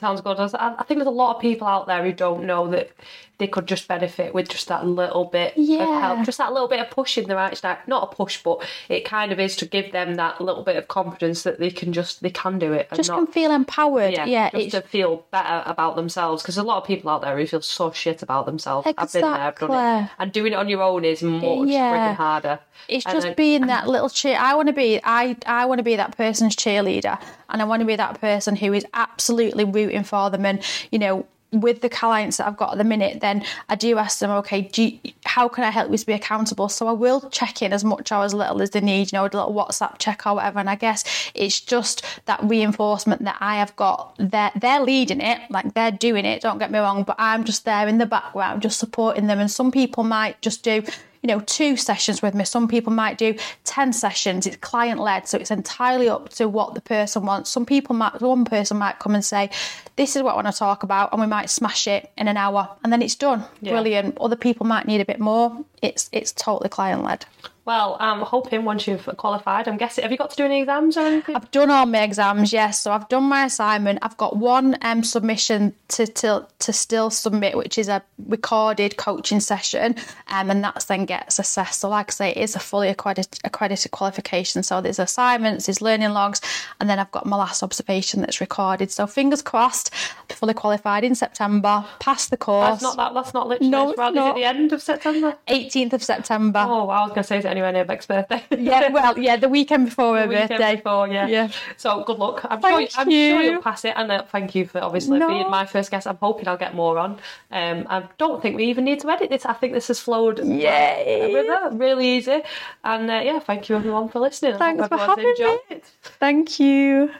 Sounds 0.00 0.22
good. 0.22 0.38
I 0.38 0.82
think 0.84 0.98
there's 0.98 1.06
a 1.06 1.20
lot 1.22 1.36
of 1.36 1.42
people 1.42 1.66
out 1.66 1.86
there 1.86 2.02
who 2.02 2.14
don't 2.14 2.44
know 2.46 2.68
that 2.68 2.90
they 3.38 3.46
could 3.46 3.66
just 3.66 3.86
benefit 3.86 4.32
with 4.34 4.48
just 4.48 4.68
that 4.68 4.85
little 4.86 5.24
bit 5.26 5.56
of 5.56 5.62
Yeah. 5.62 6.00
help, 6.00 6.24
just 6.24 6.38
that 6.38 6.52
little 6.52 6.68
bit 6.68 6.80
of 6.80 6.88
push 6.90 7.18
in 7.18 7.28
the 7.28 7.36
right 7.36 7.50
direction. 7.60 7.82
Not 7.88 8.04
a 8.12 8.14
push, 8.14 8.42
but 8.42 8.64
it 8.88 9.04
kind 9.04 9.32
of 9.32 9.38
is 9.40 9.56
to 9.56 9.66
give 9.66 9.92
them 9.92 10.14
that 10.16 10.40
little 10.40 10.62
bit 10.62 10.76
of 10.76 10.88
confidence 10.88 11.42
that 11.42 11.58
they 11.58 11.70
can 11.70 11.92
just 11.92 12.22
they 12.22 12.30
can 12.30 12.58
do 12.58 12.72
it 12.72 12.88
and 12.90 12.96
Just 12.96 13.10
not 13.10 13.16
can 13.18 13.26
feel 13.26 13.50
empowered. 13.50 14.12
yeah, 14.12 14.24
Yeah, 14.24 14.50
just 14.50 14.64
it's 14.64 14.74
to 14.74 14.80
feel 14.82 15.24
better 15.30 15.62
about 15.66 15.96
themselves 15.96 16.42
because 16.42 16.56
a 16.58 16.62
lot 16.62 16.78
of 16.80 16.84
people 16.86 17.10
out 17.10 17.22
there 17.22 17.36
who 17.36 17.46
feel 17.46 17.60
so 17.62 17.90
shit 17.90 18.22
about 18.22 18.46
themselves. 18.46 18.86
I've 18.96 19.12
been 19.12 19.22
there, 19.22 19.30
I've 19.32 19.58
done 19.58 20.04
it, 20.04 20.10
and 20.18 20.32
doing 20.32 20.52
it 20.52 20.56
on 20.56 20.68
your 20.68 20.82
own 20.82 21.04
is 21.04 21.22
much 21.22 21.68
Yeah. 21.68 21.92
frigging 22.12 22.16
harder. 22.16 22.58
It's 22.88 23.04
And 23.06 23.14
just 23.14 23.26
then- 23.26 23.34
being 23.34 23.66
that 23.66 23.88
little 23.88 24.08
cheer. 24.08 24.38
I 24.40 24.54
want 24.54 24.68
to 24.68 24.72
be. 24.74 25.00
I 25.02 25.36
I 25.46 25.64
want 25.66 25.78
to 25.78 25.82
be 25.82 25.96
that 25.96 26.16
person's 26.16 26.54
cheerleader, 26.54 27.18
and 27.48 27.60
I 27.60 27.64
want 27.64 27.80
to 27.80 27.86
be 27.86 27.96
that 27.96 28.20
person 28.20 28.54
who 28.56 28.72
is 28.72 28.84
absolutely 28.94 29.64
rooting 29.64 30.04
for 30.04 30.30
them. 30.30 30.44
And 30.46 30.60
you 30.90 30.98
know, 30.98 31.26
with 31.52 31.80
the 31.80 31.88
clients 31.88 32.36
that 32.36 32.46
I've 32.46 32.56
got 32.56 32.72
at 32.72 32.78
the 32.78 32.84
minute, 32.84 33.20
then 33.20 33.44
I 33.68 33.76
do 33.76 33.98
ask 33.98 34.18
them, 34.18 34.30
okay, 34.30 34.68
you, 34.74 34.98
how 35.24 35.48
can 35.48 35.64
I 35.64 35.70
help 35.70 35.90
you 35.90 35.96
to 35.96 36.06
be 36.06 36.12
accountable? 36.12 36.68
So 36.68 36.88
I 36.88 36.92
will 36.92 37.28
check 37.30 37.62
in 37.62 37.72
as 37.72 37.84
much 37.84 38.12
or 38.12 38.24
as 38.24 38.34
little 38.34 38.60
as 38.62 38.70
they 38.70 38.80
need. 38.80 39.12
You 39.12 39.18
know, 39.18 39.22
a 39.22 39.24
little 39.24 39.54
WhatsApp 39.54 39.98
check 39.98 40.26
or 40.26 40.34
whatever. 40.34 40.58
And 40.58 40.68
I 40.68 40.74
guess 40.74 41.04
it's 41.34 41.60
just 41.60 42.04
that 42.26 42.40
reinforcement 42.42 43.22
that 43.24 43.36
I 43.40 43.56
have 43.56 43.74
got. 43.76 44.14
They're 44.18 44.52
they're 44.56 44.80
leading 44.80 45.20
it, 45.20 45.40
like 45.50 45.74
they're 45.74 45.90
doing 45.90 46.24
it. 46.24 46.42
Don't 46.42 46.58
get 46.58 46.70
me 46.70 46.78
wrong, 46.78 47.02
but 47.04 47.16
I'm 47.18 47.44
just 47.44 47.64
there 47.64 47.86
in 47.88 47.98
the 47.98 48.06
background, 48.06 48.62
just 48.62 48.78
supporting 48.78 49.26
them. 49.26 49.38
And 49.38 49.50
some 49.50 49.70
people 49.70 50.04
might 50.04 50.40
just 50.42 50.62
do 50.62 50.82
you 51.22 51.28
know, 51.28 51.40
two 51.40 51.76
sessions 51.76 52.22
with 52.22 52.34
me. 52.34 52.44
Some 52.44 52.68
people 52.68 52.92
might 52.92 53.18
do 53.18 53.34
10 53.64 53.92
sessions. 53.92 54.46
It's 54.46 54.56
client 54.56 55.00
led, 55.00 55.28
so 55.28 55.38
it's 55.38 55.50
entirely 55.50 56.08
up 56.08 56.28
to 56.30 56.48
what 56.48 56.74
the 56.74 56.80
person 56.80 57.24
wants. 57.24 57.50
Some 57.50 57.66
people 57.66 57.94
might, 57.94 58.20
one 58.20 58.44
person 58.44 58.76
might 58.76 58.98
come 58.98 59.14
and 59.14 59.24
say, 59.24 59.50
This 59.96 60.16
is 60.16 60.22
what 60.22 60.32
I 60.32 60.34
want 60.36 60.46
to 60.48 60.52
talk 60.52 60.82
about, 60.82 61.12
and 61.12 61.20
we 61.20 61.26
might 61.26 61.50
smash 61.50 61.86
it 61.86 62.10
in 62.16 62.28
an 62.28 62.36
hour, 62.36 62.68
and 62.82 62.92
then 62.92 63.02
it's 63.02 63.14
done. 63.14 63.44
Brilliant. 63.72 64.18
Other 64.18 64.36
people 64.36 64.66
might 64.66 64.86
need 64.86 65.00
a 65.00 65.04
bit 65.04 65.20
more. 65.20 65.64
It's 65.82 66.08
it's 66.12 66.32
totally 66.32 66.68
client 66.68 67.04
led. 67.04 67.26
Well, 67.66 67.96
I'm 67.98 68.20
hoping 68.20 68.64
once 68.64 68.86
you've 68.86 69.04
qualified, 69.16 69.66
I'm 69.66 69.76
guessing. 69.76 70.02
Have 70.02 70.12
you 70.12 70.18
got 70.18 70.30
to 70.30 70.36
do 70.36 70.44
any 70.44 70.60
exams 70.60 70.96
or 70.96 71.00
anything? 71.00 71.34
I've 71.34 71.50
done 71.50 71.68
all 71.68 71.84
my 71.84 72.02
exams, 72.02 72.52
yes. 72.52 72.78
So 72.78 72.92
I've 72.92 73.08
done 73.08 73.24
my 73.24 73.44
assignment. 73.44 73.98
I've 74.02 74.16
got 74.16 74.36
one 74.36 74.76
um, 74.82 75.02
submission 75.02 75.74
to, 75.88 76.06
to 76.06 76.46
to 76.60 76.72
still 76.72 77.10
submit, 77.10 77.56
which 77.56 77.76
is 77.76 77.88
a 77.88 78.02
recorded 78.28 78.96
coaching 78.96 79.40
session, 79.40 79.96
um, 80.28 80.48
and 80.48 80.62
that's 80.62 80.84
then 80.84 81.06
gets 81.06 81.40
assessed. 81.40 81.80
So, 81.80 81.88
like 81.88 82.10
I 82.10 82.12
say, 82.12 82.30
it 82.30 82.36
is 82.36 82.54
a 82.54 82.60
fully 82.60 82.88
accredited, 82.88 83.40
accredited 83.42 83.90
qualification. 83.90 84.62
So 84.62 84.80
there's 84.80 85.00
assignments, 85.00 85.66
there's 85.66 85.82
learning 85.82 86.10
logs, 86.10 86.40
and 86.80 86.88
then 86.88 87.00
I've 87.00 87.10
got 87.10 87.26
my 87.26 87.36
last 87.36 87.64
observation 87.64 88.20
that's 88.20 88.40
recorded. 88.40 88.92
So 88.92 89.08
fingers 89.08 89.42
crossed, 89.42 89.92
fully 90.28 90.54
qualified 90.54 91.02
in 91.02 91.16
September, 91.16 91.84
pass 91.98 92.28
the 92.28 92.36
course. 92.36 92.80
That's 92.80 92.82
not 92.82 92.96
that. 92.96 93.14
That's 93.14 93.34
not 93.34 93.48
literally. 93.48 93.70
No, 93.70 93.90
it's 93.90 93.98
it's 93.98 94.10
Is 94.10 94.14
not. 94.14 94.30
it 94.30 94.34
the 94.36 94.44
end 94.44 94.72
of 94.72 94.80
September? 94.80 95.36
18th 95.48 95.94
of 95.94 96.02
September. 96.04 96.64
Oh, 96.64 96.88
I 96.88 97.00
was 97.02 97.08
going 97.10 97.22
to 97.22 97.24
say 97.24 97.55
anywhere 97.56 97.72
near 97.72 97.84
Beck's 97.84 98.06
birthday? 98.06 98.42
Yeah, 98.50 98.90
well, 98.90 99.18
yeah, 99.18 99.36
the 99.36 99.48
weekend 99.48 99.86
before 99.86 100.18
her 100.18 100.26
birthday. 100.26 100.76
before, 100.76 101.08
yeah. 101.08 101.26
Yeah. 101.26 101.50
So 101.76 102.04
good 102.04 102.18
luck. 102.18 102.44
I'm, 102.48 102.60
Thank 102.60 102.90
sure, 102.90 103.00
I'm 103.00 103.06
sure 103.10 103.42
you. 103.42 103.50
you'll 103.52 103.62
pass 103.62 103.84
it, 103.84 103.94
and 103.96 104.10
uh, 104.10 104.22
thank 104.24 104.54
you 104.54 104.66
for 104.66 104.80
obviously 104.80 105.18
No. 105.18 105.28
being 105.28 105.50
my 105.50 105.66
first 105.66 105.90
guest. 105.90 106.06
I'm 106.06 106.16
hoping 106.16 106.48
I'll 106.48 106.56
get 106.56 106.74
more 106.74 106.98
on. 106.98 107.18
Um, 107.50 107.86
I 107.88 108.04
don't 108.18 108.40
think 108.42 108.56
we 108.56 108.64
even 108.66 108.84
need 108.84 109.00
to 109.00 109.10
edit 109.10 109.30
this. 109.30 109.44
I 109.46 109.52
think 109.52 109.72
this 109.72 109.88
has 109.88 110.00
flowed 110.00 110.38
Yay. 110.44 111.30
with 111.32 111.74
really 111.80 112.16
easy. 112.16 112.42
And 112.84 113.10
uh, 113.10 113.20
yeah, 113.24 113.38
thank 113.38 113.68
you 113.68 113.76
everyone 113.76 114.08
for 114.08 114.20
listening. 114.20 114.58
Thanks 114.58 114.86
for 114.88 114.96
having 114.98 115.24
me. 115.24 115.58
it. 115.70 115.84
Thank 116.02 116.60
you. 116.60 117.10